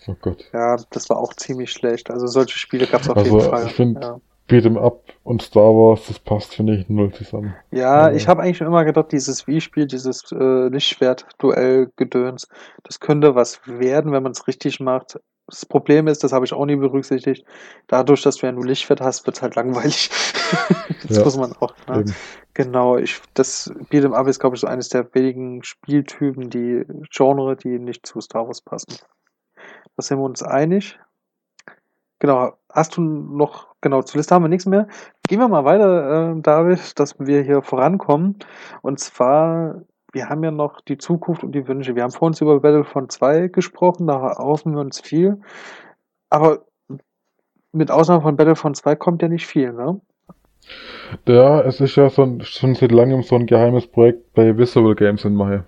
Oh 0.08 0.16
Gott. 0.22 0.46
Ja, 0.54 0.78
das 0.92 1.10
war 1.10 1.18
auch 1.18 1.34
ziemlich 1.34 1.72
schlecht. 1.72 2.10
Also 2.10 2.28
solche 2.28 2.58
Spiele 2.58 2.88
gab 2.88 3.02
es 3.02 3.10
auf 3.10 3.18
also, 3.18 3.38
jeden 3.38 3.50
Fall. 3.50 3.66
Ich 3.66 3.74
finde, 3.74 4.02
ja. 4.02 4.20
Beat'em 4.50 4.78
Up 4.78 5.04
und 5.24 5.42
Star 5.42 5.74
Wars, 5.74 6.08
das 6.08 6.20
passt, 6.20 6.56
finde 6.56 6.76
ich, 6.76 6.90
null 6.90 7.14
zusammen. 7.14 7.56
Ja, 7.72 8.06
also. 8.06 8.18
ich 8.18 8.28
habe 8.28 8.42
eigentlich 8.42 8.62
immer 8.62 8.84
gedacht, 8.84 9.12
dieses 9.12 9.48
Wii-Spiel, 9.48 9.86
dieses 9.86 10.32
äh, 10.32 10.68
Lichtschwert-Duell-Gedöns, 10.70 12.48
das 12.84 13.00
könnte 13.00 13.36
was 13.36 13.62
werden, 13.68 14.12
wenn 14.12 14.24
man 14.24 14.32
es 14.32 14.48
richtig 14.48 14.80
macht. 14.80 15.20
Das 15.50 15.66
Problem 15.66 16.08
ist, 16.08 16.24
das 16.24 16.32
habe 16.32 16.46
ich 16.46 16.54
auch 16.54 16.66
nie 16.66 16.76
berücksichtigt, 16.76 17.46
dadurch, 17.88 18.22
dass 18.22 18.38
du 18.38 18.46
ja 18.46 18.52
nur 18.52 18.66
Lichtschwert 18.66 19.02
hast, 19.02 19.26
wird 19.26 19.38
es 19.38 19.42
halt 19.42 19.56
langweilig. 19.56 20.10
das 21.08 21.18
ja, 21.18 21.24
muss 21.24 21.38
man 21.38 21.54
auch. 21.54 21.74
Ne? 21.88 22.06
Genau, 22.54 22.98
ich, 22.98 23.22
das 23.34 23.72
Beat'em 23.90 24.14
Up 24.14 24.28
ist, 24.28 24.40
glaube 24.40 24.56
ich, 24.56 24.62
so 24.62 24.68
eines 24.68 24.90
der 24.90 25.14
wenigen 25.14 25.64
Spieltypen, 25.64 26.50
die 26.50 26.86
Genre, 27.10 27.56
die 27.56 27.80
nicht 27.80 28.06
zu 28.06 28.22
Star 28.22 28.48
Wars 28.48 28.62
passen. 28.62 28.96
Da 29.96 30.04
sind 30.04 30.20
wir 30.20 30.26
uns 30.26 30.44
einig. 30.44 31.00
Genau, 32.20 32.54
hast 32.70 32.98
du 32.98 33.02
noch, 33.02 33.68
genau, 33.80 34.02
zur 34.02 34.20
Liste 34.20 34.36
haben 34.36 34.44
wir 34.44 34.50
nichts 34.50 34.66
mehr. 34.66 34.88
Gehen 35.28 35.40
wir 35.40 35.48
mal 35.48 35.64
weiter, 35.64 36.36
äh, 36.36 36.42
David, 36.42 37.00
dass 37.00 37.18
wir 37.18 37.42
hier 37.44 37.62
vorankommen. 37.62 38.40
Und 38.82 39.00
zwar, 39.00 39.82
wir 40.12 40.30
haben 40.30 40.44
ja 40.44 40.52
noch 40.52 40.82
die 40.82 40.98
Zukunft 40.98 41.44
und 41.44 41.54
die 41.54 41.68
Wünsche. 41.68 41.96
Wir 41.96 42.04
haben 42.04 42.12
vor 42.12 42.28
uns 42.28 42.42
über 42.42 42.60
Battlefront 42.60 43.12
2 43.12 43.48
gesprochen, 43.50 44.08
da 44.08 44.30
erhoffen 44.30 44.74
wir 44.74 44.82
uns 44.82 45.00
viel. 45.00 45.40
Aber 46.30 46.66
mit 47.72 47.92
Ausnahme 47.92 48.22
von 48.22 48.36
Battlefront 48.36 48.78
2 48.78 48.96
kommt 48.96 49.22
ja 49.22 49.28
nicht 49.28 49.46
viel, 49.46 49.74
ne? 49.74 50.02
Ja, 51.28 51.62
es 51.62 51.82
ist 51.82 51.96
ja 51.96 52.10
so 52.10 52.24
ein, 52.24 52.42
schon 52.42 52.76
seit 52.76 52.92
langem 52.92 53.24
so 53.24 53.36
ein 53.36 53.46
geheimes 53.46 53.88
Projekt 53.88 54.34
bei 54.34 54.58
Visual 54.58 54.96
Games 54.96 55.26
in 55.26 55.36
Mahe. 55.36 55.66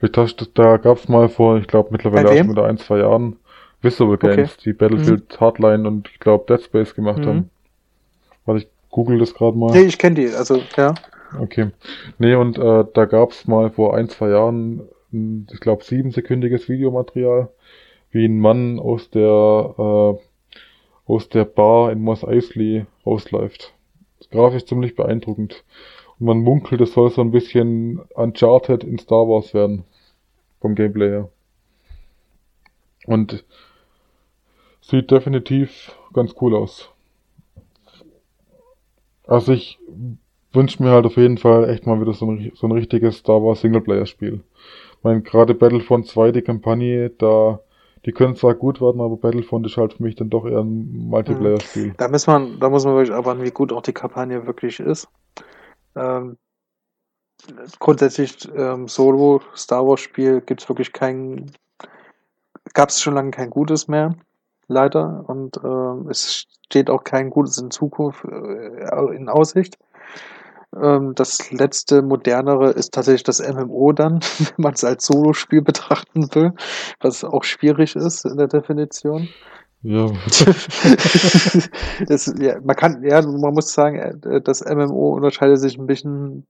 Da 0.00 0.76
gab 0.78 0.96
es 0.96 1.08
mal 1.08 1.28
vor, 1.28 1.58
ich 1.58 1.68
glaube 1.68 1.90
mittlerweile 1.92 2.30
auch 2.30 2.36
schon 2.36 2.50
wieder 2.50 2.64
ein, 2.64 2.78
zwei 2.78 2.98
Jahren, 2.98 3.36
Visual 3.82 4.16
Games, 4.16 4.54
okay. 4.54 4.62
die 4.64 4.72
Battlefield 4.72 5.32
mhm. 5.32 5.40
Hardline 5.40 5.86
und 5.86 6.08
ich 6.08 6.18
glaube 6.18 6.44
Dead 6.48 6.62
Space 6.62 6.94
gemacht 6.94 7.18
mhm. 7.18 7.26
haben. 7.26 7.50
Warte, 8.44 8.62
ich 8.62 8.68
google 8.90 9.18
das 9.18 9.34
gerade 9.34 9.56
mal. 9.56 9.70
Nee, 9.72 9.82
ich 9.82 9.98
kenne 9.98 10.16
die, 10.16 10.34
also 10.34 10.60
ja. 10.76 10.94
Okay. 11.38 11.70
Nee, 12.18 12.34
und 12.34 12.58
äh, 12.58 12.84
da 12.92 13.04
gab's 13.06 13.46
mal 13.46 13.70
vor 13.70 13.96
ein, 13.96 14.08
zwei 14.08 14.30
Jahren, 14.30 14.88
ich 15.10 15.60
glaube, 15.60 15.84
siebensekündiges 15.84 16.68
Videomaterial, 16.68 17.50
wie 18.10 18.24
ein 18.24 18.38
Mann 18.38 18.78
aus 18.78 19.10
der 19.10 19.74
äh, 19.78 20.18
aus 21.06 21.28
der 21.28 21.44
Bar 21.44 21.92
in 21.92 22.00
Moss 22.00 22.24
Eisley 22.24 22.86
rausläuft. 23.04 23.74
Grafisch 24.30 24.64
ziemlich 24.66 24.94
beeindruckend. 24.94 25.64
Und 26.18 26.26
man 26.26 26.38
munkelt, 26.38 26.80
es 26.80 26.94
soll 26.94 27.10
so 27.10 27.20
ein 27.20 27.32
bisschen 27.32 28.00
Uncharted 28.14 28.84
in 28.84 28.98
Star 28.98 29.28
Wars 29.28 29.52
werden. 29.52 29.84
Vom 30.60 30.74
Gameplay 30.74 31.08
her. 31.08 31.28
Und 33.06 33.44
sieht 34.80 35.10
definitiv 35.10 35.96
ganz 36.12 36.34
cool 36.40 36.54
aus. 36.54 36.88
Also 39.26 39.52
ich 39.52 39.78
wünsche 40.52 40.82
mir 40.82 40.90
halt 40.90 41.06
auf 41.06 41.16
jeden 41.16 41.38
Fall 41.38 41.68
echt 41.68 41.86
mal 41.86 42.00
wieder 42.00 42.12
so 42.12 42.30
ein, 42.30 42.52
so 42.54 42.66
ein 42.66 42.72
richtiges 42.72 43.18
Star 43.18 43.42
Wars 43.42 43.60
Singleplayer-Spiel. 43.60 44.40
Ich 44.98 45.04
meine, 45.04 45.22
gerade 45.22 45.54
Battlefront 45.54 46.06
2, 46.06 46.32
die 46.32 46.42
Kampagne, 46.42 47.10
da, 47.10 47.60
die 48.04 48.12
können 48.12 48.36
zwar 48.36 48.54
gut 48.54 48.80
werden, 48.80 49.00
aber 49.00 49.16
Battlefront 49.16 49.66
ist 49.66 49.76
halt 49.76 49.94
für 49.94 50.02
mich 50.02 50.14
dann 50.14 50.30
doch 50.30 50.46
eher 50.46 50.60
ein 50.60 51.08
Multiplayer-Spiel. 51.08 51.94
Da 51.96 52.08
muss 52.08 52.26
man, 52.26 52.58
da 52.60 52.70
muss 52.70 52.84
man 52.84 52.94
wirklich 52.94 53.14
aber 53.14 53.40
wie 53.42 53.50
gut 53.50 53.72
auch 53.72 53.82
die 53.82 53.92
Kampagne 53.92 54.46
wirklich 54.46 54.80
ist. 54.80 55.08
Ähm, 55.96 56.36
grundsätzlich 57.78 58.48
ähm, 58.54 58.88
Solo 58.88 59.40
Star 59.56 59.86
Wars 59.86 60.00
Spiel 60.00 60.40
gibt's 60.40 60.68
wirklich 60.68 60.92
kein, 60.92 61.50
gab 62.74 62.90
es 62.90 63.00
schon 63.00 63.14
lange 63.14 63.30
kein 63.30 63.50
gutes 63.50 63.88
mehr 63.88 64.14
leider. 64.68 65.24
Und 65.28 65.56
äh, 65.58 66.10
es 66.10 66.46
steht 66.66 66.90
auch 66.90 67.04
kein 67.04 67.30
Gutes 67.30 67.58
in 67.58 67.70
Zukunft 67.70 68.24
äh, 68.24 69.14
in 69.14 69.28
Aussicht. 69.28 69.78
Ähm, 70.80 71.12
das 71.14 71.50
letzte 71.50 72.02
modernere 72.02 72.70
ist 72.70 72.94
tatsächlich 72.94 73.24
das 73.24 73.40
MMO 73.40 73.92
dann, 73.92 74.20
wenn 74.38 74.54
man 74.56 74.74
es 74.74 74.84
als 74.84 75.06
Solospiel 75.06 75.62
betrachten 75.62 76.34
will, 76.34 76.52
was 77.00 77.24
auch 77.24 77.44
schwierig 77.44 77.96
ist 77.96 78.24
in 78.24 78.36
der 78.36 78.48
Definition. 78.48 79.28
Ja. 79.82 80.06
das, 82.06 82.32
ja. 82.38 82.60
Man 82.60 82.76
kann, 82.76 83.02
ja, 83.02 83.20
man 83.20 83.52
muss 83.52 83.74
sagen, 83.74 84.20
äh, 84.22 84.40
das 84.40 84.64
MMO 84.64 85.16
unterscheidet 85.16 85.58
sich 85.58 85.76
ein 85.76 85.86
bisschen 85.86 86.46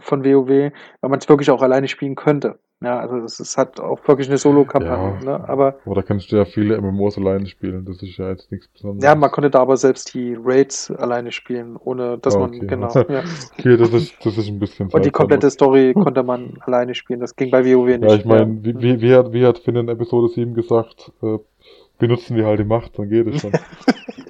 von 0.00 0.24
WoW, 0.24 0.48
weil 0.48 1.10
man 1.10 1.18
es 1.18 1.28
wirklich 1.28 1.50
auch 1.50 1.62
alleine 1.62 1.88
spielen 1.88 2.14
könnte. 2.14 2.58
Ja, 2.82 2.98
also 2.98 3.18
es 3.18 3.58
halt 3.58 3.78
auch 3.78 4.08
wirklich 4.08 4.28
eine 4.28 4.38
Solo-Kampagne, 4.38 5.18
ja, 5.20 5.38
ne? 5.38 5.48
Aber. 5.48 5.76
Aber 5.84 5.94
da 5.96 6.00
kannst 6.00 6.32
du 6.32 6.36
ja 6.36 6.46
viele 6.46 6.80
MMOs 6.80 7.18
alleine 7.18 7.44
spielen, 7.46 7.84
das 7.84 8.02
ist 8.02 8.16
ja 8.16 8.30
jetzt 8.30 8.50
nichts 8.50 8.68
Besonderes. 8.68 9.04
Ja, 9.04 9.14
man 9.14 9.30
konnte 9.30 9.50
da 9.50 9.60
aber 9.60 9.76
selbst 9.76 10.14
die 10.14 10.34
Raids 10.42 10.90
alleine 10.90 11.30
spielen, 11.30 11.76
ohne 11.76 12.16
dass 12.16 12.36
okay. 12.36 12.58
man, 12.58 12.66
genau. 12.66 12.88
Ja. 13.10 13.22
okay, 13.58 13.76
das 13.76 13.92
ist, 13.92 14.14
das 14.24 14.38
ist 14.38 14.48
ein 14.48 14.58
bisschen 14.58 14.88
Und 14.88 15.04
die 15.04 15.10
komplette 15.10 15.50
Story 15.50 15.92
konnte 15.92 16.22
man 16.22 16.56
alleine 16.60 16.94
spielen, 16.94 17.20
das 17.20 17.36
ging 17.36 17.50
bei 17.50 17.64
WoW 17.66 17.86
nicht. 17.86 18.02
Ja, 18.02 18.16
ich 18.16 18.24
meine, 18.24 18.64
wie, 18.64 18.80
wie, 18.80 19.00
wie, 19.02 19.14
hat, 19.14 19.32
wie 19.32 19.44
hat 19.44 19.58
Finn 19.58 19.76
in 19.76 19.88
Episode 19.88 20.28
7 20.28 20.54
gesagt, 20.54 21.12
äh, 21.22 21.38
benutzen 21.98 22.34
wir 22.34 22.46
halt 22.46 22.60
die 22.60 22.64
Macht, 22.64 22.98
dann 22.98 23.10
geht 23.10 23.26
es 23.26 23.42
schon. 23.42 23.52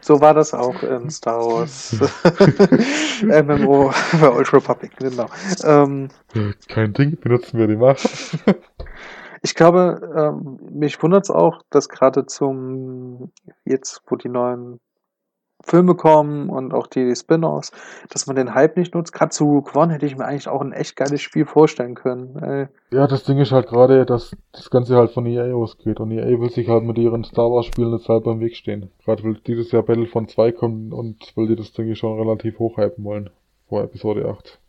so 0.00 0.20
war 0.20 0.34
das 0.34 0.54
auch 0.54 0.82
in 0.82 1.10
Star 1.10 1.38
Wars 1.38 1.96
MMO 3.22 3.92
bei 4.20 4.30
Old 4.30 4.52
Republic, 4.52 4.96
genau. 4.96 5.26
Ähm, 5.64 6.08
Kein 6.68 6.92
Ding, 6.92 7.18
benutzen 7.20 7.58
wir 7.58 7.66
die 7.66 7.76
Macht. 7.76 8.08
ich 9.42 9.54
glaube, 9.54 10.00
ähm, 10.16 10.58
mich 10.72 11.02
wundert 11.02 11.24
es 11.24 11.30
auch, 11.30 11.62
dass 11.70 11.88
gerade 11.88 12.26
zum, 12.26 13.32
jetzt 13.64 14.02
wo 14.06 14.16
die 14.16 14.28
neuen 14.28 14.80
Filme 15.66 15.96
kommen 15.96 16.48
und 16.48 16.72
auch 16.72 16.86
die 16.86 17.14
Spin-offs, 17.14 17.72
dass 18.08 18.26
man 18.28 18.36
den 18.36 18.54
Hype 18.54 18.76
nicht 18.76 18.94
nutzt. 18.94 19.12
Gerade 19.12 19.30
zu 19.30 19.64
One 19.74 19.92
hätte 19.92 20.06
ich 20.06 20.16
mir 20.16 20.24
eigentlich 20.24 20.48
auch 20.48 20.60
ein 20.60 20.72
echt 20.72 20.94
geiles 20.94 21.20
Spiel 21.20 21.44
vorstellen 21.44 21.96
können. 21.96 22.36
Ey. 22.40 22.68
Ja, 22.96 23.08
das 23.08 23.24
Ding 23.24 23.38
ist 23.38 23.50
halt 23.50 23.66
gerade, 23.66 24.06
dass 24.06 24.36
das 24.52 24.70
Ganze 24.70 24.96
halt 24.96 25.10
von 25.10 25.26
EA 25.26 25.54
ausgeht 25.54 25.98
und 25.98 26.12
EA 26.12 26.40
will 26.40 26.50
sich 26.50 26.68
halt 26.68 26.84
mit 26.84 26.98
ihren 26.98 27.24
Star 27.24 27.50
Wars 27.50 27.66
Spielen 27.66 27.92
jetzt 27.92 28.08
halt 28.08 28.24
beim 28.24 28.38
Weg 28.40 28.54
stehen. 28.54 28.90
Gerade 29.04 29.24
will 29.24 29.38
dieses 29.44 29.72
Jahr 29.72 29.82
Battlefront 29.82 30.30
2 30.30 30.52
kommen 30.52 30.92
und 30.92 31.36
will 31.36 31.48
die 31.48 31.56
das 31.56 31.72
Ding 31.72 31.92
schon 31.96 32.18
relativ 32.18 32.60
hochhypen 32.60 33.04
wollen. 33.04 33.30
Vor 33.68 33.82
Episode 33.82 34.28
8. 34.28 34.60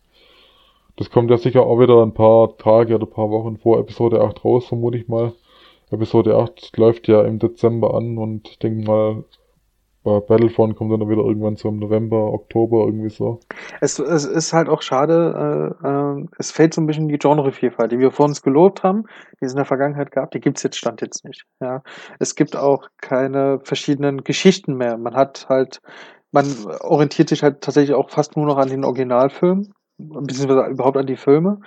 Das 0.96 1.12
kommt 1.12 1.30
ja 1.30 1.38
sicher 1.38 1.62
auch 1.62 1.80
wieder 1.80 2.02
ein 2.02 2.16
paar 2.16 2.58
Tage 2.58 2.96
oder 2.96 3.06
ein 3.06 3.12
paar 3.12 3.30
Wochen 3.30 3.58
vor 3.58 3.80
Episode 3.80 4.22
8 4.22 4.44
raus, 4.44 4.66
vermute 4.66 4.98
ich 4.98 5.08
mal. 5.08 5.34
Episode 5.92 6.36
8 6.36 6.76
läuft 6.76 7.08
ja 7.08 7.22
im 7.22 7.38
Dezember 7.38 7.94
an 7.94 8.18
und 8.18 8.50
ich 8.50 8.58
denke 8.58 8.84
mal, 8.84 9.24
Battlefront 10.28 10.76
kommt 10.76 10.92
dann 10.92 11.10
wieder 11.10 11.24
irgendwann 11.24 11.56
im 11.56 11.80
November, 11.80 12.34
Oktober, 12.34 12.86
irgendwie 12.86 13.10
so. 13.10 13.40
Es, 13.82 14.00
es 14.00 14.26
ist 14.26 14.54
halt 14.54 14.70
auch 14.70 14.82
schade, 14.82 15.76
äh, 15.84 15.88
äh, 15.88 16.26
es 16.38 16.52
fehlt 16.52 16.74
so 16.74 16.82
ein 16.82 16.88
bisschen 16.88 17.08
die 17.08 17.18
Genrevielfalt, 17.18 17.92
die 17.92 18.00
wir 18.00 18.12
vor 18.12 18.26
uns 18.26 18.42
gelobt 18.42 18.84
haben, 18.84 19.04
die 19.40 19.46
es 19.46 19.52
in 19.52 19.58
der 19.58 19.66
Vergangenheit 19.66 20.12
gab, 20.12 20.32
die 20.32 20.40
gibt's 20.40 20.64
jetzt, 20.64 20.78
stand 20.78 21.02
jetzt 21.02 21.26
nicht. 21.26 21.46
Ja. 21.60 21.84
Es 22.20 22.36
gibt 22.36 22.56
auch 22.56 22.88
keine 23.02 23.60
verschiedenen 23.64 24.24
Geschichten 24.24 24.76
mehr. 24.76 24.98
Man 24.98 25.16
hat 25.16 25.48
halt, 25.50 25.82
man 26.32 26.46
orientiert 26.82 27.30
sich 27.30 27.44
halt 27.44 27.62
tatsächlich 27.62 27.96
auch 27.96 28.10
fast 28.10 28.36
nur 28.38 28.46
noch 28.46 28.58
an 28.58 28.70
den 28.70 28.86
Originalfilmen. 28.86 29.74
Beziehungsweise 29.98 30.70
überhaupt 30.70 30.98
an 30.98 31.08
die 31.08 31.16
Filme, 31.16 31.60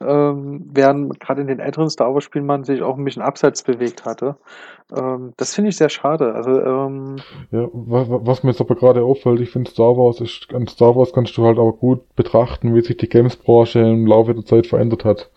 ähm, 0.00 0.68
während 0.72 1.20
gerade 1.20 1.40
in 1.40 1.46
den 1.46 1.60
älteren 1.60 1.88
Star 1.88 2.12
Wars-Spielen 2.12 2.44
man 2.44 2.64
sich 2.64 2.82
auch 2.82 2.96
ein 2.98 3.04
bisschen 3.04 3.22
abseits 3.22 3.62
bewegt 3.62 4.04
hatte. 4.04 4.36
Ähm, 4.96 5.32
das 5.36 5.54
finde 5.54 5.70
ich 5.70 5.76
sehr 5.76 5.88
schade. 5.88 6.34
Also, 6.34 6.60
ähm, 6.60 7.16
Ja, 7.50 7.68
wa- 7.72 8.08
wa- 8.08 8.20
was 8.22 8.42
mir 8.42 8.50
jetzt 8.50 8.60
aber 8.60 8.74
gerade 8.74 9.02
auffällt, 9.04 9.40
ich 9.40 9.50
finde 9.50 9.70
Star 9.70 9.96
Wars 9.96 10.20
ist, 10.20 10.48
an 10.52 10.66
Star 10.66 10.96
Wars 10.96 11.12
kannst 11.12 11.36
du 11.36 11.44
halt 11.44 11.58
aber 11.58 11.72
gut 11.72 12.14
betrachten, 12.16 12.74
wie 12.74 12.80
sich 12.82 12.96
die 12.96 13.08
Games-Branche 13.08 13.80
im 13.80 14.06
Laufe 14.06 14.34
der 14.34 14.44
Zeit 14.44 14.66
verändert 14.66 15.04
hat. 15.04 15.30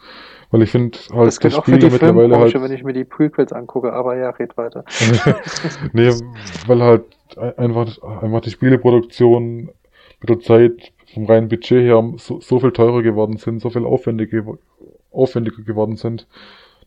Weil 0.52 0.64
ich 0.64 0.72
finde 0.72 0.98
halt, 1.14 1.28
das 1.28 1.38
die 1.38 1.52
Spiele 1.52 1.92
mittlerweile 1.92 2.36
halt, 2.40 2.60
wenn 2.60 2.72
ich 2.72 2.84
mir 2.84 2.94
die 2.94 3.04
Prequels 3.04 3.54
angucke, 3.54 3.94
aber 3.94 4.18
ja, 4.18 4.32
red 4.32 4.58
weiter. 4.58 4.84
nee, 5.94 6.10
weil 6.68 6.82
halt 6.82 7.04
ein- 7.38 7.58
einfach, 7.60 8.02
einfach 8.24 8.42
die 8.42 8.50
Spieleproduktion 8.50 9.70
mit 10.22 10.30
der 10.30 10.40
Zeit 10.40 10.92
vom 11.14 11.26
reinen 11.26 11.50
Budget 11.50 11.84
her 11.84 12.14
so, 12.18 12.40
so 12.40 12.60
viel 12.60 12.72
teurer 12.72 13.02
geworden 13.02 13.38
sind, 13.38 13.62
so 13.62 13.70
viel 13.70 13.86
aufwendiger, 13.86 14.58
aufwendiger 15.12 15.64
geworden 15.64 15.96
sind, 15.96 16.28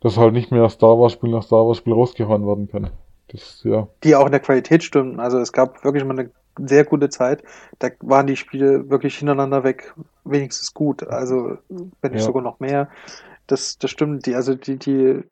dass 0.01 0.17
halt 0.17 0.33
nicht 0.33 0.51
mehr 0.51 0.69
Star 0.69 0.99
Wars 0.99 1.13
Spiel 1.13 1.31
nach 1.31 1.43
Star 1.43 1.67
Wars 1.67 1.79
Spiel 1.79 1.93
rausgehauen 1.93 2.47
werden 2.47 2.69
kann. 2.69 2.91
Das, 3.29 3.63
ja. 3.65 3.89
die 4.05 4.15
auch 4.15 4.27
in 4.27 4.33
der 4.33 4.41
Qualität 4.41 4.83
stimmten. 4.83 5.21
Also 5.21 5.39
es 5.39 5.53
gab 5.53 5.85
wirklich 5.85 6.05
mal 6.05 6.19
eine 6.19 6.31
sehr 6.59 6.85
gute 6.85 7.09
Zeit. 7.09 7.43
Da 7.79 7.89
waren 8.01 8.27
die 8.27 8.37
Spiele 8.37 8.91
wirklich 8.91 9.17
hintereinander 9.17 9.65
weg 9.65 9.95
wenigstens 10.25 10.75
gut. 10.75 11.03
Also 11.07 11.57
wenn 11.69 12.13
nicht 12.13 12.21
Ja. 12.21 12.27
sogar 12.27 12.43
noch 12.43 12.61
mehr. 12.61 12.89
Das, 13.47 13.79
das 13.79 13.91
stimmt. 13.91 14.27
Die, 14.27 14.35
also 14.35 14.55
die, 14.55 14.77
die, 14.77 15.23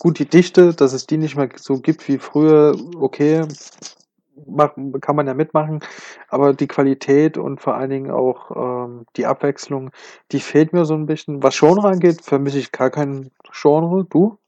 gut, 0.00 0.18
die 0.18 0.26
Dichte, 0.28 0.74
dass 0.74 0.92
es 0.92 1.06
die 1.06 1.16
nicht 1.16 1.36
mehr 1.36 1.48
so 1.56 1.78
gibt 1.78 2.08
wie 2.08 2.18
früher, 2.18 2.74
okay, 3.00 3.44
machen, 4.46 5.00
kann 5.00 5.16
man 5.16 5.26
ja 5.26 5.34
mitmachen. 5.34 5.80
Aber 6.28 6.54
die 6.54 6.66
Qualität 6.68 7.38
und 7.38 7.60
vor 7.60 7.74
allen 7.74 7.90
Dingen 7.90 8.10
auch 8.10 8.86
ähm, 8.86 9.06
die 9.16 9.26
Abwechslung, 9.26 9.90
die 10.32 10.40
fehlt 10.40 10.72
mir 10.72 10.84
so 10.84 10.94
ein 10.94 11.06
bisschen. 11.06 11.42
Was 11.42 11.58
Genre 11.58 11.88
angeht, 11.88 12.22
vermisse 12.22 12.58
ich 12.58 12.72
gar 12.72 12.90
kein 12.90 13.30
Genre. 13.52 14.04
Du? 14.04 14.38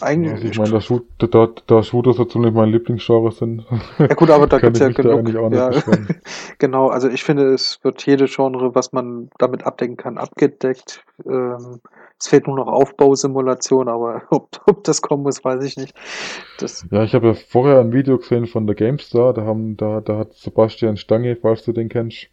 Eigentlich. 0.00 0.32
Also 0.32 0.44
ich 0.46 0.58
meine, 0.58 0.70
da, 0.70 0.80
Shoot, 0.80 1.06
da, 1.18 1.48
da 1.66 1.82
Shooters 1.82 2.16
dazu 2.16 2.38
nicht 2.38 2.54
mein 2.54 2.70
Lieblingsgenre 2.70 3.32
sind, 3.32 3.66
Ja 3.98 4.14
gut, 4.14 4.30
aber 4.30 4.46
da 4.46 4.58
gibt's 4.60 4.80
ich 4.80 4.86
ja 4.86 4.92
genug. 4.92 5.18
eigentlich 5.18 5.36
auch 5.36 5.48
nicht 5.48 5.58
ja, 5.58 5.70
genau, 6.58 6.88
also 6.88 7.08
ich 7.08 7.24
finde, 7.24 7.52
es 7.52 7.80
wird 7.82 8.04
jede 8.06 8.26
Genre, 8.26 8.74
was 8.74 8.92
man 8.92 9.30
damit 9.38 9.64
abdecken 9.64 9.96
kann, 9.96 10.18
abgedeckt. 10.18 11.04
Ähm, 11.26 11.80
es 12.22 12.28
fehlt 12.28 12.46
nur 12.46 12.56
noch 12.56 12.68
Aufbausimulation, 12.68 13.88
aber 13.88 14.22
ob, 14.30 14.48
ob 14.66 14.84
das 14.84 15.02
kommen 15.02 15.24
muss, 15.24 15.44
weiß 15.44 15.64
ich 15.64 15.76
nicht. 15.76 15.94
Das, 16.58 16.86
Ja, 16.90 17.02
ich 17.02 17.14
habe 17.14 17.28
ja 17.28 17.34
vorher 17.34 17.80
ein 17.80 17.92
Video 17.92 18.18
gesehen 18.18 18.46
von 18.46 18.66
der 18.66 18.76
GameStar, 18.76 19.34
da 19.34 19.42
haben, 19.42 19.76
da, 19.76 20.00
da 20.00 20.18
hat 20.18 20.34
Sebastian 20.34 20.96
Stange, 20.96 21.36
falls 21.36 21.64
du 21.64 21.72
den 21.72 21.88
kennst, 21.88 22.28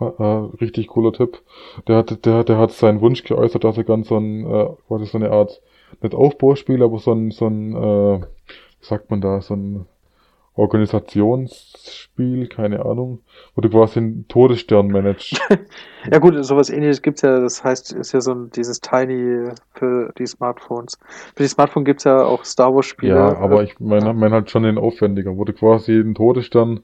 richtig 0.00 0.86
cooler 0.88 1.12
Tipp. 1.12 1.42
Der 1.88 1.96
hat, 1.96 2.24
der, 2.24 2.44
der 2.44 2.56
hat 2.56 2.70
seinen 2.70 3.00
Wunsch 3.00 3.24
geäußert, 3.24 3.64
dass 3.64 3.76
er 3.76 3.84
ganz 3.84 4.08
so 4.08 4.16
ein, 4.16 4.46
äh, 4.46 5.02
ist 5.02 5.12
so 5.12 5.18
eine 5.18 5.32
Art, 5.32 5.60
nicht 6.00 6.14
Aufbauspiel, 6.14 6.82
aber 6.82 6.98
so 6.98 7.12
ein, 7.12 7.32
so 7.32 7.46
ein, 7.48 7.74
äh, 7.74 8.20
wie 8.20 8.86
sagt 8.86 9.10
man 9.10 9.20
da, 9.20 9.42
so 9.42 9.54
ein 9.54 9.86
Organisationsspiel, 10.60 12.46
keine 12.48 12.84
Ahnung, 12.84 13.20
wo 13.54 13.62
du 13.62 13.70
quasi 13.70 13.98
einen 13.98 14.28
Todesstern 14.28 14.88
managst. 14.88 15.40
ja 16.10 16.18
gut, 16.18 16.44
sowas 16.44 16.68
ähnliches 16.68 17.00
gibt's 17.00 17.22
ja, 17.22 17.40
das 17.40 17.64
heißt, 17.64 17.92
ist 17.92 18.12
ja 18.12 18.20
so 18.20 18.32
ein, 18.32 18.50
dieses 18.50 18.82
Tiny 18.82 19.48
für 19.72 20.12
die 20.18 20.26
Smartphones. 20.26 20.98
Für 21.34 21.42
die 21.42 21.48
Smartphone 21.48 21.86
gibt's 21.86 22.04
ja 22.04 22.22
auch 22.22 22.44
Star 22.44 22.74
Wars 22.74 22.84
Spiele. 22.86 23.14
Ja, 23.14 23.38
aber 23.38 23.62
ich 23.62 23.80
meine 23.80 24.12
mein 24.12 24.32
halt 24.32 24.50
schon 24.50 24.64
den 24.64 24.76
aufwendiger, 24.76 25.34
wo 25.38 25.44
du 25.44 25.54
quasi 25.54 25.92
einen 25.92 26.14
Todesstern, 26.14 26.80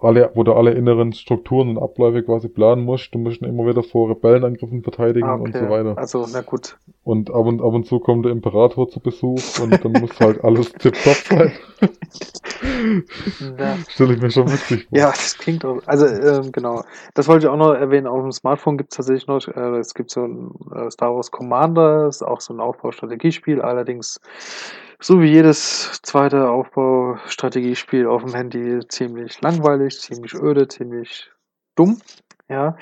alle, 0.00 0.30
wo 0.34 0.42
du 0.42 0.52
alle 0.52 0.72
inneren 0.72 1.12
Strukturen 1.12 1.68
und 1.70 1.78
Abläufe 1.78 2.22
quasi 2.22 2.48
planen 2.48 2.84
musst. 2.84 3.14
Du 3.14 3.18
musst 3.18 3.42
ihn 3.42 3.48
immer 3.48 3.66
wieder 3.66 3.82
vor 3.82 4.10
Rebellenangriffen 4.10 4.82
verteidigen 4.82 5.26
ah, 5.26 5.34
und 5.34 5.50
okay. 5.50 5.64
so 5.64 5.70
weiter. 5.70 5.98
Also, 5.98 6.26
na 6.32 6.40
gut. 6.40 6.76
Und 7.04 7.30
ab 7.30 7.46
und, 7.46 7.60
ab 7.60 7.72
und 7.72 7.86
zu 7.86 7.98
kommt 7.98 8.24
der 8.24 8.32
Imperator 8.32 8.88
zu 8.88 9.00
Besuch 9.00 9.60
und 9.60 9.84
dann 9.84 9.92
muss 9.92 10.18
halt 10.20 10.42
alles 10.44 10.72
tipptopp 10.72 11.16
sein. 11.16 11.52
Stelle 13.88 14.14
ich 14.14 14.22
mir 14.22 14.30
schon 14.30 14.50
witzig 14.50 14.86
vor. 14.88 14.98
Ja, 14.98 15.06
das 15.06 15.36
klingt 15.38 15.64
auch. 15.64 15.80
Also, 15.86 16.06
ähm, 16.06 16.52
genau. 16.52 16.82
Das 17.14 17.28
wollte 17.28 17.46
ich 17.46 17.52
auch 17.52 17.56
noch 17.56 17.74
erwähnen. 17.74 18.06
Auf 18.06 18.22
dem 18.22 18.32
Smartphone 18.32 18.78
gibt 18.78 18.92
es 18.92 18.96
tatsächlich 18.96 19.26
noch, 19.26 19.46
äh, 19.48 19.78
es 19.78 19.94
gibt 19.94 20.10
so 20.10 20.24
ein 20.24 20.50
äh, 20.74 20.90
Star 20.90 21.14
Wars 21.14 21.30
Commander, 21.30 22.06
ist 22.06 22.22
auch 22.22 22.40
so 22.40 22.54
ein 22.54 22.60
Aufbaustrategiespiel, 22.60 23.60
allerdings 23.60 24.20
so 25.02 25.20
wie 25.20 25.30
jedes 25.30 26.00
zweite 26.02 26.48
Aufbaustrategiespiel 26.50 28.06
auf 28.06 28.24
dem 28.24 28.34
Handy 28.34 28.80
ziemlich 28.88 29.40
langweilig, 29.42 30.00
ziemlich 30.00 30.34
öde, 30.34 30.68
ziemlich 30.68 31.30
dumm. 31.74 31.98
Ja, 32.48 32.76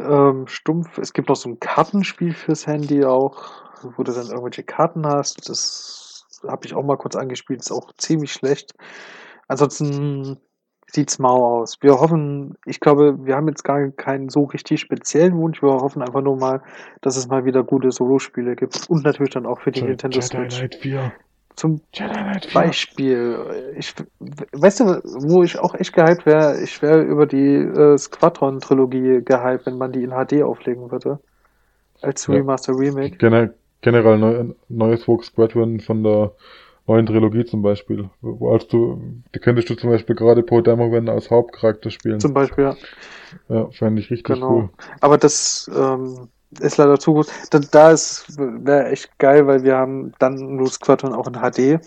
ähm, 0.00 0.46
stumpf. 0.48 0.98
Es 0.98 1.12
gibt 1.12 1.28
noch 1.28 1.36
so 1.36 1.48
ein 1.48 1.60
Kartenspiel 1.60 2.34
fürs 2.34 2.66
Handy 2.66 3.04
auch, 3.04 3.50
wo 3.96 4.02
du 4.02 4.12
dann 4.12 4.26
irgendwelche 4.26 4.64
Karten 4.64 5.06
hast. 5.06 5.48
Das 5.48 6.26
habe 6.46 6.66
ich 6.66 6.74
auch 6.74 6.82
mal 6.82 6.96
kurz 6.96 7.14
angespielt, 7.14 7.60
ist 7.60 7.70
auch 7.70 7.92
ziemlich 7.98 8.32
schlecht. 8.32 8.74
Ansonsten 9.48 10.38
sieht's 10.90 11.18
mau 11.20 11.60
aus. 11.60 11.76
Wir 11.82 12.00
hoffen, 12.00 12.56
ich 12.64 12.80
glaube, 12.80 13.24
wir 13.24 13.36
haben 13.36 13.46
jetzt 13.48 13.62
gar 13.62 13.88
keinen 13.90 14.28
so 14.28 14.44
richtig 14.44 14.80
speziellen 14.80 15.36
Wunsch. 15.36 15.62
Wir 15.62 15.68
hoffen 15.70 16.02
einfach 16.02 16.22
nur 16.22 16.36
mal, 16.36 16.62
dass 17.00 17.16
es 17.16 17.28
mal 17.28 17.44
wieder 17.44 17.62
gute 17.62 17.90
Solospiele 17.92 18.56
gibt 18.56 18.88
und 18.88 19.04
natürlich 19.04 19.32
dann 19.32 19.46
auch 19.46 19.60
für 19.60 19.70
die 19.70 19.80
Je- 19.80 19.86
Nintendo 19.86 20.18
Jedi 20.18 20.26
Switch. 20.50 20.58
Knight 20.58 20.74
4. 20.76 21.12
Zum 21.56 21.80
Jedi 21.94 22.12
Knight 22.12 22.46
4. 22.46 22.52
Beispiel, 22.60 23.74
ich, 23.78 23.94
weißt 24.52 24.80
du, 24.80 24.84
wo 25.04 25.42
ich 25.42 25.58
auch 25.58 25.74
echt 25.74 25.94
gehypt 25.94 26.26
wäre? 26.26 26.60
Ich 26.62 26.82
wäre 26.82 27.00
über 27.02 27.26
die 27.26 27.54
äh, 27.56 27.96
Squadron-Trilogie 27.96 29.22
gehypt, 29.24 29.64
wenn 29.66 29.78
man 29.78 29.90
die 29.92 30.02
in 30.04 30.10
HD 30.10 30.42
auflegen 30.42 30.90
würde. 30.90 31.18
Als 32.02 32.26
Ja. 32.26 32.34
Remaster 32.34 32.74
Remake. 32.78 33.16
Gener 33.16 33.50
generell 33.80 34.18
neu, 34.18 34.44
neues 34.68 35.04
Vogue 35.04 35.24
Squadron 35.24 35.80
von 35.80 36.02
der 36.02 36.32
neuen 36.86 37.06
Trilogie 37.06 37.44
zum 37.44 37.62
Beispiel. 37.62 38.10
Als 38.42 38.68
du, 38.68 39.00
da 39.32 39.38
könntest 39.40 39.70
du 39.70 39.74
zum 39.76 39.90
Beispiel 39.90 40.14
gerade 40.14 40.42
Poe 40.42 40.62
Dameron 40.62 41.08
als 41.08 41.30
Hauptcharakter 41.30 41.90
spielen. 41.90 42.20
Zum 42.20 42.34
Beispiel, 42.34 42.64
ja. 42.64 42.76
ja, 43.48 43.70
fände 43.70 44.00
ich 44.02 44.10
richtig 44.10 44.34
Genau. 44.34 44.50
cool. 44.50 44.70
Aber 45.00 45.18
das 45.18 45.70
ähm, 45.74 46.28
ist 46.60 46.76
leider 46.76 46.98
zu 46.98 47.14
gut. 47.14 47.28
Da, 47.50 47.58
da 47.58 47.90
ist 47.90 48.38
wäre 48.38 48.90
echt 48.90 49.18
geil, 49.18 49.46
weil 49.46 49.62
wir 49.62 49.76
haben 49.76 50.12
dann 50.18 50.56
nur 50.56 50.68
Squadron 50.68 51.12
auch 51.12 51.26
in 51.26 51.34
HD. 51.34 51.80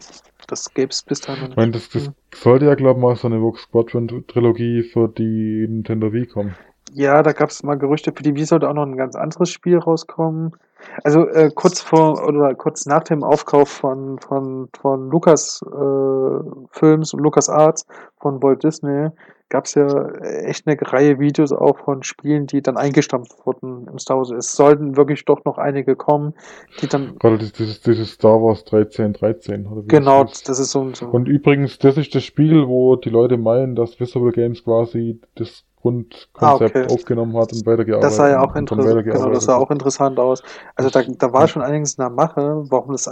Das 0.47 0.73
gäbe 0.73 0.89
es 0.89 1.03
bis 1.03 1.21
dahin. 1.21 1.51
Ich 1.51 1.55
meine, 1.55 1.71
das, 1.71 1.89
das 1.89 2.09
sollte 2.33 2.65
ja, 2.65 2.75
glaube 2.75 2.99
ich, 2.99 3.03
mal 3.03 3.15
so 3.15 3.27
eine 3.27 3.39
Vogue 3.39 3.59
Squadron 3.59 4.25
Trilogie 4.27 4.83
für 4.83 5.07
die 5.07 5.67
Nintendo 5.67 6.11
Wii 6.11 6.25
kommen. 6.25 6.55
Ja, 6.93 7.21
da 7.21 7.33
gab 7.33 7.49
es 7.49 7.61
mal 7.61 7.77
Gerüchte, 7.77 8.11
für 8.15 8.23
die 8.23 8.35
Wii 8.35 8.45
sollte 8.45 8.67
auch 8.67 8.73
noch 8.73 8.85
ein 8.85 8.97
ganz 8.97 9.15
anderes 9.15 9.51
Spiel 9.51 9.77
rauskommen. 9.77 10.55
Also 11.03 11.27
äh, 11.27 11.51
kurz 11.53 11.81
vor 11.81 12.25
oder 12.27 12.55
kurz 12.55 12.85
nach 12.85 13.03
dem 13.03 13.23
Aufkauf 13.23 13.69
von 13.69 14.17
von 14.19 14.69
von 14.79 15.09
Lucas 15.09 15.61
äh, 15.65 16.39
Films 16.71 17.13
und 17.13 17.19
Lucas 17.19 17.49
Arts 17.49 17.85
von 18.19 18.41
Walt 18.41 18.63
Disney 18.63 19.09
gab 19.49 19.65
es 19.65 19.75
ja 19.75 20.09
echt 20.45 20.67
eine 20.67 20.77
Reihe 20.81 21.19
Videos 21.19 21.51
auch 21.51 21.79
von 21.79 22.03
Spielen, 22.03 22.47
die 22.47 22.61
dann 22.61 22.77
eingestampft 22.77 23.45
wurden 23.45 23.87
im 23.87 23.99
Star 23.99 24.17
Wars. 24.17 24.31
Es 24.31 24.55
sollten 24.55 24.95
wirklich 24.97 25.25
doch 25.25 25.43
noch 25.45 25.57
einige 25.57 25.95
kommen, 25.95 26.33
die 26.79 26.87
dann 26.87 27.19
Gerade 27.19 27.37
dieses, 27.37 27.81
dieses, 27.81 28.11
Star 28.13 28.41
Wars 28.41 28.63
1313. 28.65 29.67
Oder 29.67 29.85
wie 29.85 29.89
genau, 29.89 30.23
das 30.23 30.43
das 30.43 30.59
ist 30.59 30.71
so 30.71 30.81
ein 30.81 30.93
so 30.93 31.05
Und 31.11 31.27
übrigens, 31.27 31.77
das 31.79 31.97
ist 31.97 32.15
das 32.15 32.23
Spiel, 32.23 32.67
wo 32.67 32.95
die 32.95 33.09
Leute 33.09 33.37
meinen, 33.37 33.75
dass 33.75 33.99
Visible 33.99 34.31
Games 34.31 34.63
quasi 34.63 35.19
das 35.35 35.65
Grundkonzept 35.81 36.75
Ah, 36.75 36.79
okay. 36.79 36.87
aufgenommen 36.91 37.35
hat 37.37 37.53
und 37.53 37.65
weitergearbeitet 37.65 38.01
Das 38.03 38.15
sah 38.17 38.29
ja 38.29 38.41
auch 38.41 38.55
und 38.55 38.55
interessant, 38.55 39.03
genau, 39.03 39.29
das 39.31 39.45
sah 39.45 39.55
hat. 39.55 39.57
auch 39.57 39.71
interessant 39.71 40.19
aus. 40.19 40.41
Also 40.75 40.89
da, 40.89 41.03
da 41.03 41.33
war 41.33 41.47
schon 41.47 41.61
einiges 41.61 41.95
in 41.95 42.01
der 42.01 42.09
Mache, 42.09 42.63
warum 42.69 42.91
das 42.93 43.07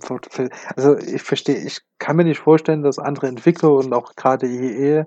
für- 0.00 0.20
für- 0.30 0.50
also 0.76 0.96
ich 0.98 1.22
verstehe, 1.22 1.56
ich 1.56 1.80
kann 1.98 2.16
mir 2.16 2.24
nicht 2.24 2.40
vorstellen, 2.40 2.82
dass 2.82 2.98
andere 2.98 3.28
Entwickler 3.28 3.72
und 3.72 3.92
auch 3.94 4.14
gerade 4.16 4.46
EE, 4.46 5.06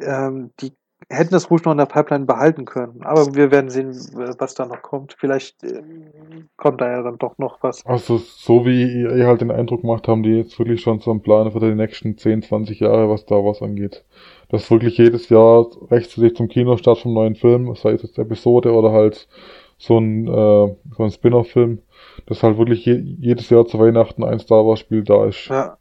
ähm, 0.00 0.50
die 0.60 0.72
hätten 1.08 1.30
das 1.30 1.50
ruhig 1.50 1.64
noch 1.64 1.72
in 1.72 1.78
der 1.78 1.86
Pipeline 1.86 2.24
behalten 2.24 2.64
können. 2.64 3.02
Aber 3.02 3.34
wir 3.34 3.50
werden 3.50 3.70
sehen, 3.70 3.90
was 4.38 4.54
da 4.54 4.66
noch 4.66 4.82
kommt. 4.82 5.14
Vielleicht 5.18 5.62
ähm, 5.62 6.48
kommt 6.56 6.80
da 6.80 6.90
ja 6.90 7.02
dann 7.02 7.18
doch 7.18 7.38
noch 7.38 7.62
was. 7.62 7.84
Also, 7.86 8.18
so 8.18 8.66
wie 8.66 9.02
ihr 9.02 9.26
halt 9.26 9.40
den 9.40 9.50
Eindruck 9.50 9.82
gemacht 9.82 10.08
haben, 10.08 10.22
die 10.22 10.38
jetzt 10.38 10.58
wirklich 10.58 10.80
schon 10.80 11.00
so 11.00 11.10
einen 11.10 11.22
Plan 11.22 11.52
für 11.52 11.60
die 11.60 11.74
nächsten 11.74 12.16
10, 12.16 12.42
20 12.42 12.80
Jahre, 12.80 13.08
was 13.08 13.26
da 13.26 13.36
was 13.36 13.62
angeht. 13.62 14.04
Dass 14.48 14.70
wirklich 14.70 14.98
jedes 14.98 15.28
Jahr 15.28 15.66
rechtzeitig 15.90 16.36
zum 16.36 16.48
Kinostart 16.48 16.98
vom 16.98 17.14
neuen 17.14 17.34
Film, 17.34 17.72
sei 17.76 17.92
es 17.92 18.02
jetzt 18.02 18.18
Episode 18.18 18.72
oder 18.72 18.92
halt 18.92 19.28
so 19.78 19.98
ein, 19.98 20.26
äh, 20.26 20.76
so 20.96 21.02
ein 21.02 21.10
Spin-off-Film, 21.10 21.82
dass 22.26 22.42
halt 22.42 22.58
wirklich 22.58 22.84
je, 22.84 22.94
jedes 22.94 23.50
Jahr 23.50 23.66
zu 23.66 23.78
Weihnachten 23.78 24.24
ein 24.24 24.38
Star 24.38 24.64
Wars 24.66 24.80
Spiel 24.80 25.04
da 25.04 25.26
ist. 25.26 25.46
Ja. 25.48 25.76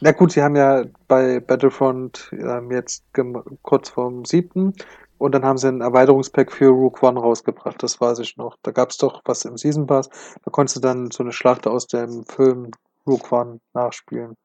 Na 0.00 0.12
gut, 0.12 0.32
sie 0.32 0.42
haben 0.42 0.56
ja 0.56 0.84
bei 1.08 1.40
Battlefront 1.40 2.30
ähm, 2.32 2.70
jetzt 2.70 3.04
kurz 3.62 3.88
vorm 3.88 4.24
siebten 4.24 4.74
und 5.18 5.34
dann 5.34 5.44
haben 5.44 5.58
sie 5.58 5.68
ein 5.68 5.80
Erweiterungspack 5.80 6.50
für 6.50 6.68
Rook 6.68 7.02
One 7.02 7.20
rausgebracht, 7.20 7.82
das 7.82 8.00
weiß 8.00 8.18
ich 8.20 8.36
noch. 8.36 8.56
Da 8.62 8.72
gab's 8.72 8.98
doch 8.98 9.22
was 9.24 9.44
im 9.44 9.56
Season 9.56 9.86
Pass, 9.86 10.08
da 10.44 10.50
konntest 10.50 10.76
du 10.76 10.80
dann 10.80 11.10
so 11.10 11.22
eine 11.22 11.32
Schlacht 11.32 11.66
aus 11.66 11.86
dem 11.86 12.24
Film 12.24 12.70
Rook 13.06 13.30
One 13.30 13.60
nachspielen. 13.74 14.36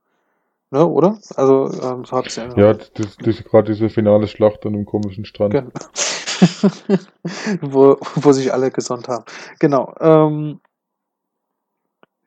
Ne, 0.69 0.85
oder? 0.85 1.17
Also, 1.35 1.71
ähm, 1.81 2.03
so 2.03 2.17
hab's 2.17 2.35
ja. 2.35 2.53
Ja, 2.57 2.73
das, 2.73 3.17
das, 3.17 3.43
gerade 3.43 3.71
diese 3.71 3.89
finale 3.89 4.27
Schlacht 4.27 4.65
an 4.65 4.73
dem 4.73 4.85
komischen 4.85 5.23
Strand. 5.25 5.53
Gen- 5.53 5.71
wo, 7.61 7.97
wo 8.15 8.31
sich 8.31 8.53
alle 8.53 8.71
gesund 8.71 9.07
haben. 9.07 9.25
Genau. 9.59 9.93
Ähm, 9.99 10.59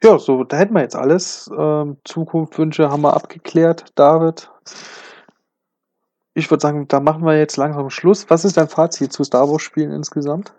ja, 0.03 0.19
so, 0.19 0.45
da 0.45 0.57
hätten 0.57 0.75
wir 0.75 0.83
jetzt 0.83 0.97
alles. 0.97 1.51
Ähm, 1.57 1.99
Zukunftswünsche 2.05 2.91
haben 2.91 3.03
wir 3.03 3.15
abgeklärt, 3.15 3.93
David. 3.95 4.51
Ich 6.35 6.51
würde 6.51 6.63
sagen, 6.63 6.89
da 6.89 7.01
machen 7.01 7.25
wir 7.25 7.37
jetzt 7.37 7.57
langsam 7.57 7.91
Schluss. 7.91 8.31
Was 8.31 8.45
ist 8.45 8.57
dein 8.57 8.69
Fazit 8.69 9.13
zu 9.13 9.25
Star 9.25 9.51
Wars 9.51 9.63
Spielen 9.63 9.93
insgesamt? 9.93 10.55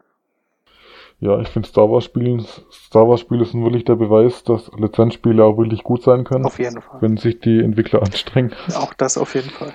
Ja, 1.22 1.40
ich 1.40 1.50
finde 1.50 1.70
Star 1.70 1.90
Wars 1.90 2.06
Spiele, 2.06 2.44
Star 2.72 3.08
Wars 3.08 3.22
Spiele 3.22 3.46
sind 3.46 3.64
wirklich 3.64 3.86
der 3.86 3.96
Beweis, 3.96 4.44
dass 4.44 4.72
Lizenzspiele 4.76 5.44
auch 5.44 5.56
wirklich 5.56 5.84
gut 5.84 6.02
sein 6.02 6.24
können. 6.24 6.46
Auf 6.46 6.58
jeden 6.58 6.82
Fall. 6.82 7.00
Wenn 7.02 7.18
sich 7.18 7.40
die 7.40 7.60
Entwickler 7.60 8.02
anstrengen. 8.04 8.54
Auch 8.76 8.94
das 8.96 9.18
auf 9.18 9.36
jeden 9.36 9.52
Fall. 9.52 9.72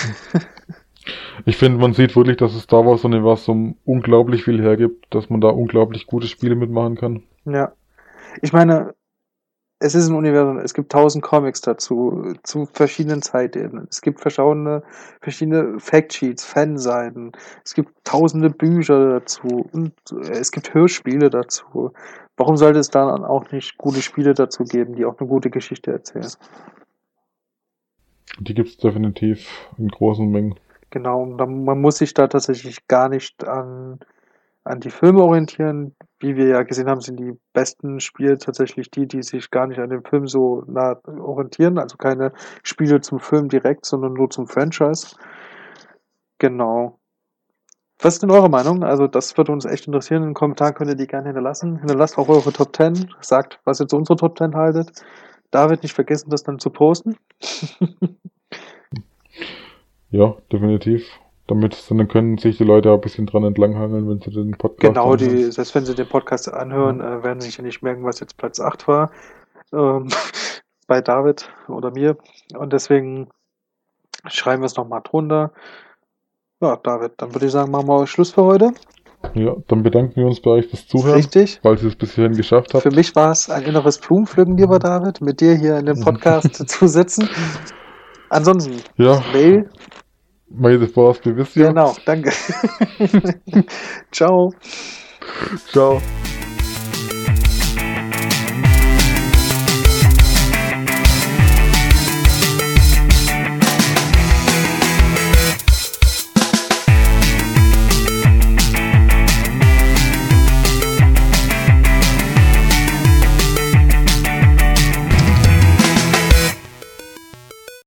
ich 1.44 1.56
finde, 1.56 1.78
man 1.78 1.94
sieht 1.94 2.14
wirklich, 2.16 2.36
dass 2.36 2.52
das 2.52 2.62
Star 2.62 2.86
Wars 2.86 3.04
Universum 3.04 3.76
unglaublich 3.84 4.44
viel 4.44 4.60
hergibt, 4.60 5.06
dass 5.10 5.30
man 5.30 5.40
da 5.40 5.48
unglaublich 5.48 6.06
gute 6.06 6.28
Spiele 6.28 6.54
mitmachen 6.54 6.96
kann. 6.96 7.22
Ja. 7.44 7.72
Ich 8.40 8.52
meine, 8.52 8.94
es 9.84 9.96
ist 9.96 10.08
ein 10.08 10.14
Universum, 10.14 10.58
es 10.58 10.74
gibt 10.74 10.92
tausend 10.92 11.24
Comics 11.24 11.60
dazu, 11.60 12.34
zu 12.44 12.66
verschiedenen 12.66 13.20
Zeitebenen. 13.20 13.88
Es 13.90 14.00
gibt 14.00 14.20
verschiedene, 14.20 14.84
verschiedene 15.20 15.80
Factsheets, 15.80 16.44
Fanseiten. 16.44 17.32
Es 17.64 17.74
gibt 17.74 17.92
tausende 18.04 18.50
Bücher 18.50 19.18
dazu 19.18 19.68
und 19.72 19.92
es 20.30 20.52
gibt 20.52 20.72
Hörspiele 20.72 21.30
dazu. 21.30 21.92
Warum 22.36 22.56
sollte 22.56 22.78
es 22.78 22.90
dann 22.90 23.24
auch 23.24 23.50
nicht 23.50 23.76
gute 23.76 24.02
Spiele 24.02 24.34
dazu 24.34 24.64
geben, 24.64 24.94
die 24.94 25.04
auch 25.04 25.18
eine 25.18 25.28
gute 25.28 25.50
Geschichte 25.50 25.90
erzählen? 25.90 26.30
Die 28.38 28.54
gibt 28.54 28.68
es 28.68 28.76
definitiv 28.76 29.68
in 29.78 29.88
großen 29.88 30.30
Mengen. 30.30 30.54
Genau, 30.92 31.24
man 31.24 31.80
muss 31.80 31.96
sich 31.96 32.12
da 32.12 32.28
tatsächlich 32.28 32.86
gar 32.86 33.08
nicht 33.08 33.48
an 33.48 33.98
an 34.64 34.80
die 34.80 34.90
Filme 34.90 35.22
orientieren. 35.22 35.96
Wie 36.20 36.36
wir 36.36 36.46
ja 36.46 36.62
gesehen 36.62 36.88
haben, 36.88 37.00
sind 37.00 37.18
die 37.18 37.32
besten 37.52 37.98
Spiele 37.98 38.38
tatsächlich 38.38 38.90
die, 38.90 39.08
die 39.08 39.22
sich 39.22 39.50
gar 39.50 39.66
nicht 39.66 39.80
an 39.80 39.90
dem 39.90 40.04
Film 40.04 40.28
so 40.28 40.62
nah 40.66 41.00
orientieren. 41.04 41.78
Also 41.78 41.96
keine 41.96 42.32
Spiele 42.62 43.00
zum 43.00 43.18
Film 43.18 43.48
direkt, 43.48 43.86
sondern 43.86 44.12
nur 44.12 44.30
zum 44.30 44.46
Franchise. 44.46 45.16
Genau. 46.38 46.98
Was 47.98 48.14
ist 48.14 48.22
denn 48.22 48.30
eure 48.30 48.50
Meinung? 48.50 48.84
Also 48.84 49.06
das 49.06 49.36
würde 49.36 49.52
uns 49.52 49.64
echt 49.64 49.86
interessieren. 49.86 50.22
In 50.22 50.30
den 50.30 50.34
Kommentaren 50.34 50.74
könnt 50.74 50.90
ihr 50.90 50.96
die 50.96 51.06
gerne 51.06 51.28
hinterlassen. 51.28 51.78
Hinterlasst 51.78 52.18
auch 52.18 52.28
eure 52.28 52.52
Top 52.52 52.76
10. 52.76 53.10
Sagt, 53.20 53.60
was 53.64 53.80
ihr 53.80 53.88
zu 53.88 53.96
unserer 53.96 54.16
Top 54.16 54.38
10 54.38 54.54
haltet. 54.54 55.04
David, 55.50 55.82
nicht 55.82 55.94
vergessen, 55.94 56.30
das 56.30 56.42
dann 56.44 56.58
zu 56.58 56.70
posten. 56.70 57.16
ja, 60.12 60.36
definitiv 60.52 61.04
damit 61.52 61.90
dann 61.90 62.08
können 62.08 62.38
sich 62.38 62.56
die 62.56 62.64
Leute 62.64 62.90
auch 62.90 62.96
ein 62.96 63.00
bisschen 63.00 63.26
dran 63.26 63.44
entlanghangeln, 63.44 64.08
wenn 64.08 64.20
sie 64.20 64.30
den 64.30 64.52
Podcast 64.52 64.94
Genau, 64.94 65.16
die, 65.16 65.50
selbst 65.50 65.74
wenn 65.74 65.84
sie 65.84 65.94
den 65.94 66.08
Podcast 66.08 66.52
anhören, 66.52 66.98
mhm. 66.98 67.22
werden 67.22 67.40
sie 67.40 67.48
sich 67.48 67.58
ja 67.58 67.64
nicht 67.64 67.82
merken, 67.82 68.04
was 68.04 68.20
jetzt 68.20 68.36
Platz 68.36 68.60
8 68.60 68.88
war. 68.88 69.10
Ähm, 69.72 70.08
bei 70.86 71.00
David 71.00 71.48
oder 71.68 71.90
mir. 71.90 72.16
Und 72.56 72.72
deswegen 72.72 73.28
schreiben 74.26 74.62
wir 74.62 74.66
es 74.66 74.76
nochmal 74.76 75.02
drunter. 75.02 75.52
Ja, 76.60 76.76
David, 76.76 77.12
dann 77.16 77.34
würde 77.34 77.46
ich 77.46 77.52
sagen, 77.52 77.70
machen 77.70 77.88
wir 77.88 78.06
Schluss 78.06 78.30
für 78.30 78.44
heute. 78.44 78.72
Ja, 79.34 79.56
dann 79.68 79.82
bedanken 79.82 80.16
wir 80.16 80.26
uns 80.26 80.40
bei 80.40 80.50
euch 80.50 80.66
fürs 80.66 80.86
Zuhören. 80.86 81.14
Richtig. 81.14 81.60
Weil 81.62 81.76
ihr 81.76 81.84
es 81.84 81.96
bis 81.96 82.14
hierhin 82.14 82.36
geschafft 82.36 82.74
habt. 82.74 82.82
Für 82.82 82.90
mich 82.90 83.14
war 83.14 83.30
es 83.30 83.50
ein 83.50 83.62
inneres 83.62 83.98
Blumenpflücken, 83.98 84.56
lieber 84.56 84.78
David, 84.78 85.20
mit 85.20 85.40
dir 85.40 85.54
hier 85.54 85.78
in 85.78 85.86
dem 85.86 86.00
Podcast 86.04 86.68
zu 86.68 86.86
sitzen. 86.88 87.28
Ansonsten, 88.32 88.82
ja. 88.96 89.22
Mail 89.32 89.68
May 90.54 90.78
the 90.78 90.86
Force 90.86 91.20
be 91.20 91.34
with 91.34 91.56
you. 91.56 91.66
Genau, 91.66 91.94
danke. 92.04 92.30
Ciao. 94.12 94.52
Ciao. 95.72 96.00